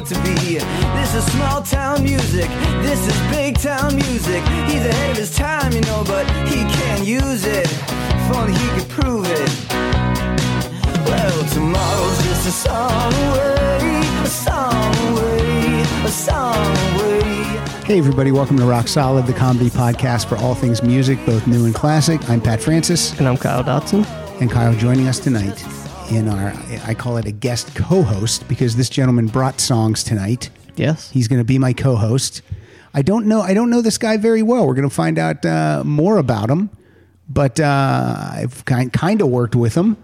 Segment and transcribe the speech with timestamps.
[0.00, 0.58] know to be.
[0.98, 2.48] This is small town music.
[2.82, 4.42] This is big town music.
[4.68, 7.66] He's ahead of his time, you know, but he can't use it.
[7.70, 9.50] If only he could prove it.
[11.06, 17.22] Well, tomorrow's just a song away, a song away, a song away.
[17.84, 21.64] Hey, everybody, welcome to Rock Solid, the comedy podcast for all things music, both new
[21.64, 22.28] and classic.
[22.28, 24.04] I'm Pat Francis, And I'm Kyle Dotson.
[24.40, 25.64] and Kyle joining us tonight
[26.10, 26.52] in our,
[26.84, 30.50] I call it a guest co host because this gentleman brought songs tonight.
[30.76, 31.10] Yes.
[31.10, 32.42] He's going to be my co host.
[32.94, 34.66] I don't know, I don't know this guy very well.
[34.66, 36.70] We're going to find out uh, more about him,
[37.28, 39.96] but uh, I've kind, kind of worked with him.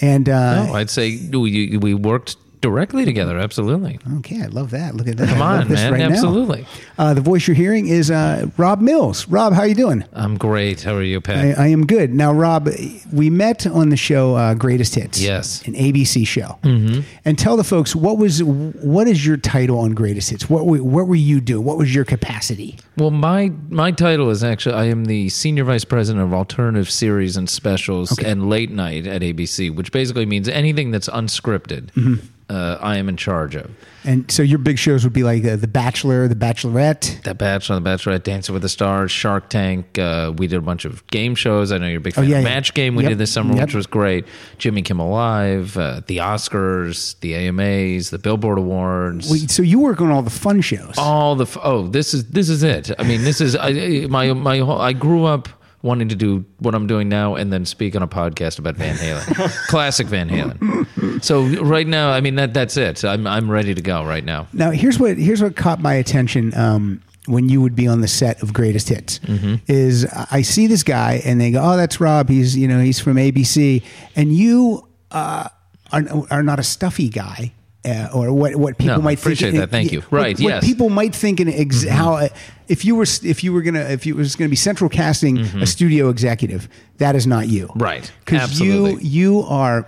[0.00, 3.38] And uh, No, I'd say we, we worked directly together.
[3.38, 3.98] Absolutely.
[4.18, 4.94] okay, I love that.
[4.94, 5.28] Look at that.
[5.28, 5.92] Come on, man.
[5.92, 6.02] right.
[6.02, 6.66] Absolutely.
[6.98, 9.28] Uh, the voice you're hearing is uh, Rob Mills.
[9.28, 10.04] Rob, how are you doing?
[10.12, 10.82] I'm great.
[10.82, 11.58] How are you, Pat?
[11.58, 12.12] I, I am good.
[12.12, 12.68] Now, Rob,
[13.12, 15.20] we met on the show uh, Greatest Hits.
[15.20, 15.66] Yes.
[15.66, 16.58] an ABC show.
[16.62, 17.00] Mm-hmm.
[17.24, 20.48] And tell the folks what was what is your title on Greatest Hits?
[20.50, 21.64] What were, what were you doing?
[21.64, 22.78] What was your capacity?
[22.96, 27.36] well, my my title is actually I am the senior vice president of alternative series
[27.36, 31.92] and specials and late night at ABC, which basically means anything that's unscripted.
[31.92, 32.26] Mm-hmm.
[32.50, 33.70] Uh, I am in charge of.
[34.04, 37.22] And so your big shows would be like uh, The Bachelor, The Bachelorette.
[37.24, 39.98] The Bachelor, The Bachelorette, Dancing with the Stars, Shark Tank.
[39.98, 41.72] Uh, we did a bunch of game shows.
[41.72, 42.48] I know you're a big fan Oh, yeah, of yeah.
[42.48, 42.94] Match Game.
[42.96, 43.10] We Yep.
[43.10, 43.66] did this summer, Yep.
[43.66, 44.24] which was great.
[44.56, 49.30] Jimmy Kimmel Live, uh, the Oscars, the AMAs, the Billboard Awards.
[49.30, 50.94] Wait, so you work on all the fun shows.
[50.96, 54.06] all the f- oh this is this is it i mean this is I, I-
[54.08, 55.48] my my whole i grew up
[55.82, 58.96] wanting to do what i'm doing now and then speak on a podcast about van
[58.96, 63.74] halen classic van halen so right now i mean that that's it i'm i'm ready
[63.74, 67.60] to go right now Now here's what here's what caught my attention um, when you
[67.60, 69.56] would be on the set of Greatest Hits Mm-hmm.
[69.66, 72.28] is I see this guy and they go, oh, that's Rob.
[72.30, 73.82] He's you know he's from ABC,
[74.16, 75.48] and you uh,
[75.92, 77.52] are are not a stuffy guy.
[77.88, 78.54] Uh, or what?
[78.56, 79.70] What people No, might appreciate think, that.
[79.70, 80.00] Thank you.
[80.02, 80.62] what- Right, What, yes.
[80.62, 80.66] Mm-hmm.
[80.70, 82.28] people might think in ex- how uh,
[82.68, 85.66] if you were if you were gonna if you was gonna be central casting a
[85.66, 87.78] studio executive, that is not you, Mm-hmm.
[87.78, 88.12] Right.
[88.24, 89.86] Because you you are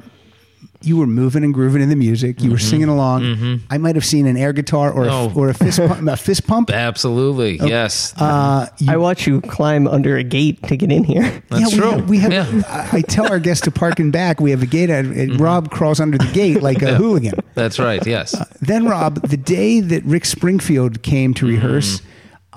[0.83, 2.41] you were moving and grooving in the music.
[2.43, 3.61] You were singing along.
[3.69, 5.39] I might have seen an air guitar or a, Mm-hmm.
[5.39, 5.41] Oh.
[5.41, 6.71] or a fist pump, a fist pump.
[6.91, 11.43] absolutely yes Uh, you- I watch you climb under a gate to get in here.
[11.49, 11.91] That's yeah, we true.
[11.91, 12.33] Have, we have.
[12.33, 12.45] Yeah.
[12.47, 12.95] Mm-hmm.
[12.95, 14.41] I I tell our guests to park and back.
[14.41, 17.35] We have a gate, and and Rob crawls under the gate like a hooligan.
[17.55, 22.07] that's right yes Then Rob, the day that Rick Springfield came to rehearse, Mm-hmm.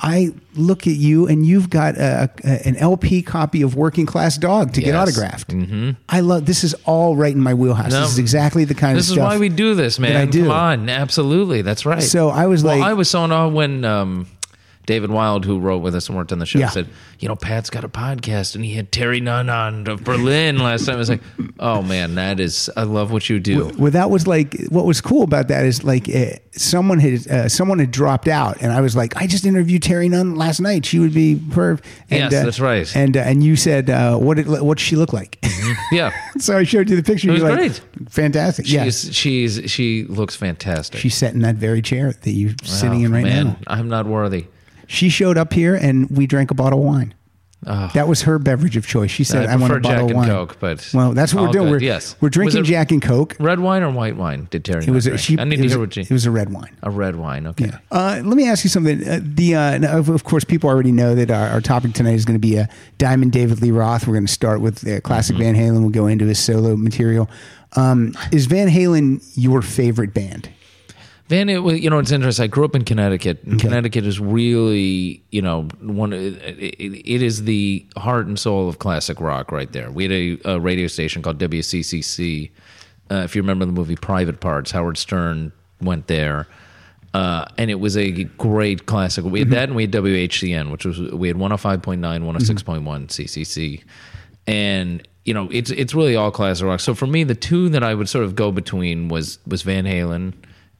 [0.05, 4.37] I look at you and you've got a, a- an LP copy of Working Class
[4.37, 5.47] Dog to get autographed.
[5.51, 5.91] Mm-hmm.
[6.09, 7.91] I love this is all right in my wheelhouse.
[7.91, 8.01] No.
[8.01, 9.15] this is exactly the kind of stuff.
[9.15, 10.43] this is why we do this man I do.
[10.43, 13.47] come on absolutely that's right So I was well, like- i was so in awe
[13.47, 14.27] when um
[14.85, 16.69] David Wild, who wrote with us and worked on the show, Yeah.
[16.69, 16.87] said,
[17.19, 20.85] "You know, Pat's got a podcast, and he had Terry Nunn on of Berlin last
[20.85, 21.21] time." I was like,
[21.59, 24.99] "Oh man, that is I love what you do." Well, that was like what was
[24.99, 28.81] cool about that is like uh, someone had uh, someone had dropped out, and I
[28.81, 30.85] was like, I just interviewed Terry Nunn last night.
[30.85, 31.87] She would be perfect.
[32.09, 32.93] And, Yes, that's right.
[32.95, 35.37] And uh, and you said uh, what did what she look like?
[35.91, 37.29] Yeah, so I showed you the picture.
[37.29, 37.81] It was You're like, great.
[38.09, 38.69] fantastic.
[38.69, 40.99] Yeah, she's she's she looks fantastic.
[40.99, 43.57] she sat in that very chair that you're sitting Oh, in right man, now.
[43.67, 44.47] I'm not worthy.
[44.87, 47.13] She showed up here, and we drank a bottle of wine.
[47.65, 47.89] Oh.
[47.93, 49.09] That was her beverage of choice.
[49.09, 51.13] She said, I "I, want a prefer bottle Jack of and wine." Coke, but well,
[51.13, 51.65] that's what we're doing.
[51.67, 52.15] good, We're, yes.
[52.19, 53.37] we're drinking Jack and Coke.
[53.39, 54.49] Red wine or white wine?
[54.51, 54.83] Did Terry?
[54.85, 56.01] It was a, she, I need to hear a, what you.
[56.01, 56.75] it was a red wine.
[56.83, 57.47] A red wine.
[57.47, 57.71] Okay.
[57.89, 59.07] Uh, let me ask you something.
[59.07, 62.35] Uh, the uh, of, course, people already know that our, our topic tonight is going
[62.35, 62.67] to be a
[62.97, 64.07] Diamond David Lee Roth.
[64.07, 65.43] We're going to start with uh, classic Mm-hmm.
[65.43, 65.79] Van Halen.
[65.81, 67.29] We'll go into his solo material.
[67.77, 70.49] Um, is Van Halen your favorite band?
[71.27, 72.43] Van, it, was- you know, it's interesting.
[72.43, 76.11] I grew up in Connecticut, and Connecticut is really, you know, one.
[76.13, 79.89] It, it, it is the heart and soul of classic rock, right there.
[79.89, 82.51] We had a, a radio station called WCCC.
[83.09, 85.51] Uh, if you remember the movie Private Parts, Howard Stern
[85.81, 86.47] went there,
[87.13, 89.23] uh, and it was a great classic.
[89.23, 93.81] We had that, and we had WHCN, which was we had 105.9, 106.1 CCC,
[94.47, 96.81] and you know, it's it's really all classic rock.
[96.81, 99.85] So for me, the two that I would sort of go between was was Van
[99.85, 100.33] Halen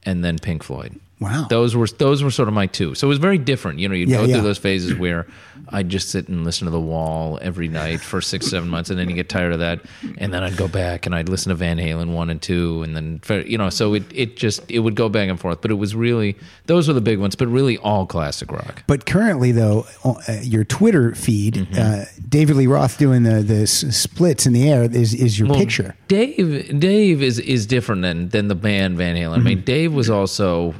[0.04, 0.98] and then Pink Floyd.
[1.20, 1.46] Wow.
[1.48, 2.94] Those were those were sort of my two.
[2.94, 3.78] So it was very different.
[3.78, 4.34] You know, you'd Yeah, go yeah.
[4.34, 5.26] through those phases where
[5.68, 8.98] I'd just sit and listen to the wall every night for six, seven months, and
[8.98, 9.80] then you get tired of that,
[10.18, 12.94] and then I'd go back and I'd listen to Van Halen one and two, and
[12.96, 15.60] then you know, so it it just it would go back and forth.
[15.60, 18.82] But it was really those were the big ones, but really all classic rock.
[18.86, 21.74] But currently, though, uh, your Twitter feed, Mm-hmm.
[21.78, 25.58] uh, David Lee Roth doing the the splits in the air is is your Well,
[25.58, 25.94] picture.
[26.08, 29.36] Dave Dave is is different than than the band Van Halen.
[29.36, 30.74] I mean, Dave was also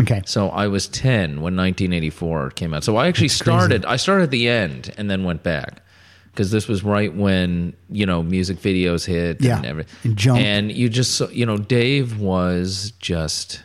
[0.00, 0.22] Okay.
[0.26, 2.84] So I was 10 when 1984 came out.
[2.84, 5.82] So I actually started I started at the end and then went back.
[6.30, 10.72] Because this was right when you know music videos hit Yeah, and everything, and and
[10.72, 13.62] you just saw, you know Dave was just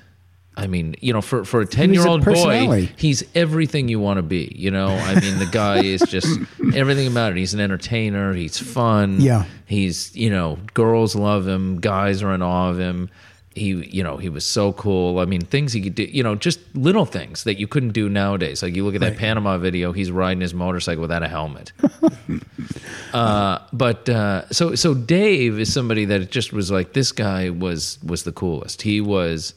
[0.57, 4.17] I mean, you know, for for a ten year old boy, he's everything you want
[4.17, 4.51] to be.
[4.55, 6.27] You know, I mean, the guy is just
[6.73, 7.37] everything about it.
[7.37, 8.33] He's an entertainer.
[8.33, 9.21] He's fun.
[9.21, 9.45] Yeah.
[9.67, 11.79] He's you know, girls love him.
[11.79, 13.11] Guys are in awe of him.
[13.57, 15.19] He, you know, he was so cool.
[15.19, 18.07] I mean, things he could do, you know, just little things that you couldn't do
[18.09, 18.61] nowadays.
[18.63, 21.71] Like you look at that Panama video, he's riding his motorcycle without a helmet.
[23.13, 27.99] uh, but uh, so so Dave is somebody that just was like this guy was
[28.03, 28.81] was the coolest.
[28.81, 29.53] He was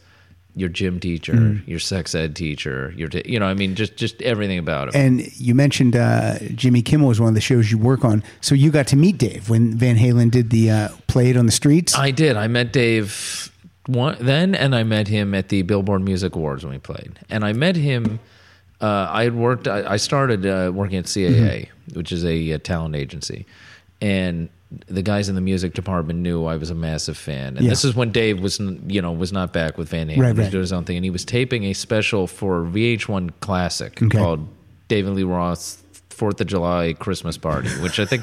[0.56, 1.66] your gym teacher, Mm.
[1.68, 5.00] your sex ed teacher, your t- you know, I mean, just just everything about him.
[5.00, 8.22] And you mentioned uh, Jimmy Kimmel was one of the shows you work on.
[8.40, 11.46] So you got to meet Dave when Van Halen did the uh, Play It on
[11.46, 11.96] the Streets.
[11.96, 12.36] I did.
[12.36, 13.52] I met Dave
[13.92, 17.18] one, then, and I met him at the Billboard Music Awards when we played.
[17.28, 18.20] And I met him.
[18.80, 19.68] Uh, I had worked.
[19.68, 23.46] I, I started uh, working at CAA, which is a, uh talent agency,
[24.00, 24.48] and
[24.86, 27.56] the guys in the music department knew I was a massive fan.
[27.56, 27.70] And Yeah.
[27.70, 30.18] this is when Dave was, you know, was not back with Van Halen.
[30.18, 30.50] Right, he was right.
[30.52, 34.16] doing his own thing, and he was taping a special for VH1 Classic Okay.
[34.16, 34.46] called
[34.88, 38.22] David Lee Roth's Fourth of July Christmas Party, which I think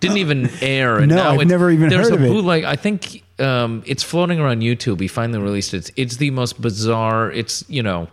[0.00, 0.98] didn't even air.
[0.98, 2.28] And No, now I've it- never even there's heard a of it.
[2.28, 2.64] bootleg.
[2.64, 5.00] I think um, it's floating around YouTube.
[5.00, 5.78] He finally released it.
[5.78, 7.30] It's, it's the most bizarre.
[7.30, 8.08] It's you know,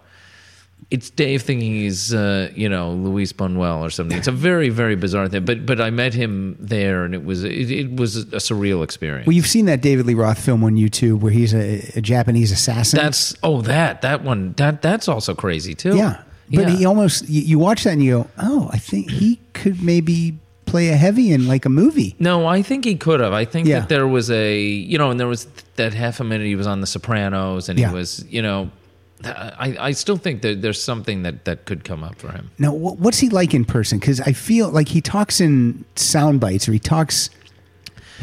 [0.92, 4.18] it's Dave thinking he's uh, you know Luis Buñuel or something.
[4.18, 5.46] It's a very very bizarre thing.
[5.46, 9.26] But but I met him there, and it was it, it was a surreal experience.
[9.26, 12.52] well, you've seen that David Lee Roth film on YouTube where he's a, a Japanese
[12.52, 12.98] assassin.
[13.00, 15.96] that's oh that that one that that's also crazy too.
[15.98, 16.22] yeah.
[16.48, 16.70] But Yeah.
[16.78, 20.38] he almost, you, you watch that and you go, oh, I think he could maybe
[20.76, 22.16] play a heavy in like a movie.
[22.20, 23.34] No, I think he could have.
[23.34, 23.80] I think Yeah.
[23.80, 24.60] that there was a,
[24.92, 27.80] you know, and there was that half a minute he was on The Sopranos, and
[27.80, 27.90] Yeah.
[27.90, 28.70] he was, you know,
[29.24, 32.52] I, I still think that there's something that that could come up for him.
[32.60, 33.98] Now, what's he like in person?
[34.00, 37.30] Because I feel like he talks in sound bites or he talks.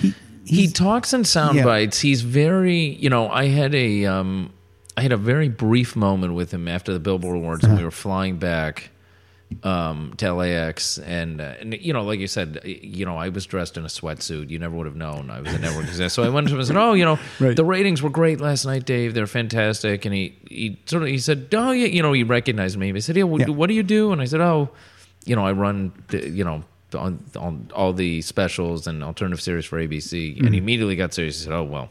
[0.01, 0.13] He,
[0.45, 1.65] He talks in sound Yeah.
[1.65, 2.01] bites.
[2.01, 4.51] He's very, you know, I had a, um,
[4.97, 7.71] I had a very brief moment with him after the Billboard Awards, Uh-huh.
[7.73, 8.91] and we were flying back
[9.63, 13.47] um, to LAX, and uh, and you know, like you said, you know, I was
[13.47, 14.51] dressed in a sweatsuit.
[14.51, 16.11] You never would have known I was a network exec.
[16.11, 17.57] So I went to him and said, "Oh, you know, Right.
[17.57, 19.15] the ratings were great last night, Dave.
[19.15, 22.79] They're fantastic." And he he sort of he said, "Oh, yeah," you know, he recognized
[22.79, 22.93] me.
[22.93, 23.49] He said, "Yeah, what, Yeah.
[23.49, 24.71] what do you do?" And I said, "Oh,
[25.25, 26.65] you know, I run, the, you know."
[26.95, 30.45] On, on all the specials and alternative series for ABC, Mm-hmm.
[30.45, 31.39] and he immediately got serious.
[31.39, 31.89] He said, "Oh well,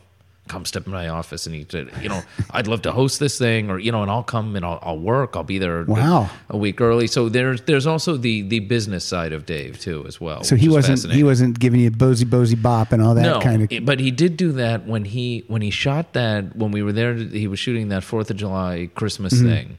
[0.47, 2.21] come step in my office." And he said, "You know,
[2.51, 4.97] I'd love to host this thing, or you know, and I'll come and I'll, I'll
[4.99, 5.35] work.
[5.35, 6.29] I'll be there Wow.
[6.49, 10.19] a week early." So there's there's also the the business side of Dave too, as
[10.19, 10.43] well.
[10.43, 13.63] so he wasn't he wasn't giving you bozy bozy bop and all that no, kind
[13.63, 13.71] of.
[13.71, 16.91] it- but he did do that when he when he shot that when we were
[16.93, 17.13] there.
[17.15, 19.47] He was shooting that Fourth of July Christmas Mm-hmm.
[19.47, 19.77] thing.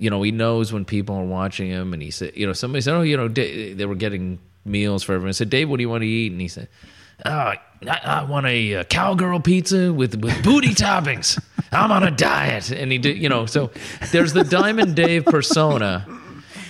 [0.00, 2.82] You know, he knows when people are watching him, and he said, you know, somebody
[2.82, 5.30] said, oh, you know, Da- they were getting meals for everyone.
[5.30, 6.30] I said, Dave, what do you want to eat?
[6.30, 6.68] And he said,
[7.26, 7.54] oh,
[7.86, 11.40] I, I want a, uh cowgirl pizza with with booty toppings.
[11.72, 13.46] I'm on a diet, and he did, you know.
[13.46, 13.70] So
[14.10, 16.06] there's the Diamond Dave persona.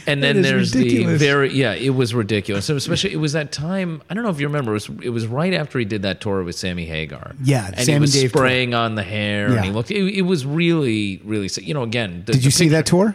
[0.07, 1.21] And then there's ridiculous.
[1.21, 2.65] the very yeah, it was ridiculous.
[2.65, 4.01] So especially it was that time.
[4.09, 4.71] I don't know if you remember.
[4.71, 7.33] It was it was right after he did that tour with Sammy Hagar.
[7.45, 8.41] Yeah, and Sam he and was Dave tour.
[8.41, 9.57] spraying on the hair, Yeah.
[9.57, 9.91] and he looked.
[9.91, 11.51] It, it was really really.
[11.61, 13.15] You know, again, the- Did you see that tour?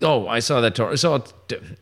[0.00, 0.96] Oh, I saw that tour.
[0.96, 1.24] So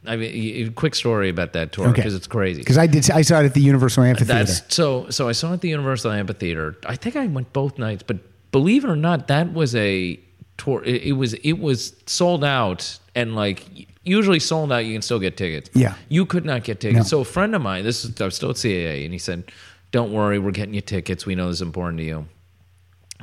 [0.06, 1.96] I mean, a quick story about that tour Okay.
[1.96, 2.60] because it's crazy.
[2.62, 3.10] Because I did.
[3.10, 4.44] I saw it at the Universal Amphitheater.
[4.44, 5.08] That's so.
[5.10, 6.76] So I saw it at the Universal Amphitheater.
[6.86, 8.16] I think I went both nights, but
[8.52, 10.18] believe it or not, that was a
[10.56, 10.82] tour.
[10.84, 13.66] It, it was it was sold out, and like
[14.02, 15.68] usually sold out, you can still get tickets.
[15.74, 15.94] Yeah.
[16.08, 17.06] you could not get tickets.
[17.12, 17.18] No.
[17.18, 19.52] So a friend of mine, this is I was still at CAA, and he said,
[19.90, 21.26] "Don't worry, we're getting you tickets.
[21.26, 22.26] We know this is important to you."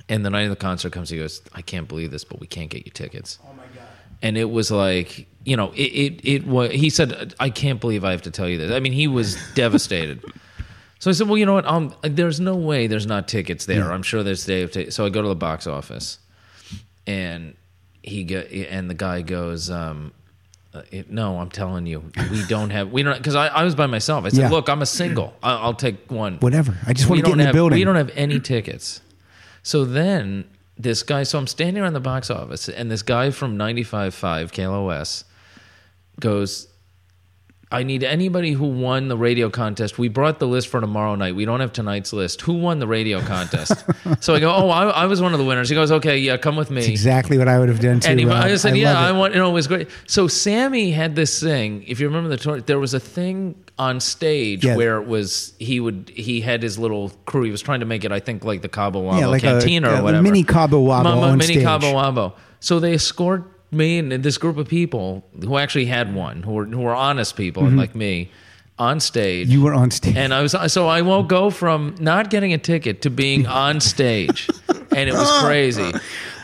[0.10, 2.46] And the night of the concert comes, he goes, "I can't believe this, but we
[2.48, 3.63] can't get you tickets." Oh my god!
[4.24, 6.72] And it was like, you know, it it, it was.
[6.72, 9.38] He said, "I can't believe I have to tell you this." I mean, he was
[9.54, 10.24] devastated.
[11.00, 11.66] So I said, "Well, you know what?
[11.66, 13.92] Um, there's no way there's not tickets there.
[13.92, 14.90] I'm sure there's day of ta-.
[14.90, 16.20] So I go to the box office,
[17.06, 17.56] and
[18.02, 20.14] he go, and the guy goes, um,
[20.74, 23.76] uh, it, "No, I'm telling you, we don't have we don't because I, I was
[23.76, 24.24] by myself.
[24.24, 24.50] I said, Yeah.
[24.50, 25.34] "Look, I'm a single.
[25.44, 26.38] I, I'll take one.
[26.38, 26.78] Whatever.
[26.88, 27.78] I just We want to get in the building.
[27.80, 29.02] We don't have any tickets."
[29.64, 30.46] So then
[30.78, 35.24] this guy, so I'm standing around the box office, and this guy from 95.5 KLOS
[36.20, 36.68] goes,
[37.74, 39.98] I need anybody who won the radio contest.
[39.98, 41.36] We brought the list for tomorrow night.
[41.36, 42.42] We don't have tonight's list.
[42.42, 43.84] Who won the radio contest?
[44.20, 45.70] so I go, Oh, I, I was one of the winners.
[45.70, 46.86] He goes, Okay, yeah, come with me.
[46.86, 48.10] exactly what I would have done too.
[48.12, 49.90] And he, I said, "Yeah, I want." You know, it was great.
[50.06, 51.84] So Sammy had this thing.
[51.88, 54.76] If you remember the tour, there was a thing on stage Yeah.
[54.76, 57.44] where it was he would he had his little crew.
[57.44, 59.90] He was trying to make it, I think, like the Cabo Wabo Yeah, like Cantina
[59.90, 61.64] a or whatever, mini Cabo Wabo Ma- ma- on mini stage.
[61.64, 62.34] Cabo Wabo.
[62.60, 66.66] So they escort me and this group of people who actually had one, who were
[66.66, 68.30] who were honest people and like me,
[68.78, 69.48] on stage.
[69.48, 69.54] Mm-hmm.
[69.54, 70.16] You were on stage.
[70.16, 73.80] And I was so I won't go from not getting a ticket to being on
[73.80, 74.48] stage.
[74.96, 75.92] And it was crazy.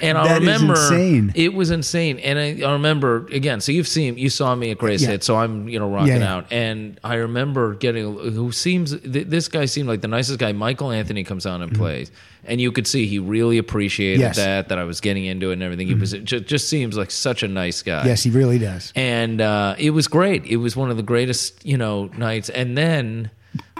[0.01, 1.31] And I That is remember insane.
[1.35, 2.19] it was insane.
[2.19, 3.59] And I, I remember again.
[3.59, 5.09] So you've seen, you saw me at Grace Yeah.
[5.09, 6.35] Hit, so I'm you know rocking Yeah, yeah.
[6.35, 6.51] out.
[6.51, 10.51] And I remember getting who seems th- this guy seemed like the nicest guy.
[10.53, 12.11] Michael Anthony comes on and plays,
[12.45, 14.21] and you could see he really appreciated Mm-hmm.
[14.21, 14.37] Yes.
[14.39, 14.45] Mm-hmm.
[14.45, 15.87] that that I was getting into it and everything.
[15.87, 18.93] He was it just, just seems like such a nice guy Yes, he really does.
[18.95, 20.45] and uh, it was great.
[20.45, 22.49] It was one of the greatest, you know, nights.
[22.49, 23.31] And then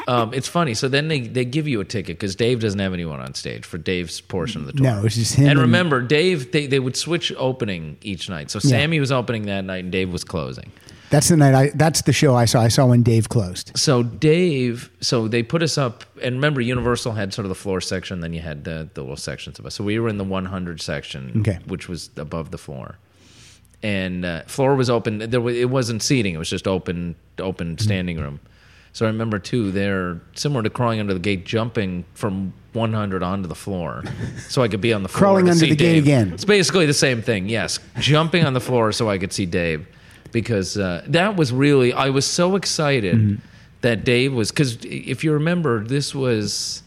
[0.08, 0.74] um, it's funny.
[0.74, 3.66] So then they, they give you a ticket because Dave doesn't have anyone on stage
[3.66, 4.84] for Dave's portion of the tour.
[4.84, 8.50] No, it's just him And and- remember, Dave they, they would switch opening each night.
[8.52, 10.72] So Sammy was opening that night and Dave was closing.
[11.12, 11.70] That's the night I.
[11.74, 12.62] That's the show I saw.
[12.62, 13.72] I saw when Dave closed.
[13.76, 17.82] So Dave, so they put us up, and remember, Universal had sort of the floor
[17.82, 19.74] section, then you had the, the little sections of us.
[19.74, 21.58] So we were in the 100 section, Okay.
[21.66, 23.00] which was above the floor,
[23.82, 25.18] and uh, floor was open.
[25.32, 27.84] There was, it wasn't seating; it was just open, open Mm-hmm.
[27.84, 28.40] standing room.
[28.94, 33.48] So I remember too, they're similar to crawling under the gate, jumping from 100 onto
[33.48, 34.04] the floor,
[34.50, 35.20] so I could be on the floor.
[35.20, 36.04] Crawling to under see the gate Dave.
[36.04, 36.34] again.
[36.34, 37.48] It's basically the same thing.
[37.50, 39.88] Yes, jumping on the floor so I could see Dave,
[40.32, 43.36] because uh, that was really I was so excited Mm-hmm.
[43.82, 46.84] that Dave was because if you remember, this was.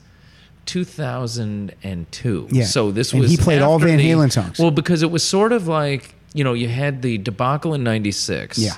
[0.64, 2.48] 2002.
[2.50, 2.64] Yeah.
[2.64, 4.58] So this And was he played all after Van the- Halen songs.
[4.58, 8.58] Well, because it was sort of like you know you had the debacle in '96.
[8.58, 8.72] Yeah.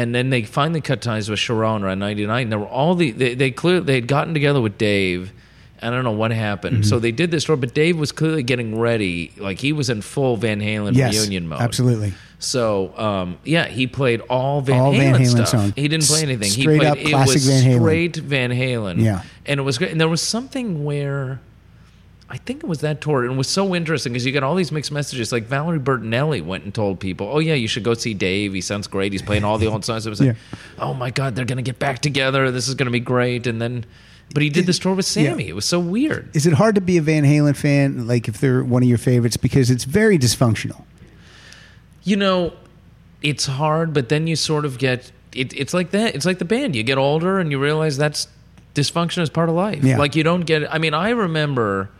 [0.00, 2.48] And then they finally cut ties with Cherone around '99.
[2.48, 5.32] There were all the they, they clear they had gotten together with Dave.
[5.82, 6.76] I don't know what happened.
[6.78, 6.82] Mm-hmm.
[6.84, 9.32] So they did this tour, but Dave was clearly getting ready.
[9.36, 11.60] Like he was in full Van Halen Yes, reunion mode.
[11.60, 12.12] absolutely.
[12.38, 15.48] So um, yeah, he played all Van All Halen, Van Halen stuff.
[15.48, 15.72] songs.
[15.76, 16.50] He didn't play anything.
[16.50, 17.80] he Straight played up it classic was Van Halen.
[17.80, 19.02] straight Van Halen.
[19.02, 19.22] Yeah.
[19.46, 19.90] and it was great.
[19.90, 21.40] And there was something where
[22.32, 24.54] I think it was that tour, and it was so interesting because you got all
[24.54, 25.32] these mixed messages.
[25.32, 28.54] Like Valerie Bertinelli went and told people, "Oh yeah, you should go see Dave.
[28.54, 29.10] He sounds great.
[29.10, 30.36] He's playing all the old songs." It was like,
[30.78, 32.52] "Oh my god, they're gonna get back together.
[32.52, 33.84] This is gonna be great." And then,
[34.32, 35.48] but he did this tour with Sammy.
[35.48, 36.34] It was so weird.
[36.34, 38.06] Is it hard to be a Van Halen fan?
[38.06, 40.84] Like if they're one of your favorites because it's very dysfunctional.
[42.04, 42.52] You know,
[43.22, 46.14] it's hard, but then you sort of get it, it's like that.
[46.14, 46.76] It's like the band.
[46.76, 48.28] You get older and you realize that's
[48.76, 49.82] dysfunction is part of life.
[49.82, 49.98] Yeah.
[49.98, 50.72] Like you don't get.
[50.72, 51.90] I mean, I remember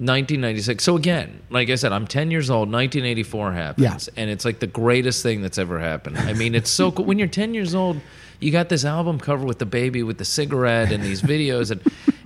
[0.00, 0.84] 1996.
[0.84, 2.70] So again, like I said, I'm 10 years old.
[2.70, 6.18] 1984 happens, and it's like the greatest thing that's ever happened.
[6.18, 7.04] I mean, it's so cool.
[7.04, 8.00] When you're 10 years old,
[8.40, 11.80] you got this album cover with the baby with the cigarette and these videos, and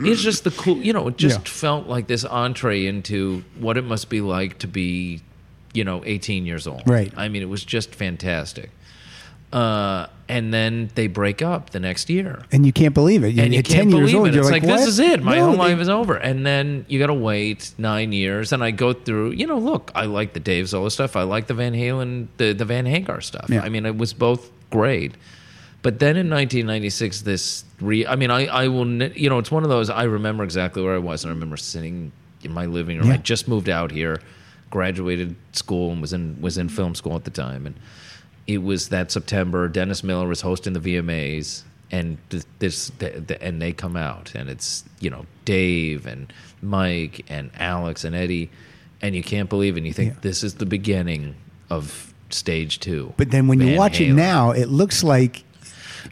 [0.07, 0.77] it's just the cool.
[0.77, 1.45] You know, it just Yeah.
[1.45, 5.23] felt like this entree into what it must be like to be,
[5.73, 6.83] you know, 18 years old.
[6.87, 7.11] Right.
[7.17, 8.71] I mean, it was just fantastic.
[9.53, 13.35] Uh, and then they break up the next year And you can't believe it.
[13.35, 14.35] You're, and you can't 10 believe years old, it.
[14.35, 15.23] you're It's like, like, this is it.
[15.23, 16.15] My No, whole life is over.
[16.15, 18.51] And then you got to wait nine years.
[18.53, 19.33] And I go through.
[19.33, 21.17] You know, look, I like the Dave Zola stuff.
[21.17, 23.51] I like the Van Halen, the the Van Hagar stuff.
[23.51, 23.61] Yeah.
[23.61, 25.13] I mean, it was both great.
[25.83, 28.07] But then in 1996, this re.
[28.07, 28.87] I mean, I I will.
[29.03, 29.91] You know, it's one of those.
[29.91, 32.11] I remember exactly where I was, and I remember sitting
[32.43, 33.09] in my living room.
[33.09, 33.15] Yeah.
[33.15, 34.21] I just moved out here,
[34.71, 37.75] graduated school, and was in was in film school at the time, and
[38.47, 39.69] it was that September.
[39.69, 42.19] Dennis Miller was hosting the VMAs, and
[42.59, 46.33] this th- th- and they come out, and it's you know Dave and
[46.63, 48.51] Mike and Alex and Eddie,
[49.01, 49.79] and you can't believe it.
[49.81, 50.19] And you think Yeah.
[50.23, 51.35] this is the beginning
[51.71, 53.13] of stage two.
[53.17, 55.45] But then when you Van watch it now, it looks like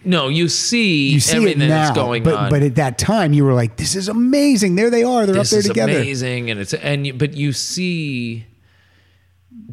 [0.05, 1.83] no, you see, you see everything it now.
[1.87, 2.51] that's going but, on.
[2.51, 4.77] but at that time, you were like, "This is amazing!
[4.77, 5.27] There they are.
[5.27, 8.47] They're this up there together." amazing, and it's and you, but you see.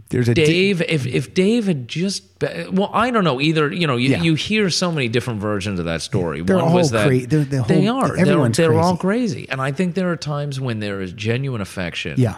[0.10, 2.24] There's a di- Dave, if if Dave had just,
[2.72, 3.72] well, I don't know either.
[3.74, 4.22] You know, you, Yeah.
[4.24, 6.42] you hear so many different versions of that story.
[6.42, 8.08] They're One all was that cra- they're- the they whole- are.
[8.10, 9.34] They're, everyone's they're all crazy.
[9.36, 12.16] crazy, and I think there are times when there is genuine affection.
[12.20, 12.38] Yeah.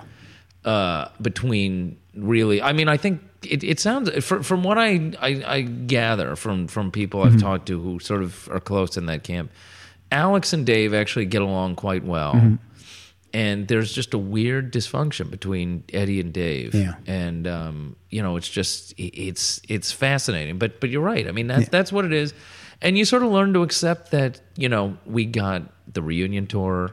[0.66, 5.44] Uh, between really, I mean, I think it, it sounds fr- from what I, I
[5.48, 7.36] I gather from from people Mm-hmm.
[7.36, 9.52] I've talked to who sort of are close in that camp.
[10.12, 12.34] Alex and Dave actually get along quite well.
[12.34, 12.56] Mm-hmm.
[13.34, 16.74] And there's just a weird dysfunction between Eddie and Dave.
[16.74, 16.96] Yeah.
[17.06, 20.58] and um, you know it's just it's it's fascinating.
[20.58, 21.28] But but you're right.
[21.28, 22.34] I mean that's that's what it is.
[22.82, 25.62] And you sort of learn to accept that you know we got
[25.94, 26.92] the reunion tour.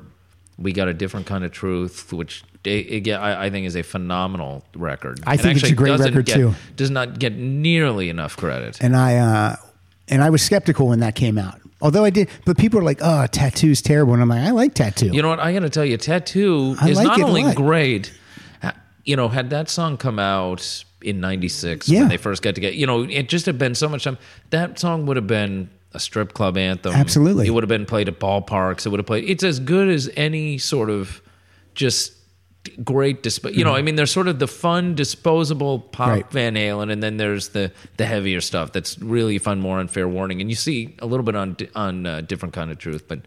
[0.58, 4.64] We got a different kind of truth which again I, I think is a phenomenal
[4.74, 5.20] record.
[5.26, 6.54] I And think it's a great record, get- too.
[6.76, 8.78] does not get nearly enough credit.
[8.82, 9.56] And I uh,
[10.08, 11.60] and I was skeptical when that came out.
[11.80, 14.75] Although I did, but people are like, "Oh, tattoo's terrible," and I'm like, "I like
[14.75, 15.40] tattoo." You know what?
[15.40, 17.54] I got to tell you, Tattoo I is like not it a only lot.
[17.56, 18.12] great.
[18.62, 18.73] Uh,
[19.04, 22.00] you know, had that song come out in '96 Yeah.
[22.00, 24.16] when they first got together, you know, it just had been so much time.
[24.50, 26.92] That song would have been a strip club anthem.
[26.95, 27.47] Absolutely.
[27.47, 28.87] it would have been played at ballparks.
[28.87, 29.28] It would have played.
[29.28, 31.21] It's as good as any sort of
[31.75, 32.12] just
[32.85, 36.14] great disp- you know i mean there's sort of the fun disposable pop Mm-hmm.
[36.16, 36.30] Right.
[36.30, 40.40] van halen and then there's the the heavier stuff that's really fun more unfair warning
[40.40, 43.20] and you see a little bit on on uh, different kind of truth but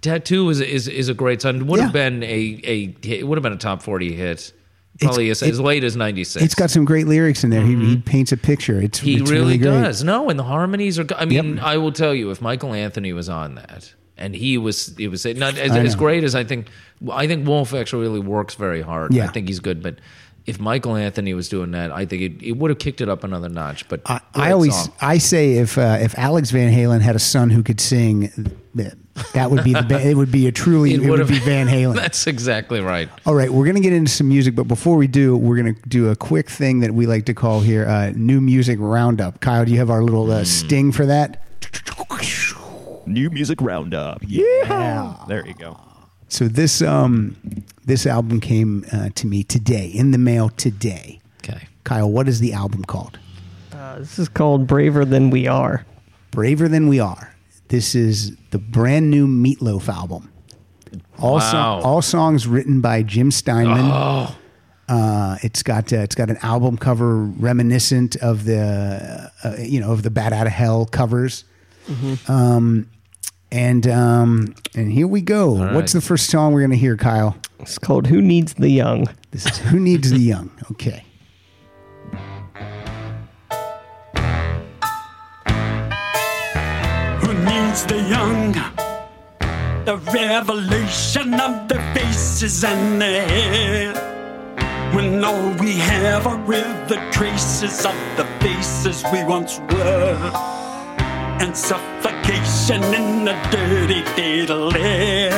[0.00, 1.64] Tattoo is is is a great song.
[1.68, 1.84] Would Yeah.
[1.84, 4.52] have been a a it would have been a top forty hit.
[5.00, 6.44] Probably as, it- as late as ninety six.
[6.44, 7.62] It's got some great lyrics in there.
[7.64, 8.80] He, he paints a picture.
[8.82, 9.06] It's Mm-hmm.
[9.08, 9.70] He it's really great.
[9.70, 10.02] does.
[10.02, 11.06] No, and the harmonies are.
[11.16, 11.64] I mean, Yep.
[11.64, 15.24] I will tell you, if Michael Anthony was on that, and he was, he was
[15.26, 16.68] not as, as great as I think.
[17.10, 19.12] I think Wolf actually really works very hard.
[19.12, 19.24] Yeah.
[19.24, 19.96] I think he's good, but.
[20.44, 23.22] If Michael Anthony was doing that, I think it, it would have kicked it up
[23.22, 23.88] another notch.
[23.88, 24.92] But I, I always song.
[25.00, 28.22] I say if uh, if Alex Van Halen had a son who could sing,
[28.74, 31.94] that would be the it would be a truly it, would would've- be Van Halen.
[31.94, 33.08] That's exactly right.
[33.24, 36.08] All right, we're gonna get into some music, but before we do, we're gonna do
[36.10, 39.38] a quick thing that we like to call here uh, new music roundup.
[39.38, 40.32] Kyle, do you have our little Hmm.
[40.32, 41.38] uh, sting for that?
[43.06, 44.22] New music roundup.
[44.26, 45.16] Yeah.
[45.28, 45.78] There you go.
[46.28, 47.36] So this um
[47.84, 51.20] this album came uh, to me today in the mail today.
[51.44, 51.66] Okay.
[51.84, 53.18] Kyle, what is the album called?
[53.72, 55.84] Uh, this is called Braver Than We Are.
[56.30, 57.34] Braver Than We Are.
[57.68, 60.30] This is the brand new Meatloaf album.
[61.18, 61.80] All, so- Wow.
[61.80, 63.90] all songs written by Jim Steinman.
[63.90, 64.36] Oh.
[64.88, 69.92] Uh, it's got uh, it's got an album cover reminiscent of the uh, you know
[69.92, 71.44] of the Bat Out of Hell covers.
[72.28, 72.88] Um,
[73.50, 75.56] and um, and here we go.
[75.58, 75.74] right.
[75.74, 77.36] What's the first song we're gonna hear, Kyle?
[77.60, 79.06] It's called Who Needs the Young.
[79.30, 80.50] This is Who Needs the Young.
[80.70, 81.04] Okay.
[87.20, 88.52] Who needs the young?
[89.84, 93.94] The revelation of the faces and their hair.
[94.94, 100.61] When all we have are with the traces of the faces we once were.
[101.42, 105.32] And suffocation in the dirty fatal air.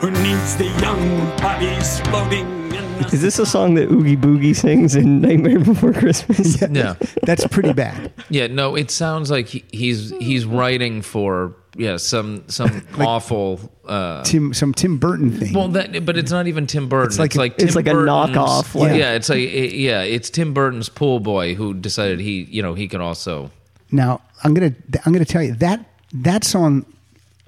[0.00, 4.54] Who needs the young bodies floating in the Is this a song that Oogie Boogie
[4.54, 6.60] sings in Nightmare Before Christmas?
[6.70, 6.94] Yeah.
[7.22, 8.12] That's pretty bad.
[8.28, 13.60] Yeah, no, it sounds like he, he's he's writing for yeah some some awful.
[13.86, 15.54] Uh, Tim, some Tim Burton thing.
[15.54, 17.06] well, that but it's not even Tim Burton.
[17.08, 20.28] It's like like, a- it's like a Burton's- knockoff, Yeah, it's like it- yeah, it's
[20.28, 23.50] Tim Burton's pool boy who decided he you know he could also.
[23.90, 24.74] Now I'm gonna
[25.06, 26.84] I'm gonna tell you that that song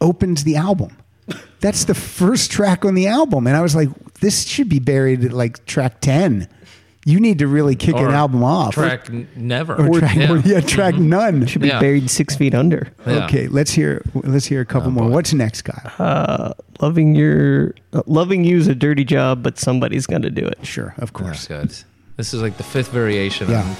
[0.00, 0.96] opens the album.
[1.60, 3.88] That's the first track on the album, and I was like,
[4.20, 6.48] this should be buried at like track ten.
[7.06, 8.74] You need to really kick an album off.
[8.74, 9.74] Track n- never.
[9.74, 10.32] or track, yeah.
[10.32, 11.46] or, yeah, track none.
[11.46, 11.80] Should be Yeah.
[11.80, 12.88] buried six feet under.
[13.06, 13.24] Yeah.
[13.24, 15.04] Okay, let's hear let's hear a couple Oh, more.
[15.08, 15.14] boy.
[15.14, 16.54] What's next, Kyle?
[16.80, 20.58] Loving your uh, loving is a dirty job, but somebody's gonna do it.
[20.62, 21.46] sure, of That's course.
[21.48, 21.74] good.
[22.16, 23.48] This is like the fifth variation.
[23.50, 23.62] Yeah.
[23.62, 23.76] on-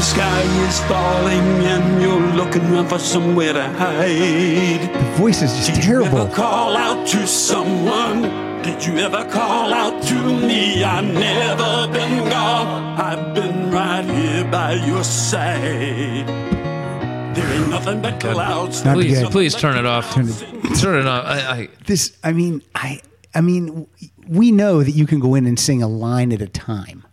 [0.00, 4.80] the sky is falling and you're looking around for somewhere to hide.
[4.94, 6.20] The voice is just Did you terrible.
[6.20, 8.22] ever call out to someone?
[8.62, 10.82] Did you ever call out to me?
[10.82, 12.98] I've never been gone.
[12.98, 16.26] I've been right here by your side.
[17.36, 18.82] There ain't nothing but clouds.
[18.82, 19.30] Not Please, good.
[19.30, 20.14] please turn it off.
[20.14, 21.26] Turn it, off.
[21.26, 23.02] I, I, This, I mean, I,
[23.34, 23.86] I mean,
[24.26, 27.04] we know that you can go in and sing a line at a time,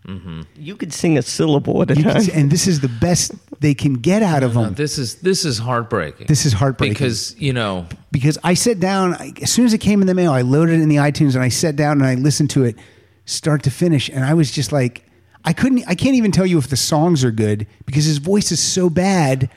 [0.56, 2.24] You could sing a syllable at a You time.
[2.26, 4.74] can, and this is the best they can get out of them.
[4.74, 6.28] this is this is heartbreaking.
[6.28, 6.94] This is heartbreaking.
[6.94, 10.14] because you know because I sat down I, as soon as it came in the
[10.16, 10.32] mail.
[10.32, 12.78] I loaded it in the iTunes and I sat down and I listened to it
[13.26, 15.04] start to finish, and I was just like,
[15.44, 18.54] I couldn't, I can't even tell you if the songs are good because his voice
[18.54, 19.50] is so bad.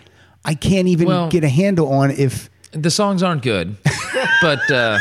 [0.45, 3.77] I can't even Well- get a handle on if the songs aren't good,
[4.43, 4.99] but uh,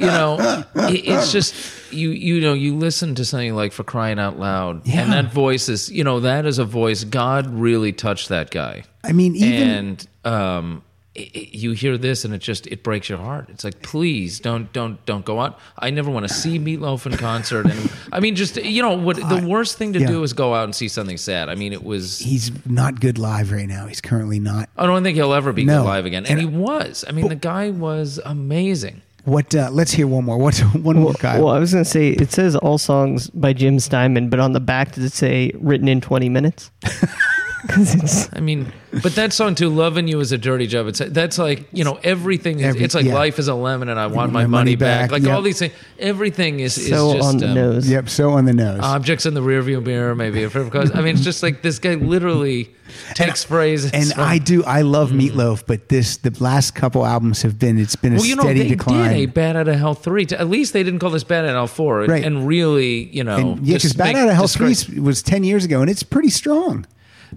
[0.00, 0.36] you know,
[0.74, 1.54] it, it's just
[1.92, 5.02] you you know you listen to something like for crying out loud, Yeah.
[5.02, 7.04] and that voice is you know that is a voice.
[7.04, 10.82] God really touched that guy, I mean even and um,
[11.14, 13.48] it, it- you hear this and it just it breaks your heart.
[13.50, 15.58] It's like please don't don't don't go out.
[15.76, 19.16] I never want to see Meatloaf in concert, and I mean just you know what
[19.16, 20.06] the worst thing to yeah.
[20.06, 21.48] do is go out and see something sad.
[21.48, 22.20] I mean it was.
[22.20, 23.86] he's not good live right now.
[23.88, 24.68] He's currently not.
[24.76, 25.82] I don't think he'll ever be No.
[25.82, 27.04] good live again, and, And- he was.
[27.08, 29.02] I mean, the guy was amazing.
[29.24, 29.54] What?
[29.54, 30.38] Uh, let's hear one more.
[30.38, 31.44] What's one more, Kyle?
[31.44, 34.60] Well, I was gonna say it says all songs by Jim Steinman, but on the
[34.60, 36.70] back does it say written in twenty minutes?
[37.62, 40.86] Because it's I mean, but that song too, "Loving You" is a dirty job.
[40.86, 42.60] It's that's like you know everything.
[42.60, 43.14] Is, Every- it's like yeah.
[43.14, 45.00] life is a lemon, and I want my my, money money back.
[45.02, 45.34] back, Like yep.
[45.34, 47.88] all these things, everything is, is so just on the um, nose.
[47.90, 48.08] yep.
[48.08, 48.80] So on the nose.
[48.82, 50.42] Objects in the rearview mirror, maybe.
[50.42, 52.70] If because I mean, it's just like this guy literally
[53.14, 53.90] takes phrases.
[53.92, 54.64] and from- I do.
[54.64, 57.78] I love Meatloaf, but this the last couple albums have been.
[57.78, 59.10] It's been a well, you know, steady they decline.
[59.10, 60.26] did a Bat Out of Hell three.
[60.30, 62.24] At least they didn't call this Bat Out of Hell four, Right.
[62.24, 65.44] and really, you know, and yeah, because Bad make- Out of Hell three was ten
[65.44, 66.86] years ago, and it's pretty strong.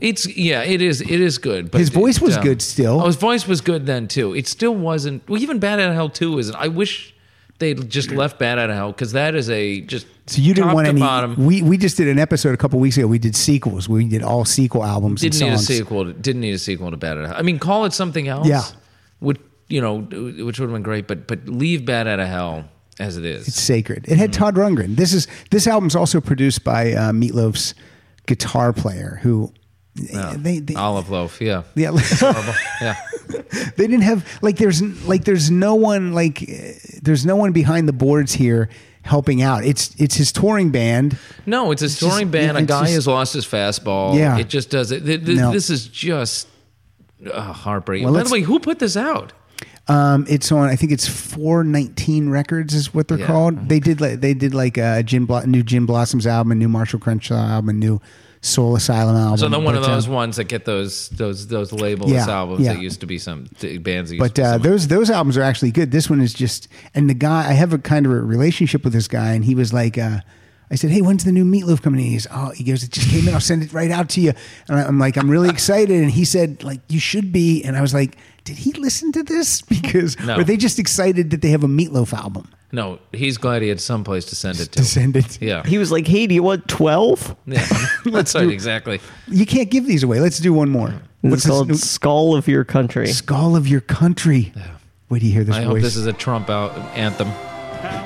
[0.01, 1.01] It's yeah, it is.
[1.01, 1.69] It is good.
[1.71, 3.01] But His voice was um, good still.
[3.01, 4.33] Oh, his voice was good then too.
[4.35, 5.27] It still wasn't.
[5.29, 6.55] Well, even Bat Out of Hell two isn't.
[6.55, 7.13] I wish
[7.59, 10.73] they just left Bat Out of Hell because that is a just So you didn't
[10.73, 10.99] want to any.
[10.99, 11.35] bottom.
[11.45, 13.07] We we just did an episode a couple weeks ago.
[13.07, 13.87] We did sequels.
[13.87, 15.21] We did all sequel albums.
[15.21, 16.05] didn't and need a sequel.
[16.05, 17.39] To, didn't need a sequel to Bat Out of Hell.
[17.39, 18.47] I mean, call it something else.
[18.47, 18.63] Yeah.
[19.21, 19.99] Would you know?
[19.99, 22.65] Which would have been great, but but leave Bat Out of Hell
[22.99, 23.47] as it is.
[23.47, 24.05] It's sacred.
[24.07, 24.39] It had Mm-hmm.
[24.43, 24.95] Todd Rundgren.
[24.95, 27.75] This is this album's also produced by uh, Meatloaf's
[28.25, 29.51] guitar player, who
[29.95, 30.33] Yeah.
[30.37, 31.39] they, they Olive Loaf.
[31.39, 31.63] Yeah.
[31.75, 31.91] yeah
[32.81, 32.95] yeah.
[33.77, 37.87] they didn't have like there's like there's no one like uh, there's no one behind
[37.87, 38.69] the boards here
[39.03, 39.63] helping out.
[39.63, 41.17] It's it's his touring band.
[41.45, 42.57] No, it's a just- touring band.
[42.57, 44.17] yeah, a guy just- has lost his fastball.
[44.17, 44.37] Yeah.
[44.39, 45.05] It just does it.
[45.05, 45.51] Th- th- No.
[45.51, 46.47] This is just
[47.31, 48.05] uh, heartbreaking.
[48.05, 49.31] Well, By the way, who put this out?
[49.89, 50.69] Um, it's on.
[50.69, 53.27] I think it's four nineteen records is what they're Yeah.
[53.27, 53.67] called.
[53.69, 56.69] They did like they did like a Jim Blo- new Gin Blossoms album, a new
[56.69, 58.01] Marshall Crenshaw album, a new
[58.43, 59.37] Soul Asylum album.
[59.37, 62.29] So they're one of But, uh, those ones that get those those those labelless Yeah,
[62.29, 62.73] albums yeah.
[62.73, 63.47] that used to be some
[63.81, 64.13] bands.
[64.13, 65.91] But uh, those those albums are actually good.
[65.91, 68.91] This one is just, and the guy I have a kind of a relationship with
[68.93, 70.19] this guy, and he was like, uh,
[70.69, 73.09] I said, "Hey, when's the new Meatloaf coming in?" He's, "Oh, he goes, it just
[73.09, 73.33] came in.
[73.33, 74.33] I'll send it right out to you."
[74.67, 77.81] And I'm like, "I'm really excited." And he said, "Like you should be." And I
[77.81, 79.61] was like, "Did he listen to this?
[79.69, 80.35] Because No.
[80.35, 83.79] are they just excited that they have a Meatloaf album no, he's glad he had
[83.79, 84.83] some place to send it to to.
[84.83, 87.35] send it?" Yeah, He was like, "Hey, do you want 12?
[87.45, 87.65] yeah,
[88.05, 88.99] that's right, exactly.
[89.29, 90.19] You can't give these away.
[90.19, 90.93] Let's do one more.
[91.23, 94.51] It's this called new- "Skull of Your Country." Skull of Your Country.
[95.09, 95.73] Wait do you hear this I voice?
[95.73, 97.27] hope this is a Trump out anthem.
[97.27, 98.01] How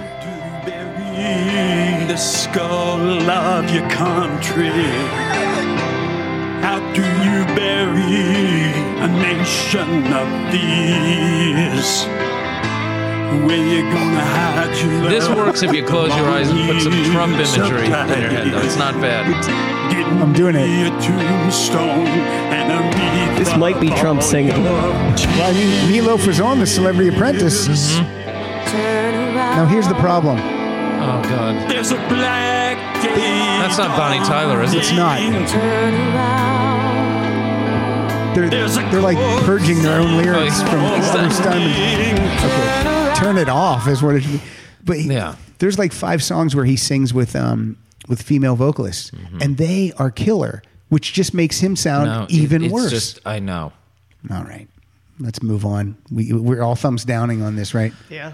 [0.65, 4.69] to bury the skull of your country?
[6.61, 12.05] How do you bury a nation of these?
[15.09, 18.51] This works if you close your eyes and put some Trump imagery in your head,
[18.53, 18.61] though.
[18.61, 19.25] It's not bad.
[20.21, 20.87] I'm doing it.
[20.87, 24.63] A tombstone and a wreath This might be Trump singing.
[24.63, 27.67] Well, I mean, Meatloaf was on The Celebrity Apprentice.
[27.97, 30.37] Now here's the problem.
[30.39, 34.77] Oh God, There's a black that's not Bonnie Tyler, is it?
[34.79, 35.19] It's not.
[38.35, 42.96] They're, they're like purging their own lyrics Oh, from is Oliver that- Steinman.
[43.17, 44.41] Turn it off is what it should be.
[44.83, 45.35] But he- Yeah.
[45.59, 47.77] there's like five songs where he sings with um
[48.07, 52.19] with female vocalists, and they are killer, which just makes him sound Mm-hmm.
[52.19, 52.89] No, it- even it's worse.
[52.91, 53.73] Just I know.
[54.31, 54.67] All right,
[55.19, 55.97] let's move on.
[56.11, 57.93] We we're all thumbs downing on this, right?
[58.09, 58.33] Yeah.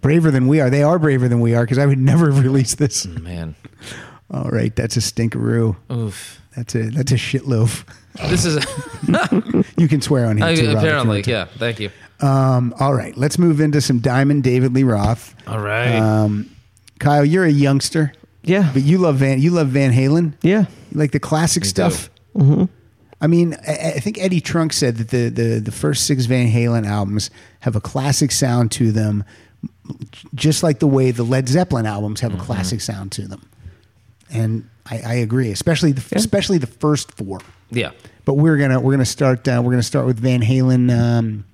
[0.00, 0.70] Braver than we are.
[0.70, 3.06] They are braver than we are because I would never have released this.
[3.06, 3.54] Man,
[4.30, 5.76] All right, that's a stinkeroo.
[5.92, 6.40] oof.
[6.56, 7.84] That's a that's a shit loaf.
[8.28, 8.64] This is
[9.78, 10.48] You can swear on here too.
[10.48, 11.30] Rob, if you apparently, want to.
[11.30, 11.44] yeah.
[11.56, 11.90] Thank you.
[12.22, 15.34] Um, all right, let's move into some Diamond David Lee Roth.
[15.46, 15.96] All right.
[15.96, 16.48] Um,
[16.98, 18.12] Kyle, you're a youngster,
[18.44, 18.70] Yeah.
[18.72, 19.40] but you love Van.
[19.40, 20.34] You love Van Halen.
[20.42, 20.66] Yeah.
[20.92, 22.10] You like the classic Me stuff.
[22.36, 22.64] Mm-hmm.
[23.20, 26.48] I mean, I, I think Eddie Trunk said that the, the the first six Van
[26.48, 27.30] Halen albums
[27.60, 29.24] have a classic sound to them,
[30.34, 32.40] just like the way the Led Zeppelin albums have Mm-hmm.
[32.40, 33.42] a classic sound to them.
[34.30, 37.40] And I, I agree, especially the especially the first four.
[37.70, 37.90] yeah.
[38.24, 40.90] But we're gonna we're gonna start uh, we're gonna start with Van Halen.
[40.96, 41.44] Um,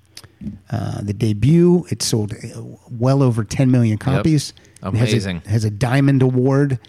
[0.71, 4.53] uh, the debut it sold uh, well over 10 million copies.
[4.81, 5.41] It has a- Amazing.
[5.41, 6.79] has a, Diamond Award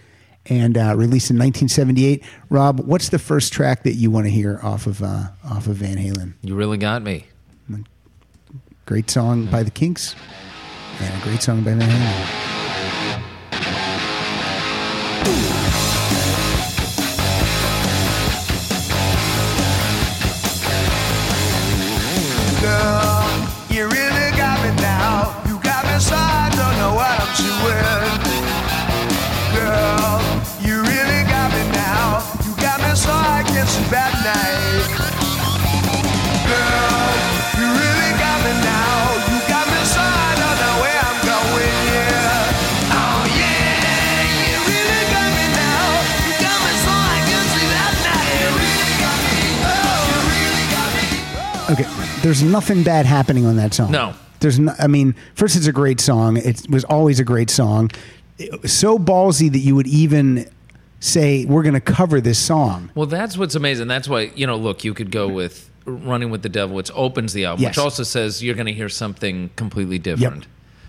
[0.47, 2.23] and uh, released in 1978.
[2.49, 5.77] Rob, what's the first track that you want to hear off of uh, off of
[5.77, 6.35] Van Halen?
[6.43, 7.27] You really got me.
[8.87, 10.15] Great song by the Kinks
[11.01, 12.50] and a great song by Van Halen.
[52.23, 53.91] There's nothing bad happening on that song.
[53.91, 54.15] No.
[54.41, 56.37] There's no, I mean, first, it's a great song.
[56.39, 57.91] It was always a great song.
[58.65, 60.49] So ballsy that you would even
[61.01, 62.91] say, we're going to cover this song.
[62.95, 63.89] Well, that's what's amazing.
[63.89, 64.57] That's why you know.
[64.57, 67.77] Look, you could go with "Running with the Devil," which opens the album, Yes.
[67.77, 70.47] which also says you're going to hear something completely different.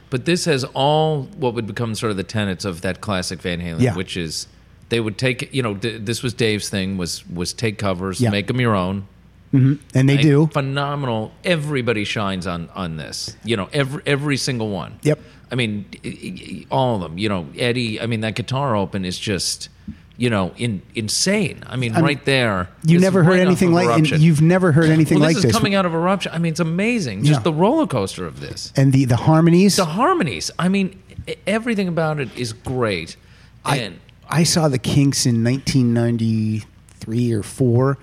[0.09, 3.59] But this has all what would become sort of the tenets of that classic Van
[3.59, 3.95] Halen, Yeah.
[3.95, 4.47] which is
[4.89, 8.47] they would take you know d- this was Dave's thing was was take covers, make
[8.47, 9.07] them your own.
[9.53, 9.73] Mm-hmm.
[9.97, 10.47] And they Like, do.
[10.47, 11.31] phenomenal.
[11.43, 13.35] Everybody shines on on this.
[13.43, 14.99] You know, every every single one.
[15.03, 15.19] Yep.
[15.51, 15.85] I mean,
[16.71, 17.17] all of them.
[17.17, 17.99] You know, Eddie.
[17.99, 19.67] I mean, that guitar open is just
[20.17, 21.63] you know, in insane.
[21.65, 22.69] I mean, I mean, right there.
[22.85, 25.43] You This never heard right anything like, and you've never heard anything well, like this
[25.45, 25.51] this.
[25.51, 26.31] is coming out of eruption.
[26.31, 27.23] I mean, it's amazing.
[27.23, 27.43] Just Yeah.
[27.43, 28.71] the roller coaster of this.
[28.75, 29.77] and the the harmonies.
[29.77, 30.51] The harmonies.
[30.59, 31.01] I mean,
[31.47, 33.15] everything about it is great.
[33.65, 33.93] I,
[34.29, 37.97] I saw the Kinks in 1993 or four,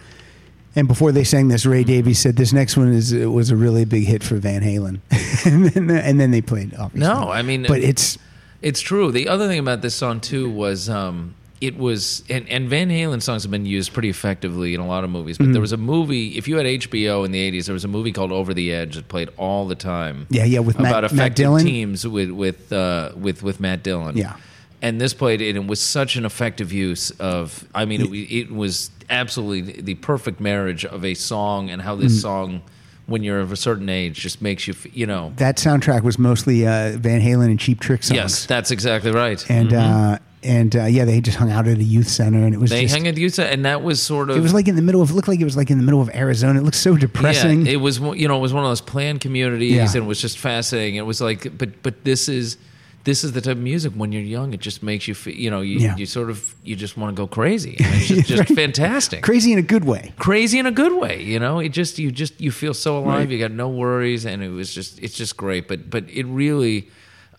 [0.76, 3.56] and before they sang this, Ray Davies said this next one is it was a
[3.56, 5.00] really big hit for Van Halen,
[5.46, 6.74] and, then, and then they played.
[6.74, 8.18] Obviously, No, I mean, but it's
[8.62, 9.10] It's true.
[9.12, 13.20] The other thing about this song too was um, it was and, and Van Halen
[13.22, 15.38] songs have been used pretty effectively in a lot of movies.
[15.38, 15.52] But Mm-hmm.
[15.54, 16.36] there was a movie.
[16.38, 18.94] If you had HBO in the '80s, there was a movie called Over the Edge
[18.96, 20.26] that played all the time.
[20.30, 21.64] Yeah, yeah, with about Matt effective Dillon.
[21.64, 24.16] teams with with uh, with with Matt Dillon.
[24.16, 24.36] Yeah.
[24.80, 27.66] And this played it, and it was such an effective use of.
[27.74, 31.94] I mean, it, it was absolutely the, the perfect marriage of a song and how
[31.96, 32.22] this Mm.
[32.22, 32.62] song,
[33.06, 35.32] when you're of a certain age, just makes you, you know.
[35.36, 38.16] that soundtrack was mostly uh, Van Halen and Cheap Trick songs.
[38.16, 39.44] Yes, that's exactly right.
[39.50, 42.58] and uh, and uh, yeah, they just hung out at a youth center, and it
[42.60, 44.36] was They just, hang at Utah, and that was sort of.
[44.36, 45.84] It was like in the middle of it looked like it was like in the
[45.84, 46.60] middle of Arizona.
[46.60, 47.66] It looked so depressing.
[47.66, 49.86] Yeah, it was you know it was one of those planned communities, Yeah.
[49.86, 50.94] and it was just fascinating.
[50.94, 52.56] It was like, but but this is
[53.10, 55.50] this is the type of music when you're young, it just makes you feel, you
[55.54, 55.96] know you, Yeah.
[56.00, 57.74] you sort of you just want to go crazy.
[57.80, 60.12] I mean, It's just, just fantastic, Crazy in a good way.
[60.18, 61.14] crazy in a good way.
[61.32, 63.26] You know, it just you just you feel so alive.
[63.32, 65.64] You got no worries, and it was just it's just great.
[65.70, 66.88] But but it really.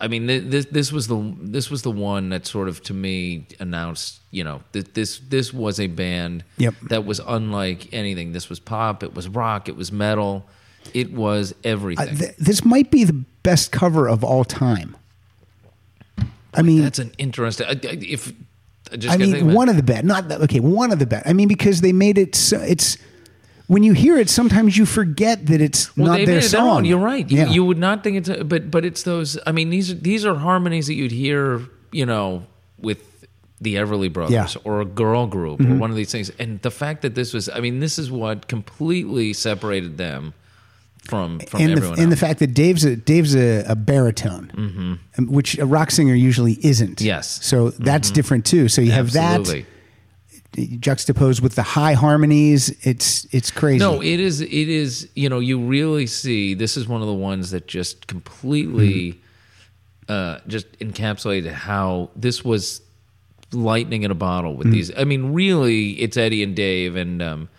[0.01, 1.19] I mean, this this was the
[1.55, 5.53] this was the one that sort of to me announced, you know, that this this
[5.53, 6.73] was a band Yep.
[6.89, 8.32] that was unlike anything.
[8.32, 10.45] This was pop, it was rock, it was metal,
[10.93, 12.15] it was Uh, everything.
[12.17, 14.95] th- this might be the best cover of all time.
[16.53, 17.67] I mean, That's an interesting.
[17.83, 18.33] If
[18.91, 19.71] I just I mean, one it.
[19.71, 20.03] of the best.
[20.03, 21.27] Not that, okay, one of the best.
[21.27, 22.33] I mean, because they made it.
[22.35, 22.97] So, it's
[23.67, 26.85] when you hear it, sometimes you forget that it's Well, not their song.
[26.85, 27.29] You're right.
[27.29, 27.49] You, Yeah.
[27.49, 29.38] you would not think it's, a, but but it's those.
[29.45, 32.47] I mean, these are these are harmonies that you'd hear, you know,
[32.79, 33.27] with
[33.62, 34.45] the Everly Brothers Yeah.
[34.45, 34.67] Mm-hmm.
[34.69, 36.31] or a girl group or one of these things.
[36.39, 40.33] And the fact that this was, I mean, this is what completely separated them
[41.07, 44.51] from from and everyone the, and the fact that Dave's a Dave's a, a baritone,
[45.17, 46.97] um, which a rock singer usually isn't.
[46.97, 47.05] Mm-hmm.
[47.07, 47.43] Yes.
[47.45, 48.67] so that's different too.
[48.69, 49.62] So you have Absolutely.
[49.62, 52.69] that juxtaposed with the high harmonies.
[52.85, 53.79] It's it's crazy.
[53.79, 54.41] No, it is.
[54.41, 55.07] It is.
[55.15, 56.53] You know, you really see.
[56.53, 59.13] This is one of the ones that just completely,
[60.07, 60.12] Mm-hmm.
[60.12, 62.81] uh, just encapsulated how this was
[63.51, 64.59] lightning in a bottle Mm-hmm.
[64.59, 64.91] with these.
[64.97, 67.49] I mean, really, it's Eddie and Dave, and um,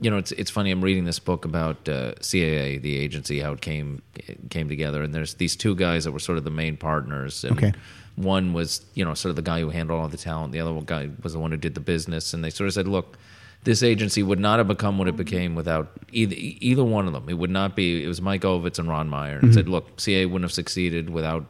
[0.00, 0.70] you know, it's it's funny.
[0.70, 5.02] I'm reading this book about uh, CAA, the agency, how it came it came together,
[5.02, 7.44] and there's these two guys that were sort of the main partners.
[7.44, 7.72] Okay.
[8.16, 10.52] One was, you know, sort of the guy who handled all the talent.
[10.52, 12.74] The other one guy was the one who did the business, and they sort of
[12.74, 13.18] said, "Look,
[13.66, 17.28] this agency would not have become what it became without either either one of them.
[17.28, 18.04] It would not be.
[18.04, 19.40] It was Mike Ovitz and Ron Meyer.
[19.42, 21.46] And said, look, CA wouldn't have succeeded without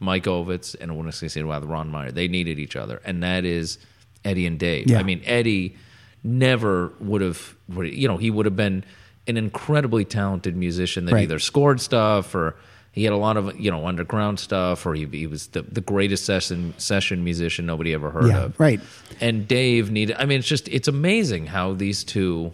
[0.00, 2.10] Mike Ovitz, and it wouldn't have succeeded without Ron Meyer.
[2.10, 3.78] They needed each other, and that is
[4.24, 4.90] Eddie and Dave.
[4.90, 4.98] Yeah.
[4.98, 5.76] I mean, Eddie
[6.22, 7.54] never would have.
[7.68, 8.84] You know, he would have been
[9.26, 11.22] an incredibly talented musician that Right.
[11.22, 12.56] either scored stuff or.
[12.92, 15.80] He had a lot of you know underground stuff, or he, he was the, the
[15.80, 18.80] greatest session session musician nobody ever heard Yeah, of right.
[19.20, 20.16] and Dave needed.
[20.18, 22.52] I mean, it's just it's amazing how these two,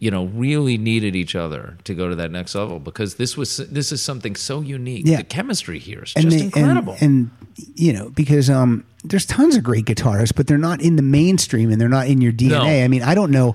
[0.00, 3.56] you know, really needed each other to go to that next level because this was
[3.56, 5.06] this is something so unique.
[5.06, 5.16] Yeah.
[5.16, 6.98] The chemistry here is and just they- incredible.
[7.00, 10.96] And, and you know, because um, there's tons of great guitarists, but they're not in
[10.96, 12.48] the mainstream and they're not in your DNA.
[12.50, 12.84] No.
[12.84, 13.54] I mean, I don't know.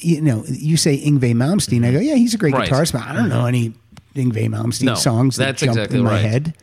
[0.00, 2.68] You know, you say Yngwie Malmsteen, I go, yeah, he's a great Right.
[2.68, 3.72] guitarist, but I don't know any
[4.16, 6.20] Yngwie Malmsteen No, songs that jump exactly in my right.
[6.20, 6.54] head.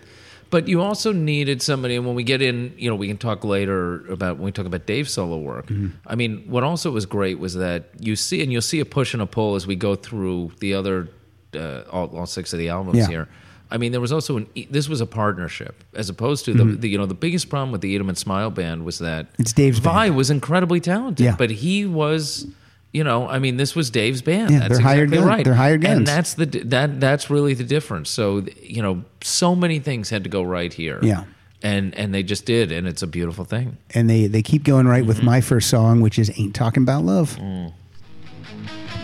[0.50, 3.46] But you also needed somebody, and when we get in, you know, we can talk
[3.46, 5.68] later about when we talk about Dave's solo work.
[5.68, 5.88] Mm-hmm.
[6.06, 9.14] I mean, what also was great was that you see, and you'll see a push
[9.14, 11.08] and a pull as we go through the other,
[11.56, 13.08] uh, all, all six of the albums Yeah.
[13.08, 13.28] here.
[13.72, 16.90] I mean, there was also an, this was a partnership as opposed to the, the,
[16.90, 19.42] you know, the biggest problem with the Eat 'Em and Smile Band was that Mm-hmm.
[19.42, 20.18] It's Dave's Vai band.
[20.18, 21.36] was incredibly talented, Yeah.
[21.38, 22.48] but he was.
[22.94, 24.52] You know, I mean, this was Dave's band.
[24.52, 25.28] Yeah, that's they're hired exactly guns.
[25.38, 25.46] right.
[25.46, 28.10] They're hired guns, and that's the that that's really the difference.
[28.10, 31.24] So you know, so many things had to go right here Yeah.
[31.64, 33.78] and and they just did, and it's a beautiful thing.
[33.96, 35.08] And they, they keep going right Mm-hmm.
[35.08, 37.38] with my first song, which is Ain't Talking About Love.
[37.40, 37.72] Mm.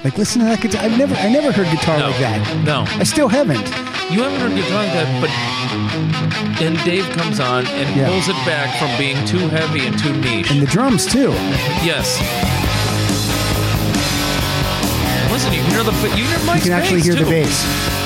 [0.03, 0.83] Like, listen to that guitar.
[0.83, 2.63] I've never, I never heard guitar No, like that.
[2.65, 2.83] no.
[2.99, 3.65] I still haven't.
[4.09, 5.29] You haven't heard guitar that, but
[6.59, 8.07] then Dave comes on and Yeah.
[8.07, 10.49] pulls it back from being too heavy and too niche.
[10.49, 11.31] And the drums, too.
[11.83, 12.17] yes.
[15.31, 17.96] Listen, you hear the you hear Mike's You can actually hear the bass.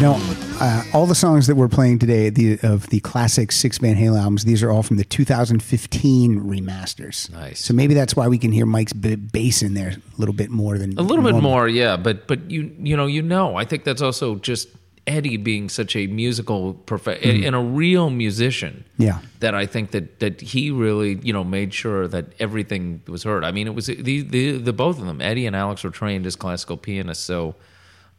[0.00, 0.16] No,
[0.60, 4.18] uh, all the songs that we're playing today the, of the classic six Van Halen
[4.18, 7.30] albums, these are all from the 2015 remasters.
[7.30, 7.62] Nice.
[7.62, 10.48] So maybe that's why we can hear Mike's b- bass in there a little bit
[10.48, 13.66] more than A little bit more, yeah, but but you you know you know I
[13.66, 14.68] think that's also just
[15.06, 18.84] Eddie being such a musical prof- and a real musician.
[18.96, 19.18] Yeah.
[19.40, 23.44] that I think that that he really you know made sure that everything was heard.
[23.44, 26.24] I mean, it was the the, the both of them, Eddie and Alex, were trained
[26.24, 27.54] as classical pianists, so.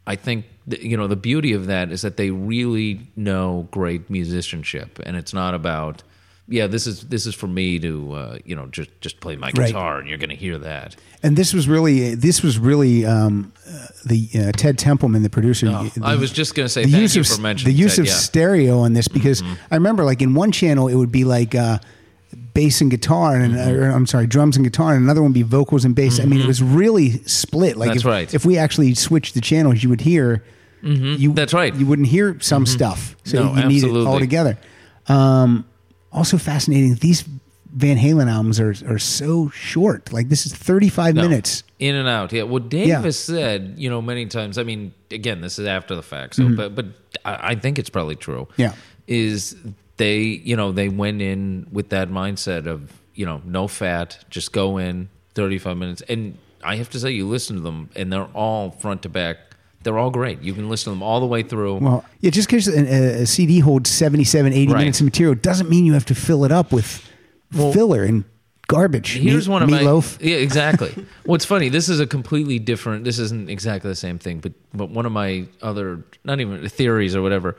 [0.08, 5.00] I think you know the beauty of that is that they really know great musicianship,
[5.06, 6.04] and it's not about
[6.48, 9.48] yeah this is this is for me to uh, you know just just play my
[9.56, 9.68] Right.
[9.68, 10.96] guitar and you're going to hear that.
[11.24, 15.68] And this was really this was really um, uh, the uh, Ted Templeman, the producer.
[15.70, 17.76] Oh, the- I was just going to say the thank use you of for mentioning
[17.76, 18.14] the use Ted, of yeah.
[18.14, 18.20] Mm-hmm.
[18.22, 21.78] stereo on this because I remember like in one channel it would be like uh,
[22.54, 23.72] bass and guitar and Mm-hmm.
[23.84, 26.20] or, I'm sorry drums and guitar and another one would be vocals and bass.
[26.20, 27.78] I mean it was really split.
[27.78, 28.34] Like That's if, right.
[28.34, 30.44] if we actually switched the channels, you would hear.
[30.84, 31.74] You, That's right.
[31.76, 34.58] You wouldn't hear some stuff, so No, you need it all together.
[35.08, 35.66] Um,
[36.12, 36.96] also fascinating.
[36.96, 37.24] These
[37.74, 40.12] Van Halen albums are are so short.
[40.12, 41.22] Like this is 35 No.
[41.22, 41.64] minutes.
[41.80, 42.32] in and out.
[42.34, 42.44] Yeah.
[42.44, 43.02] Well, Dave Yeah.
[43.02, 44.58] has said, you know, many times.
[44.58, 46.56] I mean, again, this is after the fact, Mm-hmm.
[46.56, 46.86] but but
[47.26, 48.48] I, I think it's probably true.
[48.58, 48.74] Yeah.
[49.08, 49.56] Is
[50.02, 50.18] they
[50.50, 54.78] you know they went in with that mindset of you know no fat, just go
[54.78, 58.30] in thirty five minutes, and I have to say, you listen to them, and they're
[58.34, 59.38] all front to back.
[59.84, 60.42] They're all great.
[60.42, 61.76] You can listen to them all the way through.
[61.78, 64.78] Well, yeah, just because a, a CD holds 77, 80 Right.
[64.80, 66.88] minutes of material doesn't mean you have to fill it up with
[67.52, 68.24] filler and
[68.68, 69.18] garbage.
[69.18, 70.22] Here's Meat- one of meatloaf.
[70.22, 70.94] my yeah exactly.
[71.26, 71.70] What's funny?
[71.70, 73.04] This is a completely different.
[73.06, 77.16] This isn't exactly the same thing, but but one of my other not even theories
[77.16, 77.58] or whatever.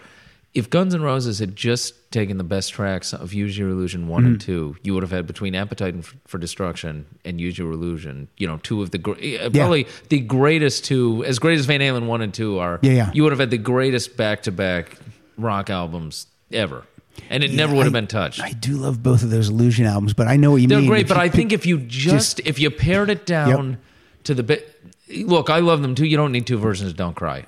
[0.54, 4.22] If Guns N' Roses had just taken the best tracks of Use Your Illusion one
[4.24, 4.32] Mm-hmm.
[4.32, 8.28] and two, you would have had between Appetite and for Destruction and Use Your Illusion.
[8.36, 8.98] You know, two of the
[9.42, 12.78] uh, probably the greatest two, as great as Van Halen one and two are.
[12.82, 13.10] Yeah, yeah.
[13.14, 14.98] You would have had the greatest back to back
[15.38, 16.84] rock albums ever,
[17.30, 18.40] and it never would have I- been touched.
[18.42, 20.88] I do love both of those Illusion albums, but I know what you They're mean.
[20.90, 23.78] great, If but I pick- think if you just, if you pared it down
[24.24, 24.68] to the bit,
[25.24, 26.04] look, I love them too.
[26.04, 27.46] You don't need two versions of "Don't Cry."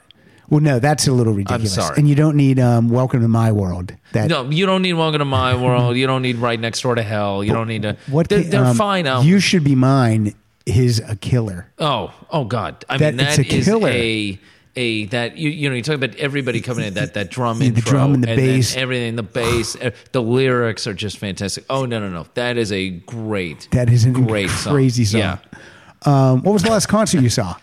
[0.50, 1.76] Well, no, that's a little ridiculous.
[1.78, 1.98] I'm sorry.
[1.98, 5.18] And you don't need um, "Welcome to My World." That No, you don't need "Welcome
[5.20, 7.96] to My World." You don't need "Right Next Door to Hell." You don't need to.
[8.08, 9.24] what they're, they're um, fine out.
[9.24, 10.34] You should be mine
[10.66, 11.70] is a killer.
[11.78, 12.84] oh, oh God!
[12.88, 13.88] I That- mean, that a is killer.
[13.88, 14.38] a
[14.76, 17.70] a that you you know you talk about everybody coming in that that drum Yeah,
[17.70, 18.74] the drum and the then bass.
[18.76, 21.64] everything the bass uh, the lyrics are just fantastic.
[21.70, 24.72] Oh no no no that is a great That is a great song.
[24.72, 25.20] crazy song.
[25.20, 25.38] Yeah.
[26.06, 27.54] Um, what was the last concert you saw?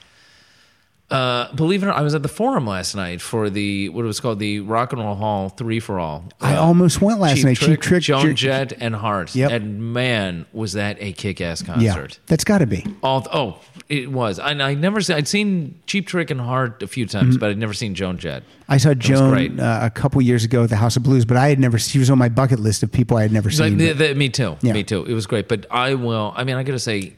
[1.12, 4.04] Uh, believe it or not, I was at the forum last night for the what
[4.04, 6.24] it was called the Rock and Roll Hall Three for All.
[6.40, 7.58] I Uh, almost went last Cheap night.
[7.58, 9.36] Trick, Cheap Trick, Joan Jett, and Heart.
[9.36, 9.52] Yep.
[9.52, 12.20] And man, was that a kick-ass Yeah, concert!
[12.28, 12.86] that's got to be.
[13.04, 14.40] All oh, it was.
[14.40, 15.18] And I never seen.
[15.18, 18.44] I'd seen Cheap Trick and Heart a few times, but I'd never seen Joan Jett.
[18.70, 21.50] I saw Joan uh, a couple years ago at the House of Blues, but I
[21.50, 21.78] had never.
[21.78, 23.80] She was on my bucket list of people I had never It's like, seen.
[23.80, 24.56] th- th- me too.
[24.62, 24.72] Yeah.
[24.72, 25.04] Me too.
[25.04, 25.50] It was great.
[25.50, 26.34] But I will.
[26.38, 27.16] I mean, I got to say,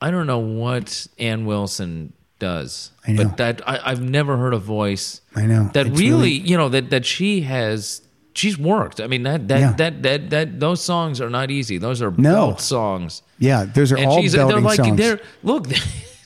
[0.00, 2.90] I don't know what Ann Wilson does.
[3.06, 3.24] I know.
[3.24, 5.20] But that I, I've never heard a voice.
[5.34, 5.70] I know.
[5.74, 8.02] that really, really- you know, that that she has.
[8.34, 9.00] She's worked.
[9.00, 9.72] I mean, that that Yeah.
[9.78, 11.78] that that that those songs are not easy.
[11.78, 12.32] Those are No.
[12.48, 13.22] belt songs.
[13.38, 14.96] yeah, those are And all she's they're belting like songs.
[14.98, 15.66] they're look.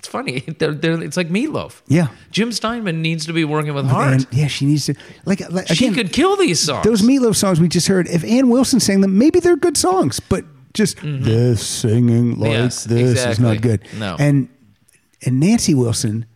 [0.00, 0.40] It's funny.
[0.58, 1.82] They're, they're, it's like Meatloaf.
[1.86, 2.06] Yeah.
[2.30, 4.12] Jim Steinman needs to be working with Heart.
[4.14, 4.94] And, yeah, she needs to
[5.26, 6.84] like, like she could kill these songs.
[6.86, 8.08] those Meatloaf songs we just heard.
[8.08, 12.62] If Ann Wilson sang them, maybe they're good songs, but just this singing like Mm-hmm.
[12.62, 13.82] Yes, this is not good.
[13.98, 14.16] No.
[14.18, 14.48] and
[15.26, 16.26] and Nancy Wilson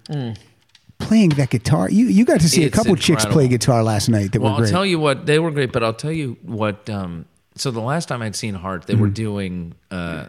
[0.99, 1.89] playing that guitar.
[1.91, 3.49] You you got to see It's a couple chicks play incredible.
[3.51, 4.67] guitar last night that Well, were great.
[4.69, 6.89] I'll tell you what they were great, but I'll tell you what.
[6.89, 9.15] Um, so the last time I'd seen Heart, they were Mm-hmm.
[9.15, 9.75] doing.
[9.91, 10.27] Uh,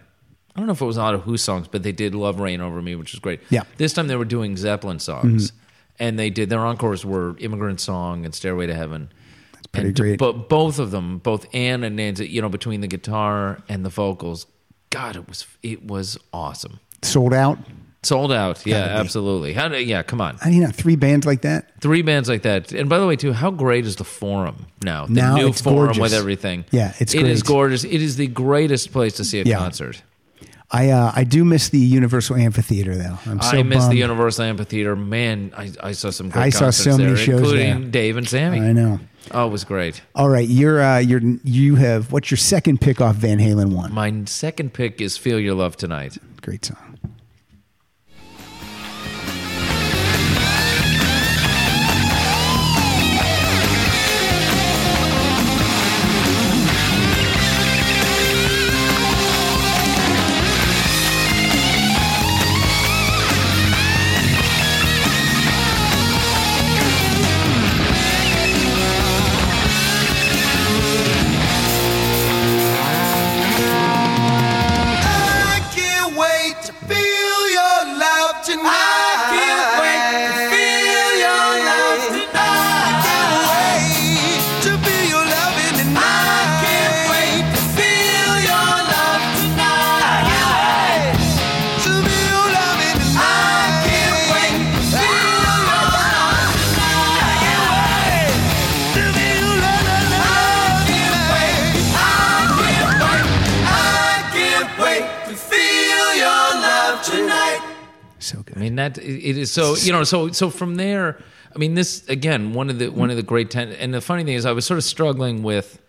[0.55, 2.39] I don't know if it was a lot of Who songs, but they did "Love
[2.39, 3.41] Reign Over Me," which was great.
[3.49, 3.61] Yeah.
[3.61, 3.69] Mm-hmm.
[3.77, 5.51] This time they were doing Zeppelin songs,
[5.99, 9.09] and they did their encores were "Immigrant Song" and "Stairway to Heaven."
[9.53, 10.17] That's pretty great.
[10.19, 13.89] But both of them, both Anne and Nancy, you know, between the guitar and the
[13.89, 14.45] vocals,
[14.91, 16.79] God, it was it was awesome.
[17.01, 17.59] Sold out.
[18.05, 18.99] Sold out, yeah, Gotta be.
[18.99, 19.53] absolutely.
[19.53, 20.37] How do, yeah, come on.
[20.43, 21.71] I mean, three bands like that.
[21.81, 22.71] Three bands like that.
[22.71, 25.07] And by the way, too, how great is the forum now?
[25.07, 26.01] The Now new it's forum gorgeous.
[26.01, 26.65] with everything.
[26.71, 27.53] Yeah, it's It is great.
[27.53, 27.83] gorgeous.
[27.83, 29.57] It is the greatest place to see a Yeah.
[29.57, 30.03] concert.
[30.71, 33.17] I uh, I do miss the Universal Amphitheater though.
[33.27, 33.91] I'm so I miss bummed.
[33.93, 34.95] the Universal Amphitheater.
[34.95, 37.89] Man, I, I saw some great I saw concerts so many there, shows including there.
[37.91, 38.59] Dave and Sammy.
[38.61, 38.99] I know.
[39.31, 40.01] Oh, it was great.
[40.15, 43.93] All right, you're uh, you're you have what's your second pick off Van Halen one?
[43.93, 46.94] My second pick is "Feel Your Love Tonight." Great song.
[108.93, 111.21] That it is so you know so so from there.
[111.53, 113.69] I mean this again one of the one of the great ten.
[113.73, 115.81] And the funny thing is, I was sort of struggling with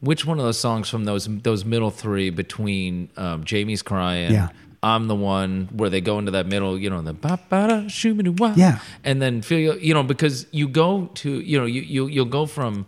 [0.00, 4.32] which one of those songs from those those middle three between um, Jamie's crying.
[4.32, 4.48] Yeah.
[4.82, 7.88] I'm the one where they go into that middle, you know, the ba ba da
[7.88, 8.54] shoo wah.
[8.56, 8.78] Yeah.
[9.04, 12.46] and then feel you know because you go to you know you you you'll go
[12.46, 12.86] from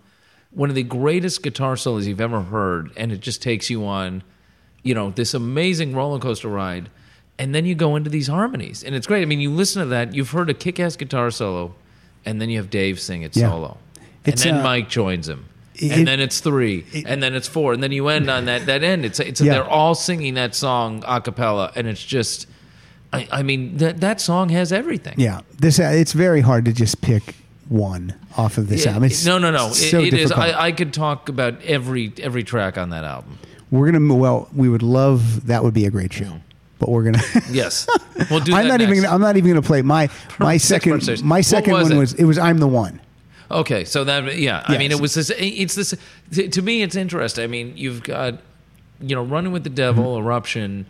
[0.51, 4.22] one of the greatest guitar solos you've ever heard, and it just takes you on,
[4.82, 6.88] you know, this amazing roller coaster ride,
[7.39, 9.22] and then you go into these harmonies, and it's great.
[9.22, 11.74] I mean, you listen to that, you've heard a kick-ass guitar solo,
[12.24, 13.51] and then you have Dave sing it Yeah.
[13.51, 13.76] solo,
[14.24, 15.45] It's, and then uh, Mike joins him.
[15.76, 18.66] it- and then it's three, and then it's four, and then you end on that
[18.66, 19.05] that end.
[19.05, 19.53] It's it's Yeah.
[19.55, 22.47] they're all singing that song a cappella, and it's just,
[23.12, 25.14] I, I mean that that song has everything.
[25.16, 27.36] Yeah, this uh, it's very hard to just pick
[27.68, 29.05] one off of this Yeah, album.
[29.05, 29.68] It's no, no, no.
[29.68, 30.32] It, so it is.
[30.32, 33.39] I, I could talk about every every track on that album.
[33.70, 36.41] we're gonna well, we would love that would be a great show,
[36.79, 37.22] but we're gonna.
[37.51, 37.87] Yes,
[38.31, 38.55] we'll do.
[38.55, 38.95] I'm not even.
[38.95, 39.03] next.
[39.05, 40.09] Gonna, I'm not even gonna play my
[40.39, 41.24] my second.
[41.24, 41.99] My second was one it?
[41.99, 43.01] was it was I'm the one.
[43.51, 45.31] Okay, so that yeah, I mean, it was this.
[45.39, 45.95] It's this.
[46.51, 47.45] To, me, it's interesting.
[47.45, 48.35] I mean, you've got,
[49.01, 50.26] you know, running with the devil, Mm-hmm.
[50.26, 50.87] eruption,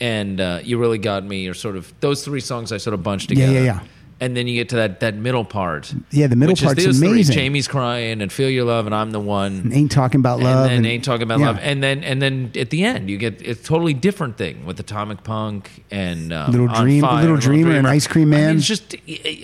[0.00, 1.46] and uh, you really got me.
[1.46, 3.52] Or sort of those three songs I sort of bunched together.
[3.52, 3.80] Yeah, yeah, yeah.
[4.22, 5.94] And then you get to that that middle part.
[6.10, 7.32] Yeah, the middle which part's is amazing.
[7.32, 7.42] Three.
[7.42, 9.70] Jamie's crying and feel your love, and I'm the one.
[9.72, 10.70] Ain't talking about love.
[10.70, 11.46] and then ain't talking about yeah.
[11.46, 14.78] love, and then and then at the end you get a totally different thing with
[14.78, 18.56] Atomic Punk and um, Little Dream- Fire, Little Dreamer and Ice Cream I mean, Man.
[18.58, 18.94] it's just,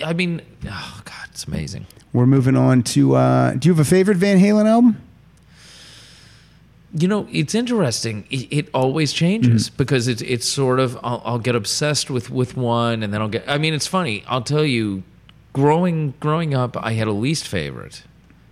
[0.05, 1.87] I mean, oh god, it's amazing.
[2.13, 3.15] We're moving on to.
[3.15, 5.01] Uh, do you have a favorite Van Halen album?
[6.93, 8.25] You know, it's interesting.
[8.29, 9.77] It, it always changes Mm-hmm.
[9.77, 13.27] because it's it's sort of I'll, I'll get obsessed with with one, and then I'll
[13.27, 13.43] get.
[13.47, 14.23] I mean, it's funny.
[14.27, 15.03] I'll tell you,
[15.53, 18.03] growing growing up, I had a least favorite,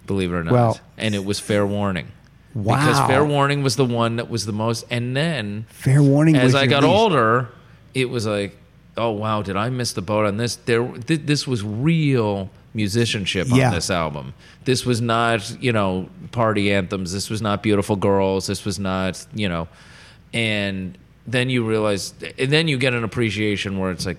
[0.05, 2.07] believe it or not, Well- and it was Fair Warning.
[2.53, 2.75] Wow.
[2.77, 6.35] Because Fair Warning was the one that was the most, and then Fair Warning.
[6.37, 6.93] as I got least.
[6.95, 7.49] older,
[7.93, 8.57] it was like,
[8.97, 10.55] oh wow, did I miss the boat on this?
[10.55, 13.67] There, th- this was real musicianship Yeah.
[13.69, 14.33] on this album.
[14.65, 17.11] This was not, you know, party anthems.
[17.13, 18.45] This was not beautiful girls.
[18.47, 19.67] This was not, you know,
[20.33, 20.97] and
[21.27, 24.17] then you realize, and then you get an appreciation where it's like,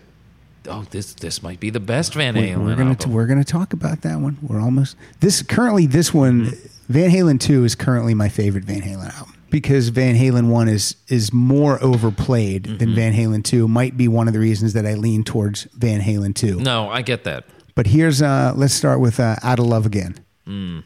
[0.69, 3.13] oh, this this might be the best Van Halen We're gonna album.
[3.13, 4.39] we're gonna talk about that one.
[4.43, 6.53] We're almost this currently this one
[6.89, 10.97] Van Halen two is currently my favorite Van Halen album because Van Halen one is
[11.09, 12.77] is more overplayed Mm-hmm.
[12.79, 13.69] than Van Halen two.
[13.69, 16.57] Might be one of the reasons that I lean towards Van Halen two.
[16.59, 17.45] no, I get that.
[17.77, 20.16] But here's uh let's start with uh, Out of Love Again.
[20.49, 20.83] Ooh,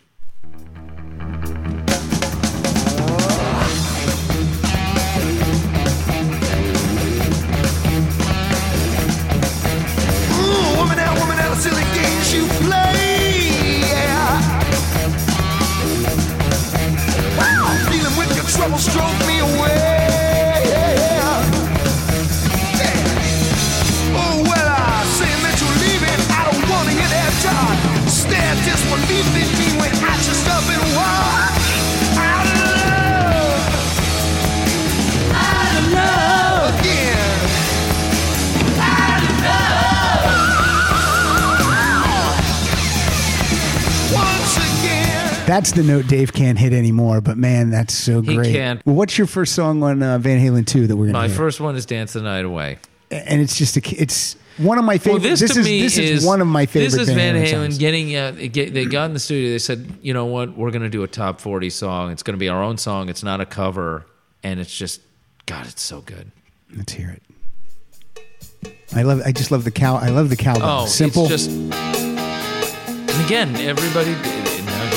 [45.50, 47.20] That's the note Dave can't hit anymore.
[47.20, 48.30] But man, that's so great.
[48.30, 48.52] He great.
[48.52, 48.86] can't.
[48.86, 51.36] Well, what's your first song on uh, Van Halen two that we're gonna My hear?
[51.36, 52.78] first one is Dance the Night Away.
[53.10, 55.22] and it's just a it's one of my Well, favorite.
[55.22, 56.92] this, this to is me this is, one of my favorite.
[56.96, 57.78] This is Van Halen, songs.
[57.78, 58.14] getting.
[58.14, 59.50] Uh, get, they got in the studio.
[59.50, 60.56] They said, "You know what?
[60.56, 62.12] We're going to do a top forty song.
[62.12, 63.08] It's going to be our own song.
[63.08, 64.06] It's not a cover,
[64.44, 65.00] and it's just,
[65.46, 66.30] God, it's so good.
[66.76, 68.72] Let's hear it.
[68.94, 69.20] I love.
[69.26, 69.96] I just love the cow.
[69.96, 70.82] I love the cowbell.
[70.82, 71.24] Oh, Simple.
[71.24, 74.14] It's just, and again, everybody.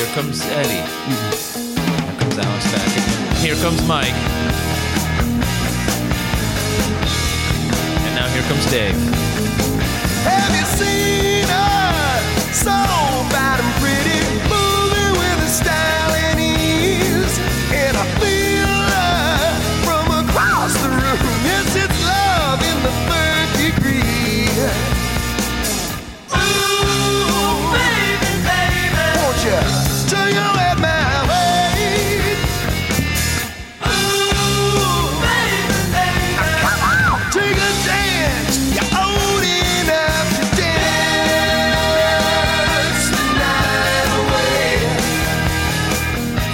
[0.04, 0.84] Here comes Eddie.
[1.95, 2.97] Here comes back.
[2.97, 4.14] and Here comes Mike.
[8.04, 8.95] And now here comes Dave.
[10.26, 12.51] Have you seen her?
[12.51, 12.72] So
[13.32, 15.93] bad and pretty, moving with a style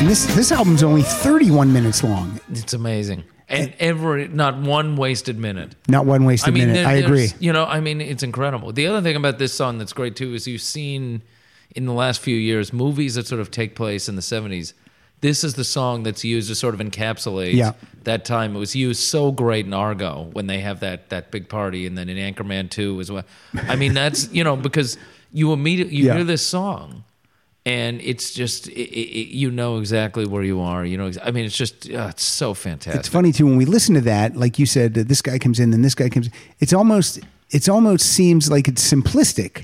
[0.09, 2.39] this this album's only 31 minutes long.
[2.51, 3.23] It's amazing.
[3.47, 5.75] And every, not one wasted minute.
[5.87, 6.73] Not one wasted minute.
[6.73, 7.29] there- I agree.
[7.39, 8.71] You know, I mean, it's incredible.
[8.71, 11.21] The other thing about this song that's great too is you've seen
[11.75, 14.73] in the last few years movies that sort of take place in the 70s.
[15.21, 17.73] this is the song that's used to sort of encapsulate Yeah.
[18.05, 18.55] that time.
[18.55, 21.95] It was used so great in Argo when they have that that big party, and
[21.97, 23.25] then in Anchorman Two as well.
[23.67, 24.97] I mean, that's you know because
[25.33, 26.15] you immediately you Yeah.
[26.15, 27.03] hear this song.
[27.69, 30.83] And it's just it, it, you know exactly where you are.
[30.85, 32.99] You know, I mean, it's just uh, it's so fantastic.
[32.99, 35.59] It's funny too when we listen to that, like you said, that this guy comes
[35.59, 36.29] in, then this guy comes.
[36.59, 37.19] It's almost
[37.51, 39.63] it's almost seems like it's simplistic,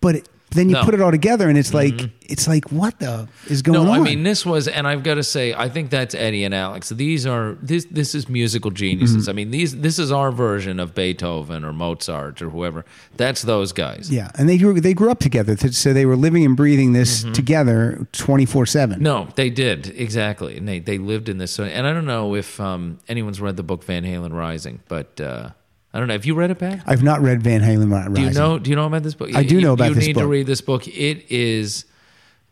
[0.00, 0.72] but it, then you Mm-hmm.
[0.72, 0.78] No.
[0.80, 0.84] Mm-hmm.
[0.86, 4.00] put it all together, and it's like it's like what the is going No, on?
[4.00, 6.88] I mean this was, and I've got to say, I think that's Eddie and Alex.
[6.88, 9.28] These are this this is musical geniuses.
[9.28, 12.84] I mean these this is our version of Beethoven or Mozart or whoever.
[13.16, 14.10] That's those guys.
[14.10, 17.24] yeah, and they grew they grew up together, so they were living and breathing this
[17.34, 18.96] together twenty four seven.
[18.96, 19.04] Mm-hmm.
[19.04, 21.58] No, they did exactly, and they they lived in this.
[21.58, 25.50] And I don't know if um, anyone's read the book Van Halen Rising, but uh,
[25.94, 26.14] I don't know.
[26.14, 26.82] Have you read it, Pat?
[26.86, 28.14] I've not read Van Halen Rising.
[28.14, 28.58] Do you know?
[28.58, 29.34] Do you know about this book?
[29.34, 30.88] I do know about you this need to read this book.
[30.88, 31.84] It is,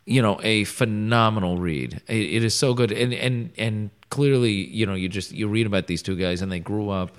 [0.05, 2.03] you know, a phenomenal read.
[2.07, 5.67] It, it is so good, and and and clearly, you know, you just you read
[5.67, 7.17] about these two guys, and they grew up,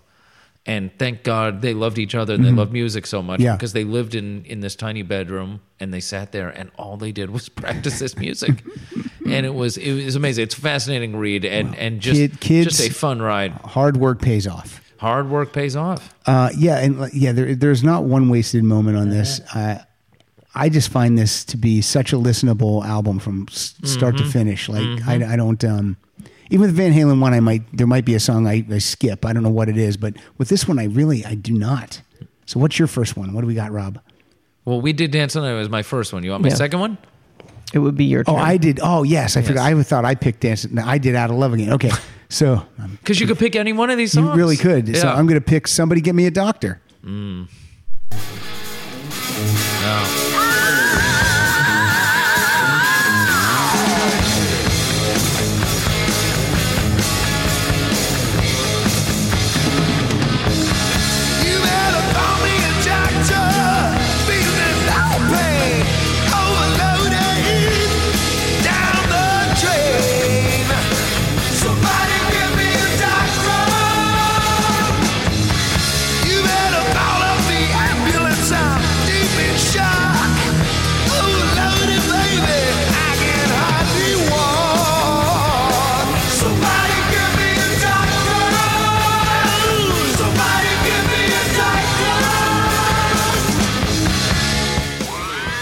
[0.67, 3.45] and thank God they loved each other and they loved music so much Mm-hmm.
[3.45, 3.55] Yeah.
[3.55, 7.11] because they lived in in this tiny bedroom and they sat there and all they
[7.11, 8.63] did was practice this music,
[9.25, 10.43] and it was it was amazing.
[10.43, 13.53] It's a fascinating read and and just Kid- kids- just a fun ride.
[13.53, 14.77] Hard work pays off.
[15.01, 16.13] Hard work pays off.
[16.27, 19.39] Uh, yeah, and yeah, there, there's not one wasted moment on this.
[19.39, 19.59] Uh-huh.
[19.59, 24.25] I, I just find this to be such a listenable album from s- start Mm-hmm.
[24.25, 24.69] to finish.
[24.69, 25.97] Like I, I don't, um,
[26.51, 29.25] even with Van Halen one, I might there might be a song I, I skip.
[29.25, 32.01] I don't know what it is, but with this one, I really I do not.
[32.45, 33.33] So what's your first one?
[33.33, 33.99] What do we got, Rob?
[34.65, 35.51] Well, we did dance on it.
[35.51, 36.23] It was my first one.
[36.23, 36.55] You want my Yeah.
[36.55, 36.97] second one?
[37.73, 38.35] It would be your turn.
[38.35, 38.79] Oh, I did.
[38.83, 39.65] Oh, yes, I forgot.
[39.65, 40.69] I thought I picked Dance.
[40.69, 41.71] No, I did Out of Love again.
[41.73, 41.89] Okay,
[42.31, 44.95] so um, Because you could pick any one of these songs, you really could.
[44.97, 46.81] So I'm going to pick Somebody Get Me a Doctor.
[47.03, 47.47] No.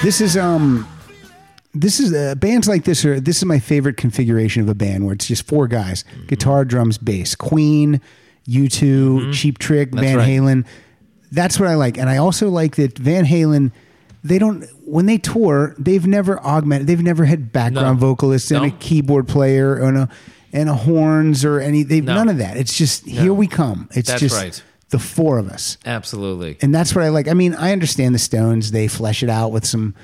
[0.01, 0.87] This is um,
[1.73, 5.05] this is uh, bands like this are this is my favorite configuration of a band
[5.05, 6.25] where it's just four guys: Mm-hmm.
[6.27, 7.35] guitar, drums, bass.
[7.35, 7.99] Queen,
[8.45, 10.27] U 2 Cheap Trick, Van right.
[10.27, 10.65] Halen.
[11.31, 13.71] That's what I like, and I also like that Van Halen.
[14.23, 15.75] They don't when they tour.
[15.77, 16.87] They've never augmented.
[16.87, 18.07] They've never had background No.
[18.07, 20.09] vocalists and a keyboard player and a
[20.53, 21.83] and a horns or any.
[21.83, 22.15] They've No.
[22.15, 22.55] none of that.
[22.57, 23.89] It's just here we come.
[23.93, 24.63] It's That's just right.
[24.89, 26.57] The four of us Absolutely.
[26.61, 27.27] and that's what I like.
[27.27, 29.95] I mean, I understand the Stones; they flesh it out with some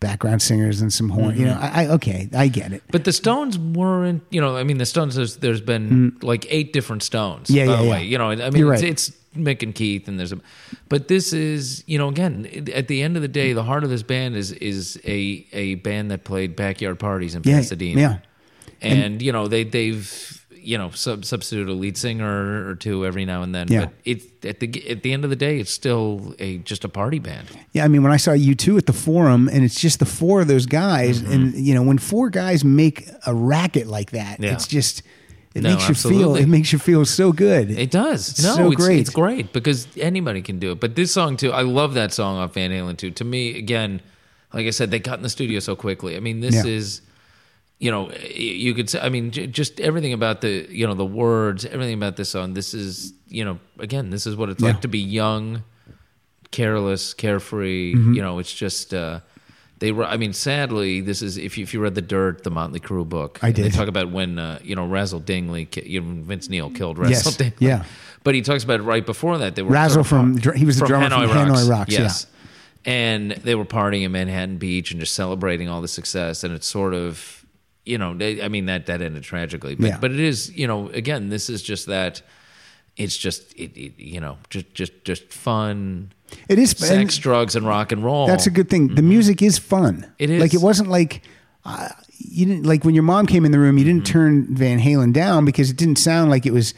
[0.00, 1.38] background singers and some horn.
[1.38, 2.82] You know, I, I okay, I get it.
[2.90, 6.72] But the Stones weren't, you know, I mean, the Stones, there's, there's been like eight
[6.72, 7.48] different Stones.
[7.48, 7.54] Mm.
[7.54, 7.98] Yeah, by yeah, the yeah.
[7.98, 10.40] You know, I mean, You're it's, it's Mick and Keith, and there's a,
[10.88, 13.90] but this is, you know, again, at the end of the day, the heart of
[13.90, 18.00] this band is is a a band that played backyard parties in Yeah, Pasadena.
[18.00, 18.18] yeah.
[18.82, 23.24] and, you know they they've you know sub, substitute a lead singer or two every
[23.24, 23.68] now and then.
[23.68, 23.86] Yeah.
[23.86, 26.88] But it at the at the end of the day, it's still a just a
[26.88, 27.48] party band.
[27.72, 30.40] Yeah, I mean, when I saw U2 at the forum, and it's just the four
[30.40, 31.32] of those guys, mm-hmm.
[31.32, 34.52] and you know, when four guys make a racket like that, Yeah.
[34.52, 35.02] it's just
[35.54, 37.70] it No, makes you feel it makes you feel so good.
[37.70, 38.30] It does.
[38.30, 39.00] It's no, so it's, great.
[39.00, 40.80] It's great because anybody can do it.
[40.80, 43.12] But this song two, I love that song off Van Halen too.
[43.12, 44.00] To me, again,
[44.52, 46.16] like I said, they got in the studio so quickly.
[46.16, 46.64] I mean, this Yeah.
[46.66, 47.02] is,
[47.84, 48.98] you know, you could say.
[49.06, 52.54] I mean, j- just everything about the, you know, the words, everything about this song.
[52.54, 54.70] This is, you know, again, this is what it's Yeah.
[54.70, 55.62] like to be young,
[56.50, 57.94] careless, carefree.
[57.94, 58.14] Mm-hmm.
[58.14, 58.94] You know, it's just.
[58.94, 59.20] uh
[59.80, 60.04] they were.
[60.04, 63.06] I mean, sadly, this is if you, if you read the Dirt, the Motley Crue
[63.06, 63.40] book.
[63.42, 63.74] I and They did.
[63.74, 67.36] talk about when uh, you know Razzle Dingley, you know, Vince Neil killed Razzle Yes,
[67.36, 67.66] Dingley.
[67.66, 67.84] yeah.
[68.22, 69.56] But he talks about it right before that.
[69.56, 72.02] They were Razzle of from- he was the drummer from Hanoi Rocks, yeah.
[72.02, 72.26] Yes,
[72.86, 76.44] and they were partying in Manhattan Beach and just celebrating all the success.
[76.44, 77.43] And it's sort of,
[77.86, 79.74] you know, they, I mean that that ended tragically.
[79.74, 79.98] But Yeah.
[80.00, 82.22] but it is, you know, again, this is just that.
[82.96, 86.12] It's just, it, it, you know, just just just fun.
[86.48, 88.26] It is Sex, and drugs, and rock and roll.
[88.28, 88.94] That's a good thing.
[88.94, 89.96] The music is fun.
[90.02, 90.10] Mm-hmm.
[90.18, 90.40] It is.
[90.40, 91.22] like it wasn't like.
[91.64, 93.78] Uh, you didn't like when your mom came in the room.
[93.78, 93.94] You Mm-hmm.
[93.98, 96.72] didn't turn Van Halen down because it didn't sound like it was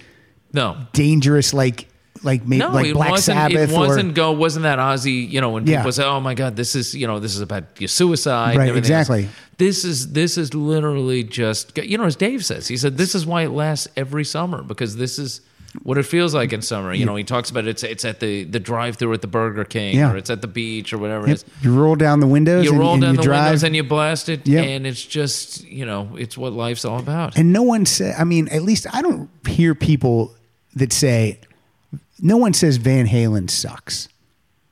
[0.55, 1.89] No, dangerous, like
[2.27, 3.37] like maybe No, like Black wasn't.
[3.37, 4.33] Sabbath it wasn't or go.
[4.33, 5.31] Wasn't that Ozzy?
[5.31, 5.79] You know, when Yeah.
[5.79, 8.59] people say, "Oh my God, this is you know, this is about your suicide." and
[8.59, 9.29] Right, everything else." exactly.
[9.59, 13.25] This is this is literally just you know, as Dave says, he said this is
[13.25, 15.41] why it lasts every summer because this is
[15.83, 16.95] what it feels like in summer.
[16.95, 19.65] You know, he talks about it's it's at the the drive through at the Burger
[19.65, 20.13] King Yeah.
[20.13, 21.37] or it's at the beach or whatever Yep.
[21.37, 21.45] it is.
[21.63, 23.77] you roll down the windows You and, roll and down you the drive windows and
[23.77, 24.65] you blast it, Yep.
[24.65, 27.37] and it's just you know, it's what life's all about.
[27.37, 30.35] And no one said, I mean, at least I don't hear people
[30.77, 31.41] that say,
[32.21, 34.09] no one says Van Halen sucks.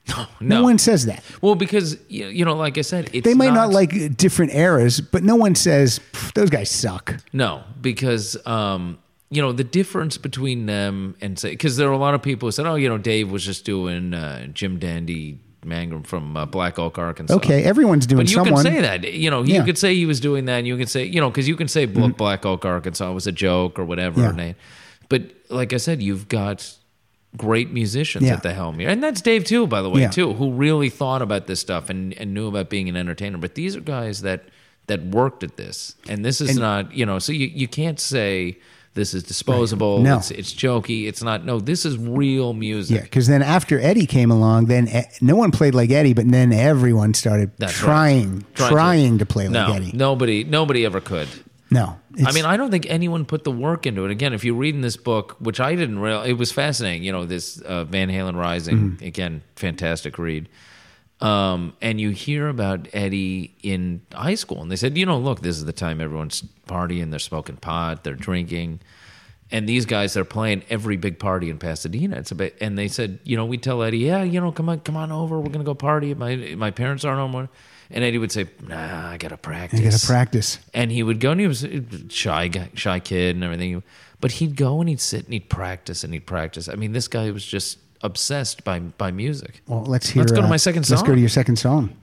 [0.07, 0.62] No, no.
[0.62, 1.24] one says that.
[1.40, 5.22] well, because you know, like I said, it's They might not, like different eras, but
[5.22, 5.99] no one says
[6.34, 7.16] those guys suck.
[7.32, 8.99] No, because um,
[9.30, 12.49] you know the difference between them and say because there are a lot of people
[12.49, 16.45] who said, "Oh, you know, Dave was just doing uh, Jim Dandy Mangum from uh,
[16.45, 18.62] Black Oak, Arkansas." Okay, everyone's doing but you someone.
[18.62, 19.11] can say that.
[19.11, 19.64] You know, you Yeah.
[19.64, 21.66] could say he was doing that, and you can say, you know, because you can
[21.68, 24.20] say Bla- Black Oak, Arkansas was a joke or whatever.
[24.20, 24.53] Yeah.
[25.09, 26.76] but like I said, you've got
[27.37, 28.35] great musicians Yeah.
[28.35, 30.11] at the helm here, and that's Dave too, by the way, Yeah.
[30.11, 33.39] too, who really thought about this stuff and, and knew about being an entertainer.
[33.39, 34.45] But these are guys that
[34.87, 37.99] that worked at this, and this is And- not, you know, so you you can't
[38.01, 38.59] say.
[38.97, 39.99] This is disposable.
[39.99, 40.18] No.
[40.18, 41.09] It's, it's jokey.
[41.09, 41.45] It's not.
[41.45, 42.97] No, this is real music.
[42.97, 46.30] Yeah, because then after Eddie came along, then eh, no one played like Eddie, but
[46.30, 48.55] then everyone started trying, right.
[48.55, 49.26] Trying trying, to.
[49.26, 49.91] play like no, Eddie.
[49.95, 51.26] nobody, nobody ever could.
[51.72, 54.11] No, I mean, I don't think anyone put the work into it.
[54.11, 57.03] Again, if you're reading this book, which I didn't realize, it was fascinating.
[57.03, 59.05] You know, this uh, Van Halen Rising, Mm-hmm.
[59.05, 60.49] again, fantastic read.
[61.21, 65.41] Um, and you hear about Eddie in high school, and they said, you know, look,
[65.41, 68.81] this is the time everyone's partying, they're smoking pot, they're drinking.
[69.51, 72.17] And these guys are playing every big party in Pasadena.
[72.17, 74.69] It's a bit, and they said, you know, we tell Eddie, yeah, you know, come
[74.69, 75.39] on, come on over.
[75.39, 76.12] We're gonna go party.
[76.15, 77.49] My my parents aren't home.
[77.91, 79.80] And Eddie would say, Nah, I gotta practice.
[79.80, 80.59] you got to practice.
[80.72, 83.82] And he would go and he was a shy guy, shy kid and everything.
[84.20, 86.68] But he'd go and he'd sit and he'd practice and he'd practice.
[86.68, 89.62] I mean, this guy was just obsessed by by music.
[89.66, 90.22] Well, let's hear.
[90.22, 90.97] Let's go to uh, my second song.
[90.97, 91.95] Let's go to your second song.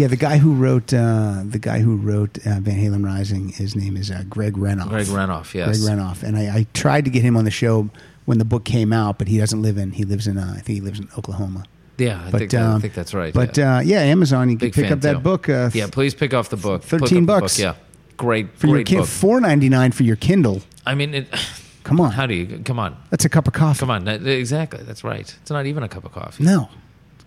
[0.00, 3.76] Yeah, the guy who wrote uh, the guy who wrote uh, Van Halen Rising, his
[3.76, 4.88] name is uh, Greg Renoff.
[4.88, 5.84] Greg Renoff, yes.
[5.84, 7.90] Greg Renoff, and I, I tried to get him on the show
[8.24, 9.90] when the book came out, but he doesn't live in.
[9.90, 10.38] He lives in.
[10.38, 11.64] Uh, I think he lives in Oklahoma.
[11.98, 13.34] yeah, I, But think, I um, think that's right.
[13.34, 13.76] But yeah.
[13.76, 15.18] Uh, yeah, Amazon, you can pick up that too.
[15.18, 15.50] book.
[15.50, 16.82] Uh, yeah, please pick off the book.
[16.82, 17.58] 13 the book, bucks.
[17.58, 17.74] Yeah,
[18.16, 19.06] great, for your great kid, book.
[19.06, 20.62] four ninety nine for your Kindle.
[20.86, 21.28] I mean, it,
[21.84, 22.62] Come on, how do you?
[22.64, 23.80] Come on, that's a cup of coffee.
[23.80, 24.08] come on.
[24.08, 25.36] Exactly, that's right.
[25.42, 26.44] It's not even a cup of coffee.
[26.44, 26.70] No,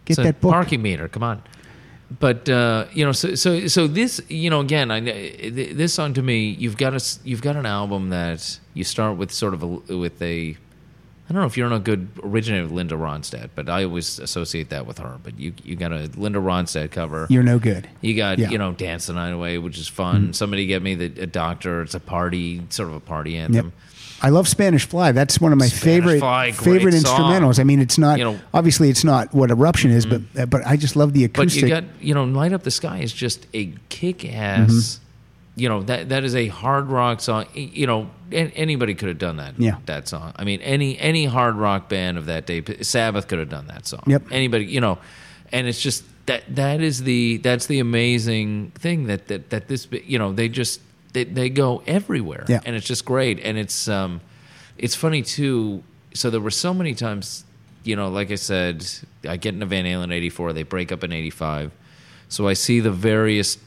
[0.05, 0.51] get that book.
[0.53, 1.07] parking meter.
[1.07, 1.43] Come on.
[2.19, 6.21] But uh, you know, so so so this, you know, again, I this song to
[6.21, 9.67] me, you've got a you've got an album that you start with sort of a,
[9.97, 10.57] with a.
[11.29, 14.19] I don't know if you're in a good originator with Linda Ronstadt, but I always
[14.19, 15.17] associate that with her.
[15.23, 17.25] But you you got a Linda Ronstadt cover.
[17.29, 17.89] You're no good.
[18.01, 18.49] You got Yeah.
[18.49, 20.33] you know dance the night away, which is fun.
[20.33, 21.81] Somebody get me the a doctor.
[21.81, 23.67] It's a party, sort of a party anthem.
[23.67, 23.73] Yep.
[24.23, 25.11] I love Spanish Fly.
[25.11, 27.19] That's one of my Spanish favorite Fly, favorite song.
[27.19, 27.59] instrumentals.
[27.59, 28.55] I mean, it's not You know- Mm-hmm.
[28.57, 31.61] obviously it's not what Eruption is, but but I just love the acoustic.
[31.63, 34.71] But you got you know, light up the sky is just a kick ass.
[34.71, 34.99] Mm-hmm.
[35.55, 37.45] You know that that is a hard rock song.
[37.53, 39.53] You know, anybody could have done that.
[39.59, 39.75] Yeah.
[39.85, 40.31] that song.
[40.35, 43.85] I mean, any any hard rock band of that day, Sabbath could have done that
[43.85, 44.01] song.
[44.07, 44.23] Yep.
[44.31, 44.97] Anybody, you know,
[45.51, 49.87] and it's just that that is the that's the amazing thing that that that this
[50.05, 50.79] you know they just
[51.13, 52.45] they they go everywhere.
[52.47, 52.59] Yeah.
[52.65, 53.39] and it's just great.
[53.39, 54.21] And it's um,
[54.77, 55.83] it's funny too.
[56.13, 57.43] So there were so many times,
[57.83, 58.85] you know, like I said,
[59.27, 60.53] I get into Van Halen '84.
[60.53, 61.71] They break up in '85,
[62.29, 63.57] so I see the various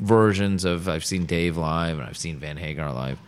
[0.00, 0.88] versions of.
[0.88, 3.18] I've seen Dave live and I've seen Van Hagar live,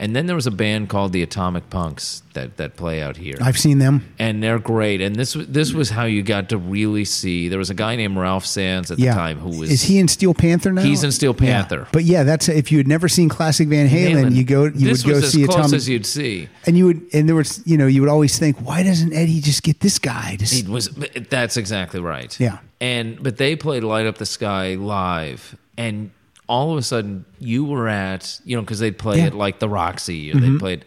[0.00, 3.34] And then there was a band called the Atomic Punks that that play out here.
[3.40, 4.12] I've seen them.
[4.18, 5.00] and they're great.
[5.02, 7.48] And this was this was how you got to really see.
[7.48, 9.12] There was a guy named Ralph Saenz at Yeah.
[9.12, 10.80] the time who was Is he in Steel Panther now?
[10.82, 11.52] He's in Steel Yeah.
[11.62, 11.86] Panther.
[11.92, 15.04] But yeah, that's if you had never seen classic Van Halen, you go you this
[15.04, 16.48] would go see Atomic as you'd see.
[16.66, 19.40] and you would and there was you know you would always think why doesn't Eddie
[19.42, 20.88] just get this guy It was
[21.28, 22.34] that's exactly right.
[22.40, 22.58] Yeah.
[22.80, 26.10] And but they played Light Up the Sky live and
[26.50, 29.26] all of a sudden you were at you know because they'd play Yeah.
[29.26, 30.40] at like the Roxy or Mhm.
[30.52, 30.84] they played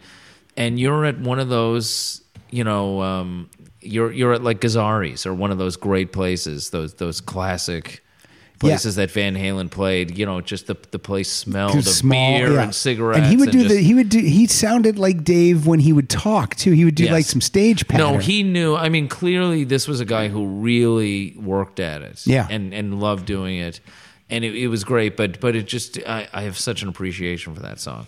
[0.56, 3.48] and you're at one of those you know um,
[3.80, 8.00] you're you're at like Gazzari's or one of those great places those those classic
[8.62, 8.70] Yeah.
[8.70, 12.52] places that Van Halen played you know just the the place smelled of small, beer
[12.52, 12.62] yeah.
[12.64, 15.66] and cigarettes and he would do just- the he would do he sounded like Dave
[15.66, 17.12] when he would talk too he would do Yes.
[17.12, 18.74] like some stage pattern No, he knew.
[18.76, 22.22] I mean, clearly, this was a guy who really worked at it.
[22.26, 22.46] Yeah.
[22.54, 23.80] and and loved doing it,
[24.34, 25.16] and it, it was great.
[25.16, 28.06] But but it just, I, I have such an appreciation for that song,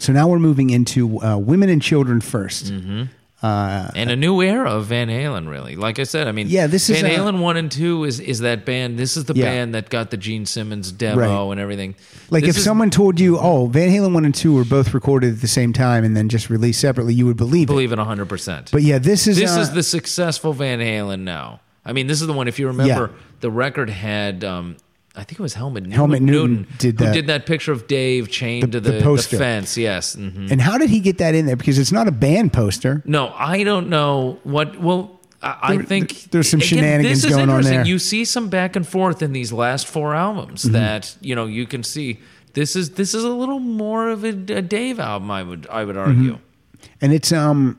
[0.00, 3.02] so now we're moving into uh, women and children 1st Mm-hmm.
[3.42, 5.48] uh, and a new era of Van Halen.
[5.48, 8.18] Really, like I said, I mean, Yeah, this is Van Halen one and two is
[8.18, 8.98] is that band.
[8.98, 9.44] This is the Yeah.
[9.44, 11.52] band that got the Gene Simmons demo Right.
[11.52, 11.94] and everything.
[12.30, 14.94] like This if is- someone told you oh Van Halen 1 and 2 were both
[14.94, 17.98] recorded at the same time and then just released separately you would believe believe it
[17.98, 18.70] hundred percent.
[18.72, 21.60] but yeah this is this uh, is the successful Van Halen now.
[21.84, 22.48] I mean, this is the one.
[22.48, 23.20] If you remember, Yeah.
[23.42, 24.42] the record had.
[24.42, 24.76] Um,
[25.16, 27.06] I think it was Helmut Newton, Helmut Newton did that.
[27.08, 29.76] who did that picture of Dave chained The- to the, the the fence.
[29.76, 30.14] Yes.
[30.14, 33.02] hmm and how did he get that in there because it's not a band poster
[33.06, 34.78] No, I don't know what.
[34.80, 37.76] Well, I, There- think there's some again, shenanigans this is going on interesting.
[37.78, 37.86] there.
[37.86, 40.72] You see some back and forth in these last four albums Mm-hmm.
[40.72, 42.18] that you know you can see.
[42.54, 45.30] This is this is a little more of a, a Dave album.
[45.30, 46.32] I would I would argue.
[46.34, 46.86] Mm-hmm.
[47.00, 47.78] and it's um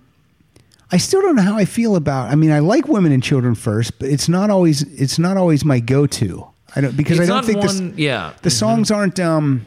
[0.91, 3.55] I still don't know how I feel about I mean I like women and children
[3.55, 6.47] first but it's not always it's not always my go-to
[6.78, 8.34] I don't because It's I don't think this, yeah.
[8.43, 9.65] the songs aren't um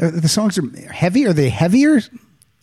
[0.00, 2.00] uh, the songs are heavy are they heavier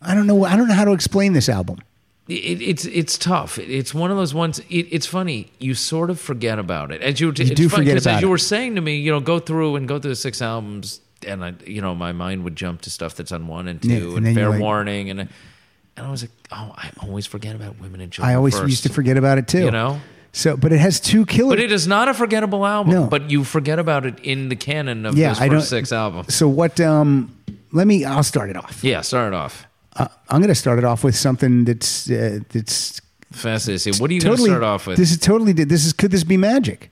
[0.01, 1.79] I don't know I don't know how to explain this album
[2.27, 3.57] It, it's it's tough.
[3.57, 4.59] It's one of those ones.
[4.69, 5.51] It, it's funny.
[5.59, 7.27] You sort of forget about it as you.
[7.27, 8.97] You do funny forget about as you were saying to me.
[8.97, 12.11] You know, go through and go through the six albums, and I, you know, my
[12.11, 14.61] mind would jump to stuff that's on one and two, Yeah, and and, Fair like-
[14.61, 18.31] Warning, and and I was like, oh, I always forget about women and children.
[18.31, 18.69] I always first.
[18.69, 19.99] used to forget about it too You know.
[20.31, 22.93] So but it has two killer But it is not a forgettable album.
[22.93, 23.07] No.
[23.07, 26.33] But you forget about it in the canon of Yeah, those I don't- six albums.
[26.35, 27.35] so what um
[27.71, 29.65] let me I'll start it off Yeah, start it off.
[29.95, 33.01] uh, I'm going to start it off with something that's uh, that's
[33.31, 33.93] Fascinating.
[33.99, 34.97] What are you totally going to start off with?
[34.97, 36.89] this is totally this is could this be magic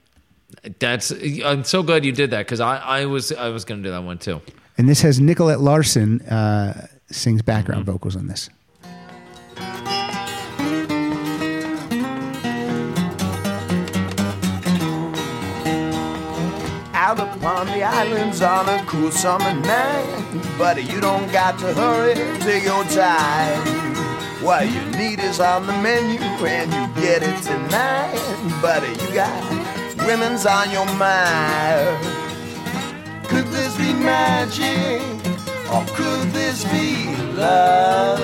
[0.78, 1.12] That's.
[1.44, 3.92] I'm so glad you did that because I, I was I was going to do
[3.92, 4.40] that one too.
[4.76, 7.92] And this has Nicolette Larson uh, sings background Mm-hmm.
[7.92, 8.50] vocals on this.
[17.48, 20.42] Upon the islands on a cool summer night.
[20.58, 23.66] But you don't got to hurry, take your time.
[24.44, 28.20] What you need is on the menu and you get it tonight.
[28.60, 29.42] But you got
[30.06, 32.04] women's on your mind.
[33.28, 35.00] Could this be magic?
[35.72, 38.20] Or could this be love?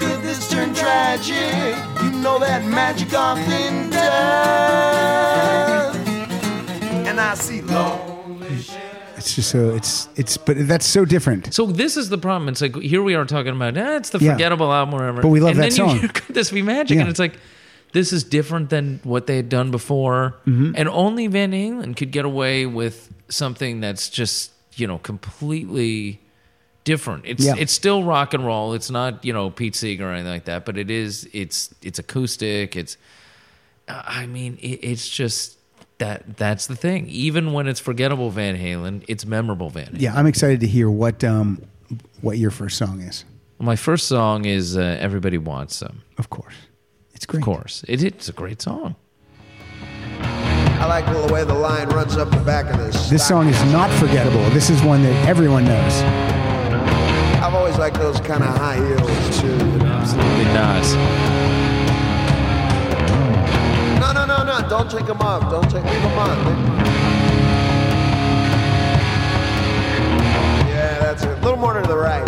[0.00, 1.76] Could this turn tragic?
[2.02, 5.93] You know that magic often does.
[7.14, 8.48] And I see lonely
[9.16, 11.54] It's just so it's it's but that's so different.
[11.54, 12.48] So this is the problem.
[12.48, 14.32] It's like here we are talking about eh, it's the Yeah.
[14.32, 15.22] forgettable album, or whatever.
[15.22, 15.90] But we love and that then song.
[15.90, 16.96] You hear, Could this be magic?
[16.96, 17.02] Yeah.
[17.02, 17.34] And it's like
[17.92, 20.72] this is different than what they had done before, Mm-hmm.
[20.74, 26.20] and only Van Halen could get away with something that's just you know completely
[26.82, 27.26] different.
[27.26, 27.54] It's Yeah.
[27.56, 28.74] it's still rock and roll.
[28.74, 32.00] It's not you know Pete Seeger or anything like that, but it is it's it's
[32.00, 32.74] acoustic.
[32.74, 32.96] It's
[33.88, 35.58] I mean it, it's just.
[35.98, 37.06] That that's the thing.
[37.08, 40.00] Even when it's forgettable Van Halen, it's memorable Van Halen.
[40.00, 41.62] Yeah, I'm excited to hear what um
[42.20, 43.24] what your first song is.
[43.58, 46.54] My first song is uh, "Everybody Wants Some." Of course,
[47.14, 47.40] it's great.
[47.40, 48.96] Of course, it, it's a great song.
[50.20, 53.08] I like the way the line runs up the back of this.
[53.08, 54.44] This song is not forgettable.
[54.50, 56.02] This is one that everyone knows.
[57.40, 59.46] I've always liked those kind of high heels too.
[59.46, 59.86] You know?
[59.86, 61.33] Absolutely not.
[64.60, 64.68] No!
[64.68, 65.50] Don't take them off.
[65.50, 65.82] Don't take.
[65.82, 66.30] Leave them on.
[66.30, 66.46] On.
[70.68, 71.36] Yeah, that's it.
[71.36, 72.24] A little more to the right.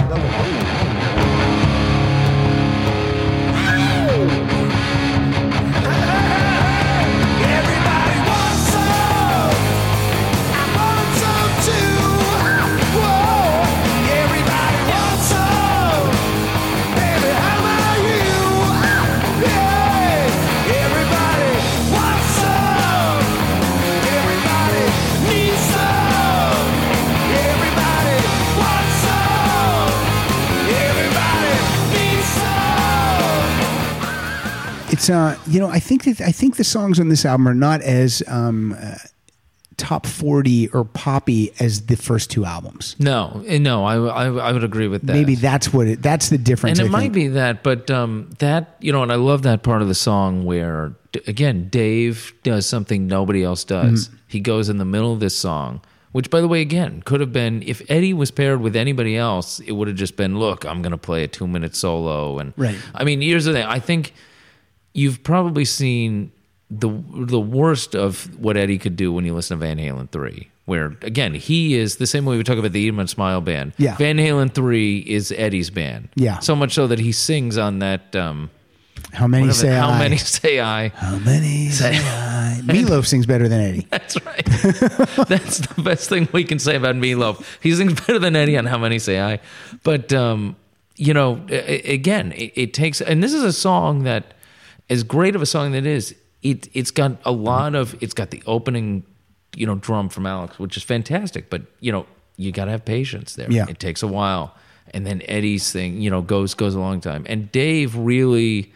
[35.07, 37.55] But uh, you know, I think that I think the songs on this album are
[37.55, 38.97] not as um, uh,
[39.77, 42.97] top forty or poppy as the first two albums.
[42.99, 45.13] No, eh, no, I, I, I would agree with that.
[45.13, 46.03] Maybe that's what it.
[46.03, 46.79] That's the difference.
[46.79, 47.15] and it I might think.
[47.15, 50.45] be that, but um, that you know, and I love that part of the song
[50.45, 50.95] where
[51.27, 54.09] again Dave does something nobody else does.
[54.09, 54.17] Mm-hmm.
[54.29, 55.81] He goes in the middle of this song,
[56.13, 59.61] which by the way, again, could have been if Eddie was paired with anybody else,
[59.61, 62.53] it would have just been, look, I'm going to play a two minute solo, and
[62.57, 62.77] Right.
[62.95, 63.65] I mean, here's the thing.
[63.65, 64.13] I think
[64.97, 66.33] you've probably seen
[66.71, 70.49] the the worst of what Eddie could do when you listen to Van Halen three.
[70.65, 73.41] Where again, he is the same way we talk about the Eat 'Em and Smile
[73.41, 73.73] band.
[73.79, 73.97] Yeah.
[73.97, 76.09] Van Halen three is Eddie's band.
[76.17, 76.41] Yeah.
[76.41, 78.17] So much so that he sings on that.
[78.17, 78.51] Um,
[79.13, 79.99] How many say how I?
[80.01, 80.89] many say I?
[80.89, 82.61] How many say I?
[82.65, 83.87] Meatloaf sings better than Eddie.
[83.91, 84.45] That's right.
[85.29, 87.45] That's the best thing we can say about Meatloaf.
[87.63, 89.39] He sings better than Eddie on How Many Say I.
[89.85, 90.57] But, um,
[90.97, 94.35] you know, again, it, it takes, and this is a song that,
[94.89, 98.31] as great of a song that is, it, it's got a lot of, it's got
[98.31, 99.03] the opening,
[99.55, 101.51] you know, drum from Alex, which is fantastic.
[101.51, 102.07] But, you know,
[102.37, 103.51] you got to have patience there.
[103.51, 103.67] Yeah.
[103.69, 104.55] It takes a while.
[104.95, 107.27] And then Eddie's thing, you know, goes goes a long time.
[107.29, 108.73] And Dave really,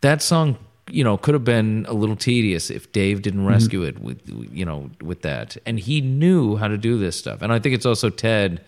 [0.00, 0.58] that song
[0.90, 3.48] you know could have been a little tedious if Dave didn't mm-hmm.
[3.48, 4.20] rescue it with
[4.52, 7.74] you know with that and he knew how to do this stuff and I think
[7.74, 8.62] it's also Ted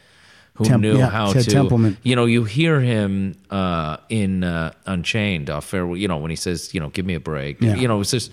[0.57, 1.97] who Temp- knew yeah, how Ted to Templeman.
[2.03, 6.37] you know you hear him uh, in uh, Unchained off Farewell you know when he
[6.37, 7.75] says you know give me a break Yeah.
[7.77, 8.33] you know it's just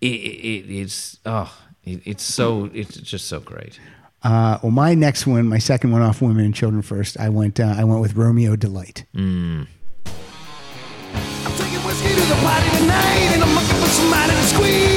[0.00, 1.52] it, it, it's oh
[1.84, 3.78] it, it's so it's just so great
[4.22, 7.60] Uh, well, my next one, my second one off Women and Children First, I went.
[7.60, 9.04] Uh, I went with Romeo Delight.
[9.14, 9.68] I'm
[11.54, 14.95] taking whiskey to the party tonight, and I'm looking for somebody to squeeze.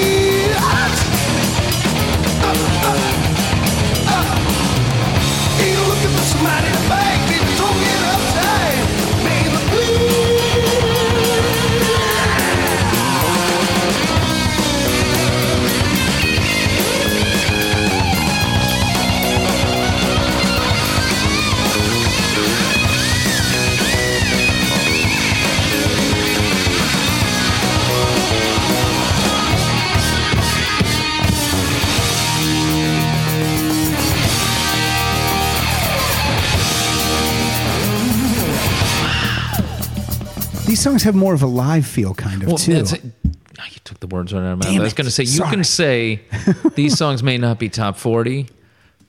[40.80, 42.74] These songs have more of a live feel, kind of well too.
[42.74, 43.02] that's it.
[43.26, 45.24] Oh, you took the words right out of my mouth I was going to say
[45.24, 45.50] you Sorry.
[45.52, 46.22] can say
[46.76, 48.48] these songs may not be top 40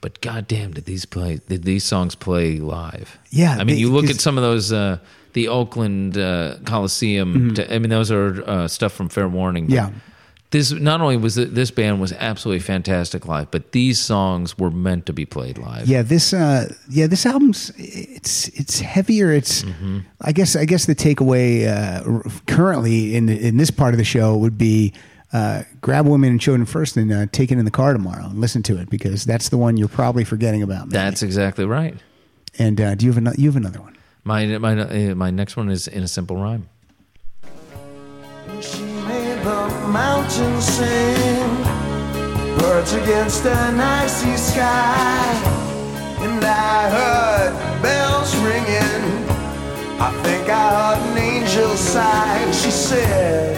[0.00, 3.92] but goddamn did these play did these songs play live Yeah, I mean they- you
[3.92, 4.98] look at some of those uh
[5.32, 7.54] the Oakland uh, Coliseum.
[7.54, 9.66] To, I mean, those are uh, stuff from Fair Warning.
[9.68, 9.94] but Mm-hmm.
[9.94, 10.00] Yeah.
[10.50, 14.70] This not only was it, this band was absolutely fantastic live, but these songs were
[14.70, 15.86] meant to be played live.
[15.86, 19.30] Yeah, this uh yeah, this album's it's it's heavier.
[19.32, 19.98] It's Mm-hmm.
[20.22, 24.36] I guess I guess the takeaway uh, currently in in this part of the show
[24.36, 24.92] would be
[25.32, 28.40] uh, grab women and children first and uh, take it in the car tomorrow and
[28.40, 30.88] listen to it because that's the one you're probably forgetting about.
[30.88, 30.94] maybe.
[30.94, 31.94] That's exactly right.
[32.58, 33.40] and uh, do you have another?
[33.40, 33.96] You have another one?
[34.24, 36.68] My my uh, my next one is in a simple rhyme.
[39.90, 41.62] Mountains sing,
[42.58, 45.34] birds against an icy sky,
[46.20, 49.04] and I heard bells ringing.
[50.00, 52.50] I think I heard an angel sigh.
[52.52, 53.56] She said,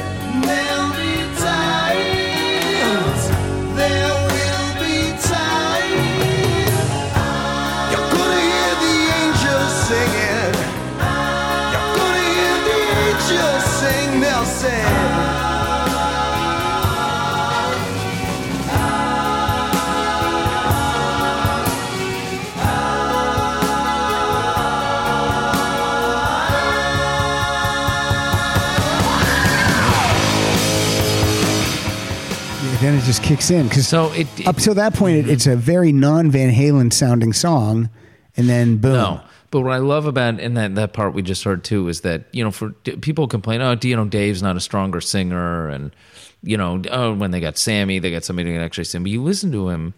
[32.92, 35.56] then it just kicks in because So it, up till that point it, it's a
[35.56, 37.90] very non Van Halen sounding song,
[38.36, 38.92] and then boom.
[38.92, 39.20] No.
[39.50, 42.24] But what I love about in that that part we just heard too is that
[42.32, 45.94] you know for people complain oh do you know Dave's not a stronger singer and
[46.42, 49.10] you know oh when they got Sammy they got somebody who can actually sing but
[49.10, 49.92] you listen to him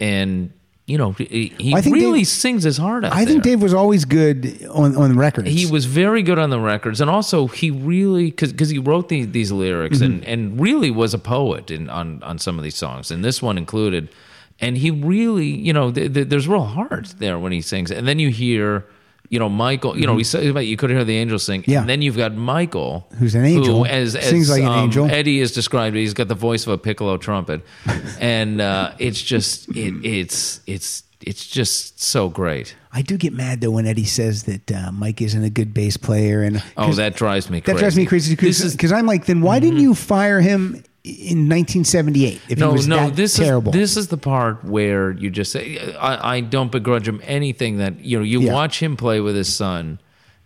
[0.00, 0.52] and
[0.86, 3.52] you know he, think really Dave- sings his heart out I think there.
[3.52, 5.48] Dave was always good on on records.
[5.48, 9.24] he was very good on the records and also he really because he wrote the,
[9.24, 10.04] these lyrics Mm-hmm.
[10.12, 13.40] and, and really was a poet in, on, on some of these songs and this
[13.40, 14.08] one included
[14.60, 18.06] and he really you know th- th- there's real heart there when he sings and
[18.08, 18.84] then you hear
[19.32, 21.70] you know michael you know we said about you could hear the angels sing Mm-hmm.
[21.70, 21.80] Yeah.
[21.80, 24.84] and then you've got michael Who's an angel, who as, as sings like an um,
[24.84, 25.06] angel.
[25.10, 27.62] eddie is described he's got the voice of a piccolo trumpet
[28.20, 32.74] and uh, it's just it, it's it's it's just so great.
[32.92, 35.96] I do get mad though when Eddie says that uh, Mike isn't a good bass
[35.96, 37.78] player, and Oh, that drives me that crazy.
[37.78, 42.58] drives me crazy because I'm like, then why didn't you fire him in 1978 if
[42.58, 42.96] no, he was no.
[43.08, 43.72] that This terrible?
[43.74, 47.78] is this is the part where you just say, I, I don't begrudge him anything
[47.78, 48.24] that you know.
[48.24, 48.52] You Yeah.
[48.52, 49.98] watch him play with his son,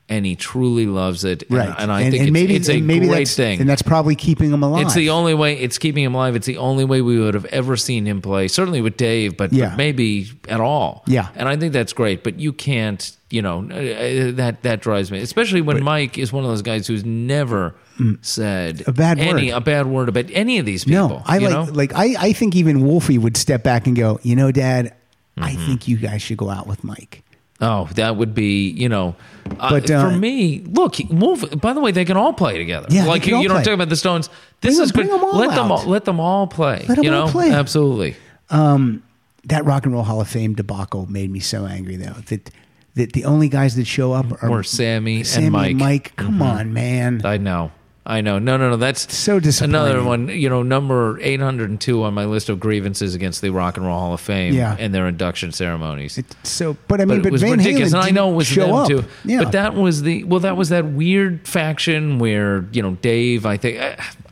[0.08, 1.42] and he truly loves it.
[1.44, 3.60] And- right, and, I think it's, maybe it's a and maybe great that's, thing.
[3.60, 4.86] and that's probably keeping him alive.
[4.86, 5.58] It's the only way.
[5.58, 6.36] It's keeping him alive.
[6.36, 8.46] It's the only way we would have ever seen him play.
[8.48, 11.02] Certainly with Dave, but, but maybe at all.
[11.06, 11.28] Yeah.
[11.34, 12.22] and I think that's great.
[12.22, 13.12] But you can't.
[13.28, 16.86] You know uh, that that drives me, especially when Mike is one of those guys
[16.86, 17.74] who's never
[18.22, 18.86] said Mm.
[18.88, 19.56] A bad any word.
[19.56, 21.08] a bad word about any of these people.
[21.08, 21.64] No, I like know?
[21.72, 24.94] like I, I think even Wolfie would step back and go, you know, Dad,
[25.36, 25.66] I Mm-hmm.
[25.66, 27.24] think you guys should go out with Mike.
[27.60, 29.16] Oh, that would be, you know,
[29.58, 31.42] uh, But, uh, for me, look, Wolf.
[31.60, 32.86] By the way, they can all play together.
[32.90, 34.28] Yeah, like you, you don't talk about the Stones.
[34.60, 35.08] This Bring is them- good.
[35.08, 35.78] bring them all let them out.
[35.80, 36.84] all, let them all play.
[36.88, 37.50] Let 'em you all know, play.
[37.52, 38.14] absolutely.
[38.50, 42.50] That Rock and Roll Hall of Fame debacle made me so angry though that
[42.94, 45.70] that the only guys that show up are Were Sammy and Sammy Mike.
[45.70, 45.78] Mm-hmm.
[45.78, 47.20] Mike, come on, man.
[47.24, 47.70] I know.
[48.08, 48.38] I know.
[48.38, 48.76] No, no, no.
[48.76, 49.74] That's So disappointing.
[49.74, 53.84] Another one, you know, number 802 on my list of grievances against the Rock and
[53.84, 54.76] Roll Hall of Fame Yeah.
[54.78, 56.16] and their induction ceremonies.
[56.16, 58.30] It's so, but I mean, but but, it was Van ridiculous, Halen and I know
[58.30, 58.88] it was them up.
[58.88, 59.04] too.
[59.24, 63.44] Yeah, But that was the well, that was that weird faction where you know Dave.
[63.44, 63.80] I think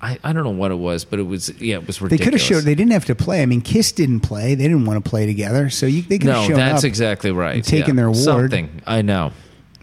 [0.00, 2.18] I, I don't know what it was, but it was yeah, it was ridiculous.
[2.20, 2.64] they could have showed.
[2.64, 3.42] They didn't have to play.
[3.42, 4.54] I mean, Kiss didn't play.
[4.54, 7.32] They didn't want to play together, so you, they could have no, shown that's exactly
[7.32, 7.64] right.
[7.64, 8.02] Taking yeah.
[8.02, 8.18] their award.
[8.22, 9.32] Something I know.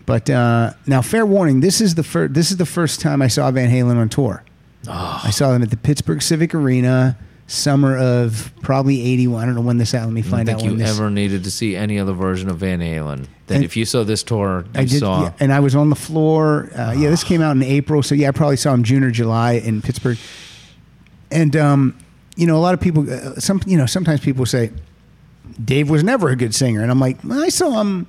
[0.05, 2.33] But uh, now, fair warning: this is the first.
[2.33, 4.43] This is the first time I saw Van Halen on tour.
[4.87, 5.21] Ah.
[5.25, 9.41] I saw them at the Pittsburgh Civic Arena, summer of probably '81.
[9.41, 10.05] I don't know when this out.
[10.05, 10.89] Let me I don't find think out you when this.
[10.97, 13.27] ever needed to see any other version of Van Halen.
[13.47, 15.23] That if you saw this tour, you I did, saw.
[15.23, 16.69] yeah, and I was on the floor.
[16.75, 19.11] Uh, yeah, this came out in April, so yeah, I probably saw him June or
[19.11, 20.17] July in Pittsburgh.
[21.29, 21.97] And um,
[22.35, 24.71] you know, a lot of people, uh, some you know, sometimes people say
[25.63, 28.07] Dave was never a good singer, and I'm like, well, I saw him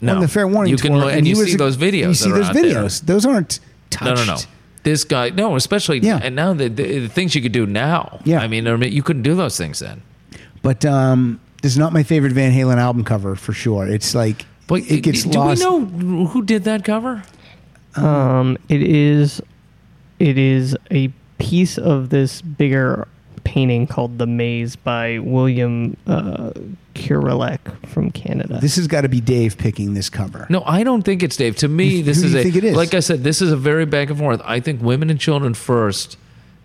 [0.00, 0.14] No.
[0.14, 1.76] on the Fair Warning You can tour, look- and he you was see a- those
[1.76, 2.64] videos You see those out there.
[2.64, 4.16] videos; those aren't No, touched.
[4.26, 4.34] no, no.
[4.34, 4.40] no.
[4.82, 6.20] This guy, no, especially Yeah.
[6.22, 8.18] and now the, the, the things you could do now.
[8.24, 8.40] Yeah.
[8.40, 10.00] I mean, you couldn't do those things then.
[10.62, 13.86] But um, this is not my favorite Van Halen album cover for sure.
[13.86, 15.62] It's like But it gets do lost.
[15.62, 15.84] we know
[16.28, 17.22] who did that cover?
[17.96, 19.42] Um, it is,
[20.18, 23.06] it is a piece of this bigger
[23.44, 26.50] painting called "The Maze" by William uh,
[26.94, 28.58] Kurelek from Canada.
[28.60, 30.46] This has got to be Dave picking this cover.
[30.50, 31.56] No, I don't think it's Dave.
[31.56, 32.76] To me, You- this who do is you a think it is?
[32.76, 34.40] like I said, this is a very back and forth.
[34.44, 36.16] I think women and children first.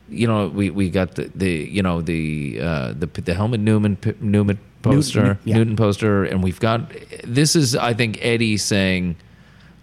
[0.08, 3.96] You know, we, we got the, the you know the uh, the the Helmut Newman
[3.96, 5.56] p- Newman poster Newton, yeah.
[5.58, 6.92] Newton poster, and we've got
[7.24, 9.16] this is I think Eddie saying,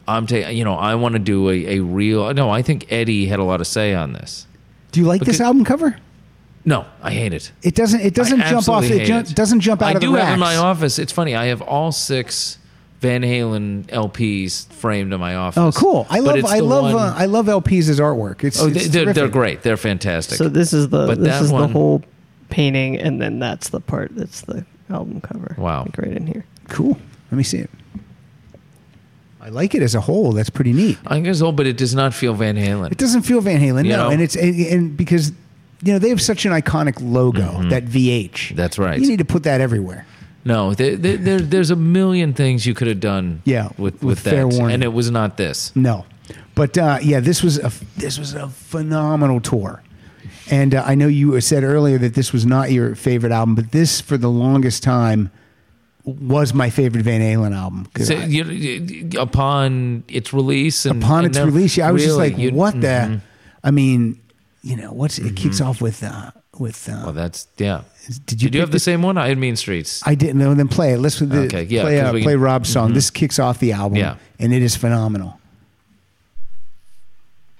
[0.06, 3.26] "I'm taking you know I want to do a, a real." No, I think Eddie
[3.26, 4.46] had a lot of say on this.
[4.92, 5.96] Do you like this Because- album cover?
[6.64, 7.50] No, I hate it.
[7.62, 8.00] It doesn't.
[8.00, 8.84] It doesn't I jump off.
[8.84, 9.34] It ju- it.
[9.34, 10.26] doesn't jump out I of the do racks.
[10.26, 10.98] have in my office.
[10.98, 11.34] It's funny.
[11.34, 12.58] I have all six
[13.00, 15.58] Van Halen LPs framed in my office.
[15.58, 16.06] Oh, cool!
[16.08, 16.44] I love.
[16.44, 16.84] I love.
[16.84, 18.44] one- Uh, I love LPs as artwork.
[18.44, 18.60] It's.
[18.62, 19.62] oh, it's they, they're, they're great.
[19.62, 20.38] They're fantastic.
[20.38, 22.02] so this is the But this that is one- the whole
[22.48, 25.56] painting, and then that's the part that's the album cover.
[25.58, 25.82] Wow.
[25.82, 26.44] like right in here.
[26.68, 26.96] Cool.
[27.32, 27.70] Let me see it.
[29.40, 30.30] I like it as a whole.
[30.32, 30.98] That's pretty neat.
[31.04, 32.92] I think it's old, but it does not feel Van Halen.
[32.92, 34.10] It doesn't feel Van Halen, You no, know?
[34.10, 35.32] and it's and, and because
[35.82, 38.30] you know they have such an iconic logo that VH.
[38.30, 38.54] Mm-hmm.
[38.56, 39.00] That's right.
[39.00, 40.06] You need to put that everywhere.
[40.44, 43.42] No, there, there, there- there's a million things you could have done.
[43.46, 44.74] Yeah, with with with, fair that, warning.
[44.74, 45.74] and it was not this.
[45.76, 46.04] No,
[46.54, 49.82] but uh, yeah, this was a this was a phenomenal tour,
[50.50, 53.70] and uh, I know you said earlier that this was not your favorite album, but
[53.72, 55.30] this for the longest time
[56.04, 57.86] was my favorite Van Halen album.
[58.02, 62.02] So, I- you, you- upon its release, and upon and its release, yeah, I was
[62.02, 62.80] just really, like, you- what mhm.
[62.80, 63.20] the?
[63.64, 64.20] I mean,
[64.62, 66.88] you know, what's it kicks off with uh, with.
[66.88, 67.82] Uh, Well, that's yeah.
[68.06, 69.18] Did you Did you pick have the this- same one?
[69.18, 70.02] I had Mean Streets.
[70.06, 70.54] I didn't know.
[70.54, 70.98] Then play it.
[70.98, 72.90] Let's the, Okay, yeah, play 'cause uh, we play can- Rob's song.
[72.90, 72.94] Mhm.
[72.94, 73.98] This kicks off the album.
[73.98, 74.16] Yeah.
[74.38, 75.38] and it is phenomenal.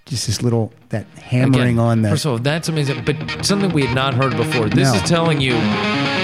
[0.07, 2.11] Just this little that hammering Again, on the.
[2.11, 3.05] First of all, that's amazing.
[3.05, 4.69] But something we had not heard before.
[4.69, 4.95] This No.
[4.95, 5.53] is telling you,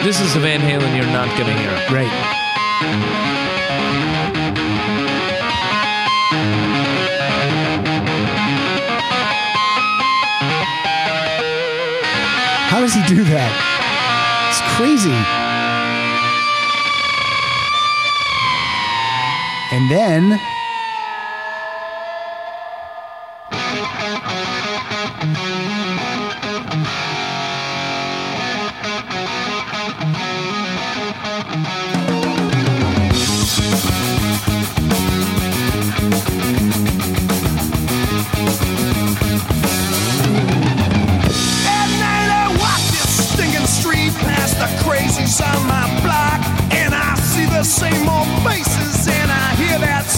[0.05, 1.73] this is a Van Halen you're not going to hear.
[1.97, 3.15] Right.
[12.89, 13.53] Does he do that?
[14.49, 15.13] It's crazy.
[19.77, 20.41] And then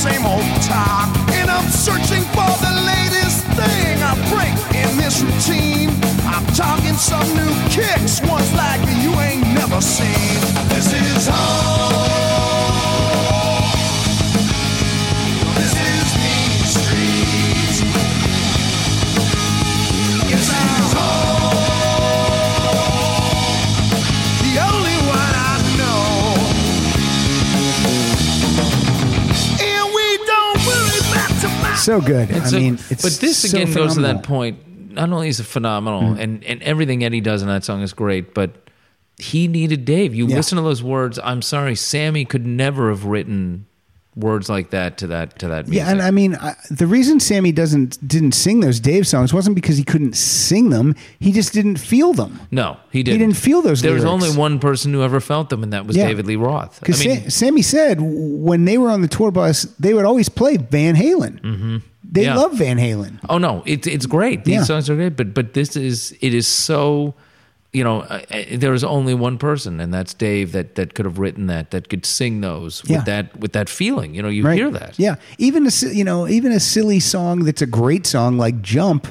[0.00, 1.10] same old talk.
[1.32, 5.90] And I'm searching for the latest thing I break in this routine.
[6.24, 10.69] I'm talking some new kicks, ones like you ain't never seen.
[31.84, 32.30] So good.
[32.30, 34.92] I a- mean, it's but this so again goes to that point.
[34.92, 36.20] Not only is it phenomenal, mm-hmm.
[36.20, 38.50] and and everything Eddie does in that song is great, but
[39.18, 40.14] he needed Dave.
[40.14, 40.36] You Yeah.
[40.36, 41.18] listen to those words.
[41.22, 43.66] I'm sorry, Sammy could never have written
[44.16, 45.84] words like that to that to that music.
[45.86, 49.54] Yeah, and I mean, I, the reason Sammy doesn't didn't sing those Dave songs wasn't
[49.54, 52.40] because he couldn't sing them; he just didn't feel them.
[52.50, 53.20] no, he didn't.
[53.20, 55.86] He didn't feel those There was only one person who ever felt them, and that
[55.86, 56.08] was Yeah.
[56.08, 56.76] David Lee Roth.
[56.78, 60.28] I Because mean, Sammy said when they were on the tour bus, they would always
[60.28, 61.40] play Van Halen.
[61.40, 61.76] Mm-hmm.
[62.12, 62.34] They Yeah.
[62.36, 63.20] love Van Halen.
[63.28, 64.44] Oh no, it's it's great.
[64.44, 64.62] These Yeah.
[64.64, 67.14] songs are great, but but this is it is so.
[67.72, 70.50] You know, uh, uh, there is only one person, and that's Dave.
[70.52, 71.70] That that could have written that.
[71.70, 73.02] That could sing those with Yeah.
[73.04, 74.12] that with that feeling.
[74.14, 74.58] You know, you right?
[74.58, 74.98] hear that.
[74.98, 79.06] Yeah, even a you know even a silly song that's a great song like Jump.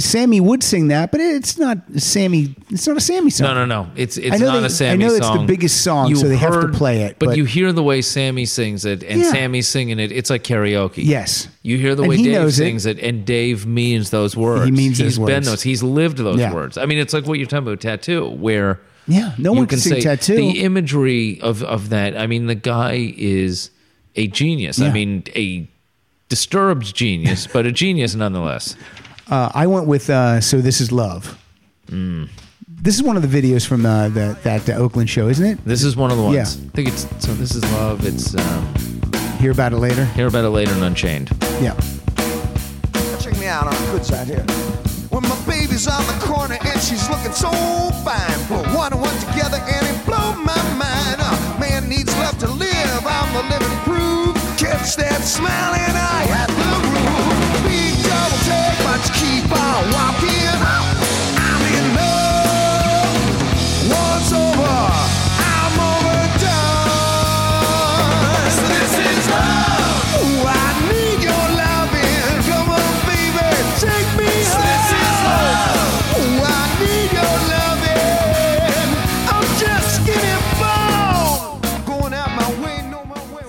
[0.00, 2.54] Sammy would sing that, but it's not Sammy.
[2.70, 3.48] It's not a Sammy song.
[3.48, 3.90] No, no, no.
[3.96, 5.32] It's it's I know not they- a Sammy I know song.
[5.36, 7.72] it's the biggest song, You so they have to play it, But, but- you hear
[7.72, 9.30] the way Sammy sings it, and Yeah.
[9.32, 10.10] Sammy's singing it.
[10.12, 11.04] It's like karaoke.
[11.04, 11.48] Yes.
[11.62, 12.64] You hear the And way Dave knows it.
[12.64, 12.98] sings it.
[12.98, 14.64] and Dave means those words.
[14.64, 15.46] He means He's those been words.
[15.46, 15.62] those.
[15.62, 16.52] He's lived those Yeah.
[16.52, 16.76] words.
[16.78, 19.94] I mean, it's like what you're talking about, tattoo, where Yeah, no one can sing
[19.94, 20.34] say Tattoo.
[20.36, 22.16] The imagery of of that.
[22.16, 23.70] I mean, the guy is
[24.16, 24.80] a genius.
[24.80, 25.68] I mean, a
[26.30, 28.76] disturbed genius, but a genius nonetheless.
[29.30, 31.38] Uh, I went with uh, "So This Is Love."
[31.88, 32.28] Mm.
[32.68, 35.64] This is one of the videos from uh, the, that uh, Oakland show, isn't it?
[35.64, 36.36] This is one of the ones.
[36.36, 36.42] Yeah.
[36.42, 37.32] I think it's so.
[37.34, 38.04] This is love.
[38.06, 38.74] It's um,
[39.38, 40.04] Hear about it later.
[40.06, 41.30] hear about it later and Unchained.
[41.60, 41.74] Yeah.
[43.20, 44.44] Check me out on the good side here.
[45.10, 47.50] When my baby's on the corner and she's looking so
[48.04, 48.38] fine.
[48.48, 51.16] Put one and one together and it blow my mind.
[51.20, 53.02] Uh, man needs love to live.
[53.06, 54.34] I'm the living proof.
[54.58, 55.94] Catch that smile and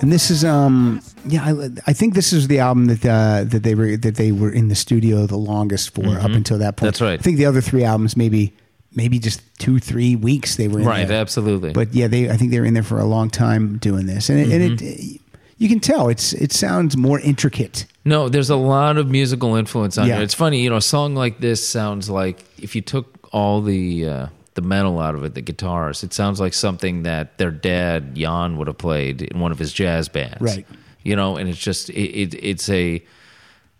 [0.06, 1.50] And this is um yeah I,
[1.88, 4.68] I think this is the album that uh, that they were that they were in
[4.68, 6.76] the studio the longest for up until that point.
[6.76, 6.86] Mm-hmm.
[6.86, 7.18] That's right.
[7.18, 8.54] I think the other three albums maybe
[8.94, 11.20] maybe just two three weeks they were in Right, there.
[11.20, 11.72] absolutely.
[11.72, 14.30] But yeah, they I think they were in there for a long time doing this,
[14.30, 14.86] and it, Mm-hmm.
[14.86, 15.20] it
[15.58, 17.86] you can tell it's it sounds more intricate.
[18.04, 20.14] No, there's a lot of musical influence on Yeah.
[20.16, 20.22] here.
[20.22, 24.06] It's funny, you know, a song like this sounds like if you took all the
[24.08, 24.26] uh,
[24.56, 28.56] the metal out of it, the guitars, it sounds like something that their dad Jan
[28.56, 30.66] would have played in one of his jazz bands, Right.
[31.04, 33.00] You know, and it's just it, it it's a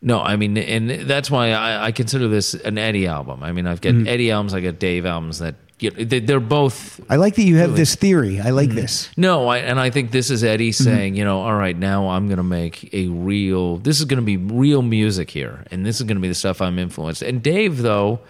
[0.02, 3.42] no, I mean, and that's why I, I consider this an Eddie album.
[3.42, 4.06] I mean, I've got Mm-hmm.
[4.06, 7.42] Eddie albums, I got Dave albums that you know, they, they're both I like that
[7.42, 7.80] you have Really?
[7.80, 8.38] this theory.
[8.40, 8.54] I Mm-hmm.
[8.54, 9.10] like this.
[9.16, 10.84] no, I, and I think this is Eddie Mm-hmm.
[10.84, 13.78] saying, you know, all right, now I'm going to make a real.
[13.78, 16.34] This is going to be real music here, and this is going to be the
[16.34, 17.22] stuff I'm influenced.
[17.22, 18.20] And Dave, though,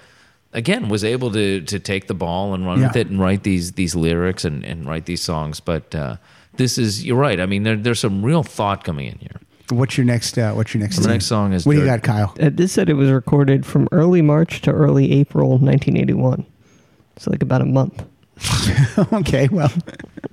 [0.52, 2.88] again, was able to to take the ball and run Yeah.
[2.88, 5.60] with it and write these these lyrics and, and write these songs.
[5.60, 6.16] But uh,
[6.56, 7.40] this is you're right.
[7.40, 9.40] I mean, there, there's some real thought coming in here.
[9.70, 10.38] What's your next?
[10.38, 10.98] Uh, what's your next?
[10.98, 12.34] The next song is What do you got, Kyle?
[12.40, 16.46] Uh, this said it was recorded from early March to early April 1981.
[17.16, 18.04] So like about a month.
[19.12, 19.72] okay, well,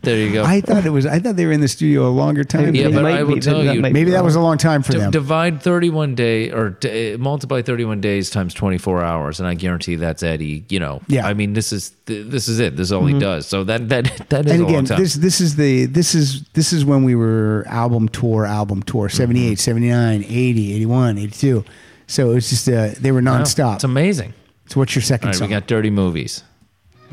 [0.01, 0.43] There you go.
[0.43, 1.05] I thought it was.
[1.05, 2.75] I thought they were in the studio a longer time.
[2.75, 4.57] Yeah, It but I will be- tell that you- might maybe that was a long
[4.57, 5.11] time for D- them.
[5.11, 9.95] divide 31 day or d- uh, multiply 31 days times 24 hours and i guarantee
[9.95, 11.25] that's eddie you know Yeah.
[11.27, 13.87] i mean this is th- this is it this is all he does so that
[13.89, 16.73] that that is and a long again, time this this is the this is this
[16.73, 19.17] is when we were album tour, album tour, Mm-hmm.
[19.17, 21.65] 78, 79, 80, 81, 82.
[22.07, 23.75] So it's just uh, they were Wow, nonstop.
[23.75, 24.33] it's amazing
[24.67, 25.47] so what's your second all right song?
[25.47, 26.43] we got dirty movies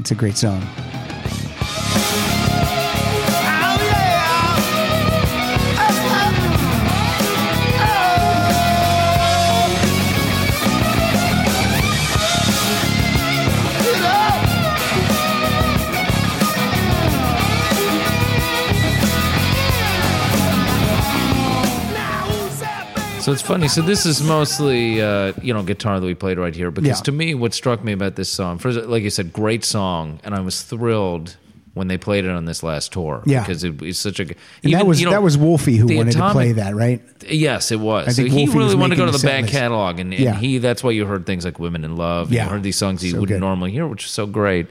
[0.00, 0.62] it's a great song.
[23.30, 26.54] So it's funny so this is mostly uh, you know guitar that we played right
[26.54, 27.02] here because Yeah.
[27.04, 30.34] to me what struck me about this song first like you said great song and
[30.34, 31.36] i was thrilled
[31.74, 33.22] when they played it on this last tour.
[33.26, 33.40] Yeah.
[33.42, 34.24] because it was such a.
[34.24, 34.34] And
[34.64, 37.00] even, that was you know, that was Wolfie who wanted to play that, right?
[37.28, 38.08] Yes, it was.
[38.08, 40.34] I So he Wolfie really wanted to go to the back catalog, and, and Yeah.
[40.34, 42.44] he that's why you heard things like "Women in Love." and Yeah.
[42.46, 43.46] you heard these songs you So wouldn't good.
[43.46, 44.66] normally hear, which is so great.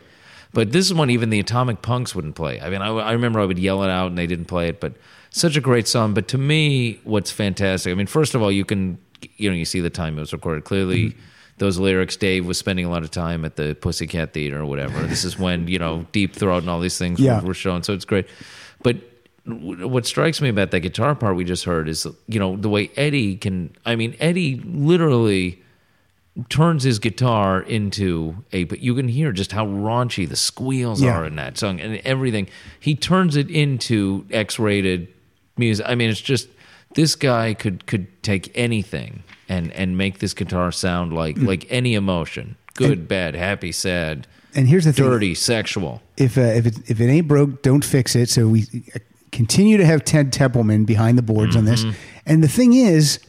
[0.51, 2.59] But this is one even the Atomic Punks wouldn't play.
[2.59, 4.81] I mean, I, I remember I would yell it out, and they didn't play it.
[4.81, 4.91] But
[5.31, 6.13] such a great song.
[6.13, 7.91] But to me, what's fantastic?
[7.91, 8.97] I mean, first of all, you can
[9.37, 11.09] you know you see the time it was recorded clearly.
[11.09, 11.19] Mm-hmm.
[11.57, 15.01] Those lyrics, Dave was spending a lot of time at the Pussycat Theater or whatever.
[15.05, 17.41] This is when you know Deep Throat and all these things Yeah.
[17.41, 18.27] were, were shown, so it's great.
[18.81, 18.95] But
[19.45, 22.91] what strikes me about that guitar part we just heard is you know the way
[22.95, 23.75] Eddie can.
[23.85, 25.61] I mean, Eddie literally
[26.47, 28.63] turns his guitar into a.
[28.63, 31.17] But you can hear just how raunchy the squeals Yeah.
[31.17, 32.47] are in that song and everything.
[32.79, 35.09] He turns it into X-rated
[35.59, 35.85] music.
[35.87, 36.47] I mean, it's just
[36.95, 41.93] this guy could could take anything and and make this guitar sound like like any
[41.93, 44.25] emotion, good, bad, happy, sad,
[44.55, 46.01] And here's the thing: dirty, sexual.
[46.17, 48.29] if uh, if it if it ain't broke, don't fix it.
[48.29, 48.63] So we
[48.95, 48.99] uh,
[49.31, 51.89] continue to have Ted Templeman behind the boards on Mm-hmm.
[51.89, 51.97] this.
[52.25, 53.19] And the thing is,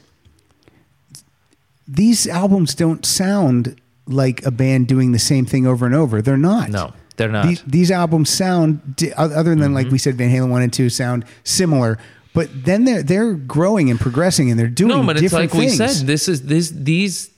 [1.86, 6.20] these albums don't sound like a band doing the same thing over and over.
[6.22, 6.70] They're not.
[6.70, 7.46] No, they're not.
[7.46, 11.24] These, these albums sound other than like we said, Van Halen one and two sound
[11.44, 11.98] similar.
[12.32, 15.68] But then they're they're growing and progressing, and they're doing no, but it's like we
[15.70, 15.76] things.
[15.76, 16.06] said.
[16.06, 17.30] This is this these,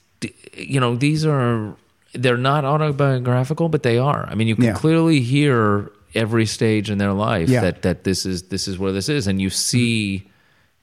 [0.55, 1.75] you know, these are
[2.15, 4.27] they're not autobiographical, but they are.
[4.29, 4.75] I mean, you can Yeah.
[4.75, 7.63] clearly hear every stage in their life Yeah.
[7.63, 10.29] that that this is this is where this is, and you see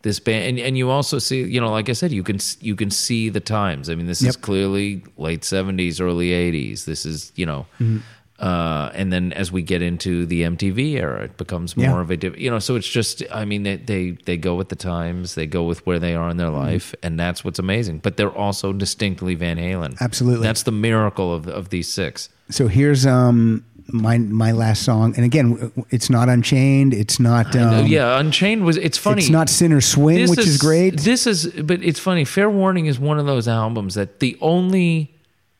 [0.02, 2.76] this band, and, and you also see, you know, like I said, you can you
[2.76, 3.90] can see the times.
[3.91, 6.86] I mean, this is clearly late seventies, early eighties.
[6.86, 7.68] This is you know.
[7.80, 7.98] Mm-hmm.
[8.40, 12.02] Uh, and then as we get into the MTV era, it becomes more Yeah.
[12.02, 14.70] of a, diff- you know, so it's just, I mean, they, they, they go with
[14.70, 16.57] the times, they go with where they are in their Mm-hmm.
[16.57, 17.99] life, and that's what's amazing.
[17.99, 19.99] But they're also distinctly Van Halen.
[19.99, 20.48] Absolutely.
[20.48, 22.30] That's the miracle of, of these six.
[22.49, 26.94] So here's um my my last song, and again, it's not Unchained.
[26.94, 29.22] It's not um, yeah, Unchained was, it's funny.
[29.22, 30.98] It's not Sinner's Swing, This which is, great.
[31.02, 32.24] This is, but it's funny.
[32.24, 35.14] Fair Warning is one of those albums that the only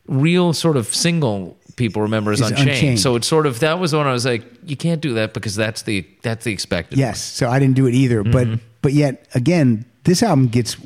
[0.08, 2.70] real sort of single people remember is Is Unchained.
[2.70, 3.00] Unchained.
[3.00, 5.56] So it's sort of that was when I was like, you can't do that because
[5.56, 7.00] that's the that's the expected.
[7.00, 8.24] Yes, so I didn't do it either.
[8.24, 8.32] Mm-hmm.
[8.32, 10.78] But but yet again, this album gets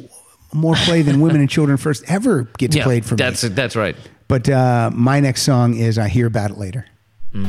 [0.53, 3.49] more play than Women and Children First ever gets yeah, played for that's me.
[3.49, 3.98] that's that's right.
[4.30, 6.86] But uh, my next song is "I Hear About It Later."
[7.34, 7.44] You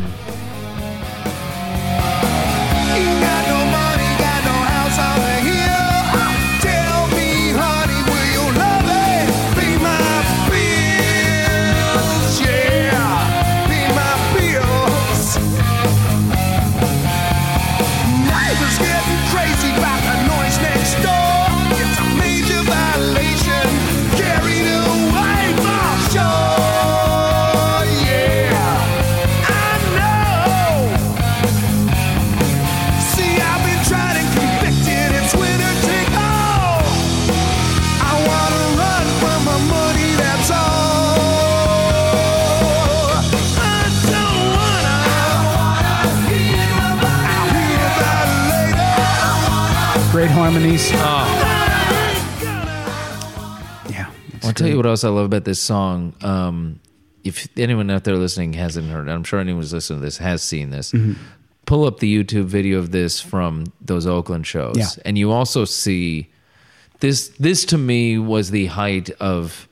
[50.45, 50.91] harmonies.
[50.93, 51.25] Oh.
[53.89, 54.11] Yeah,
[54.43, 56.13] I'll tell you what else I love about this song.
[56.21, 56.81] Um,
[57.23, 60.19] if anyone out there listening hasn't heard, it, I'm sure anyone who's listening to this
[60.19, 60.93] has seen this.
[60.93, 61.15] Mm-hmm.
[61.65, 64.89] Pull up the YouTube video of this from those Oakland shows, Yeah.
[65.07, 66.29] and you also see
[67.01, 67.29] this.
[67.39, 69.67] This to me was the height of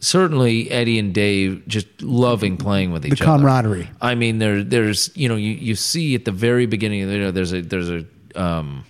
[0.00, 3.26] certainly Eddie and Dave just loving playing with each other.
[3.26, 3.90] camaraderie.
[4.00, 7.30] I mean, there, there's you know, you, you see at the very beginning, you know,
[7.30, 8.86] there's a there's a um,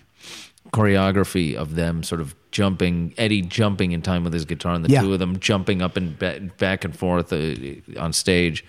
[0.72, 4.90] choreography of them sort of jumping, Eddie jumping in time with his guitar, and the
[4.90, 5.02] Yeah.
[5.02, 7.54] two of them jumping up and ba- back and forth uh,
[8.00, 8.64] on stage,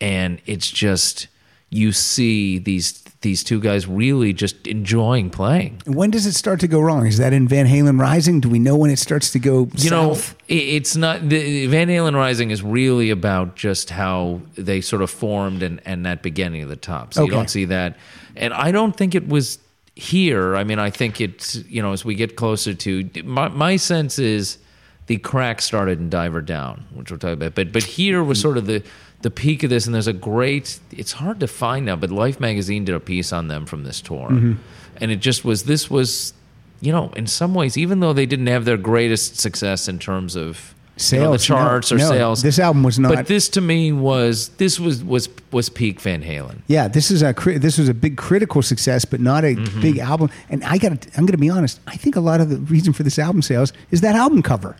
[0.00, 1.28] and it's just
[1.70, 5.80] you see these these two guys really just enjoying playing.
[5.86, 7.06] When does it start to go wrong?
[7.06, 8.40] Is that in Van Halen Rising?
[8.40, 10.34] Do we know when it starts to go you know south?
[10.50, 15.08] i- it's not the van halen rising is really about just how they sort of
[15.10, 17.96] formed and and that beginning of the top so you don't see that
[18.36, 19.58] and i don't think it was
[19.94, 23.76] here i mean i think it's you know as we get closer to my, my
[23.76, 24.58] sense is
[25.06, 28.56] the crack started in diver down which we'll talk about but but here was sort
[28.56, 28.82] of the
[29.20, 32.40] the peak of this and there's a great it's hard to find now but life
[32.40, 34.54] magazine did a piece on them from this tour Mm-hmm.
[34.96, 36.32] and it just was this was
[36.82, 40.34] you know, in some ways, even though they didn't have their greatest success in terms
[40.34, 40.74] of
[41.12, 43.48] you know, the Sales, no, charts or no, sales, this album was not- But this
[43.50, 46.58] to me was this was was was peak Van Halen.
[46.66, 49.80] Yeah, this is a this was a big critical success, but not a Mm-hmm.
[49.80, 50.30] big album.
[50.50, 51.80] And I got to, I'm going to be honest.
[51.86, 54.76] I think a lot of the reason for this album sales is that album cover.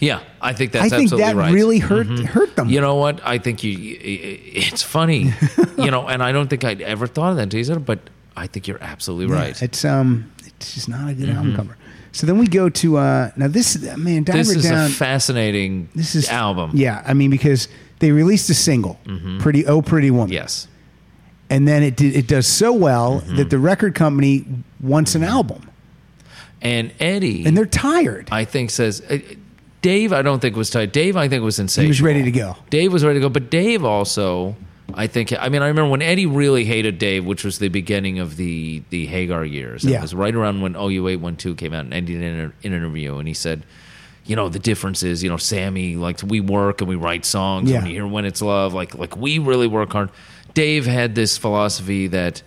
[0.00, 1.46] Yeah, I think that's I think absolutely that right.
[1.46, 1.54] Mm-hmm.
[1.54, 2.68] really hurt hurt them.
[2.68, 3.20] You know what?
[3.24, 3.96] I think you.
[4.00, 5.32] It's funny,
[5.78, 7.82] you know, and I don't think I'd ever thought of that, Jason.
[7.84, 8.00] But
[8.36, 9.54] I think you're absolutely right.
[9.54, 9.64] Mm-hmm.
[9.64, 11.76] It's um, it's just not a good album cover.
[12.12, 14.86] So then we go to uh, now this man Diver this is Down.
[14.86, 16.70] a fascinating this is album.
[16.74, 17.68] Yeah, I mean because
[17.98, 18.98] they released a single,
[19.38, 20.68] "Pretty Oh Pretty Woman," Yes.
[21.50, 23.36] and then it did, it does so well Mm-hmm.
[23.36, 24.44] that the record company
[24.80, 25.68] wants an album,
[26.62, 28.28] And Eddie, and they're tired.
[28.32, 29.18] I think says uh,
[29.82, 30.12] Dave.
[30.12, 30.92] I don't think was tight.
[30.92, 31.84] Dave, I think was insane.
[31.84, 32.56] he was ready to go.
[32.70, 34.56] Dave was ready to go, but Dave also,
[34.96, 35.32] I think.
[35.38, 38.82] I mean, I remember when Eddie really hated Dave, which was the beginning of the
[38.90, 39.84] the Hagar years.
[39.84, 40.00] It Yeah.
[40.02, 42.52] was right around when OU eight one two came out, and Eddie did an, an
[42.62, 43.64] interview, and he said.
[44.28, 47.70] You know the difference is, you know, Sammy like we work and we write songs.
[47.70, 47.78] Yeah.
[47.78, 50.10] When you hear "When It's Love," like like we really work hard.
[50.52, 52.42] Dave had this philosophy that,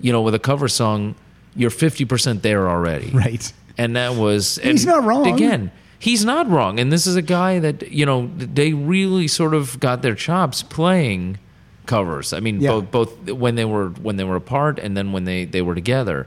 [0.00, 1.16] you know, with a cover song,
[1.56, 3.52] you're fifty percent there already, Right.
[3.76, 5.26] and that was and He's not wrong.
[5.26, 9.54] again he's not wrong and this is a guy that you know they really sort
[9.54, 11.36] of got their chops playing
[11.86, 12.70] covers i mean Yeah.
[12.80, 15.74] both both when they were when they were apart and then when they they were
[15.74, 16.26] together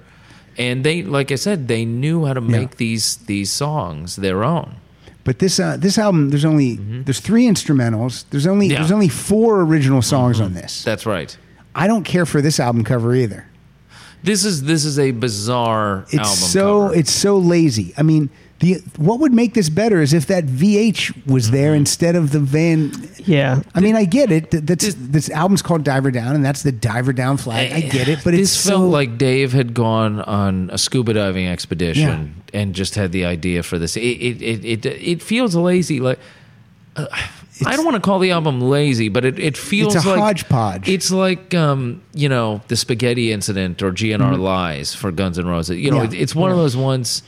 [0.57, 4.75] and they like i said they knew how to make these these songs their own
[5.23, 8.23] But this uh, this album, there's only there's three instrumentals.
[8.29, 8.71] There's only Mm-hmm.
[8.71, 8.77] Yeah.
[8.77, 8.81] Mm-hmm.
[8.83, 10.83] there's only four original songs on this.
[10.83, 11.37] that's right
[11.75, 13.43] I don't care for this album cover either.
[14.23, 16.95] this is this is a bizarre It's album so cover.
[16.99, 17.93] it's so lazy.
[17.97, 18.29] I mean,
[18.59, 21.77] the what would make this better is if that VH was there Mm-hmm.
[21.81, 22.91] instead of the Van.
[23.17, 23.61] Yeah.
[23.75, 24.49] I mean, I get it.
[24.51, 27.71] Th- That's this album's called Diver Down, and that's the Diver Down flag.
[27.71, 31.13] I get it, but this it's felt so like Dave had gone on a scuba
[31.13, 33.95] diving expedition and just had the idea for this.
[33.95, 35.99] It it it it, it feels lazy.
[35.99, 36.17] Like
[36.95, 37.05] uh,
[37.65, 40.19] I don't want to call the album lazy, but it, it feels It's a like
[40.19, 40.89] hodgepodge.
[40.89, 45.77] It's like um, you know the spaghetti incident or GNR Lies for Guns N' Roses.
[45.77, 46.13] You know, Mm-hmm.
[46.13, 46.19] Yeah.
[46.19, 47.21] it, it's one of those ones.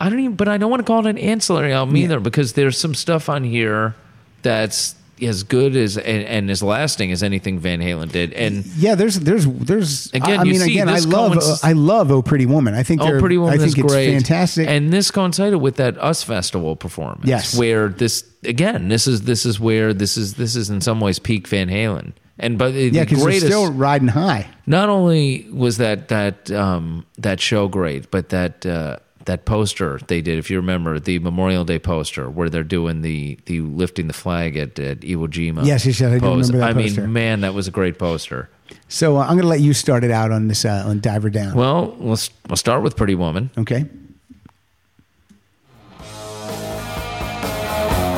[0.00, 2.52] I don't even, but I don't want to call it an ancillary album either because
[2.52, 3.94] there's some stuff on here
[4.42, 8.34] that's as good as and, and as lasting as anything Van Halen did.
[8.34, 8.94] And yeah.
[8.94, 12.44] There's there's there's Again, I, I mean, again, I love coinc- I love Oh Pretty
[12.44, 12.74] Woman.
[12.74, 14.68] I think Oh, Pretty Woman I think is it's great, fantastic.
[14.68, 17.58] And this coincided with that Us Festival performance, Yes.
[17.58, 21.18] where this again, this is this is where this is this is in some ways
[21.18, 22.12] peak Van Halen.
[22.38, 24.46] And but the yeah, because they're still riding high.
[24.66, 30.20] not only was that that um, that show great, but that uh, that poster they
[30.20, 34.12] did, if you remember, the Memorial Day poster where they're doing the the lifting the
[34.12, 35.64] flag at, at Iwo Jima.
[35.66, 37.00] Yes, yes, yes, I do remember that I poster.
[37.02, 38.48] mean, man, that was a great poster.
[38.88, 41.30] So uh, I'm going to let you start it out on this uh, on Diver
[41.30, 41.54] Down.
[41.54, 43.50] Well, let's we'll start with Pretty Woman.
[43.58, 43.84] Okay.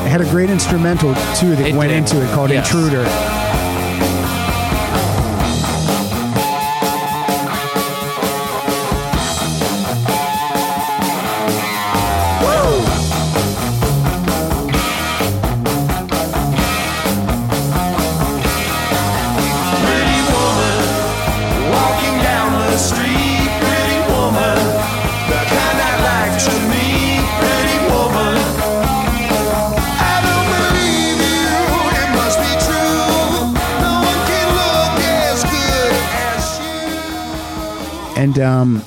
[0.01, 1.97] It had a great instrumental too that It went did.
[1.99, 2.65] into it called Yes.
[2.73, 3.05] Intruder.
[38.29, 38.83] And um,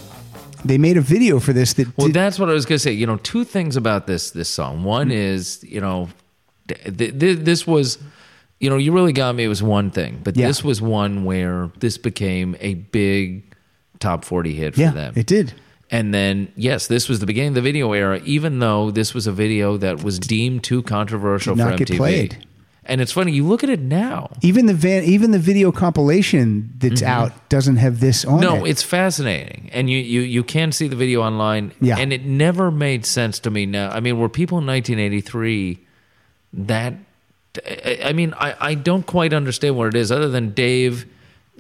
[0.65, 2.83] they made a video for this that Well, did- that's what I was going to
[2.83, 2.93] say.
[2.93, 4.85] You know, two things about this this song.
[4.85, 5.17] One Mm-hmm.
[5.17, 6.09] is, you know,
[6.69, 7.99] th- th- this was,
[8.61, 9.45] you know, you really got me.
[9.45, 10.47] It was one thing, but Yeah.
[10.47, 13.53] this was one where this became a big
[13.99, 15.13] top forty hit for yeah, them.
[15.17, 15.55] it did.
[15.91, 18.21] And then, yes, this was the beginning of the video era.
[18.25, 21.89] Even though this was a video that was deemed too controversial Did for not get
[21.89, 21.97] MTV.
[21.99, 22.47] played.
[22.85, 24.31] And it's funny, you look at it now.
[24.43, 28.43] Even the van, even the video compilation that's out doesn't have this on Mm-hmm.
[28.43, 28.71] No, it.
[28.71, 31.73] it's fascinating, and you you you can see the video online.
[31.81, 31.99] Yeah.
[31.99, 33.67] and it never made sense to me.
[33.67, 35.79] Now, I mean, were people in 1983
[36.55, 36.95] that?
[37.67, 41.07] I- I mean, I I don't quite understand what it is, other than Dave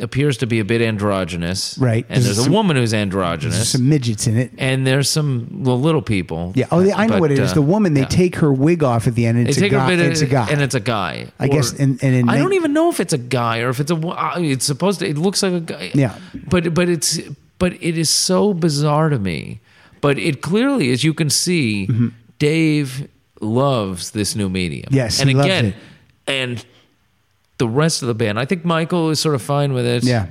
[0.02, 2.04] appears to be a bit androgynous, Right.
[2.08, 3.56] And There's there's a some- woman who's androgynous.
[3.56, 4.50] There's some midgets in it.
[4.58, 6.52] and there's some well, little people.
[6.54, 6.66] Yeah.
[6.70, 7.52] Oh, yeah, I know But, what it is.
[7.52, 8.06] uh, The woman, they yeah.
[8.06, 9.38] take her wig off at the end.
[9.38, 9.86] And it's a guy.
[9.88, 10.48] bit, it's a guy.
[10.50, 11.28] and it's a guy.
[11.38, 13.80] I guess, and- and in I don't even know if it's a guy or if
[13.80, 13.96] it's a.
[13.96, 15.08] uh, It's supposed to.
[15.08, 15.90] It looks like a guy.
[15.94, 16.14] Yeah.
[16.48, 17.18] but but it's
[17.58, 19.60] but it is so bizarre to me.
[20.00, 21.88] But it clearly, as you can see,
[22.40, 23.08] Dave
[23.40, 24.86] loves this new medium.
[24.86, 24.94] Mm-hmm.
[24.96, 25.74] Yes, and again, it.
[26.26, 26.64] and
[27.62, 30.02] the rest of the band, I think Michael is sort of fine with it.
[30.02, 30.26] yeah.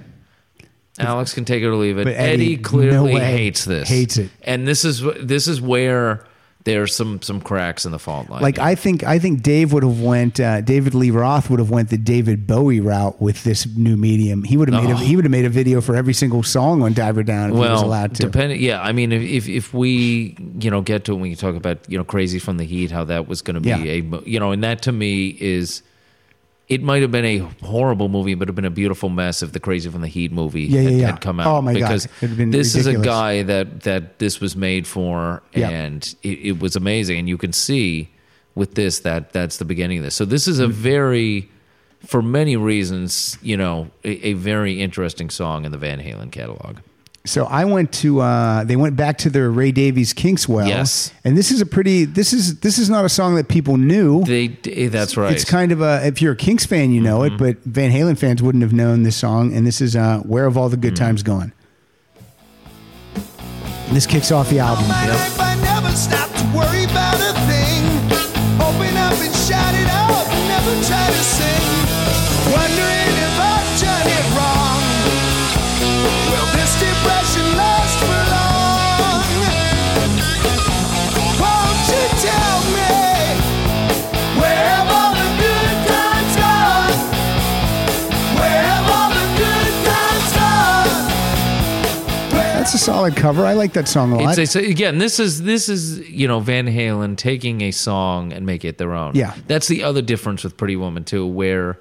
[0.99, 2.03] Alex can take it or leave it.
[2.03, 3.87] But Eddie, Eddie, clearly no hates this.
[3.87, 4.29] Hates it.
[4.43, 6.25] And this is this is where
[6.65, 8.41] there's some some cracks in the fault line.
[8.41, 11.71] Like I think I think Dave would have went uh, David Lee Roth would have
[11.71, 14.43] went the David Bowie route with this new medium.
[14.43, 16.83] He would have made a, he would have made a video for every single song
[16.83, 18.23] on Diver Down if he was allowed to.
[18.23, 18.81] Depending, yeah.
[18.81, 21.97] I mean, if, if if we you know get to when you talk about you
[21.97, 23.77] know Crazy from the Heat, how that was going to be Yeah.
[23.77, 25.81] a you know, and that to me is.
[26.71, 29.43] It might have been a horrible movie, but it would have been a beautiful mess
[29.43, 31.05] if the Crazy from the Heat movie Yeah, had, yeah.
[31.07, 31.47] had come out.
[31.47, 31.79] Oh, my God.
[31.79, 36.39] because have been this is a guy that that this was made for, and it,
[36.39, 37.19] it was amazing.
[37.19, 38.09] And you can see
[38.55, 40.15] with this that that's the beginning of this.
[40.15, 41.49] So this is a very,
[42.05, 46.77] for many reasons, you know, a, a very interesting song in the Van Halen catalog.
[47.23, 50.67] So I went to uh, they went back to their Ray Davies Kinkswell.
[50.67, 51.13] Yes.
[51.23, 54.23] and this is a pretty this is this is not a song that people knew.
[54.23, 55.27] They, eh, that's right.
[55.27, 55.35] Mm-hmm.
[55.35, 58.17] It's kind of a if you're a Kinks fan, you know it, but Van Halen
[58.17, 59.53] fans wouldn't have known this song.
[59.55, 60.81] And this is uh, "Where Have All the Mm-hmm.
[60.81, 61.53] Good Times Gone."
[63.91, 64.87] This kicks off the album.
[64.87, 65.05] My
[92.71, 93.45] That's a solid cover.
[93.45, 94.37] I like that song a lot.
[94.37, 94.97] It's, it's again.
[94.97, 98.93] This is this is you know Van Halen taking a song and make it their
[98.93, 99.13] own.
[99.15, 99.35] Yeah.
[99.47, 101.77] that's the other difference with Pretty Woman too, where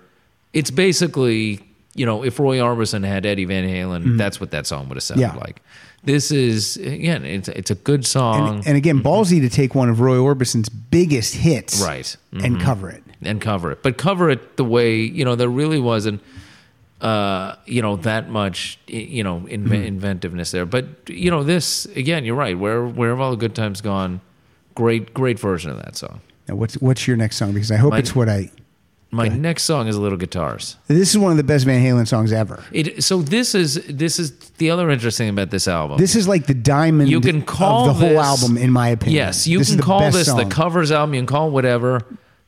[0.52, 1.60] it's basically
[1.94, 5.02] you know if Roy Orbison had Eddie Van Halen, that's what that song would have
[5.04, 5.36] sounded Mm-hmm.
[5.38, 5.40] Yeah.
[5.44, 5.62] like.
[6.02, 9.90] This is again, it's it's a good song, and, and again, ballsy to take one
[9.90, 12.16] of Roy Orbison's biggest hits, right?
[12.32, 13.04] and cover it.
[13.22, 16.22] and cover it, but cover it the way you know there really wasn't,
[17.01, 19.72] uh, you know, that much you know inve- Mm-hmm.
[19.74, 20.66] inventiveness there.
[20.66, 22.59] But you know, this again, you're right.
[22.59, 24.20] Where where have all the good times gone?
[24.74, 26.20] Great, great version of that song.
[26.48, 27.52] Now, what's what's your next song?
[27.52, 28.51] Because I hope My- it's what I.
[29.12, 30.77] My next song is a Little Guitars.
[30.86, 32.62] This is one of the best Van Halen songs ever.
[32.70, 35.98] It so this is this is the other interesting thing about this album.
[35.98, 37.10] This is like the diamond.
[37.10, 39.16] you can call of the whole album, in my opinion.
[39.16, 41.14] Yes, you This can call this the covers album.
[41.14, 42.02] You can call it whatever.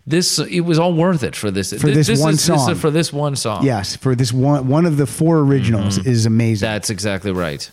[0.04, 2.70] This it was all worth it for this For this one is, This song.
[2.72, 3.64] is for this one song.
[3.64, 6.08] Yes, for this one one of the four originals mm-hmm.
[6.08, 6.66] is amazing.
[6.66, 7.70] That's exactly right.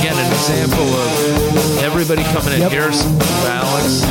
[0.00, 2.60] Again, an example of everybody coming in.
[2.60, 2.72] Yep.
[2.72, 3.02] Here's
[3.46, 4.02] Alex.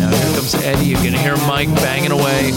[0.00, 0.86] Now here comes Eddie.
[0.86, 2.52] You can hear Mike banging away.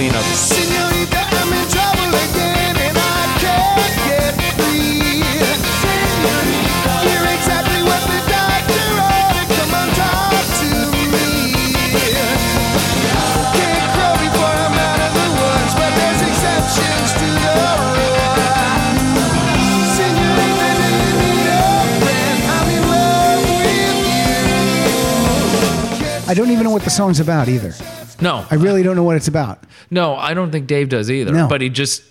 [0.00, 0.24] Dave Ben cleanup.
[0.32, 5.20] Senorita, I'm in trouble again and I can't get free.
[5.84, 9.48] Senorita, you're exactly what the doctor ordered.
[9.60, 10.72] Come on, talk to
[11.12, 11.28] me.
[13.52, 17.52] Can't crow before I'm out of the woods, but there's exceptions to the
[17.84, 18.40] rule.
[20.00, 21.44] Senorita, do you need?
[22.48, 24.32] I'm in love with you.
[26.30, 27.74] I don't even know what the song's about either.
[28.20, 29.64] No, I really don't know what it's about.
[29.90, 31.32] No, I don't think Dave does either.
[31.32, 31.48] No.
[31.48, 32.02] But he just.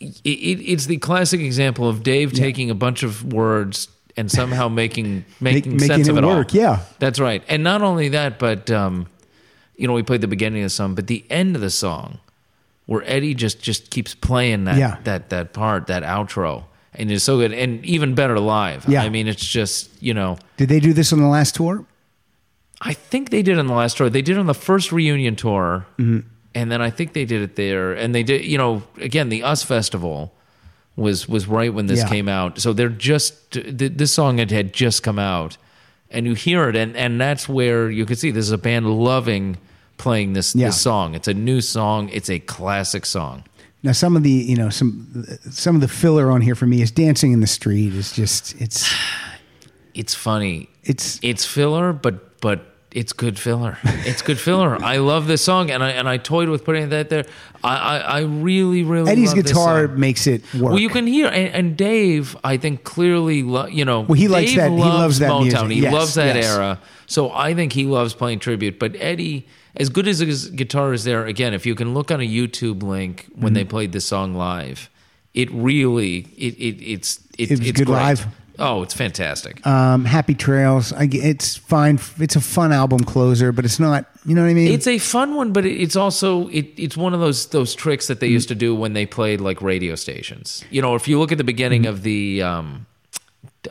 [0.00, 3.86] It, it, it's the classic example of Dave taking a bunch of words
[4.16, 6.60] and somehow making making, making sense it of it work, all.
[6.60, 6.80] yeah.
[6.98, 7.42] that's right.
[7.48, 9.06] And not only that, but um,
[9.76, 12.18] you know, we played the beginning of the song, but the end of the song,
[12.86, 14.96] where Eddie just just keeps playing that Yeah.
[15.04, 16.64] that that part, that outro,
[16.94, 18.88] and it's so good, and even better live.
[18.88, 19.02] Yeah.
[19.04, 20.36] I mean, it's just you know.
[20.56, 21.84] Did they do this on the last tour?
[22.84, 24.10] I think they did on the last tour.
[24.10, 26.26] They did on the first reunion tour, mm-hmm.
[26.54, 27.92] and then I think they did it there.
[27.92, 30.34] And they did, you know, again the US Festival
[30.96, 32.08] was was right when this Yeah.
[32.08, 32.58] came out.
[32.60, 35.56] So they're just th- this song had, had just come out,
[36.10, 38.86] and you hear it, and and that's where you could see this is a band
[38.90, 39.58] loving
[39.96, 40.66] playing this Yeah.
[40.66, 41.14] this song.
[41.14, 42.08] It's a new song.
[42.12, 43.44] It's a classic song.
[43.84, 46.82] Now, some of the you know some some of the filler on here for me
[46.82, 48.92] is "Dancing in the Street." is just it's
[49.94, 50.68] It's funny.
[50.84, 53.78] it's It's filler, but but it's good filler.
[53.84, 54.76] It's good filler.
[54.82, 57.24] I love this song, and I and I toyed with putting that there.
[57.64, 60.62] I I, I really really Eddie's love this guitar makes it work.
[60.72, 64.28] Well, you can hear, and, and Dave, I think clearly, lo- you know, Well, he
[64.28, 65.42] likes Dave that- he loves that Motown.
[65.68, 65.70] music.
[65.70, 66.46] He Yes, loves that yes.
[66.56, 66.78] era.
[67.06, 68.78] So I think he loves playing tribute.
[68.78, 69.46] But Eddie,
[69.76, 72.82] as good as his guitar is there, again, if you can look on a YouTube
[72.82, 73.54] link when Mm-hmm.
[73.54, 74.88] they played this song live,
[75.34, 77.96] it really, it, it it's it, It it's good great.
[77.96, 78.26] live?
[78.58, 79.66] Oh, it's fantastic.
[79.66, 80.92] um, Happy Trails.
[80.92, 81.98] I, it's fine.
[82.18, 84.06] It's a fun album closer, but it's not.
[84.26, 84.70] You know what I mean?
[84.72, 88.20] It's a fun one, but it's also it, it's one of those those tricks that
[88.20, 88.32] they Mm.
[88.32, 90.64] used to do when they played like radio stations.
[90.70, 92.86] You know, if you look at the beginning of the um,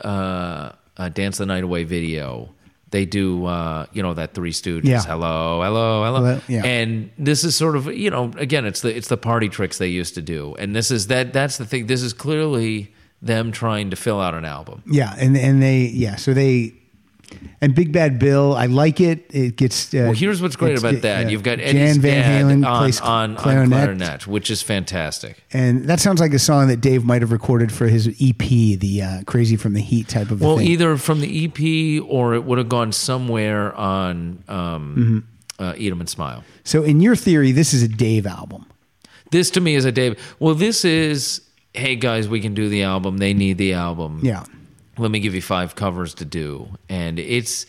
[0.04, 2.50] uh, uh, "Dance the Night Away" video,
[2.90, 5.02] they do uh, you know that Three Stooges, Yeah.
[5.02, 6.64] hello, hello, hello, Hello, yeah.
[6.64, 9.88] and this is sort of you know again it's the it's the party tricks they
[9.88, 11.86] used to do, and this is that that's the thing.
[11.86, 12.92] This is clearly
[13.22, 14.82] them trying to fill out an album.
[14.86, 16.16] yeah, and and they yeah.
[16.16, 16.74] So they
[17.62, 18.54] and Big Bad Bill.
[18.54, 19.24] I like it.
[19.30, 19.94] It gets.
[19.94, 21.26] Uh, Well, here's what's great about that.
[21.26, 23.70] uh, You've got Jan Eddie's Van Halen on, plays on, on clarinet.
[23.78, 25.42] clarinet, which is fantastic.
[25.52, 28.36] And that sounds like a song that Dave might have recorded for his EP,
[28.78, 30.42] the uh, "Crazy from the Heat" type of.
[30.42, 30.66] Well, thing.
[30.66, 35.24] either from the EP or it would have gone somewhere on um,
[35.58, 35.62] Mm-hmm.
[35.64, 36.44] uh, Eat 'em and Smile.
[36.64, 38.66] So, in your theory, this is a Dave album.
[39.30, 40.18] This to me is a Dave.
[40.38, 41.40] Well, this is,
[41.74, 43.18] hey guys, we can do the album.
[43.18, 44.20] They need the album.
[44.22, 44.44] Yeah.
[44.98, 46.68] Let me give you five covers to do.
[46.88, 47.66] And it's,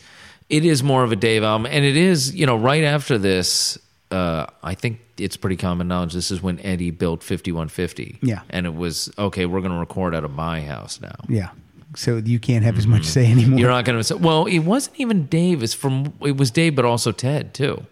[0.48, 1.66] it is more of a Dave album.
[1.70, 3.78] And it is, you know, right after this,
[4.10, 6.12] uh, I think it's pretty common knowledge.
[6.12, 8.18] This is when Eddie built 5150.
[8.22, 8.42] Yeah.
[8.50, 11.16] And it was, okay, we're going to record out of my house now.
[11.28, 11.50] Yeah.
[11.96, 13.50] So you can't have as much say anymore.
[13.50, 13.58] Mm-hmm.
[13.58, 14.16] You're not going to.
[14.16, 15.62] Well, it wasn't even Dave.
[15.62, 17.86] It's from it was Dave, but also Ted too.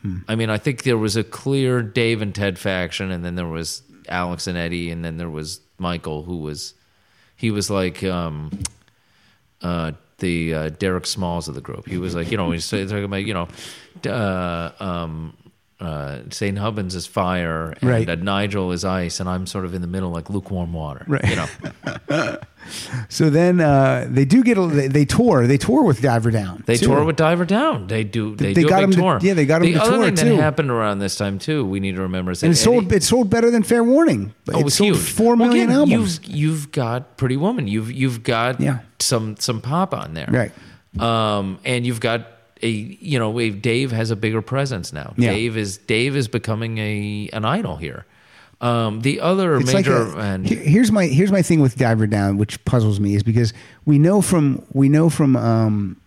[0.00, 0.18] Hmm.
[0.28, 3.46] I mean, I think there was a clear Dave and Ted faction, and then there
[3.46, 6.74] was Alex and Eddie, and then there was Michael, who was
[7.36, 8.50] he was like um,
[9.62, 11.86] uh, the uh, Derek Smalls of the group.
[11.88, 13.48] He was like, you know, he's talking about you know,
[14.08, 15.36] uh, um,
[15.80, 16.56] uh, St.
[16.56, 18.08] Hubbins is fire, and Right.
[18.08, 21.04] uh, Nigel is ice, and I'm sort of in the middle, like lukewarm water.
[21.08, 21.28] Right.
[21.28, 22.38] You know.
[23.08, 25.46] So then uh, they do get a, they, they tour.
[25.46, 26.62] They tour with Diver Down.
[26.66, 26.86] They too.
[26.86, 27.86] tour with Diver Down.
[27.86, 28.34] They do.
[28.34, 29.18] They, They do got a big to- tour.
[29.22, 30.28] yeah, they got him the to tour, thing too.
[30.30, 31.64] that happened around this time too.
[31.64, 32.90] We need to remember is and it sold.
[32.92, 34.34] It sold better than Fair Warning.
[34.52, 35.10] oh, it was sold huge.
[35.12, 36.20] Four Well, again, albums.
[36.24, 37.68] You've you've got Pretty Woman.
[37.68, 38.80] You've you've got Yeah.
[38.98, 40.28] some some pop on there.
[40.30, 40.52] Right.
[41.00, 42.26] Um, and you've got
[42.62, 45.14] a you know Dave has a bigger presence now.
[45.16, 45.30] Yeah.
[45.32, 48.06] Dave is Dave is becoming a an idol here.
[48.64, 52.06] Um, the other It's like major a, and here's my here's my thing with Diver
[52.06, 53.52] Down, which puzzles me, is because
[53.84, 56.00] we know from we know from um,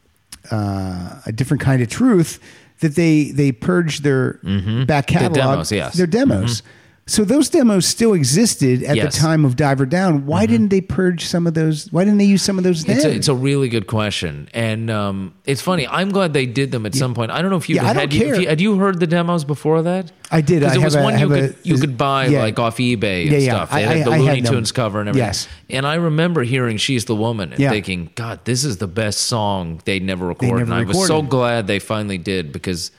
[0.49, 2.39] uh, a different kind of truth
[2.79, 4.39] that they they purge their
[4.85, 5.93] back catalog, demos, yes.
[5.93, 6.63] their demos.
[7.09, 9.15] So those demos still existed at Yes.
[9.15, 10.25] the time of Diver Down.
[10.25, 11.87] Why didn't they purge some of those?
[11.91, 12.83] Why didn't they use some of those?
[12.83, 12.97] Then?
[12.97, 15.87] It's a, it's a really good question, and um, it's funny.
[15.87, 17.31] I'm glad they did them at some point.
[17.31, 19.45] I don't know if you Yeah, had you, if you had you heard the demos
[19.45, 20.11] before that.
[20.29, 20.59] I did.
[20.59, 22.39] because I it was a- one you could a- you could buy yeah.
[22.41, 23.53] like off eBay and Yeah, yeah.
[23.55, 23.71] stuff.
[23.71, 24.45] They I- had the I- I Looney had.
[24.47, 25.27] Tunes cover and everything.
[25.27, 25.47] Yes.
[25.69, 27.69] And I remember hearing "She's the Woman" and Yeah.
[27.69, 30.67] thinking, God, this is the best song they'd never recorded.
[30.67, 32.91] never and I was so glad they finally did because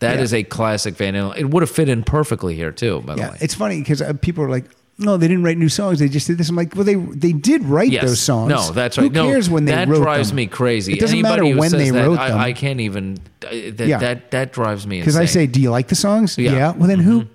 [0.00, 0.22] that Yeah.
[0.22, 1.36] is a classic Van Halen.
[1.38, 3.02] It would have fit in perfectly here too.
[3.06, 4.64] By the Yeah, way, it's funny because uh, people are like,
[4.98, 5.98] "No, they didn't write new songs.
[5.98, 8.04] They just did this." I'm like, "Well, they they did write Yes.
[8.04, 8.50] those songs.
[8.50, 9.04] No, that's right.
[9.04, 10.36] Who cares no, when they that wrote drives them?
[10.36, 10.92] me crazy.
[10.94, 12.38] It doesn't Anybody matter when they that, wrote I, them.
[12.38, 13.18] I can't even.
[13.44, 13.98] uh, That Yeah.
[13.98, 16.50] that that drives me Because I say, "Do you like the songs?" Yeah.
[16.72, 16.78] Mm-hmm.
[16.78, 17.26] Well, then who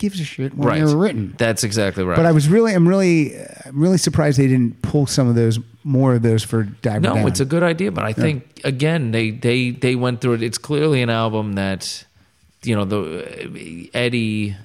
[0.00, 0.78] gives a shit when right.
[0.84, 1.36] they were written?
[1.38, 2.16] That's exactly right.
[2.16, 5.60] But I was really, I'm really, I'm really surprised they didn't pull some of those,
[5.84, 7.28] more of those for Diver No, Down.
[7.28, 10.42] it's a good idea, but I think again they they they went through it.
[10.42, 12.04] It's clearly an album that
[12.64, 14.56] you know the Eddie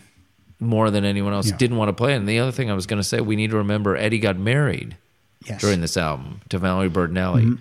[0.59, 1.57] more than anyone else Yeah.
[1.57, 2.15] didn't want to play.
[2.15, 4.37] And the other thing I was going to say, we need to remember Eddie got
[4.37, 4.95] married
[5.45, 5.59] yes.
[5.61, 7.57] during this album to Valerie Bertinelli,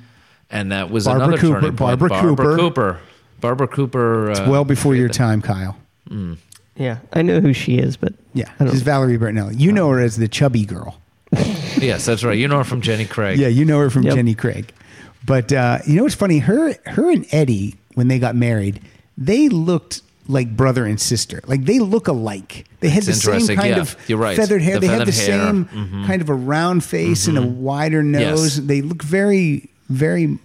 [0.51, 1.99] and that was Barbara another Cooper- turning point.
[2.01, 2.57] Barbara Barbara Cooper.
[2.57, 3.01] Cooper.
[3.41, 4.31] Barbara Cooper.
[4.31, 5.77] Uh, well before your time, Kyle.
[6.77, 9.59] Yeah, I know who she is, but Yeah, I don't- she's Valerie Bertinelli.
[9.59, 11.01] You know her as the chubby girl.
[11.79, 12.37] yes, that's right.
[12.39, 13.39] You know her from Jenny Craig.
[13.39, 14.15] Yeah, you know her from Yep.
[14.17, 14.73] Jenny Craig.
[15.25, 16.39] But uh, you know what's funny?
[16.39, 18.81] Her, her and Eddie, when they got married,
[19.17, 21.41] they looked like brother and sister.
[21.47, 22.67] Like they look alike.
[22.81, 23.57] They had That's the same interesting.
[23.57, 24.37] kind Yeah, of you're right.
[24.37, 24.75] feathered hair.
[24.75, 25.47] The they had the feathered hair.
[25.49, 26.07] same Mhm.
[26.07, 28.59] kind of a round face and a wider nose.
[28.59, 28.67] Yes.
[28.67, 30.39] They look very, very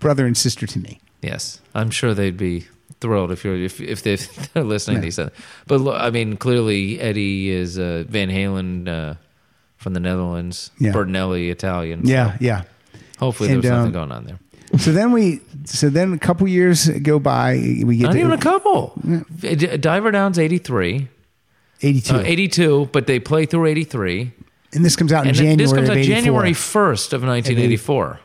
[0.00, 1.00] brother and sister to me.
[1.22, 2.66] Yes, I'm sure they'd be
[3.00, 5.02] thrilled if you're if if, they, if they're listening.
[5.02, 5.10] Yeah.
[5.10, 5.30] to these,
[5.66, 9.14] but look, I mean, clearly Eddie is uh, Van Halen uh,
[9.76, 10.92] from the Netherlands, Yeah.
[10.92, 12.02] Bertinelli Italian.
[12.06, 12.62] Yeah, so yeah.
[13.18, 14.38] hopefully And, there's um, something going on there.
[14.78, 17.54] So then we, so then a couple years go by.
[17.84, 18.94] We get Not to even a couple.
[19.38, 21.08] D- Diver Down's 83,
[21.82, 24.32] 82, uh, 82, but they play through 83,
[24.74, 26.14] and this comes out in January this comes out 84.
[26.16, 28.20] January 1st of 1984.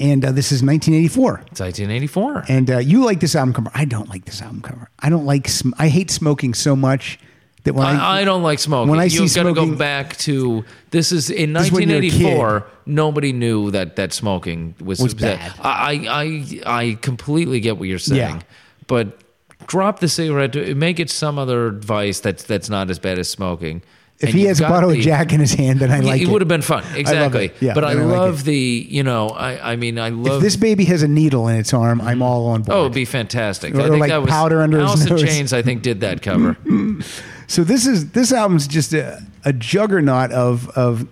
[0.00, 1.44] And uh, this is 1984.
[1.50, 2.44] It's 1984.
[2.48, 3.70] And uh, you like this album cover?
[3.74, 4.90] I don't like this album cover.
[4.98, 5.48] I don't like.
[5.48, 7.18] Sm- I hate smoking so much
[7.64, 8.90] that when I, I, I don't like smoking.
[8.90, 11.88] when I You've see got to go back to this is in This is when
[11.88, 12.66] you're a 1984.
[12.86, 15.52] Nobody knew that that smoking was Was bad.
[15.60, 18.42] I, I I completely get what you're saying, Yeah.
[18.86, 19.18] but
[19.66, 20.54] drop the cigarette.
[20.76, 23.82] Make it some other vice that's that's not as bad as smoking.
[24.20, 26.28] If he has a bottle the- of Jack in his hand, then I like it
[26.28, 26.30] it.
[26.32, 27.46] would have been fun, exactly.
[27.46, 27.54] it.
[27.60, 28.44] Yeah, but I I love it.
[28.46, 30.38] the, you know, I, I mean, I love.
[30.38, 32.76] If this baby has a needle in its arm, I'm all on board.
[32.76, 33.74] oh, it'd be fantastic.
[33.76, 35.22] Or I think like that was powder under his Alice in nose.
[35.22, 35.52] Chains.
[35.52, 36.56] I think did that cover.
[37.50, 41.06] So this is this album's just a, a juggernaut of of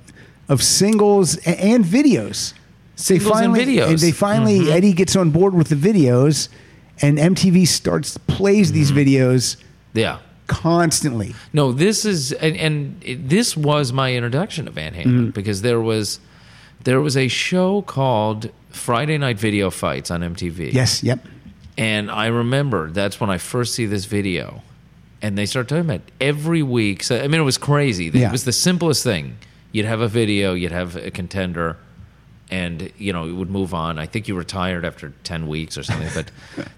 [0.50, 2.52] of singles and videos.
[2.52, 3.84] They Singles and videos.
[3.86, 3.96] Mm-hmm.
[3.96, 6.48] they finally Eddie gets on board with the videos,
[7.00, 8.98] and MTV starts plays these Mm-hmm.
[8.98, 9.56] videos
[9.94, 10.18] yeah.
[10.47, 11.35] Constantly.
[11.52, 15.31] No, this is and, and it, this was my introduction to Van Halen Mm-hmm.
[15.31, 16.20] because there was
[16.85, 20.73] there was a show called Friday Night Video Fights on MTV.
[20.73, 21.20] Yes, yep.
[21.78, 24.62] And I remember that's when I first see this video.
[25.23, 27.02] And they start talking about every week.
[27.02, 28.06] So I mean it was crazy.
[28.12, 28.28] Yeah.
[28.28, 29.36] It was the simplest thing.
[29.73, 31.77] You'd have a video, you'd have a contender,
[32.51, 33.98] and you know, it would move on.
[33.98, 36.09] I think you retired after ten weeks or something.
[36.14, 36.31] But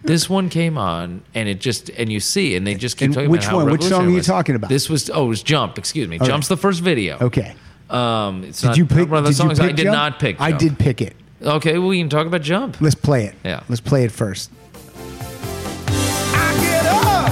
[0.02, 3.14] this one came on and it just and you see, and they just keep And
[3.14, 3.70] talking which about how one?
[3.72, 4.68] Which song revolutionary are you talking about?
[4.70, 5.78] This was oh, it was Jump.
[5.78, 7.18] Excuse me, Jump's the first video.
[7.20, 7.54] Okay.
[7.90, 9.08] Um, it's Did not you pick?
[9.10, 9.94] one of the did you songs I did Jump?
[9.94, 10.40] not pick.
[10.40, 11.16] I did pick it.
[11.40, 12.80] Okay, well, we can talk about Jump.
[12.80, 13.34] Let's play it.
[13.44, 13.62] Yeah.
[13.68, 14.50] Let's play it first.
[16.34, 17.30] I get up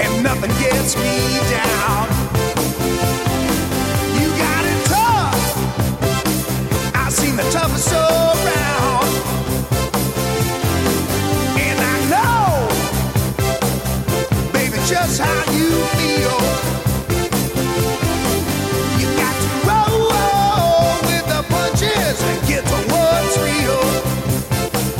[0.00, 2.11] and nothing gets me down.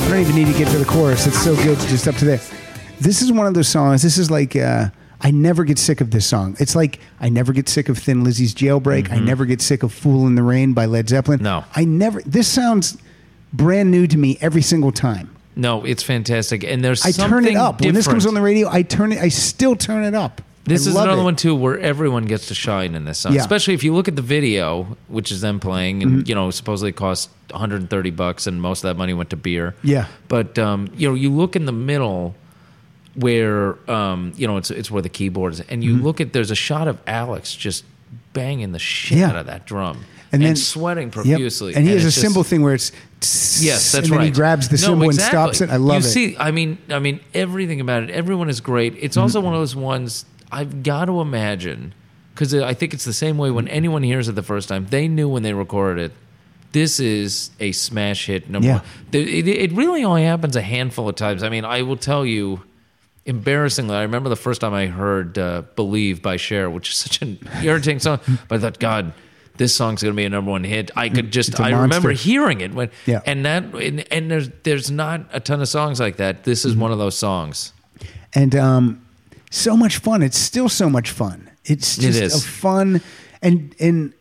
[0.05, 1.27] I don't even need to get to the chorus.
[1.27, 2.40] It's so good, just up to there.
[3.01, 4.02] This is one of those songs.
[4.02, 4.90] This is like uh,
[5.23, 6.56] I never get sick of this song.
[6.60, 9.10] It's like I never get sick of Thin Lizzy's Jailbreak.
[9.10, 11.39] I never get sick of Fool in the Rain by Led Zeppelin.
[11.39, 11.44] Mm-hmm.
[11.44, 11.64] No.
[11.74, 12.20] I never.
[12.23, 12.98] This sounds
[13.52, 15.35] brand new to me every single time.
[15.55, 18.43] No, it's fantastic, and there's I turn it something up when this comes on the
[18.43, 18.69] radio.
[18.69, 19.19] I turn it.
[19.19, 20.43] I still turn it up.
[20.64, 21.24] This I is another it.
[21.24, 23.32] one too, where everyone gets to shine in this song.
[23.34, 23.40] Yeah.
[23.40, 26.93] Especially if you look at the video, which is them playing, and you know supposedly
[26.93, 29.74] cost 130 bucks, and most of that money went to beer.
[29.82, 30.06] Yeah.
[30.28, 32.34] But um, you know, you look in the middle
[33.14, 36.51] where um, you know it's it's where the keyboard is, and you look at there's
[36.51, 37.84] a shot of Alex just
[38.32, 39.28] banging the shit Yeah.
[39.30, 39.97] out of that drum
[40.32, 41.12] And and, then- sweating Yep.
[41.12, 41.74] profusely.
[41.74, 44.24] And he has a just- cymbal thing where it's Yes, that's and then right.
[44.24, 45.68] he grabs the No, cymbal and stops it.
[45.70, 46.10] I love you it.
[46.12, 48.10] see, I mean, I mean, everything about it.
[48.10, 48.94] Everyone is great.
[48.98, 49.47] It's also Mm-hmm.
[49.47, 51.94] one of those ones I've got to imagine
[52.34, 54.86] because I think it's the same way when anyone hears it the first time.
[54.90, 56.12] They knew when they recorded it.
[56.72, 58.74] This is a smash hit number Yeah.
[58.78, 58.84] one.
[59.12, 61.42] It, it really only happens a handful of times.
[61.42, 62.62] I mean, I will tell you,
[63.26, 67.22] embarrassingly, I remember the first time I heard uh, "Believe" by Cher, which is such
[67.22, 68.20] an irritating song.
[68.48, 69.12] But I thought, God,
[69.58, 70.90] this song's going to be a number one hit.
[70.96, 73.20] I could just I remember hearing it when, Yeah.
[73.26, 76.44] and that, and, and there's there's not a ton of songs like that.
[76.44, 76.70] This Mm-hmm.
[76.70, 77.72] is one of those songs.
[78.34, 79.04] and um,
[79.52, 80.22] so much fun.
[80.22, 81.48] It's still so much fun.
[81.64, 83.00] It's just a fun
[83.40, 84.12] and and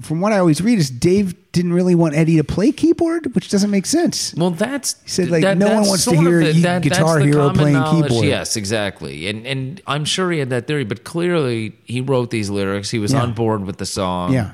[0.00, 3.48] from what I always read is Dave didn't really want Eddie to play keyboard, which
[3.50, 4.32] doesn't make sense.
[4.36, 7.50] Well, that's He said, like, that- no one wants to hear the- that- Guitar Hero
[7.52, 8.24] playing keyboard.
[8.24, 12.50] Yes, exactly, and and I'm sure he had that theory, but clearly he wrote these
[12.50, 12.90] lyrics.
[12.90, 13.22] He was Yeah.
[13.22, 14.32] on board with the song.
[14.32, 14.52] Yeah,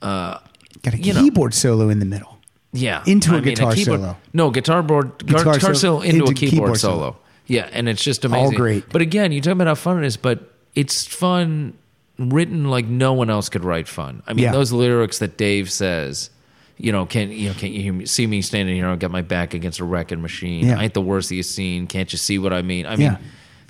[0.00, 0.38] uh,
[0.82, 1.20] got a you know.
[1.20, 2.38] keyboard solo in the middle.
[2.72, 4.16] yeah, Into a I mean, guitar keyboard- solo.
[4.32, 6.96] No, guitar board, guitar, Guitar solo solo into, a keyboard, keyboard solo.
[6.96, 7.16] solo.
[7.46, 8.44] Yeah, and it's just amazing.
[8.46, 8.88] All great.
[8.90, 11.74] But again, you talk about how fun it is, but it's fun
[12.18, 14.22] written like no one else could write fun.
[14.26, 14.52] I mean, Yeah.
[14.52, 16.30] those lyrics that Dave says.
[16.78, 17.54] You know, can you know?
[17.54, 18.86] Can you hear me, see me standing here?
[18.86, 20.66] I've got my back against a wrecking machine.
[20.66, 20.78] Yeah.
[20.78, 21.86] I ain't the worst that you've seen.
[21.86, 22.84] Can't you see what I mean?
[22.84, 23.16] I mean, Yeah.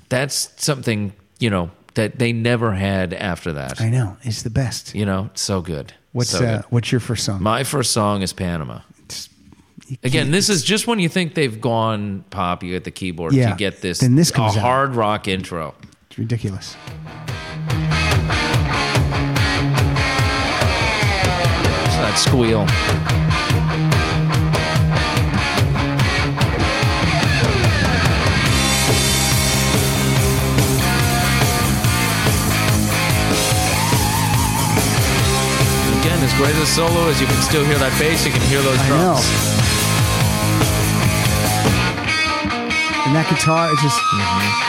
[0.09, 3.79] that's something you know that they never had after that.
[3.79, 4.93] I know it's the best.
[4.93, 5.93] You know, so good.
[6.11, 6.65] What's so uh, good.
[6.69, 7.41] what's your first song?
[7.41, 8.79] My first song is Panama.
[9.87, 13.33] You Again, this is just when you think they've gone pop, you get the keyboard
[13.33, 13.51] Yeah.
[13.51, 14.61] to get this, Then this a comes out.
[14.61, 15.75] hard rock intro.
[16.09, 16.75] it's ridiculous.
[21.97, 22.67] That squeal.
[36.01, 38.41] Again, as great as a solo as you can still hear that bass, you can
[38.43, 39.15] hear those I know.
[43.07, 43.97] And that guitar is just.
[44.01, 44.67] Mm-hmm.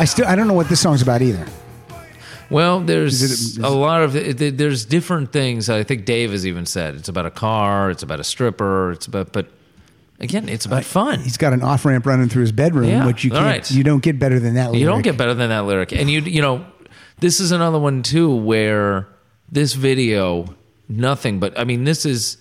[0.00, 1.44] I still I don't know what this song's about either.
[2.50, 5.68] Well, there's Is it- is- a lot of there's different things.
[5.68, 9.06] I think Dave has even said it's about a car, it's about a stripper, it's
[9.06, 9.48] about but
[10.20, 11.20] again, it's about fun.
[11.20, 13.44] He's got an off ramp running through his bedroom, Yeah, which you can't.
[13.44, 13.70] right.
[13.70, 14.68] You don't get better than that.
[14.70, 14.80] Lyric.
[14.80, 15.92] You don't get better than that lyric.
[15.92, 16.64] And you you know,
[17.20, 19.06] this is another one too where
[19.50, 20.54] this video
[20.88, 22.38] nothing but I mean this is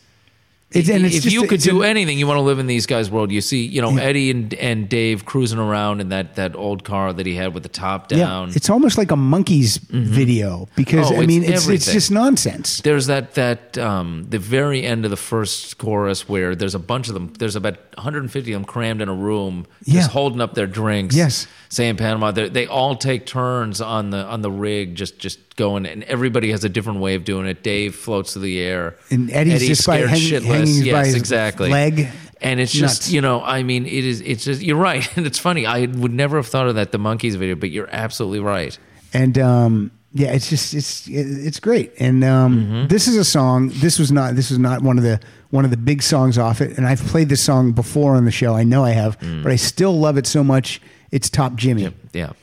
[0.73, 2.60] It's- and it's if just- you could it's do an- anything, you want to live
[2.60, 3.31] in these guys' world.
[3.31, 4.02] You see, you know, Yeah.
[4.02, 7.64] Eddie and, and Dave cruising around in that, that old car that he had with
[7.64, 8.49] the top down.
[8.49, 11.94] Yeah, it's almost like a Monkees video because Oh, I mean it's it's everything.
[11.94, 12.81] just nonsense.
[12.81, 17.07] There's that that um, the very end of the first chorus where there's a bunch
[17.07, 17.31] of them.
[17.39, 19.94] There's about 150 of them crammed in a room, Yeah.
[20.02, 21.15] just holding up their drinks.
[21.15, 21.48] Yes.
[21.69, 22.31] saying Panama.
[22.31, 26.51] They, they all take turns on the on the rig, just just going, and everybody
[26.51, 27.61] has a different way of doing it.
[27.63, 30.45] Dave floats through the air, And Eddie's just by scared hang- shitless.
[30.45, 31.69] hanging yes, by his exactly.
[31.69, 32.07] leg.
[32.39, 32.99] And it's Nuts.
[32.99, 34.21] just you know, I mean, it is.
[34.21, 35.65] It's just you're right, and it's funny.
[35.65, 38.77] I would never have thought of that the Monkees video, but you're absolutely right.
[39.13, 41.91] and um, yeah, it's just it's it's great.
[41.99, 42.88] And um, Mm-hmm.
[42.88, 43.71] this is a song.
[43.73, 45.19] This was not this was not one of the
[45.49, 46.77] one of the big songs off it.
[46.77, 48.53] And I've played this song before on the show.
[48.53, 50.79] I know I have, but I still love it so much.
[51.11, 51.85] It's Top Jimmy.
[51.85, 51.93] Mm.
[52.13, 52.34] Yeah.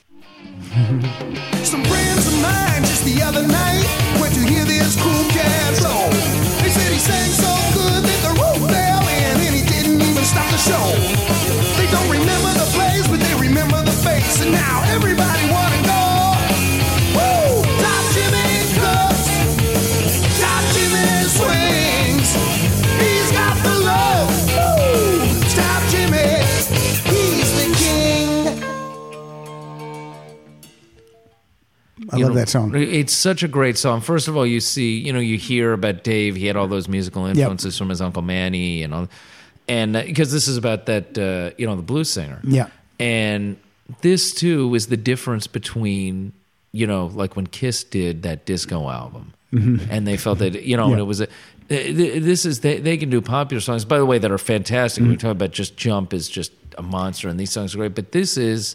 [0.75, 3.87] Some friends of mine just the other night
[4.19, 6.11] went to hear this cool cat roll.
[6.59, 10.25] They said he sang so good that the roof fell in and he didn't even
[10.25, 10.87] stop the show.
[11.79, 15.44] They don't remember the plays, but they remember the face, and now everybody
[32.15, 32.73] I you love know, that song.
[32.74, 34.01] It's such a great song.
[34.01, 36.36] First of all, you see, you know, you hear about Dave.
[36.36, 39.09] He had all those musical influences from his uncle Manny and all,
[39.69, 42.41] and because this is about that, uh, you know, the blues singer.
[42.45, 42.69] Yeah.
[42.99, 43.57] and
[44.01, 46.32] this too is the difference between,
[46.73, 50.86] you know, like when Kiss did that disco album, and they felt that, you know,
[50.89, 50.95] Mm-hmm.
[50.97, 51.03] Yeah.
[51.03, 51.28] it was a.
[51.69, 54.39] th- th- This is they, they can do popular songs by the way that are
[54.39, 55.03] fantastic.
[55.03, 55.11] Mm-hmm.
[55.12, 57.95] We talk about just jump is just a monster, and these songs are great.
[57.95, 58.74] But this is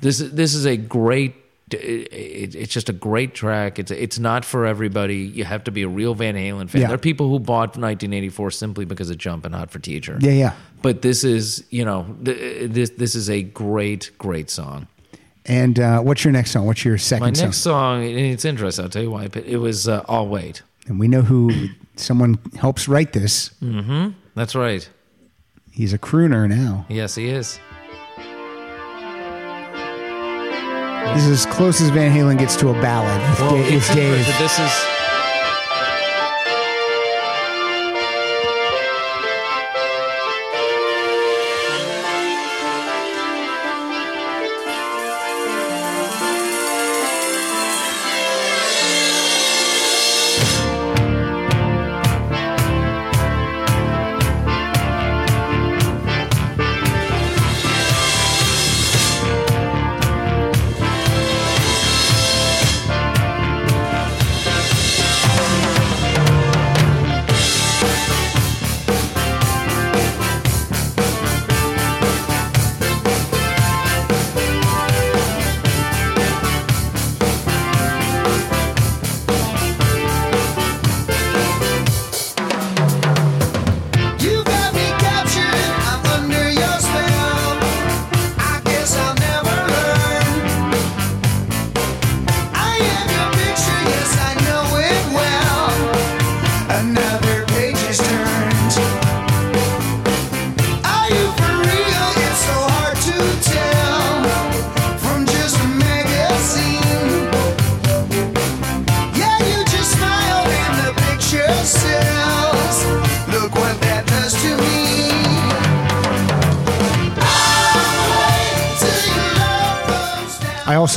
[0.00, 1.34] this is this is a great.
[1.74, 3.78] It, it, it's just a great track.
[3.78, 5.16] It's it's not for everybody.
[5.18, 6.80] You have to be a real Van Halen fan.
[6.82, 6.88] Yeah.
[6.88, 10.18] There are people who bought 1984 simply because of Jump and Hot for Teacher.
[10.20, 10.52] Yeah, yeah.
[10.82, 14.86] But this is you know th- this this is a great great song.
[15.46, 16.66] And uh, what's your next song?
[16.66, 17.46] What's your second My song?
[17.46, 18.84] next song, and it's interesting.
[18.84, 19.28] I'll tell you why.
[19.28, 23.50] But it was uh, "I'll Wait." And we know who someone helps write this.
[23.62, 24.88] Mhm that's right.
[25.72, 26.86] He's a crooner now.
[26.88, 27.58] Yes, he is.
[31.14, 33.94] This is as close as Van Halen gets to a ballad with, Well, Da- with
[33.94, 34.26] Dave.
[34.38, 34.97] This is.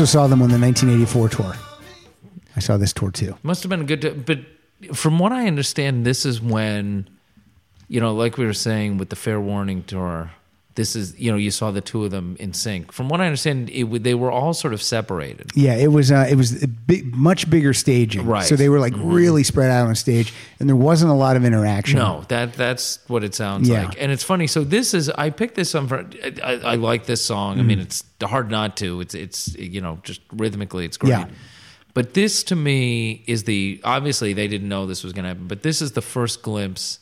[0.02, 1.56] Also saw them on the 1984 tour.
[2.56, 3.38] I saw this tour too.
[3.44, 4.40] Must have been a good, t- but
[4.96, 7.08] from what I understand, this is when,
[7.88, 10.32] you know, like we were saying with the Fair Warning tour,
[10.76, 12.94] this is, you know, you saw the two of them in sync.
[12.94, 15.52] From what I understand, it, they were all sort of separated.
[15.54, 18.26] Yeah, it was uh, it was big, much bigger staging.
[18.26, 18.46] Right.
[18.46, 21.44] So they were like really spread out on stage, and there wasn't a lot of
[21.44, 22.00] interaction.
[22.00, 23.86] No, that that's what it sounds Yeah.
[23.86, 24.48] like, and it's funny.
[24.48, 26.08] So this is I picked this song for
[26.44, 27.60] I, I like this song.
[27.60, 27.84] I mean, Mm.
[27.84, 29.02] it's hard not to.
[29.02, 31.10] It's it's you know just rhythmically, it's great.
[31.10, 31.26] Yeah.
[31.94, 35.48] But this to me is the obviously they didn't know this was going to happen,
[35.48, 37.00] but this is the first glimpse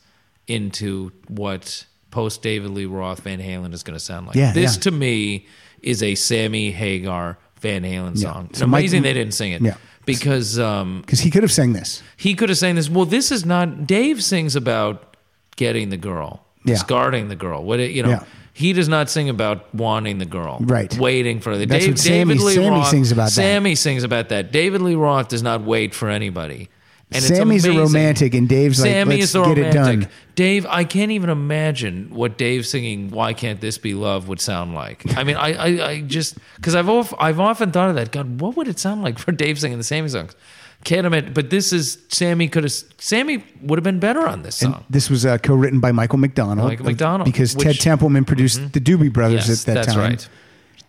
[0.47, 4.35] into what post David Lee Roth Van Halen is going to sound like.
[4.35, 4.81] Yeah, this yeah.
[4.81, 5.45] to me
[5.81, 8.31] is a Sammy Hagar Van Halen Yeah.
[8.33, 8.47] song.
[8.49, 9.61] It's So Mike- amazing they didn't sing it.
[9.61, 9.75] Yeah.
[10.05, 12.01] Because um, Because he could have sang this.
[12.17, 12.89] he could have sang this.
[12.89, 13.85] Well, this is not.
[13.85, 15.15] Dave sings about
[15.55, 16.73] getting the girl, Yeah.
[16.73, 17.63] discarding the girl.
[17.63, 18.09] What it, you know.
[18.09, 18.23] Yeah.
[18.53, 20.93] He does not sing about wanting the girl, Right.
[20.97, 23.31] Waiting for the That's Dave, what Sammy- David Lee Sammy Roth sings about that.
[23.31, 24.51] Sammy sings about that.
[24.51, 26.67] David Lee Roth does not wait for anybody.
[27.11, 30.07] And Sammy's a romantic, and Dave's like, let's is the get it done.
[30.35, 34.75] Dave, I can't even imagine what Dave singing "Why Can't This Be Love" would sound
[34.75, 35.17] like.
[35.17, 38.11] I mean, I, I, I just because I've of, I've often thought of that.
[38.11, 40.35] God, what would it sound like for Dave singing the Sammy songs?
[40.83, 41.33] Can't imagine.
[41.33, 42.71] But this is Sammy could have.
[42.99, 44.85] Sammy would have been better on this And song.
[44.89, 46.67] this was uh, co-written by Michael McDonald.
[46.69, 47.83] Michael McDonald, because Ted which- Mm-hmm.
[47.89, 50.11] Templeman produced the Doobie Brothers Yes, at that that's time.
[50.11, 50.29] right.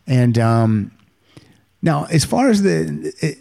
[0.06, 0.92] And um,
[1.82, 3.38] now, as far as the, it,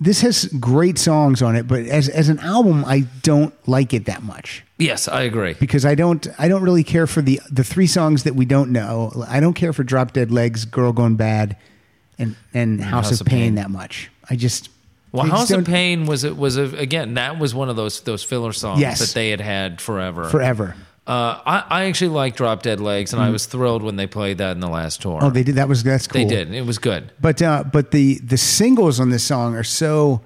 [0.00, 4.04] this has great songs on it, but as as an album, I don't like it
[4.06, 5.54] that much Yes, I agree.
[5.58, 8.70] because I don't I don't really care for the the three songs that we don't
[8.70, 9.12] know.
[9.28, 11.56] I don't care for Drop Dead Legs, Girl Gone Bad,
[12.18, 14.10] and and House, of, Pain, that much.
[14.30, 14.70] I just
[15.12, 17.76] Well, I just House of Pain was it was a, again that was one of
[17.76, 19.00] those those filler songs Yes.
[19.00, 20.24] that they had had forever.
[20.28, 20.76] forever.
[21.08, 24.38] Uh, I, I actually like Drop Dead Legs, and I was thrilled when they played
[24.38, 25.18] that in the last tour.
[25.22, 26.20] Oh, they did that was that's cool.
[26.22, 26.52] They did.
[26.52, 27.10] It was good.
[27.20, 30.20] But uh, but the the singles on this song are so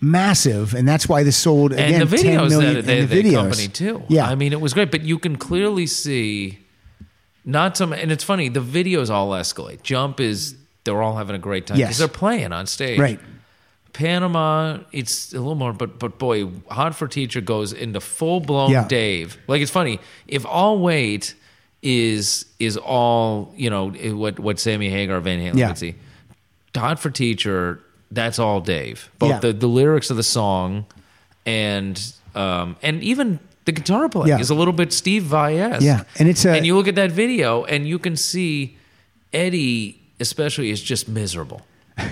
[0.00, 3.08] massive, and that's why this sold again and the 10 videos million that they, and
[3.08, 3.72] the they videos.
[3.72, 4.02] too.
[4.08, 6.58] Yeah, I mean, it was great, but you can clearly see
[7.44, 7.92] not some.
[7.92, 9.82] And it's funny, the videos all escalate.
[9.82, 11.98] Jump is they're all having a great time because Yes.
[11.98, 12.98] they're playing on stage.
[12.98, 13.20] right.
[13.96, 18.70] Panama, it's a little more, but but boy, Hot for Teacher goes into full blown
[18.70, 18.86] Yeah.
[18.86, 19.38] Dave.
[19.48, 19.98] Like it's funny
[20.28, 21.34] if all weight
[21.82, 25.68] is is all you know what what Sammy Hagar Van Halen Yeah.
[25.68, 25.94] would see.
[26.76, 29.10] Hot for Teacher, that's all Dave.
[29.18, 29.38] Both Yeah.
[29.40, 30.84] the the lyrics of the song
[31.46, 32.00] and
[32.34, 34.38] um and even the guitar playing Yeah.
[34.40, 35.82] is a little bit Steve Vai esque.
[35.82, 38.76] Yeah, and it's a- and you look at that video and you can see
[39.32, 41.62] Eddie especially is just miserable.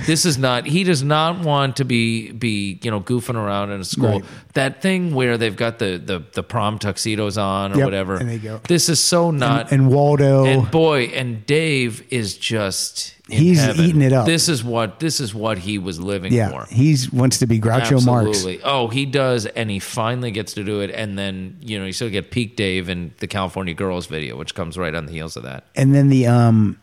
[0.07, 0.67] This is not.
[0.67, 4.21] He does not want to be be you know goofing around in a school.
[4.21, 4.25] Right.
[4.55, 8.17] That thing where they've got the the, the prom tuxedos on or Yep, whatever.
[8.17, 9.73] and they go- This is so not.
[9.73, 10.45] and Waldo.
[10.47, 13.15] and boy, and Dave is just.
[13.29, 13.85] in He's heaven.
[13.85, 14.25] eating it up.
[14.27, 16.67] This is what this is what he was living yeah, for.
[16.73, 18.29] He wants to be Groucho Marx.
[18.29, 18.61] Absolutely.
[18.65, 20.91] Oh, he does, and he finally gets to do it.
[20.93, 24.55] And then you know you still get peak Dave in the California Girls video, which
[24.55, 25.65] comes right on the heels of that.
[25.77, 26.79] And then the um,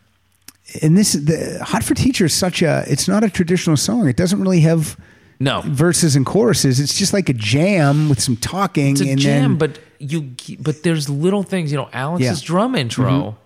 [0.81, 2.83] and this the Hot for Teacher is such a.
[2.87, 4.07] It's not a traditional song.
[4.07, 4.97] It doesn't really have
[5.39, 6.79] No, verses and choruses.
[6.79, 8.91] It's just like a jam with some talking.
[8.91, 11.71] it's a jam, then, but you but there's little things.
[11.71, 12.33] You know, Alex's Yeah.
[12.33, 12.45] Mm-hmm.
[12.45, 13.37] drum intro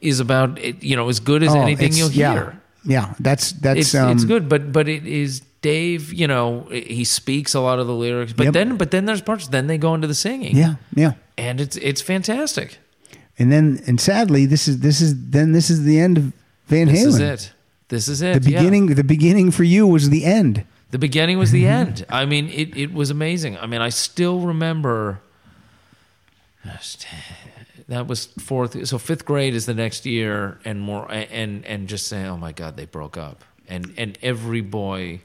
[0.00, 2.60] is about you know as good as oh, anything you'll yeah, hear.
[2.84, 6.12] Yeah, that's that's It's um, it's good, but but it is Dave.
[6.12, 8.52] You know, he speaks a lot of the lyrics, but Yep.
[8.54, 9.48] then but then there's parts.
[9.48, 10.56] Then they go into the singing.
[10.56, 11.12] Yeah, yeah.
[11.38, 12.78] and it's it's fantastic.
[13.38, 16.32] And then and sadly, this is this is then this is the end of
[16.66, 17.52] Van This is it.
[17.88, 18.42] This is it.
[18.42, 18.58] The yeah.
[18.58, 20.64] beginning, the beginning for you was the end.
[20.90, 22.06] The beginning was the end.
[22.08, 23.58] I mean, it, it was amazing.
[23.58, 25.20] I mean, I still remember.
[27.88, 28.86] That was fourth.
[28.86, 32.52] So fifth grade is the next year, and more, and and just saying, "Oh my
[32.52, 35.20] God, they broke up," and and every boy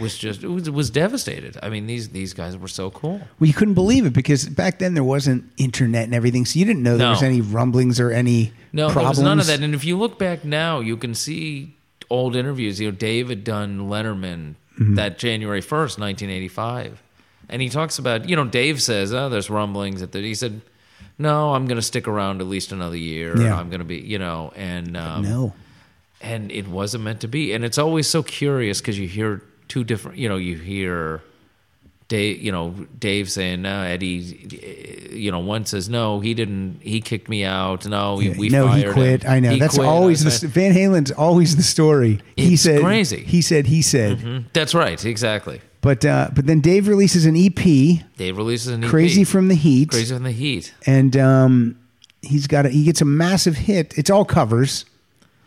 [0.00, 1.56] was just was, was devastated.
[1.62, 3.18] I mean, these these guys were so cool.
[3.38, 6.64] Well, you couldn't believe it because back then there wasn't internet and everything, so you
[6.64, 7.12] didn't know there No.
[7.12, 9.16] was any rumblings or any No, problems.
[9.18, 9.60] there was none of that.
[9.60, 11.76] And if you look back now, you can see
[12.10, 12.80] old interviews.
[12.80, 14.96] You know, Dave had done Letterman Mm-hmm.
[14.96, 17.00] that January first, nineteen eighty-five,
[17.48, 18.28] and he talks about.
[18.28, 20.62] You know, Dave says, "Oh, there's rumblings." At the, he said,
[21.16, 23.40] "No, I'm going to stick around at least another year.
[23.40, 23.56] Yeah.
[23.56, 25.52] I'm going to be, you know." And um, No,
[26.20, 27.52] and it wasn't meant to be.
[27.52, 30.18] And it's always so curious because you hear two different.
[30.18, 31.22] You know, you hear.
[32.06, 36.80] Dave, you know, Dave saying, "No, Eddie." You know, one says, "No, he didn't.
[36.82, 37.86] He kicked me out.
[37.86, 39.22] No, we, we no, he quit.
[39.22, 39.30] him.
[39.32, 42.20] I know He that's quit." always the Van Halen's always the story.
[42.36, 43.24] he It's said crazy.
[43.24, 44.18] He said he said.
[44.18, 45.62] "Mhm, That's right, exactly.
[45.80, 47.54] But uh, but then Dave releases an EP,
[48.18, 48.90] Dave releases an EP.
[48.90, 50.74] "Crazy from the Heat," Crazy from the Heat.
[50.86, 51.78] and um,
[52.20, 53.96] he's got a, he gets a massive hit.
[53.96, 54.84] It's all covers,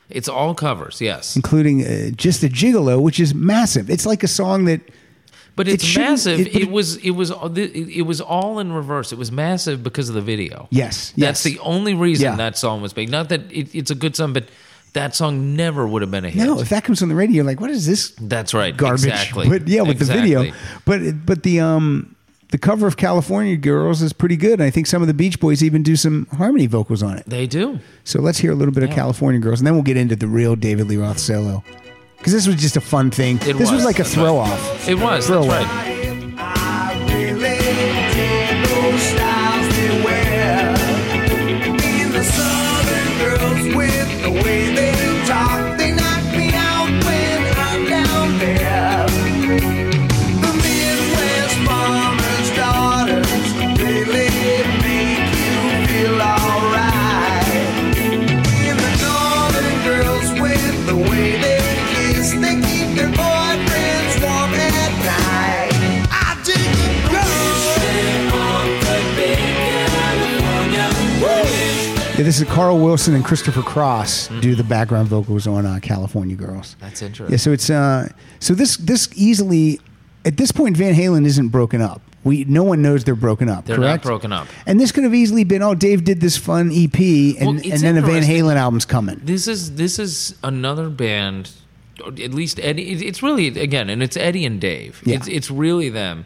[0.09, 3.89] It's all covers, yes, including uh, "Just a Gigolo," which is massive.
[3.89, 4.79] It's like a song that
[5.55, 6.39] but it's shouldn't- massive.
[6.39, 9.11] it- It, but it- was, it was, it, it was all in reverse.
[9.11, 10.67] It was massive because of the video.
[10.71, 11.43] yes, That's yes.
[11.43, 12.35] the only reason Yeah.
[12.37, 13.09] that song was big.
[13.09, 14.45] Not that it, it's a good song, but
[14.93, 16.45] that song never would have been a hit.
[16.45, 16.59] no.
[16.61, 18.75] If that comes on the radio, you're like, what is this That's right.
[18.77, 19.05] garbage?
[19.05, 19.49] Exactly.
[19.49, 20.53] But yeah, with the video,
[20.85, 22.15] but but the um
[22.49, 24.61] the cover of California Girls is pretty good.
[24.61, 27.25] I think some of the Beach Boys even do some harmony vocals on it.
[27.25, 27.79] They do.
[28.03, 30.27] So let's hear a little bit of California Girls, and then we'll get into the
[30.27, 31.63] real David Lee Roth solo.
[32.17, 33.35] Because this was just a fun thing.
[33.37, 33.85] It this was, was.
[33.85, 34.89] like a throw off.
[34.89, 35.27] It was.
[35.27, 35.96] Throw That's right.
[72.27, 76.75] This is Carl Wilson and Christopher Cross do the background vocals on uh, California Girls.
[76.81, 77.31] That's interesting.
[77.31, 78.09] Yeah, so it's uh,
[78.39, 79.79] so this this easily
[80.25, 82.01] at this point Van Halen isn't broken up.
[82.25, 83.63] We no one knows they're broken up.
[83.63, 84.49] They're not broken up.
[84.65, 87.81] And this could have easily been oh Dave did this fun EP and Well, and
[87.81, 88.23] then a Van.
[88.23, 89.21] Halen album's coming.
[89.23, 91.51] This is this is another band.
[92.05, 93.07] At least Eddie.
[93.07, 95.01] It's really again, and it's Eddie and Dave.
[95.05, 95.15] Yeah.
[95.15, 96.25] It's it's really them,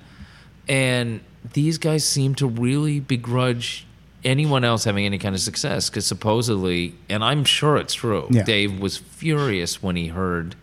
[0.67, 1.21] and
[1.53, 3.85] these guys seem to really begrudge
[4.23, 8.27] anyone else having any kind of success because supposedly, and I'm sure it's true.
[8.29, 8.43] Yeah.
[8.43, 10.55] Dave was furious when he heard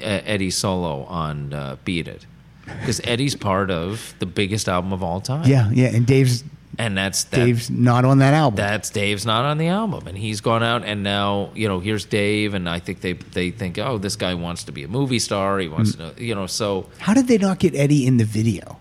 [0.00, 2.26] uh, Eddie solo on uh, "Beat It."
[2.64, 6.44] Because Eddie's part of the biggest album of all time, Yeah, yeah, and Dave's
[6.78, 8.56] and that's that, Dave's not on that album.
[8.56, 12.04] that's Dave's not on the album, and he's gone out, and now you know here's
[12.04, 15.18] Dave, and I think they they think, oh, this guy wants to be a movie
[15.18, 15.58] star.
[15.58, 16.14] He wants Mm.
[16.16, 18.78] to, you know, so How did they not get Eddie in the video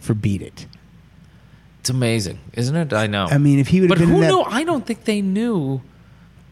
[0.00, 0.66] for Beat It?
[1.84, 2.94] It's amazing, isn't it?
[2.94, 3.26] I know.
[3.26, 4.08] I mean, if he would have been.
[4.08, 4.40] but who that, knew?
[4.40, 5.82] I don't think they knew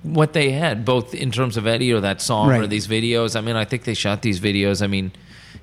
[0.03, 3.35] what they had, both in terms of Eddie or that song or these videos.
[3.35, 4.83] I mean, I think they shot these videos.
[4.83, 5.11] I mean,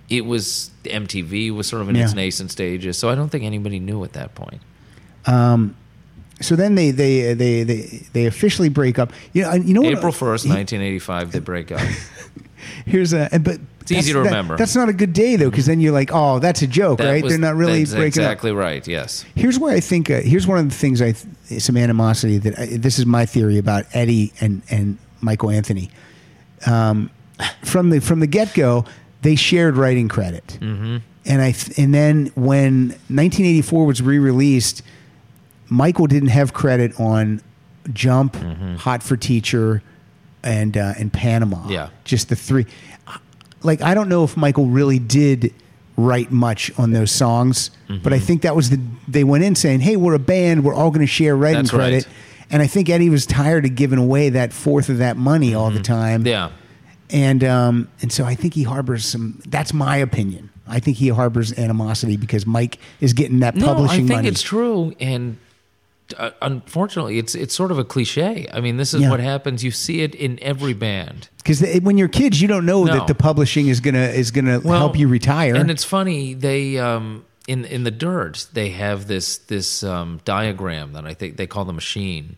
[0.09, 3.77] it was MTV was sort of in its nascent stages, so I don't think anybody
[3.77, 4.59] knew at that point.
[5.27, 5.77] Um,
[6.41, 9.13] so then they they they they they officially break up.
[9.33, 9.99] You know, you know what?
[9.99, 11.81] April first, nineteen eighty five, they break up.
[12.87, 13.59] Here's a but
[13.91, 14.55] it's easy to remember.
[14.57, 17.09] that's not a good day though, because then you're like, oh, that's a joke, That
[17.09, 17.23] right?
[17.23, 18.27] was- They're not really that's breaking up.
[18.31, 18.87] exactly right.
[18.87, 19.25] Yes.
[19.35, 20.09] Here's where I think.
[20.09, 23.25] Uh, here's one of the things I th- some animosity that I, this is my
[23.25, 25.89] theory about Eddie and and Michael Anthony.
[26.65, 27.09] Um,
[27.63, 28.85] from the from the get go,
[29.21, 30.97] they shared writing credit, mm-hmm.
[31.25, 34.81] and I th- and then when 1984 was re released,
[35.69, 37.41] Michael didn't have credit on
[37.93, 38.75] Jump, Mm-hmm.
[38.75, 39.81] Hot for Teacher,
[40.43, 41.67] and uh, and Panama.
[41.69, 41.89] Yeah.
[42.03, 42.65] just the three.
[43.63, 45.53] Like I don't know if Michael really did
[45.97, 48.03] write much on those songs, Mm-hmm.
[48.03, 50.63] but I think that was the they went in saying, "Hey, we're a band.
[50.63, 52.13] We're all going to share writing That's credit." right.
[52.51, 55.69] And I think Eddie was tired of giving away that fourth of that money all
[55.71, 56.21] the time.
[56.21, 56.27] Mm-hmm.
[56.27, 56.51] Yeah.
[57.11, 59.41] And um, and so I think he harbors some.
[59.47, 60.49] That's my opinion.
[60.67, 64.27] I think he harbors animosity because Mike is getting that No, I think money.
[64.27, 65.37] it's true, and
[66.17, 68.47] uh, unfortunately, it's it's sort of a cliche.
[68.53, 69.09] I mean, this is Yeah.
[69.09, 69.63] what happens.
[69.63, 71.29] You see it in every band.
[71.37, 72.93] because when you're kids, you don't know No.
[72.93, 75.55] that the publishing is gonna is gonna help you retire.
[75.55, 80.93] And it's funny they um, in in the dirt they have this this um, diagram
[80.93, 82.37] that I think they call the machine,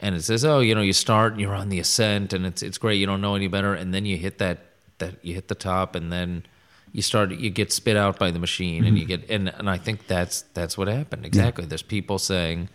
[0.00, 2.62] and it says, oh, you know, you start and you're on the ascent, and it's
[2.62, 2.96] it's great.
[3.00, 4.58] You don't know any better, and then you hit that
[4.98, 6.42] that you hit the top, and then
[6.92, 9.22] you start you get spit out by the machine, and you Mm-hmm.
[9.26, 11.64] get and and I think that's that's what happened exactly.
[11.66, 12.68] There's people saying.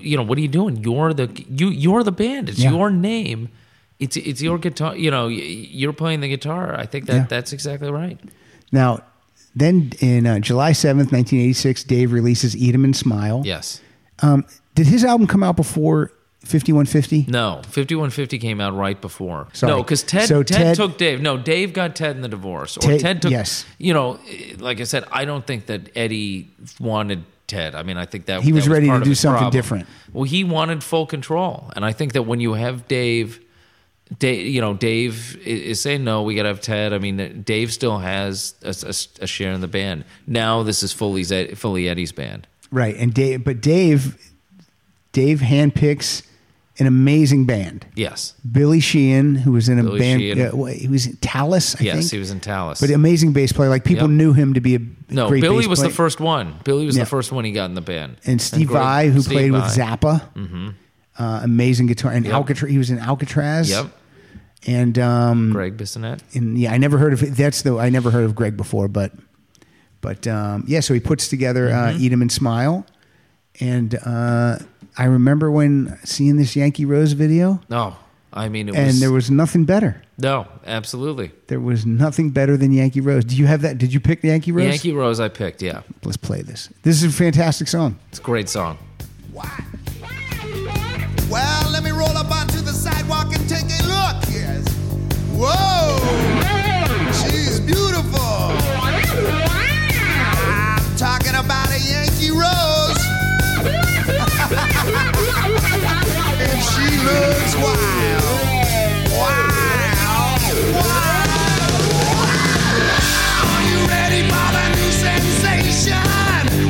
[0.00, 0.76] You know what are you doing?
[0.78, 1.68] You're the you.
[1.68, 2.48] You're the band.
[2.48, 2.70] It's Yeah.
[2.72, 3.48] your name.
[4.00, 4.96] It's it's your guitar.
[4.96, 6.74] You know you're playing the guitar.
[6.74, 7.26] I think that Yeah.
[7.28, 8.18] that's exactly right.
[8.72, 9.00] Now,
[9.54, 13.42] then in uh, July 7th, 1986, Dave releases Eat 'em and Smile.
[13.44, 13.80] Yes.
[14.20, 14.44] Um,
[14.74, 16.12] did his album come out before
[16.44, 17.26] 5150?
[17.28, 19.48] No, 5150 came out right before.
[19.52, 19.72] Sorry.
[19.72, 21.20] No, because Ted, So Ted, Ted- took Dave.
[21.20, 22.76] No, Dave got Ted in the divorce.
[22.76, 23.64] Or Ted- Ted, took, yes.
[23.78, 24.18] you know,
[24.58, 26.50] like I said, I don't think that Eddie
[26.80, 27.74] wanted Ted.
[27.74, 29.52] I mean, I think that He was that ready to do something problem.
[29.52, 29.86] different.
[30.12, 31.70] Well, he wanted full control.
[31.74, 33.40] And I think that when you have Dave,
[34.18, 36.22] Dave, you know, Dave is saying no.
[36.22, 36.92] We got to have Ted.
[36.92, 40.04] I mean, uh, Dave still has a, a- a share in the band.
[40.26, 42.46] Now this is fully fully Eddie's band.
[42.70, 42.94] Right.
[42.96, 44.16] And Dave, but Dave,
[45.12, 46.22] Dave handpicks
[46.78, 47.86] an amazing band.
[47.96, 51.84] Yes, Billy Sheehan, who was in a Billy band, uh, he was in Talas, I
[51.84, 52.10] yes, think.
[52.12, 52.80] he was in Talas.
[52.80, 53.68] But amazing bass player.
[53.68, 54.16] Like people Yep.
[54.16, 54.80] knew him to be a
[55.10, 55.88] no, Billy was player.
[55.90, 56.54] the first one.
[56.64, 58.16] Billy was the first one he got in the band.
[58.24, 60.22] And Steve Greg- Vai, who Steve played with Zappa.
[60.34, 60.68] Mm-hmm.
[61.18, 62.12] Uh, amazing guitar.
[62.12, 62.34] And Yep.
[62.34, 63.68] Alcatraz, he was in Alcatraz.
[63.70, 63.86] Yep,
[64.68, 66.20] And um, Gregg Bissonette.
[66.34, 69.12] and yeah, I never heard of that's the I never heard of Greg before, but
[70.00, 72.02] but um, yeah, so he puts together uh, Mm-hmm.
[72.04, 72.86] Eat 'em and Smile,
[73.60, 74.58] and uh,
[75.00, 77.96] I remember when seeing this Yankee Rose video, No,
[78.32, 80.02] I mean it was and was there was nothing better.
[80.18, 81.30] no, absolutely.
[81.46, 83.24] There was nothing better than Yankee Rose.
[83.24, 83.78] Do you have that?
[83.78, 84.64] Did you pick the Yankee Rose?
[84.66, 85.62] Yankee Rose, I picked.
[85.62, 86.68] Yeah, Let's play this.
[86.82, 87.96] This is a fantastic song.
[88.10, 88.76] it's a great song.
[89.32, 89.44] Wow.
[91.30, 94.24] Well, let me roll up onto the sidewalk and take a look.
[94.32, 94.66] Yes.
[95.38, 95.98] Whoa!
[97.12, 98.18] She's beautiful.
[98.80, 99.04] I'm
[100.96, 102.77] talking about a Yankee Rose.
[107.08, 108.24] Looks wild.
[109.16, 110.42] Wild.
[110.74, 111.68] Wild.
[113.48, 116.02] Are you ready for the new sensation?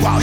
[0.02, 0.20] Well,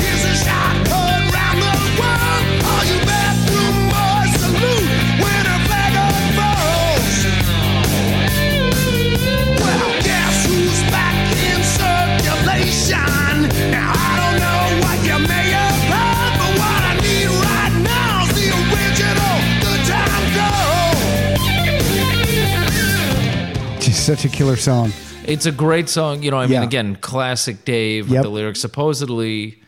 [24.05, 24.91] such a killer song.
[25.25, 26.21] It's a great song.
[26.23, 26.63] You know, I mean, Yeah.
[26.63, 28.11] again, classic Dave Yep.
[28.11, 28.59] with the lyrics.
[28.61, 29.61] Supposedly,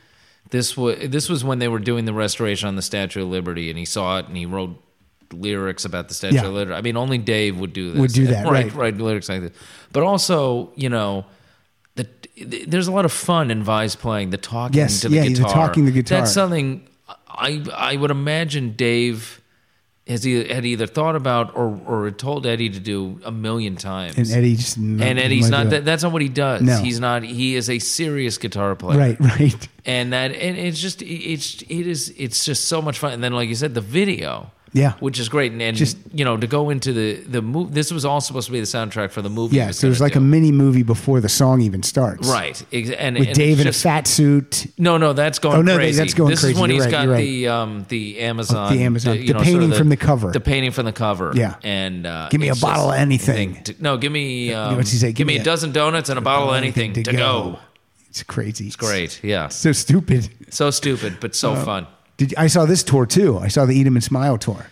[0.51, 3.69] this was this was when they were doing the restoration on the Statue of Liberty,
[3.69, 4.81] and he saw it and he wrote
[5.34, 6.45] lyrics about the Statue Yeah.
[6.47, 6.77] of Liberty.
[6.77, 7.99] I mean, only Dave would do this.
[7.99, 8.73] Would do that, right.
[8.73, 9.51] Write lyrics like this.
[9.91, 11.26] But also, you know.
[11.95, 12.05] The,
[12.68, 15.30] there's a lot of fun in Vai's playing the talking Yes, to the yeah, the
[15.34, 15.51] guitar.
[15.51, 16.19] talking the guitar.
[16.19, 16.84] That's something
[17.27, 19.41] I I would imagine Dave
[20.07, 24.17] has either, had either thought about or or told Eddie to do a million times.
[24.17, 25.85] And Eddie just And Eddie's not that.
[25.85, 26.61] That's not what he does.
[26.61, 26.77] No.
[26.77, 27.23] He's not.
[27.23, 28.99] He is a serious guitar player.
[28.99, 29.67] right, right.
[29.85, 30.31] And that.
[30.31, 31.01] And it's just.
[31.01, 31.61] It's.
[31.63, 32.13] It is.
[32.17, 33.13] It's just so much fun.
[33.13, 34.51] And then, like you said, the video.
[34.73, 34.94] Yeah.
[34.99, 35.52] Which is great.
[35.53, 37.73] And, and Just- you know to go into the the movie.
[37.73, 39.56] This was all supposed to be the soundtrack for the movie.
[39.56, 42.27] Yeah, so there's like a mini movie before the song even starts.
[42.27, 42.61] Right.
[42.73, 44.68] Ex- And With and Dave in a fat suit.
[44.77, 45.98] No, no, that's going Oh, no, crazy.
[45.98, 46.53] that's going this crazy.
[46.56, 47.22] is when You're he's right, got right.
[47.22, 50.31] the um the Amazon the Amazon- you the know, sort of painting from the cover.
[50.31, 51.31] The painting from the cover.
[51.34, 51.56] Yeah.
[51.64, 53.64] And uh, Give me a bottle of anything.
[53.64, 55.11] to- no, give me um, What's he say?
[55.14, 57.60] Give, me a, dozen donuts and a bottle of anything, to, go.
[58.10, 58.68] It's crazy.
[58.68, 59.23] It's Great.
[59.23, 59.48] Yeah.
[59.49, 60.30] So stupid.
[60.49, 61.88] So stupid, but so fun.
[62.18, 63.38] Did I saw this tour too?
[63.38, 64.68] I saw the Eat 'Em and Smile tour.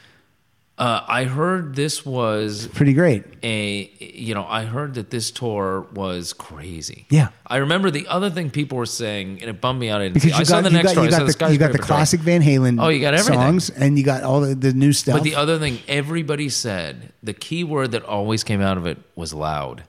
[0.77, 3.23] Uh, I heard this was Pretty great.
[3.43, 7.05] a you know I heard that this tour was crazy.
[7.09, 7.29] Yeah.
[7.47, 10.01] I remember the other thing people were saying, and it bummed me out.
[10.01, 10.33] I Because.
[10.33, 11.03] I you saw got, the next got, tour.
[11.05, 13.39] you got the, the, you got the classic Van Halen Oh, you got everything.
[13.39, 15.15] songs, and you got all the, the new stuff.
[15.15, 18.97] But the other thing, everybody said the key word that always came out of it
[19.15, 19.83] was loud.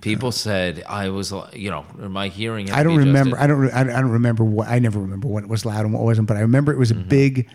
[0.00, 2.68] People said I was, you know, my hearing.
[2.68, 3.38] had I don't remember.
[3.38, 3.58] I don't.
[3.58, 4.68] re- I don't remember what.
[4.68, 6.28] I never remember what was loud and what wasn't.
[6.28, 7.48] But I remember it was a big,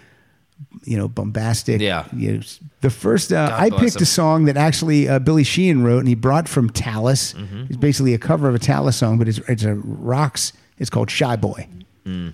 [0.83, 1.75] you know, bombastic.
[1.79, 2.19] Mm-hmm.
[2.19, 2.21] Yeah.
[2.21, 2.43] You know,
[2.81, 3.31] the first.
[3.31, 4.01] Uh, I picked him.
[4.01, 7.33] a song that actually uh, Billy Sheehan wrote, and he brought from Talas.
[7.33, 7.65] Mm-hmm.
[7.69, 10.51] It's basically a cover of a Talas song, but it's it's a rocks.
[10.79, 11.67] It's called Shy Boy.
[12.05, 12.33] On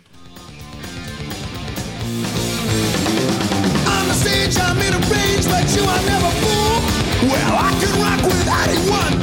[4.07, 7.30] the stage, I'm in a range, but you are never fool.
[7.30, 9.18] Well, I can rock with anyone,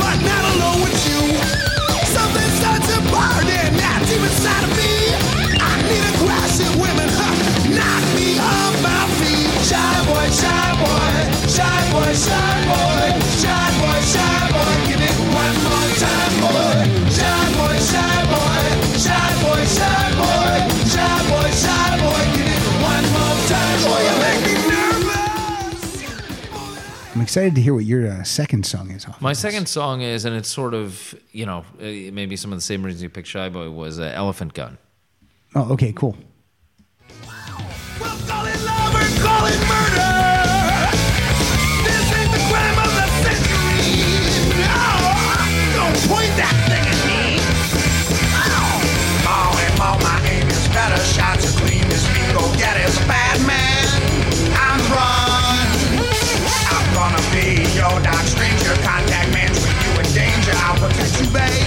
[11.48, 14.74] shy boy, shy boy, shy boy, shy boy.
[14.86, 16.78] Give it one more time, boy.
[17.10, 18.66] Shy boy, shy boy,
[18.98, 20.56] shy boy, shy boy,
[20.90, 22.22] shy boy, shy boy.
[22.36, 24.00] Give it one more time, boy.
[24.06, 26.02] You make me nervous.
[27.14, 29.06] I'm excited to hear what your uh, second song is.
[29.20, 29.38] My this.
[29.38, 32.82] second song is, and it's sort of, you know, uh, maybe some of the same
[32.82, 34.78] reasons you picked Shy Boy was uh, Elephant Gun.
[35.54, 36.16] Oh, okay, cool.
[37.98, 40.15] We'll call it love or call it murder.
[46.36, 47.40] That thing at me.
[49.24, 50.98] More and more, my aim is better.
[51.02, 52.22] Shots are clean as me.
[52.36, 53.84] Go get his bad man
[54.44, 55.66] and run.
[56.72, 58.74] I'm gonna be your dark stranger.
[58.84, 60.52] Contact man when you in danger.
[60.64, 61.66] I'll protect you, babe,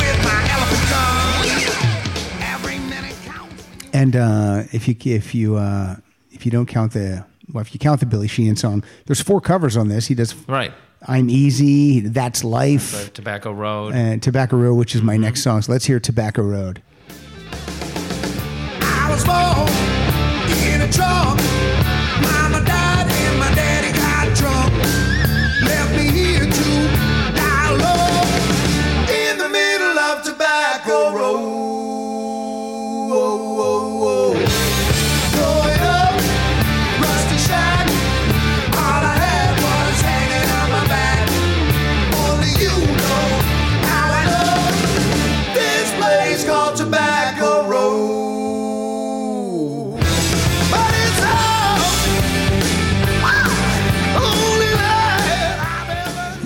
[0.00, 1.44] with my elephant gun.
[2.42, 3.64] Every minute counts.
[3.92, 5.96] And uh, if you if you uh,
[6.32, 9.40] if you don't count the well, if you count the Billy Sheehan song, there's four
[9.40, 10.06] covers on this.
[10.06, 10.72] He does Right.
[11.06, 13.94] "I'm Easy," "That's Life," Uh, Tobacco Road.
[13.94, 15.62] and "Tobacco Road," which is my next song.
[15.62, 16.82] So let's hear "Tobacco Road."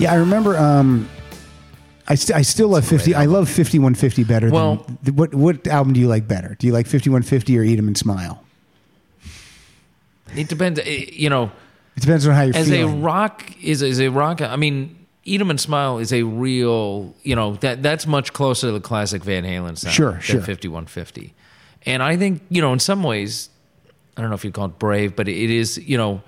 [0.01, 0.57] Yeah, I remember.
[0.57, 1.07] Um,
[2.07, 3.13] I, st- I still love fifty.
[3.13, 4.49] I love fifty one fifty better.
[4.49, 6.55] Well- than, what what album do you like better?
[6.59, 8.43] Do you like fifty one fifty or Eat 'Em and Smile?
[10.35, 10.79] it depends.
[10.79, 11.51] uh, You know,
[11.95, 12.99] It depends on how you're as feeling.
[12.99, 14.41] a rock is is a rock.
[14.41, 17.13] I mean, Eat 'Em and Smile is a real.
[17.23, 19.93] You know that that's much closer to the classic Van Halen sound.
[19.93, 20.41] Sure, than sure.
[20.41, 21.33] 5150.
[21.85, 23.49] And I think you know in some ways,
[24.17, 25.77] I don't know if you'd call it brave, but it is.
[25.77, 26.21] You know,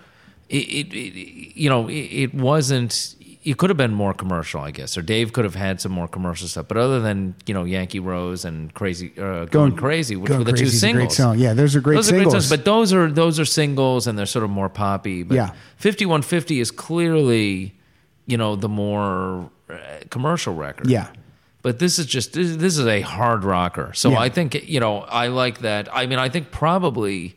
[0.50, 3.16] it, it, it you know it, it wasn't.
[3.46, 6.08] It could have been more commercial, I guess, or Dave could have had some more
[6.08, 6.68] commercial stuff.
[6.70, 10.52] But other than you know Yankee Rose and Crazy uh, Going, Crazy, which Going were
[10.52, 11.38] the two singles, song.
[11.38, 14.18] Yeah, those are great those are great songs, but those are those are singles and
[14.18, 15.24] they're sort of more poppy.
[15.24, 15.48] But Yeah.
[15.78, 17.76] 5150 is clearly,
[18.26, 19.76] you know, the more uh,
[20.10, 20.88] commercial record.
[20.90, 21.08] Yeah.
[21.64, 23.92] But this is just this, is a hard rocker.
[23.94, 24.20] So Yeah.
[24.20, 25.90] I think you know I like that.
[25.94, 27.36] I mean I think probably,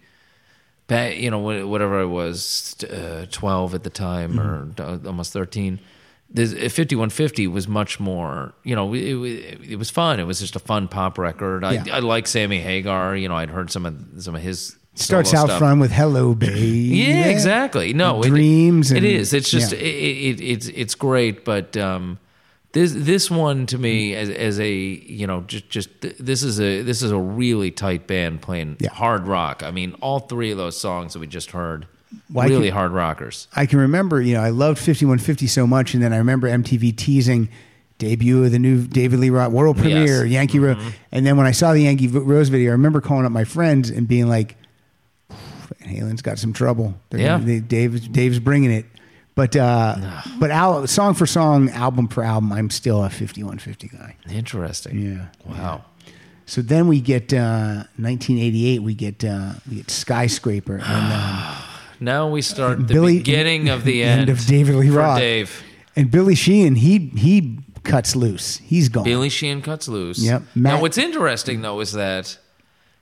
[0.88, 4.82] you know whatever I was, uh, twelve at the time Mm-hmm.
[4.82, 5.80] or uh, almost thirteen.
[6.28, 10.18] This 5150 was much more, you know, it, it, it was fun.
[10.20, 11.64] It was just a fun pop record.
[11.64, 11.84] I, Yeah.
[11.92, 13.16] I like Sammy Hagar.
[13.16, 15.58] You know, I'd heard some of some of his Starts out stuff.
[15.58, 16.58] front with "Hello, baby
[17.04, 17.92] Yeah, exactly.
[17.92, 18.90] No, it- dreams.
[18.92, 19.32] it and- is.
[19.34, 19.78] It's just yeah.
[19.78, 22.18] it, it, it's it's great, but um,
[22.72, 26.80] this this one to me as as a you know just just this is a
[26.82, 29.62] this is a really tight band playing hard rock.
[29.62, 31.86] I mean, all three of those songs that we just heard,
[32.32, 33.48] Well, really can- hard rockers.
[33.54, 36.96] I can remember, you know, I loved 5150 so much, and then I remember MTV
[36.96, 37.48] teasing
[37.98, 40.32] debut of the new David Lee Roth world premiere, Yes.
[40.32, 40.76] Yankee Rose.
[41.12, 43.88] And then when I saw the Yankee Rose video, I remember calling up my friends
[43.90, 44.56] and being like,
[45.80, 46.94] Van Halen's got some trouble.
[47.10, 47.26] They're Yeah.
[47.38, 48.86] gonna- they- Dave's, Dave's bringing it.
[49.34, 54.16] But uh, but al- song for song, album for album, I'm still a 5150 guy.
[54.30, 54.98] Interesting.
[54.98, 55.26] Yeah.
[55.44, 55.84] Wow.
[56.46, 58.82] So then we get uh, 1988.
[58.82, 61.42] We get uh, we get Skyscraper and um,
[62.00, 65.18] Now we start the Billy- beginning of the end end, of David Lee Roth.
[65.18, 65.62] Dave.
[65.94, 66.74] and Billy Sheehan.
[66.76, 68.58] He he cuts loose.
[68.58, 69.04] He's gone.
[69.04, 70.18] Billy Sheehan cuts loose.
[70.18, 70.42] Yep.
[70.54, 72.38] Now, what's interesting though is that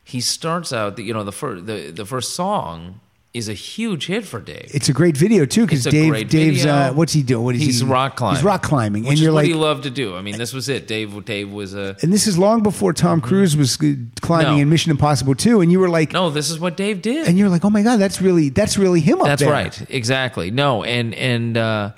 [0.04, 0.96] he starts out.
[0.96, 3.00] The, you know, the first the, the first song
[3.34, 4.70] is a huge hit for Dave.
[4.72, 7.44] It's a great video too because Dave Dave's uh, what's he doing?
[7.44, 7.86] What is He's he?
[7.86, 8.36] rock climbing.
[8.36, 10.14] He's rock climbing, and you're what like, he loved to do.
[10.16, 10.86] I mean, this was it.
[10.86, 14.62] Dave Dave was a and this is long before Tom Cruise was uh, climbing No.
[14.62, 16.30] in Mission Impossible 2, and you were like, no.
[16.30, 17.26] This is what Dave did.
[17.26, 19.52] and you're like, oh my god, that's really that's really him up That's there.
[19.52, 19.90] right.
[19.90, 20.52] Exactly.
[20.52, 21.90] No, and and uh,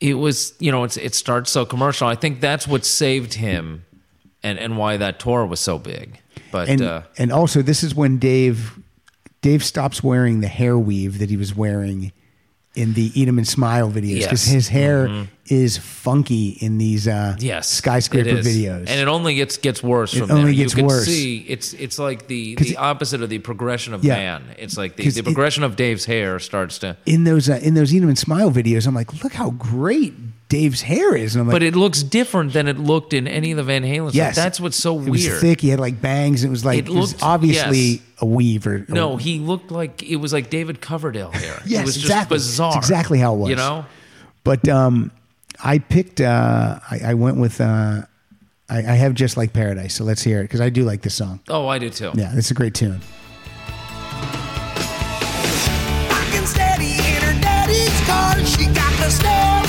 [0.00, 2.06] it was you know it's it starts so commercial.
[2.06, 3.86] I think that's what saved him,
[4.42, 6.20] and and why that tour was so big.
[6.52, 8.78] But And uh, and also this is when Dave
[9.46, 12.12] Dave stops wearing the hair weave that he was wearing
[12.74, 14.44] in the Eat 'em and Smile videos because Yes.
[14.46, 14.54] Mm-hmm.
[14.54, 18.46] his hair is funky in these uh, yes, skyscraper it is.
[18.46, 18.80] videos.
[18.88, 20.64] and it only gets gets worse It from only there.
[20.64, 21.06] gets you can worse.
[21.06, 24.16] see it's it's like the 'Cause the it- opposite of the progression of Yeah.
[24.16, 24.42] man.
[24.58, 26.96] It's like the, 'Cause the it- progression of Dave's hair starts to.
[27.06, 30.12] in those uh, in those Eat 'em and Smile videos, I'm like, look how great
[30.48, 33.50] Dave's hair is, and I'm like, But it looks different than it looked in any
[33.50, 34.10] of the Van Halen.
[34.10, 34.14] stuff.
[34.14, 35.10] yes, that's what's so it weird.
[35.32, 35.60] was thick.
[35.60, 36.44] He had like bangs.
[36.44, 38.00] It was like It it, was obviously yes.
[38.20, 41.60] a weave or No, he looked like it was like David Coverdale hair.
[41.66, 42.36] Yes, it was exactly.
[42.36, 42.76] It's bizarre.
[42.78, 43.50] exactly how it was.
[43.50, 43.86] You know,
[44.44, 45.10] But um,
[45.64, 46.20] I picked.
[46.20, 47.60] Uh, I, I went with.
[47.60, 48.02] Uh,
[48.68, 49.94] I, I have just like Paradise.
[49.94, 51.40] So let's hear it because I do like this song.
[51.48, 52.12] oh, I do too.
[52.14, 53.00] Yeah, it's a great tune.
[56.10, 58.34] Rockin' steady in her daddy's car.
[58.44, 59.65] She got the stereo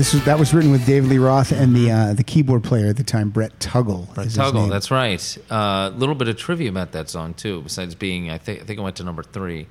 [0.00, 2.86] this was that was written with David Lee Roth and the uh, the keyboard player
[2.86, 4.06] at the time, Brett Tuggle.
[4.16, 5.38] his Tuggle, that's right.
[5.50, 7.60] A uh, little bit of trivia about that song too.
[7.60, 9.66] Besides being, I think I think it went to number three.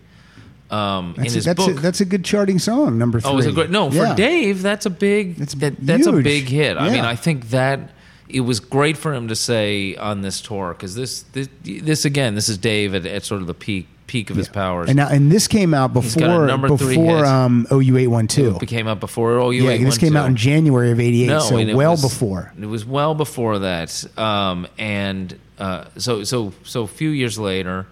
[0.70, 3.00] Um, in That's, a, his that's, book, a, that's a good charting song.
[3.00, 3.32] Number three.
[3.32, 3.72] oh, was it great?
[3.72, 4.14] No, for Yeah.
[4.14, 5.38] Dave, that's a big.
[5.38, 6.78] That's that, that's a big hit.
[6.78, 7.90] I mean, I think that
[8.28, 12.36] it was great for him to say on this tour because this, this this again,
[12.36, 14.90] this is Dave at, at sort of the peak peak of his powers.
[14.90, 18.08] And now, and this came out got a before number three before um, OU eight
[18.08, 18.58] one two.
[18.60, 19.54] it came out before.
[19.54, 21.28] You Yeah, this came out in January of eighty eight.
[21.28, 22.52] No, so and it well was- before.
[22.60, 24.04] It was well before that.
[24.18, 27.86] Um, and uh, so so so a few years later,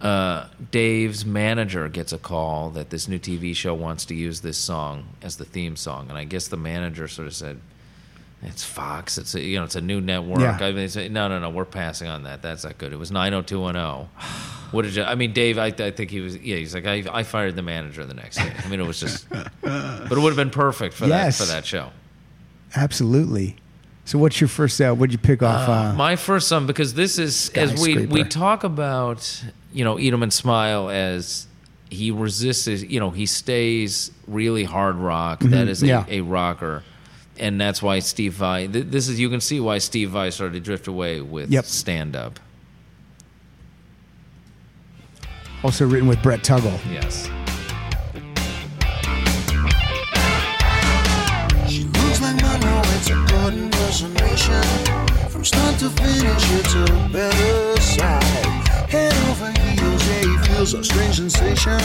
[0.00, 4.56] uh, Dave's manager gets a call that this new TV show wants to use this
[4.56, 7.60] song as the theme song, and I guess the manager sort of said,
[8.44, 9.18] "It's Fox.
[9.18, 10.56] It's a, you know it's a new network." Yeah.
[10.60, 12.42] I mean, they say, no, no, no, we're passing on that.
[12.42, 12.92] That's not good.
[12.92, 14.08] It was nine hundred two one zero.
[14.70, 15.04] What did you?
[15.04, 15.56] I mean, Dave.
[15.56, 16.36] I, I think he was.
[16.36, 18.52] Yeah, he's like, I, I fired the manager the next day.
[18.64, 21.38] I mean, it was just, but it would have been perfect for Yes.
[21.38, 21.90] that for that show.
[22.74, 23.56] Absolutely.
[24.04, 24.80] So, what's your first?
[24.80, 25.68] Uh, what'd you pick off?
[25.68, 30.12] Uh, My first son, because this is as we we talk about, you know, eat
[30.12, 31.46] 'em and smile as
[31.88, 32.66] he resists.
[32.82, 35.40] You know, he stays really hard rock.
[35.40, 36.04] That is a, yeah.
[36.08, 36.82] a rocker,
[37.38, 38.66] and that's why Steve Vai.
[38.66, 41.64] th- This is you can see why Steve Vai started to drift away with Yep.
[41.66, 42.38] stand up.
[45.62, 46.78] also written with Brett Tuggle.
[46.92, 47.24] Yes.
[51.68, 54.62] She looks like Monroe, it's a good impersonation.
[55.30, 58.22] From start to finish, it's a better side.
[58.90, 61.80] Head over heels, yeah, he feels a strange sensation.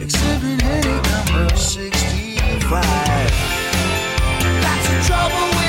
[0.00, 3.19] Exhibit headache number 65.
[5.02, 5.59] Trouble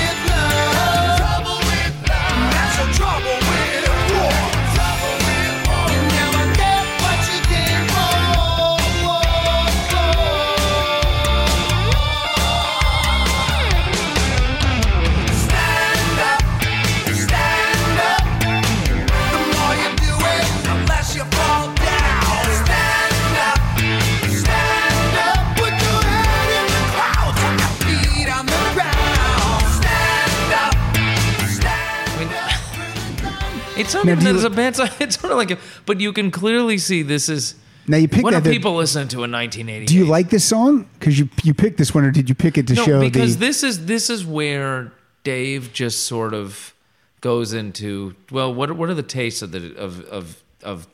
[33.91, 34.89] It's not Now, even you- it's a bad song.
[34.99, 37.55] It's sort of like a, but you can clearly see this is.
[37.87, 38.43] Now you picked what that.
[38.43, 39.87] do people listen to in 1988?
[39.87, 40.87] do you like this song?
[40.99, 43.37] Because you you picked this one, or did you pick it to no, show because
[43.37, 43.45] the?
[43.47, 44.91] this is this is where
[45.23, 46.73] Dave just sort of
[47.21, 50.87] goes into well, what are- what are the tastes of the of of of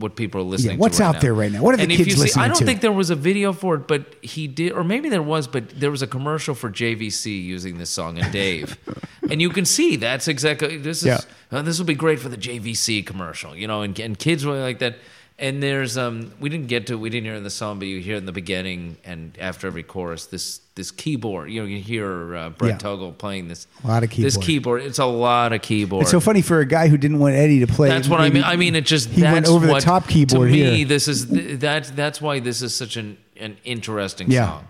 [0.00, 1.20] what people are listening what's to right out now?
[1.20, 1.62] there right now?
[1.62, 2.64] What are the and if kids listening see, I don't to?
[2.64, 5.70] think there was a video for it, but he did, or maybe there was, but
[5.78, 8.76] there was a commercial for JVC using this song and Dave,
[9.30, 11.20] and you can see that's exactly this is Yeah.
[11.58, 14.60] uh, this will be great for the JVC commercial, you know, and, and kids really
[14.60, 14.96] like that.
[15.40, 17.98] And there's um we didn't get to we didn't hear in the song, but you
[18.00, 21.50] hear it in the beginning and after every chorus this this keyboard.
[21.50, 22.76] You know, you hear uh, Brett Yeah.
[22.78, 24.26] Tuggle playing this A lot of keyboard.
[24.26, 24.82] This keyboard.
[24.82, 26.02] it's a lot of keyboard.
[26.02, 27.88] It's so funny for a guy who didn't want Eddie to play.
[27.88, 28.44] That's what I mean.
[28.44, 30.76] I mean, it just he that's went over what, the top keyboard to me.
[30.76, 30.86] here.
[30.86, 31.26] This is
[31.58, 34.60] that's that's why this is such an an interesting Yeah.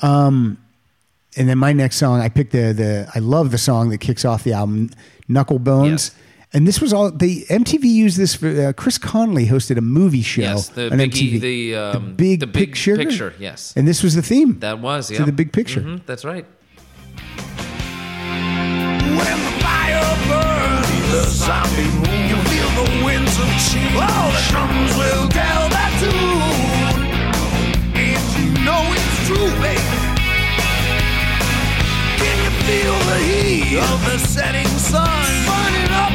[0.00, 0.56] song.
[1.36, 4.24] and then my next song, I picked the the I love the song that kicks
[4.24, 4.90] off the album,
[5.26, 6.12] Knuckle Bones.
[6.14, 6.20] Yes.
[6.54, 10.22] And this was all the MTV used this for uh, Chris Connelly hosted a movie
[10.22, 11.40] show Yes, the on big- MTV.
[11.40, 12.96] the, um, big the big picture.
[12.96, 13.72] picture, yes.
[13.76, 14.60] and this was the theme.
[14.60, 15.18] That was yeah.
[15.18, 15.80] to the big picture.
[15.80, 16.46] Mhm, that's right.
[19.18, 23.98] When the fire burns, the zombie moon, you feel the winds of change.
[23.98, 27.02] Oh, the drums will tell that tune,
[27.98, 29.98] and you know it's true, baby.
[32.22, 36.14] Can you feel the heat of the setting sun burning up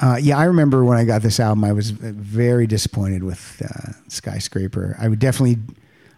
[0.00, 3.92] Uh, yeah, I remember when I got this album, I was very disappointed with uh,
[4.08, 4.96] Skyscraper.
[4.98, 5.58] I would definitely,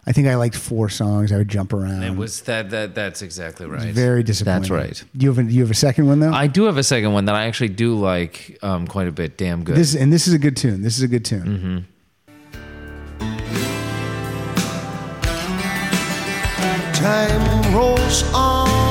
[0.07, 1.33] I think I liked four songs.
[1.33, 2.01] I would jump around.
[2.03, 3.93] It was that that that's exactly right.
[3.93, 4.61] very disappointed.
[4.61, 5.03] That's right.
[5.17, 6.31] Do you have a, you have a second one though?
[6.31, 9.37] I do have a second one that I actually do like um, quite a bit.
[9.37, 9.75] Damn good.
[9.75, 10.81] this and this is a good tune.
[10.81, 11.85] This is a good tune.
[16.93, 18.82] Time rolls on.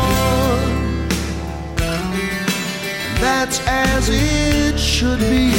[3.23, 5.51] That's as it should be.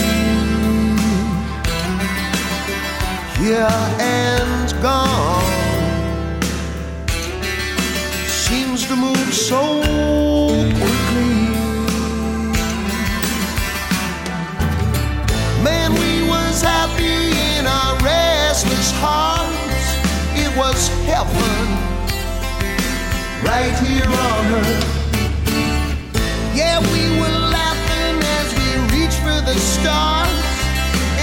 [3.39, 3.69] Here
[4.01, 6.41] and gone.
[8.27, 11.35] Seems to move so quickly.
[15.63, 19.87] Man, we was happy in our restless hearts.
[20.35, 21.67] It was heaven
[23.41, 25.02] right here on earth.
[26.55, 28.67] Yeah, we were laughing as we
[28.97, 30.29] reached for the stars,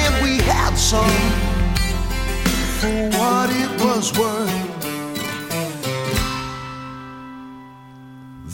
[0.03, 1.07] and we had some
[2.81, 4.71] for what it was worth.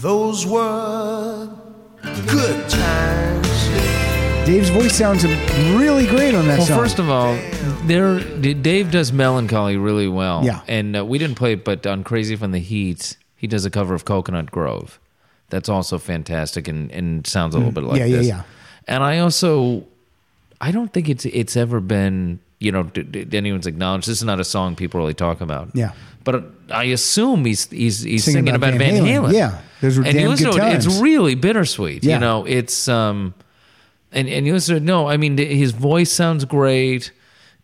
[0.03, 1.49] Those were
[2.29, 3.49] good times.
[4.47, 6.79] Dave's voice sounds really great on that well, song.
[6.79, 7.35] first of all,
[7.87, 10.45] there Dave does melancholy really well.
[10.45, 10.61] Yeah.
[10.69, 13.71] and uh, we didn't play it, but on Crazy from the Heat, he does a
[13.71, 15.01] cover of Coconut Grove.
[15.51, 17.99] That's also fantastic and, and sounds a little bit like Mm.
[18.01, 18.27] Yeah, yeah, this.
[18.27, 18.43] yeah.
[18.89, 19.85] And I also,
[20.61, 24.09] I don't think it's it's ever been you know d- d- anyone's acknowledged.
[24.09, 25.69] This is not a song people really talk about.
[25.75, 25.93] Yeah.
[26.25, 29.29] But I assume he's he's he's Singing singing, about about, Van Van Halen.
[29.29, 29.33] Halen.
[29.35, 29.61] Yeah.
[29.81, 32.03] Those were and you damn listen good to it, it's really bittersweet.
[32.03, 32.15] Yeah.
[32.15, 33.35] You know, it's um,
[34.13, 37.13] and and you listen to no, I mean his voice sounds great.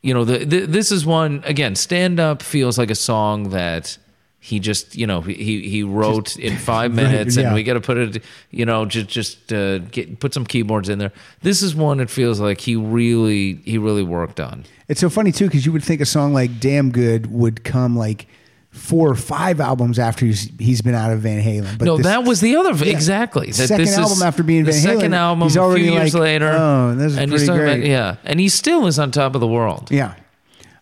[0.03, 1.75] You know, the, the this is one again.
[1.77, 3.97] Stand up feels like a song that
[4.45, 7.47] he just you know he he wrote in five Right, minutes, yeah.
[7.47, 8.25] and we got to put it.
[8.51, 11.13] You know, just just uh, get put some keyboards in there.
[11.43, 14.65] This is one it feels like he really he really worked on.
[14.89, 17.97] It's so funny too because you would think a song like "Damn Good" would come
[17.97, 18.27] like
[18.71, 21.77] four or five albums after he's, he's been out of Van Halen.
[21.79, 22.91] But no, this- that was the other Yeah.
[22.93, 23.49] exactly.
[23.49, 25.43] That Second this album after being the Van second album.
[25.43, 26.51] he's a already few years like, later.
[26.51, 29.35] "Oh, this is and pretty talking about- great." yeah, and he still is on top
[29.35, 29.89] of the world.
[29.91, 30.15] Yeah.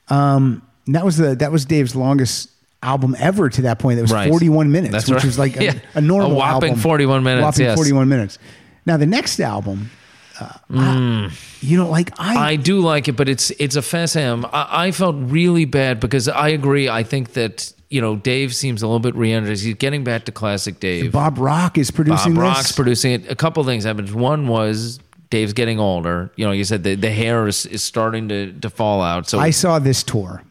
[0.09, 2.49] Um, that was the that was Dave's longest
[2.83, 4.29] album ever to that point that was Right.
[4.31, 5.25] 41 minutes, That's which right.
[5.25, 5.75] was like a, Yeah.
[5.95, 6.83] a normal A whopping album.
[6.83, 7.75] 41 minutes, Whopping yes.
[7.77, 8.39] 41 minutes.
[8.87, 9.91] Now the next album,
[10.41, 11.31] uh, I-
[11.61, 12.39] you know, like I, Mm.
[12.39, 13.83] I do like it, but it's it's a
[14.19, 14.47] ham.
[14.53, 16.89] I, I felt really bad because I agree.
[16.89, 19.63] I think that you know Dave seems a little bit re-energized.
[19.65, 21.13] He's getting back to classic Dave.
[21.13, 22.57] Bob Rock is producing this Bob this.
[22.59, 23.31] Rock's producing it.
[23.31, 24.11] A couple things happened.
[24.15, 24.99] One was
[25.29, 26.33] Dave's getting older.
[26.37, 29.29] You know, you said the, the hair is, is starting to, to fall out.
[29.29, 30.43] So I saw this tour,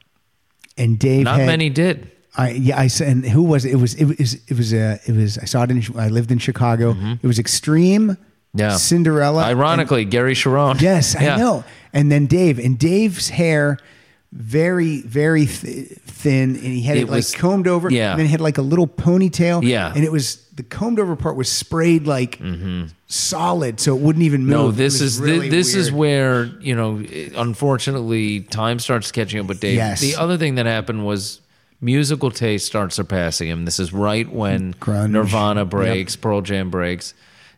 [0.77, 1.23] and Dave.
[1.23, 2.11] not had, many did.
[2.43, 3.71] I yeah I saw and who was it?
[3.71, 6.31] It was it was it was uh, it was I saw it in I lived
[6.31, 6.95] in Chicago.
[7.23, 8.09] It was Extreme.
[8.09, 8.23] Mm-hmm.
[8.59, 8.77] Yeah.
[8.77, 9.43] Cinderella.
[9.43, 10.81] Ironically, Gary Cherone.
[10.89, 11.35] Yes, Yeah.
[11.35, 11.63] I know.
[11.93, 13.77] And then Dave, and Dave's hair
[14.31, 15.87] very, very th-
[16.21, 17.89] thin, and he had it, It like combed over.
[17.91, 18.11] yeah.
[18.11, 19.61] And then he had like a little ponytail.
[19.63, 19.93] Yeah.
[19.95, 22.39] And it was the combed over part was sprayed like
[23.07, 24.49] solid, so it wouldn't even move.
[24.55, 24.63] Mm-hmm.
[24.63, 26.51] No, It this was is really thi- this is weird.
[26.53, 26.99] where you know.
[26.99, 29.75] it- Unfortunately, time starts catching up with Dave.
[29.75, 30.01] Yes.
[30.01, 31.41] The other thing that happened was
[31.81, 33.65] musical taste starts surpassing him.
[33.65, 35.11] This is right when Grunge.
[35.11, 37.13] Nirvana breaks, Pearl Jam breaks,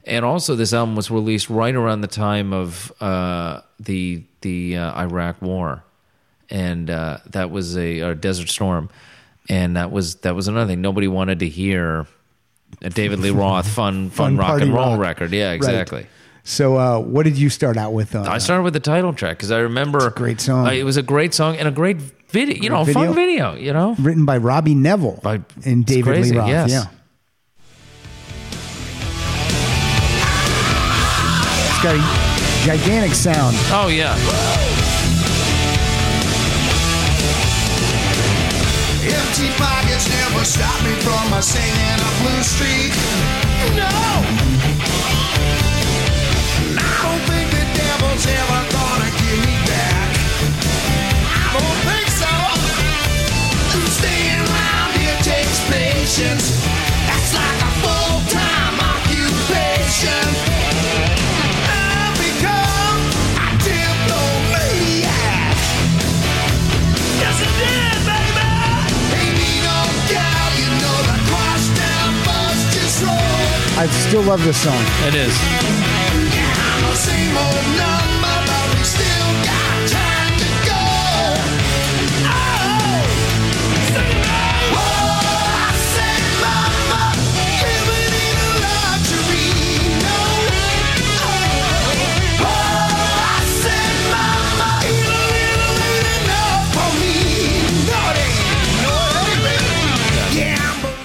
[0.06, 5.00] and also this album was released right around the time of uh, the the uh,
[5.02, 5.84] Iraq War,
[6.50, 8.90] and uh, that was a, Desert Storm,
[9.50, 10.82] and that was that was another thing.
[10.82, 12.08] Nobody wanted to hear.
[12.82, 15.00] A David Lee Roth fun, fun, Fun rock and roll rock.
[15.00, 15.32] record.
[15.34, 15.56] Yeah, Right.
[15.56, 16.08] exactly.
[16.44, 18.16] So, uh, what did you start out with?
[18.16, 20.66] Uh, I started with the title track because I remember a great song.
[20.68, 21.98] uh, it was a great song and a great
[22.32, 22.62] video.
[22.64, 23.52] You know, Great fun video.
[23.54, 23.56] video.
[23.56, 26.50] You know, written by Robbie Nevil By- and David crazy, Lee Roth.
[26.50, 26.70] yes.
[26.72, 26.86] Yeah.
[31.70, 33.56] It's got a gigantic sound.
[33.72, 34.14] oh yeah,
[39.02, 42.94] Empty pockets never stop me from a singing a blue streak.
[43.76, 43.90] No!
[46.78, 48.62] I don't think the devil's ever
[56.12, 56.52] patience.
[57.08, 60.26] That's like a full-time occupation.
[61.72, 63.00] I've become
[63.40, 65.56] a diplomat.
[67.22, 68.52] Yes, it did, baby.
[69.20, 69.80] Ain't me no
[70.12, 72.60] doubt, you know the crosstown bus.
[73.78, 74.84] I still love this song.
[75.08, 75.32] it is.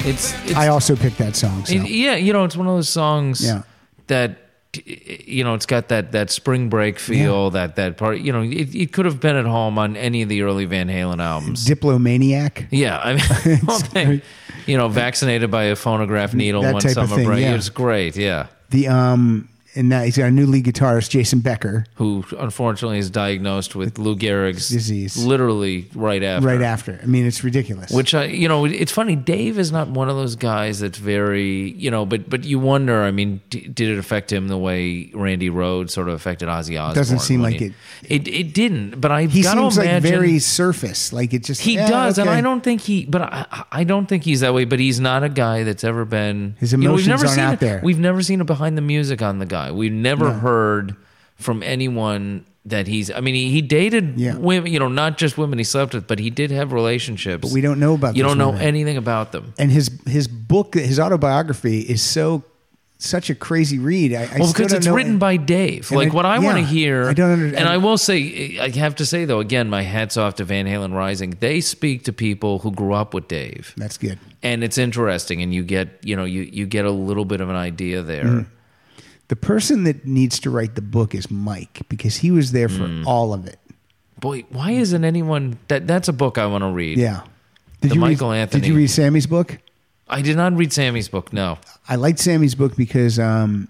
[0.06, 1.64] It's, it's I also picked that song.
[1.66, 1.74] So.
[1.74, 2.14] it- yeah.
[2.16, 3.62] You know, it's one of those songs Yeah.
[4.06, 4.38] that
[4.84, 7.50] you know it's got that that spring break feel.
[7.50, 8.18] That that part.
[8.18, 10.88] You know, it, it could have been at home on any of the early Van
[10.88, 11.64] Halen albums.
[11.64, 12.66] Diplomaniac.
[12.70, 14.22] Yeah, I mean,
[14.66, 17.40] you know, vaccinated by a phonograph needle That one type of summer thing, break.
[17.40, 17.54] yeah.
[17.54, 18.16] It's great.
[18.16, 18.48] Yeah.
[18.70, 23.10] The um, and now he's got a new lead guitarist, Jason Becker, Who unfortunately is
[23.10, 25.16] diagnosed with Lou Gehrig's Disease.
[25.16, 26.46] literally right after.
[26.46, 26.98] right after.
[27.02, 27.90] I mean, it's ridiculous.
[27.90, 29.16] Which I, you know, it's funny.
[29.16, 33.02] Dave is not one of those guys that's very, you know, but but you wonder.
[33.02, 36.80] I mean, d- did it affect him the way Randy Rhoads sort of affected Ozzy
[36.80, 36.94] Osbourne?
[36.96, 37.72] Doesn't seem like he- it.
[38.08, 39.00] It it didn't.
[39.00, 41.12] But I he seems to like very surface.
[41.12, 42.30] Like it just he yeah, does, and.
[42.30, 43.04] I don't think he.
[43.06, 44.64] But I I don't think he's that way.
[44.64, 46.56] But he's not a guy that's ever been.
[46.58, 47.80] His you know, we've emotions never aren't seen out it- there.
[47.82, 49.65] We've never seen a behind the music on the guy.
[49.72, 50.96] We've never heard
[51.36, 53.10] from anyone that he's.
[53.12, 54.36] I mean, he, he dated Yeah.
[54.36, 54.72] women.
[54.72, 57.42] You know, not just women he slept with, but he did have relationships.
[57.42, 58.62] But we don't know about You don't know women.
[58.62, 59.52] anything about them.
[59.58, 62.42] And his his book, his autobiography, is so
[62.98, 64.14] such a crazy read.
[64.14, 65.90] I, I Well, because it's know- written by Dave.
[65.90, 67.98] And Like it- what I want to hear, I don't under- and I- I will
[67.98, 71.34] say, I have to say though, again, my hats off to Van Halen Rising.
[71.38, 74.18] They speak to people who grew up with Dave, That's good.
[74.42, 77.50] and it's interesting, and you get, you know, you you get a little bit of
[77.50, 78.24] an idea there.
[78.24, 78.46] Mm.
[79.28, 82.84] The person that needs to write the book is Mike because he was there for
[82.86, 83.04] Mm.
[83.06, 83.58] all of it.
[84.20, 85.58] Boy, why isn't anyone?
[85.68, 86.98] That that's a book I want to read.
[86.98, 87.22] Yeah.
[87.80, 88.60] Did The you Michael read, Anthony.
[88.62, 89.58] Did you read Sammy's book?
[90.08, 91.32] I did not read Sammy's book.
[91.32, 91.58] No,
[91.88, 93.68] I liked Sammy's book because um,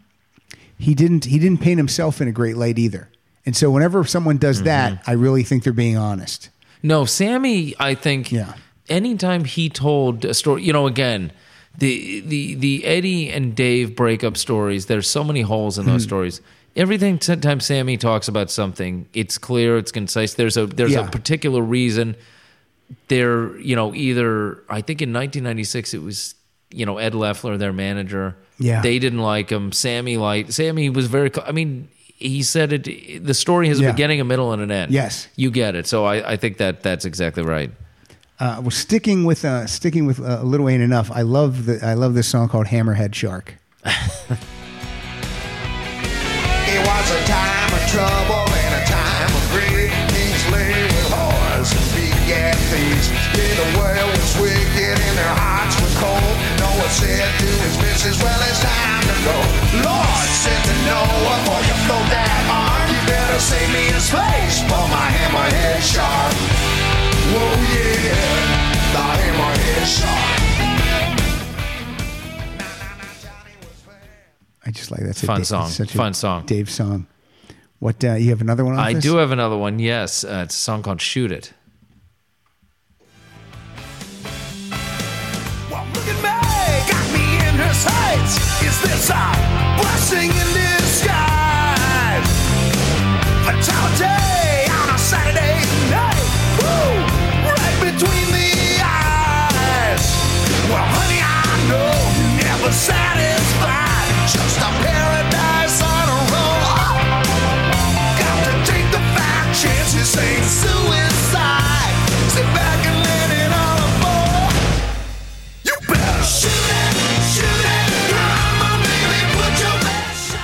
[0.78, 3.08] he didn't he didn't paint himself in a great light either.
[3.46, 5.10] And so whenever someone does that, Mm-hmm.
[5.10, 6.50] I really think they're being honest.
[6.82, 7.74] no, Sammy.
[7.80, 8.30] I think.
[8.30, 8.52] Yeah.
[8.88, 11.32] Anytime he told a story, you know, again,
[11.78, 14.86] the the the Eddie and Dave breakup stories.
[14.86, 16.08] There's so many holes in those Hmm.
[16.08, 16.40] stories.
[16.74, 17.20] Everything.
[17.20, 19.06] Sometimes Sammy talks about something.
[19.14, 19.78] It's clear.
[19.78, 20.34] It's concise.
[20.34, 21.06] There's a there's Yeah.
[21.06, 22.16] a particular reason.
[23.08, 26.34] They're you know either I think in 1996 it was
[26.70, 28.36] you know Ed Leffler their manager.
[28.58, 28.80] Yeah.
[28.82, 29.72] They didn't like him.
[29.72, 31.30] Sammy liked Sammy was very.
[31.44, 31.88] I mean.
[32.18, 33.26] He said it.
[33.26, 33.92] The story has a Yeah.
[33.92, 34.90] beginning, a middle, and an end.
[34.90, 35.28] Yes.
[35.36, 35.86] you get it.
[35.86, 37.70] So I, I think that that's exactly right.
[38.38, 41.10] Uh, well, sticking with uh, sticking with uh, Lil' Ain't Enough.
[41.10, 43.54] I love the I love this song called Hammerhead Shark.
[46.66, 49.88] It was a time of trouble and a time of greed.
[50.12, 53.06] Kings lay with whores and begat thieves.
[53.32, 56.36] The world was wicked and their hearts were cold.
[56.60, 59.36] Noah said to his missus, well, it's time to go.
[59.88, 64.60] Lord said to Noah, before you throw that arm, you better save me a space
[64.66, 66.75] for my hammerhead shark.
[74.64, 75.68] I just like that's a Fun Da- song.
[75.68, 76.44] Such a Fun song.
[76.46, 77.06] Dave song.
[77.78, 78.74] What uh, you have another one?
[78.74, 79.02] Off I this?
[79.04, 79.78] do have another one.
[79.78, 81.52] Yes, uh, it's a song called "Shoot It."
[85.70, 85.86] Well,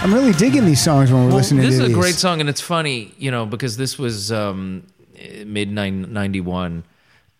[0.02, 2.40] I'm really digging these songs when we're Well, listening this to is a great song,
[2.40, 4.84] and it's funny, you know, because this was um,
[5.46, 6.82] mid ninety one,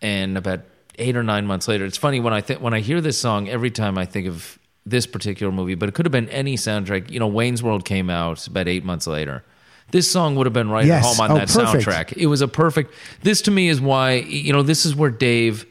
[0.00, 0.60] and about
[0.96, 3.48] eight or nine months later, it's funny when I think when I hear this song,
[3.48, 7.10] every time I think of this particular movie, but it could have been any soundtrack.
[7.10, 9.44] You know, Wayne's World came out about eight months later.
[9.90, 11.04] This song would have been right Yes.
[11.04, 11.84] at home on Oh, that perfect.
[11.86, 12.16] soundtrack.
[12.16, 12.94] It was a perfect.
[13.22, 15.66] This to me is why you know this is where Dave.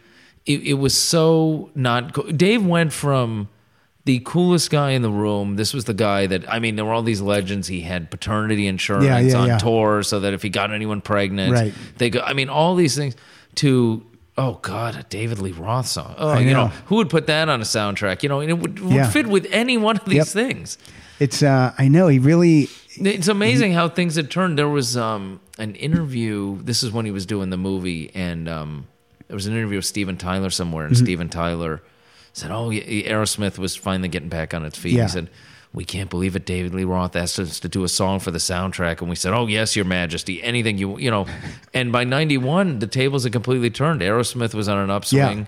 [0.46, 2.14] It, it was so not.
[2.14, 3.48] co- Dave went from
[4.06, 5.56] the coolest guy in the room.
[5.56, 7.68] This was the guy that I mean, there were all these legends.
[7.68, 9.58] He had paternity insurance Yeah, yeah, on yeah.
[9.60, 11.74] tour, so that if he got anyone pregnant, Right.
[11.98, 12.22] they go.
[12.22, 13.16] I mean, all these things.
[13.56, 14.04] To
[14.42, 16.16] oh god, a David Lee Roth song.
[16.18, 16.74] Oh, I you know know.
[16.88, 18.24] who would put that on a soundtrack?
[18.24, 19.10] You know, and it would, would Yeah.
[19.10, 20.28] fit with any one of these Yep.
[20.28, 20.78] things.
[21.20, 22.68] It's uh, I know he really.
[22.98, 24.58] It's amazing how things had turned.
[24.58, 26.62] There was um, an interview.
[26.62, 28.88] This is when he was doing the movie, and um,
[29.28, 30.92] there was an interview with Steven Tyler somewhere, Mm-hmm.
[30.96, 31.82] and Steven Tyler
[32.34, 35.04] said, "Oh, Aerosmith was finally getting back on its feet." Yeah.
[35.04, 35.30] He said,
[35.74, 36.46] "We can't believe it.
[36.46, 39.34] David Lee Roth asked us to do a song for the soundtrack," and we said,
[39.34, 40.42] "Oh, yes, Your Majesty.
[40.44, 41.26] Anything you you know."
[41.74, 44.02] and by '91, the tables had completely turned.
[44.02, 45.40] Aerosmith was on an upswing.
[45.40, 45.46] Yeah.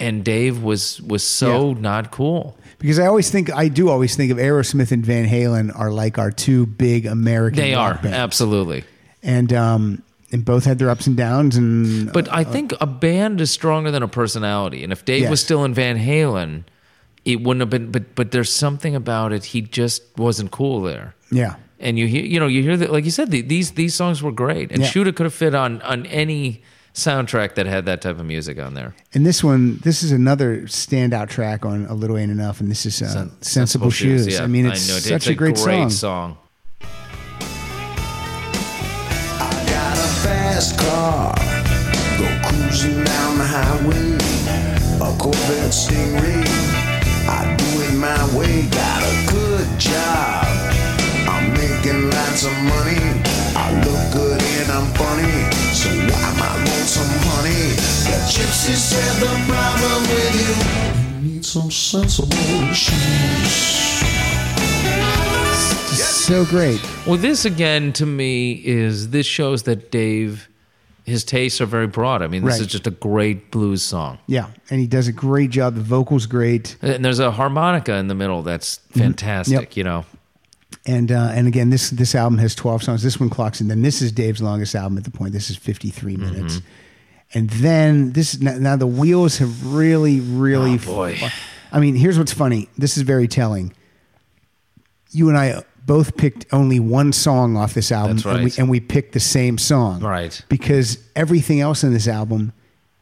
[0.00, 2.58] And Dave was was so not cool.
[2.78, 6.18] Because I always think I do always think of Aerosmith and Van Halen are like
[6.18, 7.60] our two big American.
[7.60, 8.08] They are bands.
[8.16, 8.82] absolutely.
[9.22, 11.56] and um, and both had their ups and downs.
[11.56, 14.82] And But I think a band is stronger than a personality.
[14.82, 15.30] And if Dave Yes.
[15.30, 16.64] was still in Van Halen,
[17.24, 17.90] it wouldn't have been.
[17.90, 19.44] But but there's something about it.
[19.44, 21.14] He just wasn't cool there.
[21.30, 23.94] yeah, And you hear, you know, you hear that, like you said, the, these these
[23.94, 24.70] songs were great.
[24.72, 24.86] And Yeah.
[24.88, 26.62] Shooter could have fit on on any
[26.94, 28.94] soundtrack that had that type of music on there.
[29.14, 32.86] and this one, this is another standout track on A Little Ain't Enough, and this
[32.86, 34.26] is uh, Sen- Sensible, Shoes.
[34.28, 34.44] yeah.
[34.44, 36.36] I mean, it's know, such a great, great song.
[36.36, 36.38] song.
[39.40, 41.34] I got a fast car,
[42.18, 44.14] go cruising down the highway.
[45.02, 46.44] A Corvette Stingray,
[48.02, 48.66] I do it my way.
[48.70, 50.46] Got a good job,
[51.28, 53.22] I'm making lots of money.
[53.56, 57.74] I look good and I'm funny, so why am I lonesome, honey?
[58.04, 60.54] The gypsy said the problem with you,
[61.14, 63.94] you need some sensible shoes.
[66.24, 66.80] So great.
[67.06, 70.48] Well, this again to me is this shows that Dave,
[71.04, 72.22] his tastes are very broad.
[72.22, 72.60] I mean, this Right.
[72.62, 74.18] is just a great blues song.
[74.26, 75.74] Yeah, and he does a great job.
[75.74, 79.62] The vocals great, And there's a harmonica in the middle that's fantastic, Mm-hmm.
[79.62, 79.76] Yep.
[79.76, 80.04] you know.
[80.86, 83.02] and uh, and again, this this album has twelve songs.
[83.02, 83.68] This one clocks in.
[83.68, 85.32] Then this is Dave's longest album at the point.
[85.32, 86.32] This is fifty three Mm-hmm.
[86.34, 86.60] minutes,
[87.34, 90.74] and then this now, now the wheels have really really.
[90.74, 91.18] Oh, boy.
[91.72, 92.68] I mean, here's what's funny.
[92.78, 93.72] This is very telling.
[95.10, 98.70] You and I both picked only one song off this album, That's and, we, and
[98.70, 100.40] we picked the same song, Right.
[100.48, 102.52] Because everything else in this album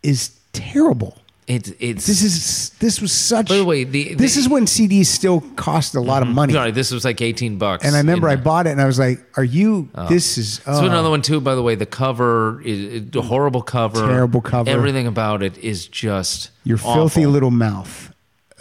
[0.02, 1.16] is terrible.
[1.48, 3.48] It, it's This is this was such.
[3.48, 6.36] By the way, the- this the- is when CDs still cost a lot of mm-hmm.
[6.36, 6.52] money.
[6.52, 7.84] Sorry, this was like 18 bucks.
[7.84, 9.88] And I remember I bought it, and I was like, "Are you?
[9.96, 10.08] Oh.
[10.08, 10.86] This is So oh.
[10.86, 11.40] another one too.
[11.40, 14.70] By the way, the cover, is, the horrible cover, Terrible cover.
[14.70, 16.94] Everything about it is just your awful.
[16.94, 18.11] filthy little mouth."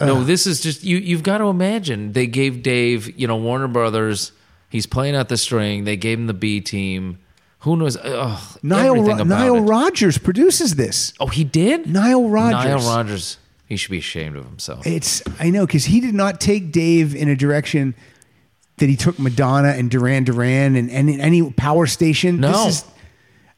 [0.06, 0.24] No, uh.
[0.24, 0.98] this is just you.
[0.98, 4.32] You've got to imagine they gave Dave, you know, Warner Brothers.
[4.68, 5.84] He's playing out the string.
[5.84, 7.18] They gave him the B team.
[7.60, 7.96] Who knows?
[7.96, 9.60] Uh, ugh, Nile Ro- Nile it.
[9.60, 11.12] Rodgers produces this.
[11.20, 11.86] Oh, he did.
[11.86, 12.84] Nile Rodgers.
[12.84, 13.38] Nile Rodgers.
[13.66, 14.86] He should be ashamed of himself.
[14.86, 17.94] It's I know because he did not take Dave in a direction
[18.78, 22.40] that he took Madonna and Duran Duran and any any power station.
[22.40, 22.50] No.
[22.50, 22.84] this is,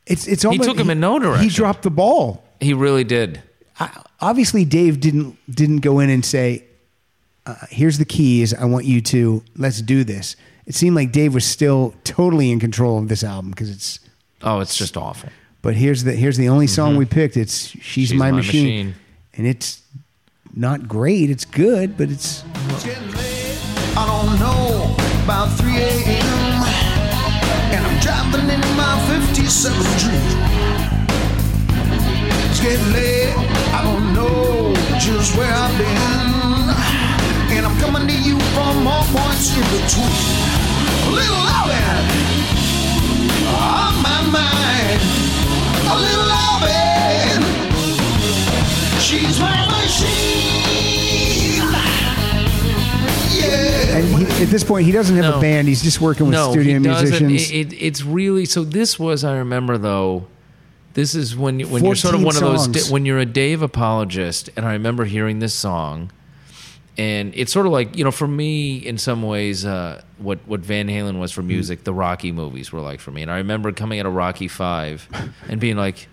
[0.06, 1.48] it's it's almost he took him he- in no direction.
[1.48, 2.44] He dropped the ball.
[2.60, 3.42] He really did.
[3.80, 6.64] I, obviously Dave didn't didn't go in and say,
[7.46, 8.54] uh, "Here's the keys.
[8.54, 10.36] I want you to let's do this."
[10.66, 14.00] It seemed like Dave was still totally in control of this album because it's.
[14.42, 15.28] Oh, it's just awful.
[15.62, 17.36] But here's the here's the only song we picked.
[17.36, 17.82] It's "She's, Mm-hmm.
[17.82, 18.64] She's My, My Machine.
[18.86, 18.94] Machine.
[19.34, 19.82] and it's
[20.54, 21.30] not great.
[21.30, 22.84] It's good, but it's It's.
[23.96, 26.62] I don't know about 3 a.m.
[27.74, 28.94] And I'm driving in my
[29.32, 30.63] 57 Dream.
[32.66, 33.34] It's getting late.
[33.74, 37.56] I don't know just where I've been.
[37.56, 40.08] And I'm coming to you from all points in between.
[41.04, 42.08] A little loving
[43.52, 45.00] on oh, my mind.
[45.76, 47.44] A oh, little loving.
[48.98, 50.48] She's my machine.
[53.40, 53.98] Yeah.
[53.98, 55.68] and he, at this point he doesn't have a band.
[55.68, 57.50] He's just working with no, studio he musicians.
[57.50, 58.64] It, it, it's really so.
[58.64, 60.28] This was I remember though.
[60.94, 63.26] This is when you- when you're sort of 14 one of those when you're a
[63.26, 66.10] Dave apologist, and I remember hearing this song,
[66.96, 70.60] and it's sort of like you know for me in some ways uh, what what
[70.60, 71.46] Van Halen was for Mm.
[71.48, 74.48] music, the Rocky movies were like for me, and I remember coming out of Rocky
[74.48, 75.08] Five
[75.48, 76.08] and being like.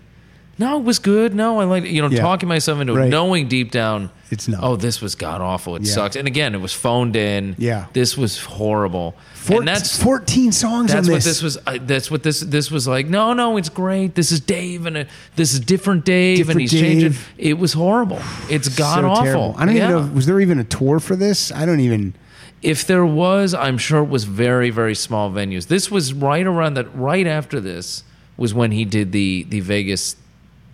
[0.62, 1.34] No, it was good.
[1.34, 2.20] No, I like you know Yeah.
[2.20, 3.10] talking myself into it, Right.
[3.10, 4.60] knowing deep down It's not.
[4.62, 5.76] Oh, this was god awful.
[5.76, 5.92] It Yeah.
[5.92, 6.16] sucks.
[6.16, 7.54] And again, it was phoned in.
[7.58, 7.86] Yeah.
[7.92, 9.14] this was horrible.
[9.34, 11.24] Four- and that's 14 songs that's on what this.
[11.24, 11.58] this was.
[11.66, 13.08] I that's what this this was like.
[13.08, 14.14] No, no, it's great.
[14.14, 15.04] This is Dave, and uh
[15.36, 17.14] this is different Dave, Different and he's changing.
[17.38, 18.20] It was horrible.
[18.48, 19.24] It's god so awful.
[19.24, 19.54] terrible.
[19.58, 19.88] I don't Yeah.
[19.90, 20.12] even know.
[20.14, 21.50] Was there even a tour for this?
[21.52, 22.14] I don't even.
[22.62, 25.66] If there was, I'm sure it was very very small venues.
[25.66, 26.86] This was right around that.
[26.96, 28.04] Right after this
[28.36, 30.16] was when he did the the Vegas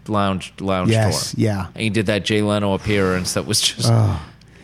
[0.09, 1.41] lounge lounge Yes, tour.
[1.45, 1.67] yeah.
[1.75, 3.91] and he did that Jay Leno appearance that was just.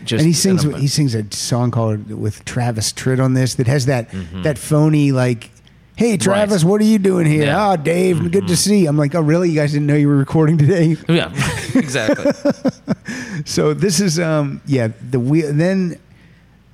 [0.04, 0.64] just and he sings.
[0.64, 4.42] an- He sings a song called with Travis Tritt on this that has that Mm-hmm.
[4.42, 5.50] that phony like.
[5.96, 7.44] Hey Travis, what are you doing here?
[7.44, 7.54] Yeah.
[7.56, 7.80] Mm-hmm.
[7.80, 8.80] Oh, Dave, good to see.
[8.82, 9.48] you." I'm like, oh, really?
[9.50, 10.96] You guys didn't know you were recording today?
[11.08, 11.30] Yeah,
[11.76, 12.32] exactly.
[13.44, 14.88] So this is, um, yeah.
[15.10, 15.98] The we then,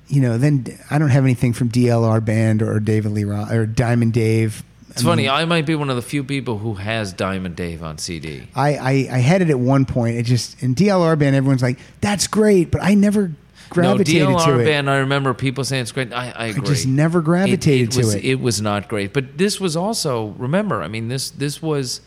[0.07, 3.65] you know, then I don't have anything from DLR Band or David Lee Roth or
[3.65, 4.63] Diamond Dave.
[4.91, 5.27] It's funny.
[5.29, 8.47] I might be one of the few people who has Diamond Dave on CD.
[8.55, 10.17] I, I I had it at one point.
[10.17, 13.31] It just in DLR Band, everyone's like, that's great, but I never
[13.69, 14.57] gravitated no, DLR to it.
[14.57, 14.89] D L R band.
[14.89, 16.11] I remember people saying it's great.
[16.13, 16.67] I, I agree.
[16.67, 18.25] just never gravitated it, it to was, it.
[18.25, 20.27] It was not great, but this was also.
[20.37, 22.01] Remember, I mean this this was.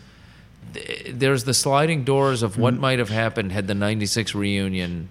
[1.08, 2.62] There's the sliding doors of Mm-hmm.
[2.62, 5.08] what might have happened had the '96 reunion,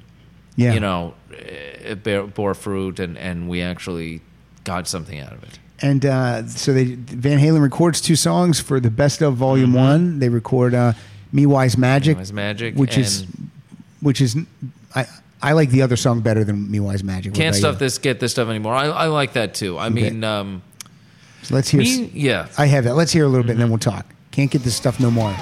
[0.56, 4.22] yeah, you know, eh, bear, bore fruit, and and we actually
[4.64, 5.60] got something out of it.
[5.82, 10.20] And uh, so they Van Halen records two songs for the best of Volume One.
[10.20, 10.94] They record uh,
[11.32, 12.36] "Me Wise Magic," Mm-hmm.
[12.36, 13.26] Magic, which is
[14.02, 14.38] which is
[14.96, 15.06] I
[15.42, 17.80] I like the other song better than "Me Wise Magic." Can't stuff you?
[17.80, 18.74] this, get this stuff anymore.
[18.76, 19.78] I, I like that too.
[19.78, 20.62] I mean, um,
[21.42, 21.82] So let's hear.
[21.82, 22.48] me, yeah.
[22.58, 22.96] I have that.
[22.96, 24.06] Let's hear a little bit, and then we'll talk.
[24.32, 25.36] Can't get this stuff no more.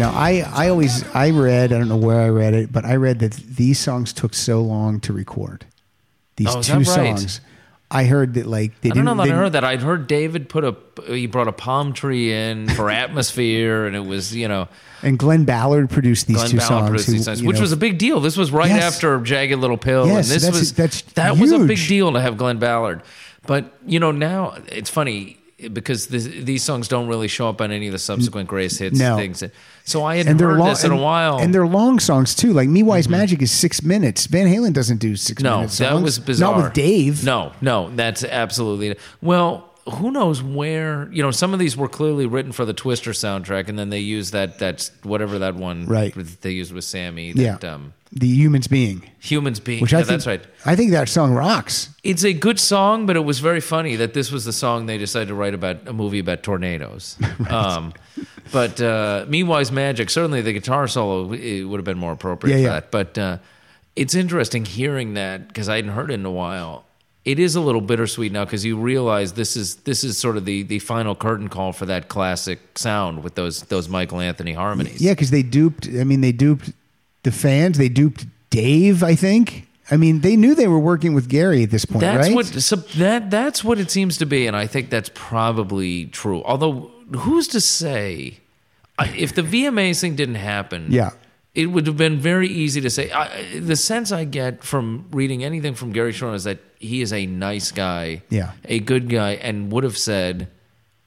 [0.00, 2.96] Now, I, I always I read I don't know where I read it, but I
[2.96, 5.66] read that these songs took so long to record.
[6.36, 7.18] These Oh, is two that right?
[7.18, 7.40] songs.
[7.92, 9.16] I heard that like they I don't didn't.
[9.18, 9.64] know that they I heard that.
[9.64, 10.76] I'd heard David put a
[11.12, 14.68] he brought a palm tree in for atmosphere, and it was you know
[15.02, 17.56] And Glen Ballard produced these Glen two Ballard songs, produced who, these songs, you which
[17.56, 18.20] know, was a big deal.
[18.20, 18.94] This was right Yes.
[18.94, 21.88] after Jagged Little Pill, Yes, and this that's- was that's that was a big huge.
[21.88, 23.02] deal to have Glen Ballard.
[23.46, 25.38] But you know now it's funny
[25.68, 28.98] because this, these songs don't really show up on any of the subsequent greatest hits
[28.98, 29.16] No.
[29.16, 29.42] things.
[29.84, 31.98] So I had and they're heard long this in and, a while, and they're long
[31.98, 32.52] songs too.
[32.52, 33.12] Like Me Wise mm-hmm.
[33.12, 34.26] Magic is six minutes.
[34.26, 35.80] Van Halen doesn't do six No, minutes.
[35.80, 36.56] No, that was bizarre.
[36.56, 37.24] Not with Dave.
[37.24, 39.69] No, no, that's absolutely well.
[39.94, 41.08] Who knows where?
[41.12, 43.98] You know, some of these were clearly written for the Twister soundtrack, and then they
[44.00, 46.14] used that that whatever that one Right.
[46.14, 47.32] that they used with Sammy.
[47.34, 47.56] Yeah.
[47.62, 49.80] Um, The Humans Being, humans being.
[49.80, 50.44] which yeah, I think that's right.
[50.66, 51.90] I think that song rocks.
[52.02, 54.98] It's a good song, but it was very funny that this was the song they
[54.98, 57.16] decided to write about a movie about tornadoes.
[57.48, 57.92] um,
[58.52, 62.56] but uh, Me Wise Magic, certainly the guitar solo it would have been more appropriate
[62.56, 62.80] Yeah, for yeah.
[62.80, 62.90] that.
[62.90, 63.38] But uh,
[63.96, 66.84] it's interesting hearing that because I hadn't heard it in a while.
[67.24, 70.46] It is a little bittersweet now because you realize this is this is sort of
[70.46, 75.02] the, the final curtain call for that classic sound with those those Michael Anthony harmonies.
[75.02, 75.86] Yeah, because they duped.
[75.88, 76.72] I mean, they duped
[77.22, 77.76] the fans.
[77.76, 79.02] They duped Dave.
[79.02, 79.66] I think.
[79.90, 82.34] I mean, they knew they were working with Gary at this point, That's right?
[82.34, 86.42] what so that that's what it seems to be, and I think that's probably true.
[86.44, 88.38] Although, who's to say
[89.16, 90.86] if the VMAs thing didn't happen?
[90.90, 91.10] Yeah.
[91.54, 93.10] It would have been very easy to say.
[93.10, 97.12] I, the sense I get from reading anything from Gary Cherone is that he is
[97.12, 98.52] a nice guy, Yeah.
[98.64, 100.48] a good guy, and would have said.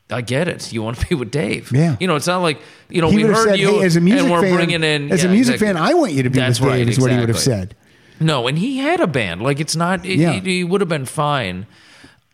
[0.09, 0.71] I get it.
[0.71, 1.71] You want to be with Dave.
[1.71, 1.95] Yeah.
[1.99, 4.01] You know, it's not like, you know, he we heard said, you "Hey, as a
[4.01, 5.73] music and we're fan, bringing in as a music exactly.
[5.73, 7.37] fan, I want you to be That's with Dave." right, is what he would have
[7.37, 7.69] exactly.
[7.69, 7.75] said.
[8.19, 9.41] No, and he had a band.
[9.41, 10.05] Like it's not.
[10.05, 10.33] It, Yeah.
[10.33, 11.65] he would have been fine.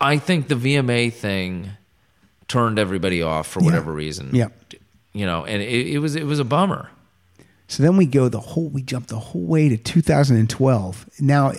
[0.02, 1.70] I think the VMA thing
[2.50, 4.32] turned everybody off for whatever reason.
[4.34, 4.48] Yeah.
[5.14, 6.90] You know, and it, it was it was a bummer.
[7.70, 11.10] So then we go the whole, we jump the whole way to 2012.
[11.22, 11.54] Now,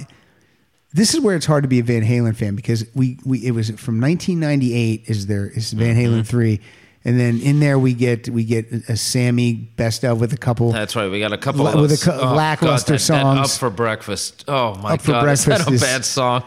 [0.92, 3.52] this is where it's hard to be a Van Halen fan because we, we it
[3.52, 6.00] was from 1998 is there is Van Mm-hmm.
[6.20, 6.60] Halen three,
[7.04, 10.72] and then in there we get we get a Sammy best of with a couple.
[10.72, 11.08] That's right.
[11.08, 13.52] We got a couple La- of with a cou- oh, lackluster God, that, that songs.
[13.54, 14.44] up for breakfast.
[14.48, 16.42] Oh my Up for god, is that a is- bad song?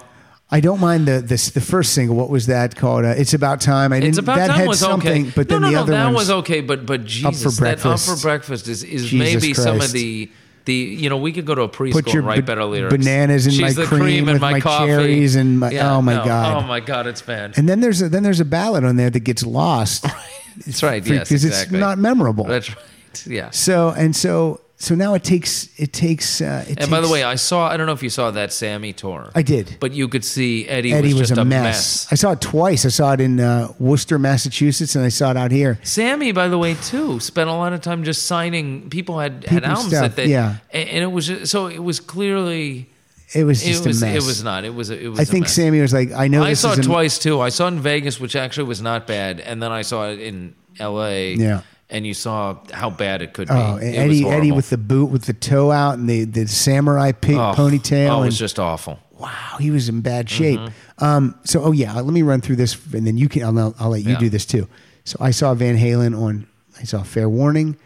[0.51, 2.15] I don't mind the the, the first single.
[2.15, 3.05] What was that called?
[3.05, 3.91] Uh, it's about time.
[3.91, 4.09] I didn't.
[4.09, 5.33] It's about that time had was something, okay.
[5.35, 6.61] but then no, no, the no, other that ones, was okay.
[6.61, 8.21] But but Jesus, that up Breakfast.
[8.21, 10.29] for breakfast is is Jesus maybe some of the
[10.65, 12.65] the you know we could go to a preschool Put your and write ba- better
[12.65, 12.95] lyrics.
[12.95, 14.87] bananas in She's my the cream and with my coffee.
[14.87, 16.25] cherries and my- Yeah, oh my no.
[16.25, 16.63] God.
[16.63, 17.57] oh my god, it's bad.
[17.57, 20.05] And then there's a, then there's a ballad on there that gets lost
[20.65, 21.03] That's right.
[21.05, 21.77] Yes, because exactly.
[21.77, 22.43] it's not memorable.
[22.45, 22.77] That's right.
[23.27, 23.49] Yeah.
[23.51, 26.41] So and so so now it takes it takes.
[26.41, 27.69] Uh, it And by the way, I saw.
[27.69, 29.31] I don't know if you saw that Sammy tour.
[29.33, 29.77] I did.
[29.79, 32.11] but you could see Eddie, Eddie was was, just a mess.
[32.11, 32.85] I saw it twice.
[32.85, 35.79] I saw it in uh, Worcester, Massachusetts, and I saw it out here.
[35.83, 38.89] Sammy, by the way, too, spent a lot of time just signing.
[38.89, 40.57] People had, had albums stuff, that they, yeah.
[40.71, 42.89] and, it was just, so it was clearly
[43.33, 44.23] It was it just was a mess.
[44.23, 45.19] it was not it was a- it was.
[45.19, 45.53] I think mess.
[45.53, 47.39] Sammy was like, I know I saw it twice too.
[47.39, 50.19] I saw it in Vegas, which actually was not bad, and then I saw it
[50.19, 51.35] in L.A.
[51.35, 51.61] Yeah.
[51.93, 53.53] And you saw how bad it could be.
[53.53, 57.35] Oh, Eddie, Eddie with the boot with the toe out and the, the samurai pig
[57.37, 58.09] Oh, ponytail.
[58.09, 58.99] Oh, it and, was just awful.
[59.17, 60.59] wow, he was in bad shape.
[60.59, 61.03] Mm-hmm.
[61.03, 63.43] Um, so, oh yeah, let me run through this, and then you can.
[63.57, 64.19] I'll, I'll let you Yeah.
[64.19, 64.67] do this too.
[65.05, 66.47] So, I saw Van Halen on.
[66.79, 67.77] I saw Fair Warning,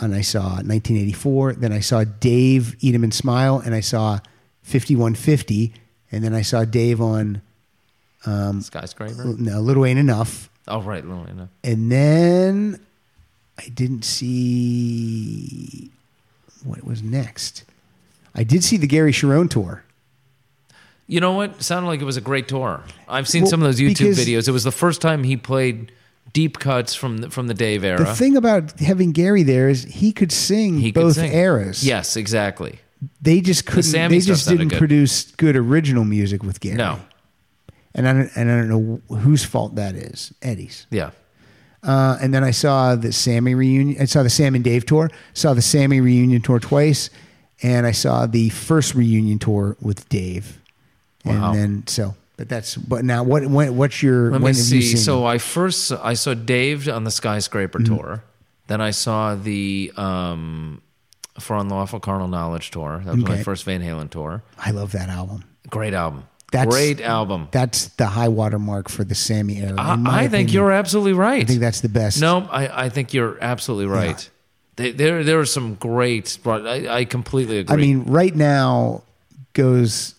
[0.00, 1.54] and I saw 1984.
[1.54, 4.20] Then I saw Dave Eat 'Em and Smile, and I saw
[4.62, 5.72] 5150,
[6.12, 7.42] and then I saw Dave on
[8.26, 9.24] Um, Skyscraper.
[9.38, 11.48] no, Little Ain't Enough, Oh right, Little Ain't Enough.
[11.64, 12.78] and then
[13.60, 15.90] I didn't see
[16.64, 17.64] what was next.
[18.34, 19.84] I did see the Gary Cherone tour.
[21.06, 21.62] You know what?
[21.62, 22.82] Sounded like it was a great tour.
[23.08, 24.46] I've seen Well, some of those YouTube videos.
[24.48, 25.90] It was the first time he played
[26.32, 27.98] deep cuts from the, from the Dave era.
[27.98, 31.32] The thing about having Gary there is he could sing he could both sing.
[31.32, 31.84] eras.
[31.84, 32.78] Yes, exactly.
[33.20, 33.82] they just couldn't.
[33.82, 34.78] Sammy They just didn't good.
[34.78, 36.76] produce good original music with Gary.
[36.76, 37.00] No.
[37.94, 40.32] and I don't, and I don't know whose fault that is.
[40.40, 40.86] Eddie's.
[40.90, 41.10] Yeah.
[41.82, 44.00] Uh, and then I saw the Sammy reunion.
[44.00, 45.10] I saw the Sam and Dave tour.
[45.32, 47.08] Saw the Sammy reunion tour twice,
[47.62, 50.60] and I saw the first reunion tour with Dave.
[51.24, 51.52] Wow.
[51.52, 53.46] And then so, but that's but now what?
[53.46, 54.30] When, what's your?
[54.32, 54.82] Let when me see.
[54.82, 55.24] seen So?
[55.24, 57.96] I first I saw Dave on the Skyscraper Mm-hmm.
[57.96, 58.24] tour.
[58.66, 60.80] Then I saw the um,
[61.40, 63.02] For Unlawful Carnal Knowledge tour.
[63.04, 64.42] That was my first Van Halen tour.
[64.58, 65.44] I love that album.
[65.70, 66.24] Great album.
[66.52, 67.48] That's Great album.
[67.52, 69.76] That's the high water mark for the Sammy era.
[69.78, 70.48] I, I think opinion.
[70.54, 71.42] you're absolutely right.
[71.42, 72.20] I think that's the best.
[72.20, 74.28] No, I, I think you're absolutely right.
[74.76, 76.38] They, there there are some great.
[76.46, 77.74] I, I completely agree.
[77.74, 79.02] I mean, right now
[79.52, 80.14] goes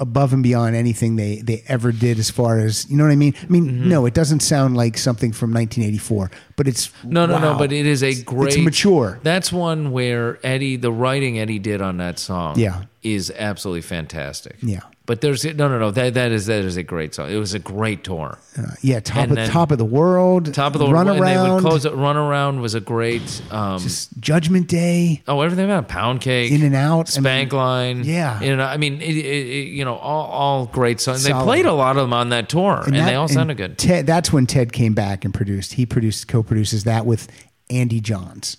[0.00, 3.16] above and beyond anything they, they ever did as far as you know what I
[3.16, 3.34] mean.
[3.42, 3.88] I mean, Mm-hmm.
[3.88, 7.58] no, it doesn't sound like something from 1984, but it's No, no, no.
[7.58, 8.54] But it is a great.
[8.54, 9.18] It's mature.
[9.24, 12.84] That's one where Eddie, the writing Eddie did on that song, Yeah.
[13.14, 14.56] Is absolutely fantastic.
[14.62, 14.80] Yeah.
[15.06, 15.90] But there's no, no, no.
[15.90, 17.30] That that is that is a great song.
[17.30, 18.38] It was a great tour.
[18.58, 21.16] Uh, yeah, top And of then- top of the world, Top of the run and
[21.16, 21.94] they would around, close it.
[21.94, 23.40] Run around was a great.
[23.50, 23.82] Um,
[24.20, 28.04] Judgment Day, oh, everything about pound cake, In and Out, I mean, spank line.
[28.04, 28.38] yeah.
[28.42, 28.70] And Out.
[28.70, 31.24] I mean, it, it, it, you know, all all great songs.
[31.24, 33.78] They played a lot of them on that tour, and, that- they all sounded good.
[33.78, 35.72] Ted, that's when Ted came back and produced.
[35.72, 37.28] He produced, co-produces that with
[37.70, 38.58] Andy Johns.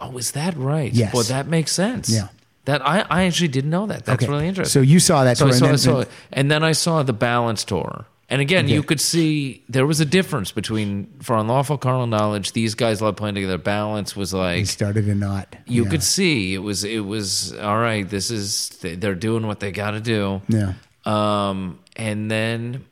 [0.00, 0.92] Oh, is that right?
[0.92, 1.12] Yes.
[1.14, 2.08] Well, that makes sense.
[2.10, 2.28] Yeah.
[2.66, 4.04] That I, I actually didn't know that.
[4.06, 4.32] That's Okay.
[4.32, 4.72] really interesting.
[4.72, 6.72] So you saw that So I tour, saw, and then- I saw- and then I
[6.72, 8.06] saw the Balance tour.
[8.30, 12.52] And again, you could see there was a difference between for unlawful carnal knowledge.
[12.52, 13.58] These guys love playing together.
[13.58, 15.54] Balance was He like started a knot.
[15.66, 15.90] you Yeah.
[15.90, 18.08] could see it was it was all right.
[18.08, 20.40] This is they're doing what they got to do.
[20.48, 20.72] Yeah.
[21.04, 22.84] Um, and then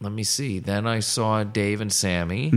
[0.00, 0.58] let me see.
[0.58, 2.50] Then I saw Dave and Sammy.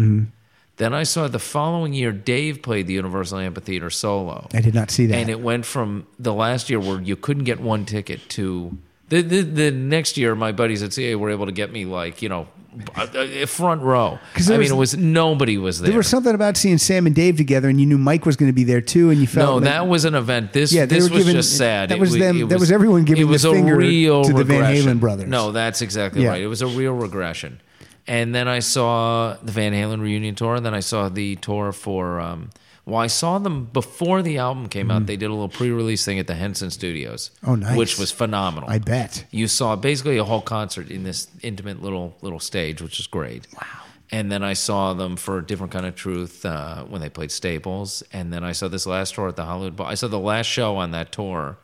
[0.78, 4.48] Then I saw the following year Dave played the Universal Amphitheater solo.
[4.54, 5.16] I did not see that.
[5.16, 8.78] And it went from the last year where you couldn't get one ticket to
[9.10, 10.36] the the, the next year.
[10.36, 12.48] My buddies at CA were able to get me like you know
[12.96, 14.20] a, a front row.
[14.36, 15.90] 'Cause I mean, it was nobody was there.
[15.90, 18.50] There was something about seeing Sam and Dave together, and you knew Mike was going
[18.50, 20.54] to be there too, and you felt no, like- that was an event.
[20.54, 21.90] This Yeah, this was giving- just sad.
[21.90, 24.24] that was wa- them- it that was everyone giving it the was a finger real
[24.26, 24.98] to the Van regression.
[24.98, 25.28] Halen brothers.
[25.28, 26.30] No, that's exactly Yeah.
[26.30, 26.42] right.
[26.44, 27.62] It was a real regression.
[28.08, 31.72] And then I saw the Van Halen reunion tour, and then I saw the tour
[31.72, 32.50] for um,
[32.86, 35.08] Well, I saw them before the album came out.
[35.08, 37.32] They did a little pre-release thing at the Henson Studios.
[37.46, 37.76] Oh, nice.
[37.76, 38.70] Which was phenomenal.
[38.70, 39.26] I bet.
[39.30, 43.46] You saw basically a whole concert in this intimate little little stage, which is great.
[43.54, 43.84] Wow.
[44.10, 47.30] And then I saw them for a different kind of truth uh, when they played
[47.30, 48.04] Staples.
[48.14, 49.86] And then I saw this last tour at the Hollywood Bowl.
[49.86, 51.58] I saw the last show on that tour,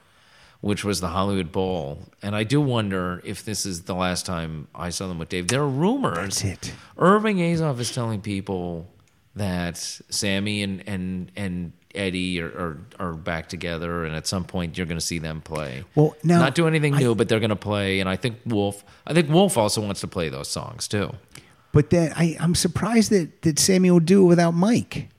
[0.63, 1.99] which was the Hollywood Bowl.
[2.21, 5.49] And I do wonder if this is the last time I saw them with Dave.
[5.49, 6.41] There are rumors.
[6.41, 6.73] That's it.
[6.97, 8.87] Irving Azoff is telling people
[9.35, 14.77] that Sammy and and and Eddie are, are, are back together, and at some point
[14.77, 15.83] you're going to see them play.
[15.95, 17.99] Well, now- not do anything new, but they're going to play.
[17.99, 21.11] And I think Wolf, I think Wolf also wants to play those songs too.
[21.73, 25.09] But then I, I'm surprised that, that Sammy will do it without Mike.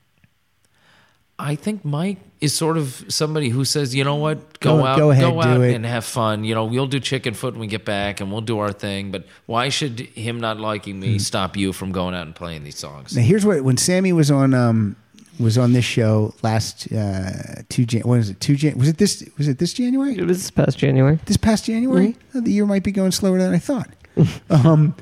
[1.38, 4.98] I think Mike is sort of somebody who says, you know what, go, Go- out,
[4.98, 6.44] go ahead, out and have fun.
[6.44, 9.10] You know, we'll do Chickenfoot when we get back, and we'll do our thing.
[9.10, 12.78] But why should him not liking me stop you from going out and playing these
[12.78, 13.16] songs?
[13.16, 14.94] Now here's what when Sammy was on um
[15.40, 18.98] was on this show last uh two Jan what is it two Jan was it
[18.98, 21.18] this was it this January It was this past January.
[21.26, 22.38] this past January Mm-hmm.
[22.38, 23.88] Oh, the year might be going slower than I thought
[24.50, 24.94] um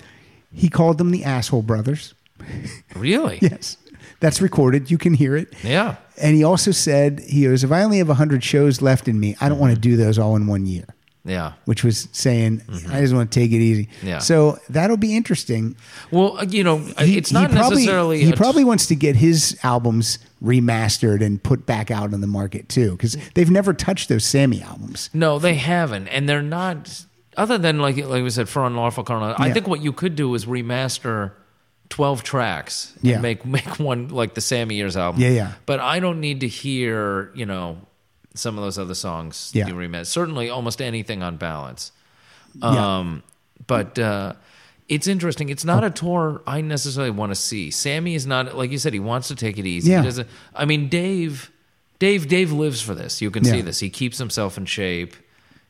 [0.55, 2.15] he called them the asshole brothers
[2.97, 3.41] Really?
[3.43, 3.77] yes
[4.23, 5.97] that's recorded you can hear it Yeah.
[6.23, 9.37] and he also said he goes if I only have hundred shows left in me
[9.41, 10.87] I don't want to do those all in one year
[11.25, 11.53] Yeah.
[11.67, 14.07] which was saying I just want to take it easy Mm-hmm.
[14.07, 14.19] Yeah.
[14.19, 15.77] so that'll be interesting
[16.11, 18.25] Well, uh, you know, He- it's not he probably, necessarily.
[18.25, 22.27] He a- probably wants to get his albums remastered and put back out on the
[22.27, 25.09] market too, because they've never touched those Sammy albums.
[25.15, 27.05] No, they haven't, and they're not.
[27.37, 29.53] Other than like like we said, for unlawful carnal, I Yeah.
[29.55, 31.33] think what you could do is remaster
[31.93, 33.21] twelve tracks and Yeah.
[33.21, 35.21] make make one like the Sammy Years album.
[35.21, 35.53] Yeah, yeah.
[35.67, 37.77] But I don't need to hear you know
[38.35, 39.69] some of those other songs Yeah.
[39.69, 40.07] you remaster.
[40.07, 41.93] Certainly, almost anything on balance.
[42.55, 42.99] Yeah.
[42.99, 43.23] Um,
[43.67, 44.33] but uh,
[44.89, 45.51] it's interesting.
[45.51, 47.71] It's not a tour I necessarily want to see.
[47.71, 48.95] Sammy is not like you said.
[48.95, 49.91] He wants to take it easy.
[49.91, 50.01] Yeah.
[50.01, 50.29] He doesn't.
[50.55, 51.51] I mean, Dave.
[51.99, 52.27] Dave.
[52.27, 53.21] Dave lives for this.
[53.21, 53.81] You can see this.
[53.81, 55.15] He keeps himself in shape.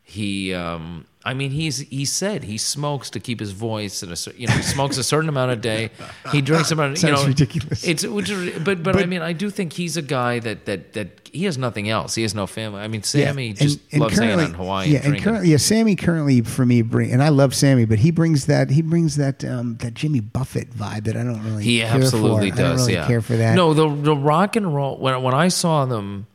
[0.04, 0.54] He.
[0.54, 1.78] Um, I mean, he's.
[1.78, 4.02] He said he smokes to keep his voice.
[4.02, 5.90] and a, you know, he smokes a certain amount a day.
[6.32, 6.90] He drinks about.
[6.90, 7.84] You Sounds know, ridiculous.
[7.84, 8.04] It's.
[8.04, 11.28] Which, is- but, but I mean, I do think he's a guy that that that
[11.32, 12.14] he has nothing else.
[12.14, 12.80] He has no family.
[12.82, 14.88] I mean, Sammy and- just and loves hanging out in Hawaii.
[14.88, 18.00] Yeah, and and currently, yeah, Sammy currently for me bring, and I love Sammy, but
[18.00, 21.62] he brings that he brings that um, that Jimmy Buffett vibe that I don't really.
[21.62, 22.56] He care absolutely for.
[22.56, 22.64] does.
[22.64, 23.54] I don't really yeah, care for that.
[23.54, 24.98] No, the the rock and roll.
[24.98, 26.26] When when I saw them,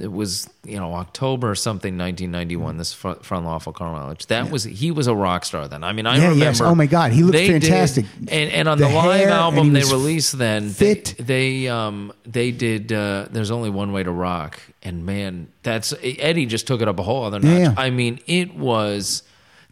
[0.00, 2.78] it was you know October or something, 1991.
[2.78, 4.26] This fr- from Lawful Carnage.
[4.26, 5.84] That was he was a rock star then.
[5.84, 6.44] I mean, I Yeah, remember.
[6.44, 6.60] yes.
[6.60, 8.06] Oh my God, he looked they did- fantastic.
[8.28, 11.14] and and on The the, live hair, album they released then, fit.
[11.18, 11.24] They,
[11.64, 12.92] they um they did.
[12.92, 16.98] Uh, There's only one way to rock, and man, that's Eddie just took it up
[16.98, 17.50] a whole other notch.
[17.50, 17.74] Yeah, yeah.
[17.76, 19.22] I mean, it was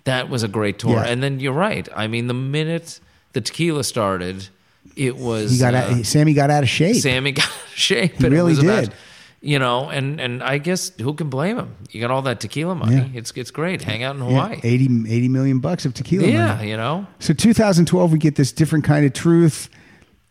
[0.05, 0.97] that was a great tour.
[0.97, 1.05] Yeah.
[1.05, 1.89] And then you're right.
[1.95, 3.01] I mean, the minute
[3.33, 4.49] the tequila started.
[4.97, 6.97] It was he got uh, out, Sammy got out of shape.
[6.97, 8.13] Sammy got out of shape.
[8.13, 8.93] He and it really did.
[9.41, 11.75] You know, and and I guess who can blame him?
[11.91, 12.97] You got all that tequila money.
[12.97, 13.09] Yeah.
[13.15, 13.83] It's it's great.
[13.83, 14.61] Hang out in Yeah, Hawaii.
[14.63, 16.27] 80, 80 million bucks of tequila.
[16.29, 16.71] Yeah, money.
[16.71, 17.07] you know.
[17.21, 19.69] So 2012, we get this different kind of truth.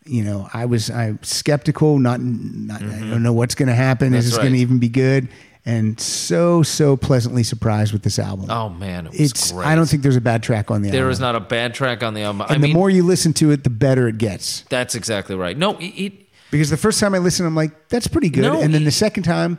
[0.06, 1.98] You know, I was I skeptical.
[1.98, 4.06] Not, not I don't know what's going to happen.
[4.08, 4.14] Mm-hmm.
[4.14, 5.28] That's Is this going to even be good?
[5.66, 8.50] And so so pleasantly surprised with this album.
[8.50, 9.66] Oh man, it was it's great.
[9.66, 11.12] I don't think there's a bad track on the there album.
[11.12, 12.40] is not a bad track on the album.
[12.42, 14.62] And I the mean, more you listen to it, the better it gets.
[14.70, 15.56] that's exactly right.
[15.58, 16.12] No, it, it
[16.50, 18.42] Because the first time I listened, I'm like, that's pretty good.
[18.42, 19.58] No, and then the second time,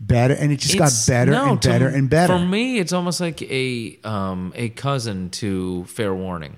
[0.00, 2.36] better, and it just got it's- better no, and to- better and better.
[2.38, 6.56] For me, it's almost like a um a cousin to Fair Warning.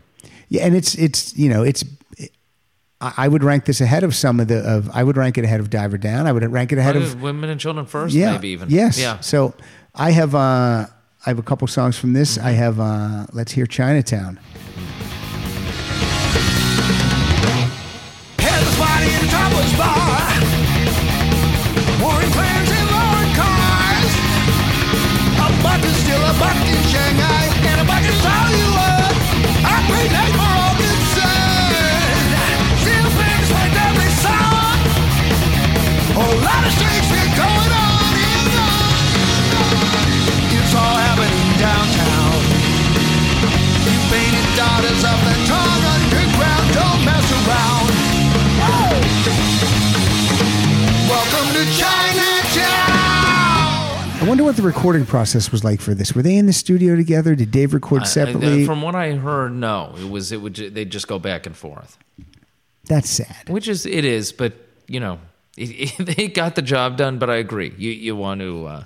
[0.49, 1.85] Yeah, and it's it's you know it's.
[3.01, 4.89] I I would rank this ahead of some of the of.
[4.95, 6.27] I would rank it ahead of Diver Down.
[6.27, 8.71] I would rank it ahead of Women and Children First, yeah, maybe even.
[8.71, 8.99] yes.
[8.99, 9.21] Yeah.
[9.21, 9.55] So
[9.95, 10.87] I have uh
[11.27, 12.39] I have a couple songs from this.
[12.39, 12.47] Mm-hmm.
[12.47, 14.39] I have uh Let's Hear Chinatown.
[19.55, 19.94] Body in
[54.35, 56.13] wonder what the recording process was like for this.
[56.13, 57.37] Were they in the studio together?
[57.37, 58.67] Did Dave record I- I- separately?
[58.67, 59.95] from what I heard, no.
[59.97, 61.97] It was it would they'd just go back and forth.
[62.87, 63.49] That's sad.
[63.49, 64.53] Which is it is, but
[64.89, 65.21] you know,
[65.57, 67.19] it, it, they got the job done.
[67.19, 67.73] But I agree.
[67.79, 68.67] You you want to.
[68.67, 68.85] Uh,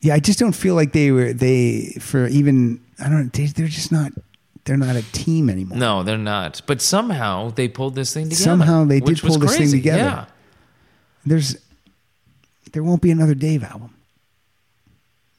[0.00, 3.68] Yeah, I just don't feel like they were they for even I don't they, they're
[3.68, 4.12] just not
[4.64, 5.76] they're not a team anymore.
[5.76, 6.62] no, they're not.
[6.66, 8.42] But somehow they pulled this thing together.
[8.42, 9.98] Somehow they did pull this thing together.
[9.98, 10.24] Yeah.
[11.26, 11.58] There's
[12.72, 13.92] there won't be another Dave album.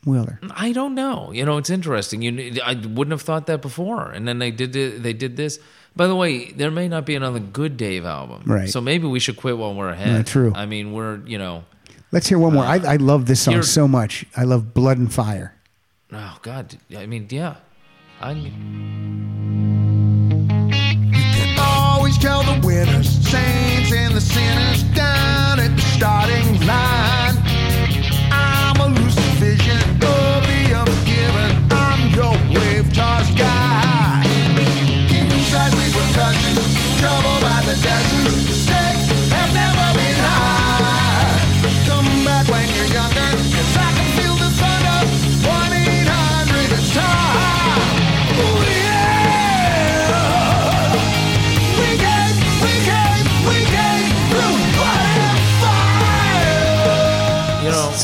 [0.08, 0.40] Will there?
[0.56, 1.32] I don't know.
[1.32, 2.22] You know, it's interesting.
[2.22, 4.10] You, I wouldn't have thought that before.
[4.10, 5.60] And then they did the, they did this.
[5.96, 8.44] By the way, there may not be another good Dave album.
[8.46, 8.70] Right.
[8.70, 10.08] So maybe we should quit while we're ahead.
[10.08, 10.54] Yeah, true.
[10.56, 11.66] I mean, we're you know,
[12.12, 12.64] Let's hear one more.
[12.64, 14.26] Uh, I, I love this song so much.
[14.36, 15.54] I love Blood and Fire.
[16.14, 16.78] oh God.
[16.96, 17.56] I mean, yeah.
[18.22, 18.48] I can
[21.60, 24.84] always tell the winners, saints and the sinners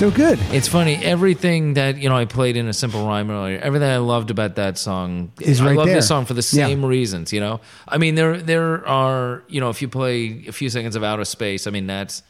[0.03, 0.37] So good.
[0.51, 0.97] It's funny.
[0.97, 3.57] Everything that you know, I played in a simple rhyme earlier.
[3.59, 5.95] Everything I loved about that song Is I right love there.
[5.95, 6.67] this song for the Yeah.
[6.67, 7.31] same reasons.
[7.31, 10.97] You know, I mean, there there are you know, if you play a few seconds
[10.97, 12.21] of Outer Space, I mean, that's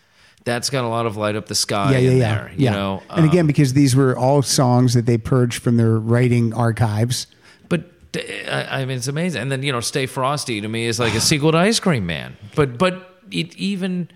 [0.43, 2.35] that's got a lot of light up the sky Yeah, yeah, in yeah.
[2.35, 2.51] there.
[2.55, 2.71] You yeah.
[2.73, 6.53] know, and Um, again, because these were all songs that they purged from their writing
[6.53, 7.25] archives.
[7.69, 7.85] But
[8.15, 9.41] I, I mean, it's amazing.
[9.41, 12.05] And then you know, Stay Frosty to me is like a sequel to Ice Cream
[12.05, 12.37] Man.
[12.53, 14.09] But but it even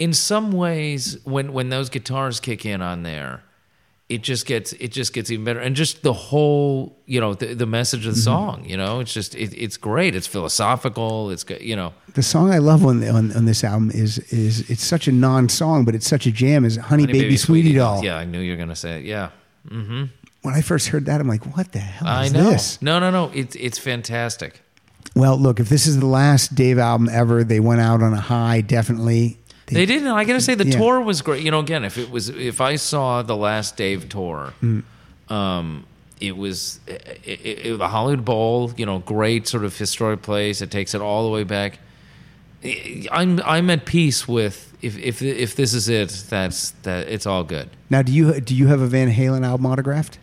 [0.00, 3.44] in some ways when when those guitars kick in on there,
[4.08, 5.60] it just gets it just gets even better.
[5.60, 8.24] And just the whole you know the, the message of the mm-hmm.
[8.24, 8.64] song.
[8.64, 10.16] You know, it's just it, it's great.
[10.16, 11.30] It's philosophical.
[11.30, 11.60] It's good.
[11.60, 11.92] You know.
[12.14, 15.84] The song I love on, on on this album is is it's such a non-song,
[15.84, 16.64] but it's such a jam.
[16.64, 18.02] Is Honey, Honey Baby, Sweetie Doll.
[18.02, 19.04] Yeah, I knew you were gonna say it.
[19.04, 19.30] Yeah,
[19.68, 20.06] mm-hmm.
[20.42, 22.50] When I first heard that, I'm like, what the hell I is know.
[22.50, 22.80] this?
[22.80, 23.30] No, no, no.
[23.34, 24.62] It's it's fantastic.
[25.14, 28.20] Well, look, if this is the last Dave album ever, they went out on a
[28.20, 28.62] high.
[28.62, 29.36] Definitely.
[29.72, 30.08] They didn't.
[30.08, 30.76] I gotta say, the Yeah.
[30.78, 31.42] tour was great.
[31.44, 34.82] You know, again, if it was, if I saw the last Dave tour, Mm.
[35.28, 35.84] um,
[36.20, 38.72] it was it, it, it- the Hollywood Bowl.
[38.76, 40.60] You know, great sort of historic place.
[40.60, 41.78] It takes it all the way back.
[43.10, 46.10] I'm I'm at peace with if if if this is it.
[46.28, 47.08] That's that.
[47.08, 47.70] It's all good.
[47.88, 50.18] Now, do you do you have a Van Halen album autographed?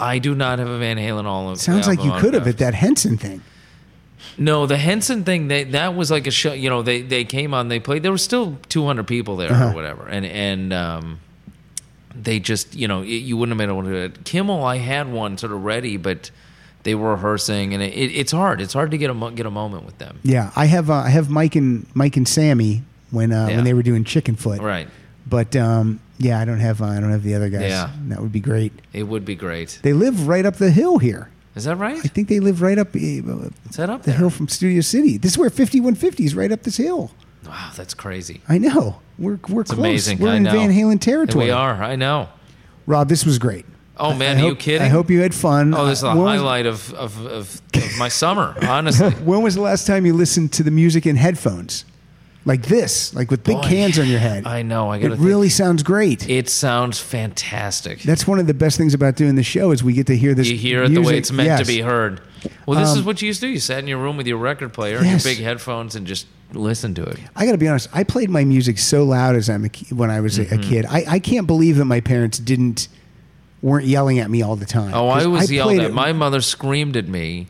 [0.00, 1.60] I do not have a Van Halen all of.
[1.60, 3.42] Sounds like you could have at that Henson thing.
[4.38, 6.52] No, the Henson thing they, that was like a show.
[6.52, 8.02] You know, they they came on, they played.
[8.02, 9.70] There were still 200 people there Uh-huh.
[9.70, 11.20] or whatever, and and um,
[12.14, 13.90] they just you know it, you wouldn't have been able to.
[13.90, 14.24] do it.
[14.24, 16.30] Kimmel, I had one sort of ready, but
[16.84, 18.60] they were rehearsing, and it, it, it's hard.
[18.60, 20.18] It's hard to get a get a moment with them.
[20.22, 23.56] Yeah, I have uh, I have Mike and Mike and Sammy when uh, Yeah.
[23.56, 24.60] when they were doing Chickenfoot.
[24.60, 24.88] Right.
[25.26, 27.70] But um, yeah, I don't have uh, I don't have the other guys.
[27.70, 27.90] Yeah.
[28.08, 28.72] that would be great.
[28.92, 29.78] It would be great.
[29.82, 31.30] They live right up the hill here.
[31.56, 31.96] Is that right?
[31.98, 34.18] I think they live right up uh, Is that up the there?
[34.18, 35.18] hill from Studio City.
[35.18, 37.12] This is where 5150 is right up this hill.
[37.46, 38.40] Wow, that's crazy.
[38.48, 39.00] I know.
[39.18, 39.78] We're we're It's close.
[39.78, 40.18] amazing.
[40.18, 40.52] We're I in know.
[40.52, 41.46] Van Halen territory.
[41.46, 41.74] We are.
[41.82, 42.28] I know.
[42.86, 43.64] Rob, this was great.
[43.96, 44.82] Oh man, I are you kidding?
[44.82, 45.72] I hope you had fun.
[45.72, 48.56] Oh, this is the Uh, was- highlight of, of, of, of my summer.
[48.62, 49.10] Honestly.
[49.24, 51.84] When was the last time you listened to the music in headphones?
[52.46, 54.46] Like this, like with big Boy, cans on your head.
[54.46, 54.90] I know.
[54.90, 55.16] I It gotta.
[55.16, 56.28] really sounds great.
[56.28, 58.02] It sounds fantastic.
[58.02, 60.34] That's one of the best things about doing the show is we get to hear
[60.34, 60.48] this.
[60.50, 61.60] you hear it the way it's meant Yes.
[61.60, 62.20] Um, to be heard.
[62.66, 63.52] Well, this is what you used to do.
[63.52, 66.26] You sat in your room with your record player and your big headphones and just
[66.52, 67.18] listened to it.
[67.34, 67.88] I got to be honest.
[67.94, 70.60] I played my music so loud as I'm a, when I was a, Mm-hmm.
[70.60, 70.86] a kid.
[70.86, 72.88] I, I can't believe that my parents didn't
[73.62, 74.92] weren't yelling at me all the time.
[74.92, 75.84] Oh, I was yelled at.
[75.86, 77.46] it- My mother screamed at me,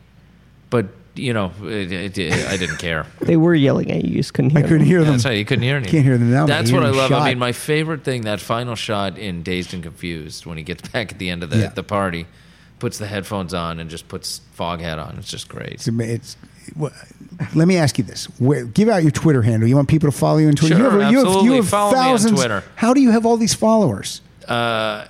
[0.69, 3.05] but you know, it, it, it- I didn't care.
[3.21, 4.11] They were yelling at you.
[4.11, 5.13] You just couldn't hear I couldn't hear them.
[5.13, 5.37] that's right.
[5.37, 5.91] You couldn't hear anything.
[5.91, 6.45] Can't hear them now.
[6.45, 7.09] That's what I love.
[7.09, 7.21] shot.
[7.23, 10.87] I mean, my favorite thing that final shot in Dazed and Confused when he gets
[10.89, 11.69] back at the end of the Yeah.
[11.69, 12.27] the party,
[12.79, 15.15] puts the headphones on and just puts Foghat on.
[15.17, 15.73] It's just great.
[15.73, 16.37] It's, it's
[16.75, 16.89] wha-
[17.55, 19.67] let me ask you this: Where, Give out your Twitter handle.
[19.67, 20.75] You want people to follow you on Twitter?
[20.77, 21.49] Sure, you have, you have- absolutely.
[21.49, 22.39] You have Follow me on thousands.
[22.39, 22.63] Twitter.
[22.75, 24.21] How do you have all these followers?
[24.47, 25.05] Uh,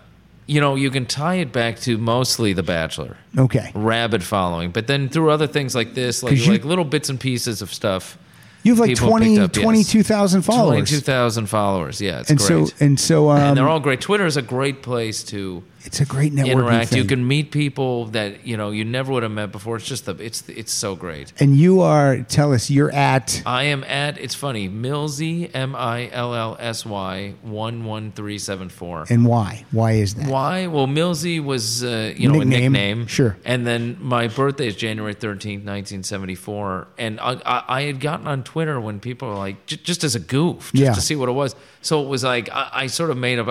[0.48, 3.18] you know, you can tie it back to mostly The Bachelor.
[3.38, 6.86] Okay, rabid following, but then through other things like this, like 'Cause you- like little
[6.86, 8.18] bits and pieces of stuff.
[8.64, 9.64] you have like people 20, picked up, yes.
[9.64, 10.68] 22,000 followers.
[10.90, 12.02] Twenty-two thousand followers.
[12.02, 12.68] Yeah, it's and great.
[12.70, 14.02] so and so um, and they're all great.
[14.02, 16.90] Twitter is a great place to it's a great networking interact.
[16.90, 16.98] thing.
[17.02, 19.78] You can meet people that you know you never would have met before.
[19.78, 21.32] It's just the it's it's so great.
[21.40, 26.10] and you are tell us you're at I am at it's funny Millsy M I
[26.12, 29.06] L L S Y one one three seven four.
[29.10, 29.66] and why?
[29.72, 30.28] Why is that?
[30.28, 30.68] Why?
[30.68, 33.38] Well, Millsy was uh, you know Nickname, a nickname, sure.
[33.46, 38.00] And then my birthday is January thirteenth, nineteen seventy four, and I, I, I had
[38.00, 40.94] gotten on Twitter when people were like, j- just as a goof, just Yeah.
[40.94, 41.56] to see what it was.
[41.86, 43.48] So it was like I, I sort of made up.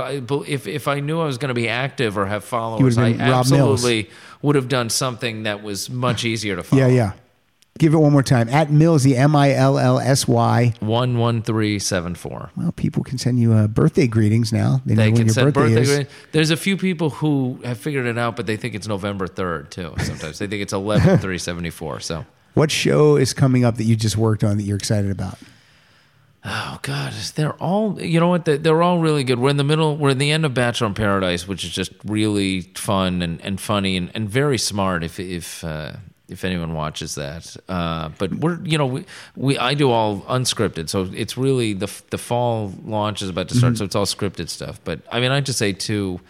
[0.49, 3.19] If if I knew I was going to be active or have followers, I Rob
[3.19, 3.53] Mills.
[3.53, 4.11] absolutely
[4.43, 6.83] would have done something that was much easier to follow.
[6.83, 7.13] Yeah, yeah.
[7.77, 8.49] Give it one more time.
[8.51, 10.75] At Millsy, M I L L S Y.
[10.81, 12.51] One one three seven four.
[12.57, 14.81] Well, people can send you uh, birthday greetings now.
[14.87, 15.81] They know They can send birthday, birthday.
[15.81, 15.97] is.
[15.97, 19.27] greet- There's a few people who have figured it out, but they think it's November
[19.27, 19.93] third too.
[19.99, 21.99] Sometimes they think it's eleven three seventy four.
[22.01, 25.37] So, What show is coming up that you just worked on that you're excited about?
[26.45, 28.01] Oh god, they're all.
[28.01, 28.45] You know what?
[28.45, 29.39] They- They're all really good.
[29.39, 29.97] We're in the middle.
[29.97, 33.61] We're in the end of Bachelor in Paradise, which is just really fun and, and
[33.61, 35.05] funny and, and very smart.
[35.05, 35.93] If if uh,
[36.29, 39.05] if anyone watches that, uh, but we're you know we,
[39.37, 43.55] we I do all unscripted, so it's really the the fall launch is about to
[43.57, 44.81] start, so it's all scripted stuff.
[44.85, 46.21] But I mean, I just say too,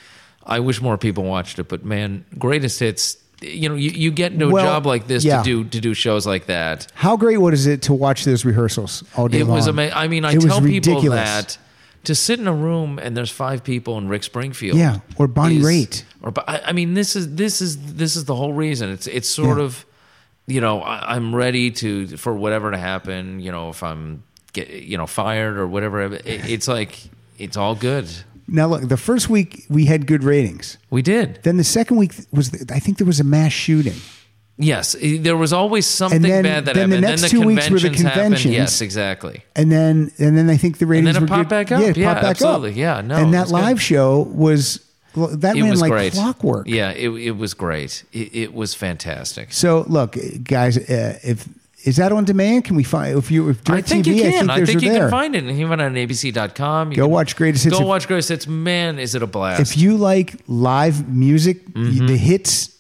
[0.45, 1.69] I wish more people watched it.
[1.69, 3.17] But man, greatest hits.
[3.41, 5.39] You know, you, you get into a Well, job like this yeah.
[5.39, 6.87] to do to do shows like that.
[6.95, 9.57] How great was it to watch those rehearsals all day It long?
[9.57, 9.97] was amazing.
[9.97, 11.59] I mean, I It tell people that
[12.05, 15.57] to sit in a room and there's five people in Rick Springfield, Yeah, or Bonnie
[15.59, 16.03] is- Raitt.
[16.23, 18.89] or I I mean, this is this is this is the whole reason.
[18.91, 19.65] It's it's sort Yeah.
[19.65, 19.85] of,
[20.47, 23.41] you know, I, I'm ready to for whatever to happen.
[23.41, 24.23] You know, if I'm
[24.53, 26.99] get you know fired or whatever, it, it's like
[27.39, 28.07] it's all good.
[28.47, 30.77] Now look, the first week we had good ratings.
[30.91, 31.41] We did.
[31.43, 33.95] Then the second week was, I think there was a mass shooting.
[34.57, 37.81] Yes, there was always something then- bad that then the next then two weeks were
[37.81, 38.55] the conventions happened.
[38.55, 39.43] Yes, exactly.
[39.57, 41.49] And then, and then I think the ratings then it were popped good.
[41.49, 41.81] back up.
[41.83, 42.71] Yeah, it Yeah, popped back absolutely.
[42.71, 42.77] up.
[42.77, 43.59] Yeah, no, and that was good.
[43.59, 44.79] live show was
[45.17, 46.13] that It ran was like great.
[46.13, 46.69] clockwork.
[46.69, 48.05] Yeah, it it was great.
[48.13, 49.53] It, it was fantastic.
[49.53, 51.49] So look, guys, uh, if
[51.85, 52.65] is that on demand?
[52.65, 53.87] Can we find if you if I DirecTV?
[53.87, 54.51] think you can.
[54.51, 55.01] I I think, think, you there.
[55.03, 55.45] can find it.
[55.45, 56.91] Even on ABC.com.
[56.93, 57.77] You Go watch Greatest Hits.
[57.77, 58.47] Go If- watch Greatest Hits.
[58.47, 59.61] Man, is it a blast.
[59.61, 62.07] If you like live music, Mm-hmm.
[62.07, 62.71] the hits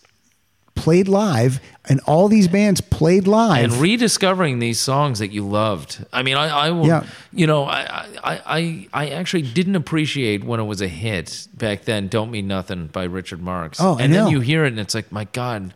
[0.74, 3.62] played live, and all these bands played live.
[3.65, 6.05] and rediscovering these songs that you loved.
[6.12, 6.86] I mean, I, I will.
[6.86, 7.05] Yeah.
[7.33, 11.84] You know, I, I, I, I actually didn't appreciate when it was a hit back
[11.84, 12.08] then.
[12.08, 13.78] "Don't Mean Nothing" by Richard Marx.
[13.81, 15.73] Oh, I and then you hear it, and it's like, my God,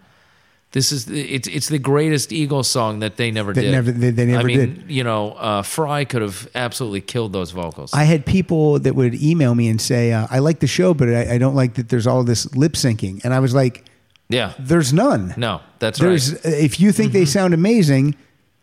[0.72, 3.70] this is it's it's the greatest Eagles song that they never did.
[3.72, 4.84] never- they- they never I mean, did.
[4.88, 7.94] You know, uh, Frey could have absolutely killed those vocals.
[7.94, 11.08] I had people that would email me and say, uh, "I like the show, but
[11.08, 13.84] I, I don't like that there's all this lip syncing." And I was like,
[14.28, 14.52] yeah.
[14.58, 15.32] "There's none.
[15.38, 16.42] No, that's There's right.
[16.42, 16.64] Mm-hmm.
[16.64, 18.14] if you think they sound amazing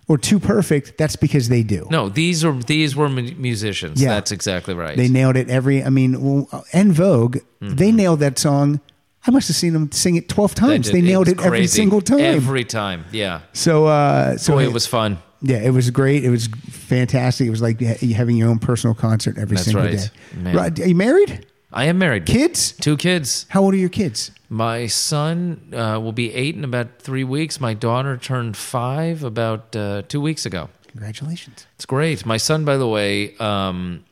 [0.07, 1.87] or too perfect, that's because they do.
[1.89, 3.99] No, these are these were mu- musicians.
[3.99, 4.09] Yeah.
[4.09, 4.95] That's exactly right.
[4.95, 5.83] They nailed it every.
[5.83, 8.79] I mean, well, En Vogue, they nailed that song.
[9.27, 10.65] I must have seen them sing it twelve Mm-hmm.
[10.67, 10.85] They times.
[10.87, 10.95] did.
[10.95, 12.19] They, nailed was it every single time.
[12.19, 13.05] Every time.
[13.11, 13.41] Yeah.
[13.53, 15.17] so, uh, so Boy, it was fun.
[15.41, 16.23] Yeah, it was great.
[16.23, 17.47] It was fantastic.
[17.47, 19.97] It was like having your own personal concert every That's single right.
[19.97, 20.05] day.
[20.39, 20.55] Man.
[20.55, 21.45] Right, Are you married?
[21.73, 22.25] I am married.
[22.25, 22.71] Kids?
[22.71, 23.45] Two kids.
[23.49, 24.31] How old are your kids?
[24.49, 27.59] My son uh, will be eight in about three weeks.
[27.59, 30.69] My daughter turned five about uh, two weeks ago.
[30.87, 31.67] Congratulations.
[31.75, 32.25] It's great.
[32.25, 34.04] My son, by the way, um,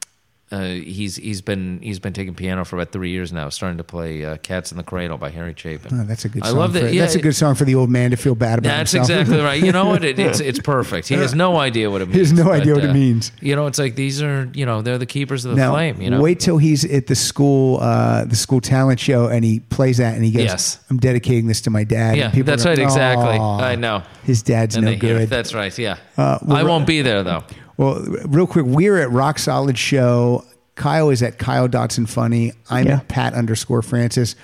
[0.53, 3.49] uh, he's he's been he's been taking piano for about three years now.
[3.49, 5.99] Starting to play uh, "Cats in the Cradle" by Harry Chapin.
[5.99, 6.57] Oh, that's a good I song.
[6.57, 6.93] love for, that.
[6.93, 9.22] Yeah, that's a good song for the old man to feel bad about That's himself.
[9.22, 9.61] exactly right.
[9.61, 10.03] You know what?
[10.14, 11.07] It, it's it's perfect.
[11.07, 12.15] He has no idea what it means.
[12.15, 13.32] He has no but, idea what it uh, means.
[13.40, 16.01] You know, it's like these are you know they're the keepers of the now, flame.
[16.01, 19.61] You know, wait till he's at the school, uh, the school talent show, and he
[19.61, 20.80] plays that, and he goes, Yes.
[20.90, 22.80] "I'm dedicating this to my dad." Yeah, and people that's go, right.
[22.80, 23.38] Exactly.
[23.40, 24.03] "Aw, I know.
[24.23, 25.30] His dad's And no they hear good.
[25.30, 25.75] That's right.
[25.80, 25.98] Yeah.
[26.17, 27.43] Uh, well, I won't be there though.
[27.83, 30.45] Well, real quick, we're at Rock Solid Show.
[30.75, 32.53] Kyle is at Kyle Dotson Funny.
[32.69, 32.97] I'm Yeah.
[32.97, 34.35] at Pat underscore Francis.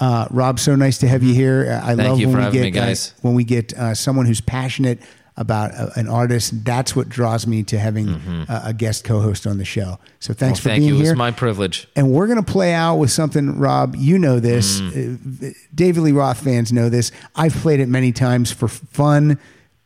[0.00, 1.80] Uh, Rob, so nice to have you here.
[1.82, 3.12] I Thank love when we get me, guys.
[3.16, 5.00] Uh, when we get uh, someone who's passionate
[5.36, 6.64] about uh, an artist.
[6.64, 9.98] That's what draws me to having uh, a guest co-host on the show.
[10.18, 10.42] So thanks Mm-hmm.
[10.50, 11.00] Well, for thank being you.
[11.00, 11.12] here.
[11.12, 11.86] It's my privilege.
[11.94, 13.94] And we're going to play out with something, Rob.
[13.96, 14.80] You know this.
[14.80, 15.50] Mm.
[15.50, 17.12] Uh, David Lee Roth fans know this.
[17.36, 19.38] I've played it many times for fun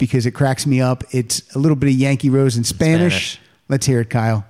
[0.03, 1.05] because it cracks me up.
[1.13, 3.35] It's a little bit of Yankee Rose in Spanish.
[3.35, 3.41] Spanish.
[3.69, 4.45] Let's hear it, Kyle.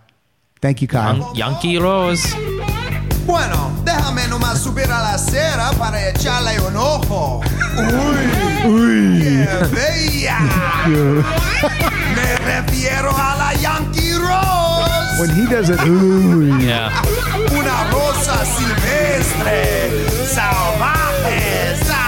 [0.62, 1.18] Thank you, Kyle.
[1.18, 2.24] Yan- Yankee Rose.
[3.26, 7.42] Bueno, déjame nomás subir a la acera para echarle un ojo.
[8.64, 10.38] Uy, qué bella.
[12.16, 15.20] Me refiero a la Yankee Rose.
[15.20, 16.88] When he does it, ooh, Yeah.
[17.52, 22.01] Una rosa silvestre, salvaje, salvaje.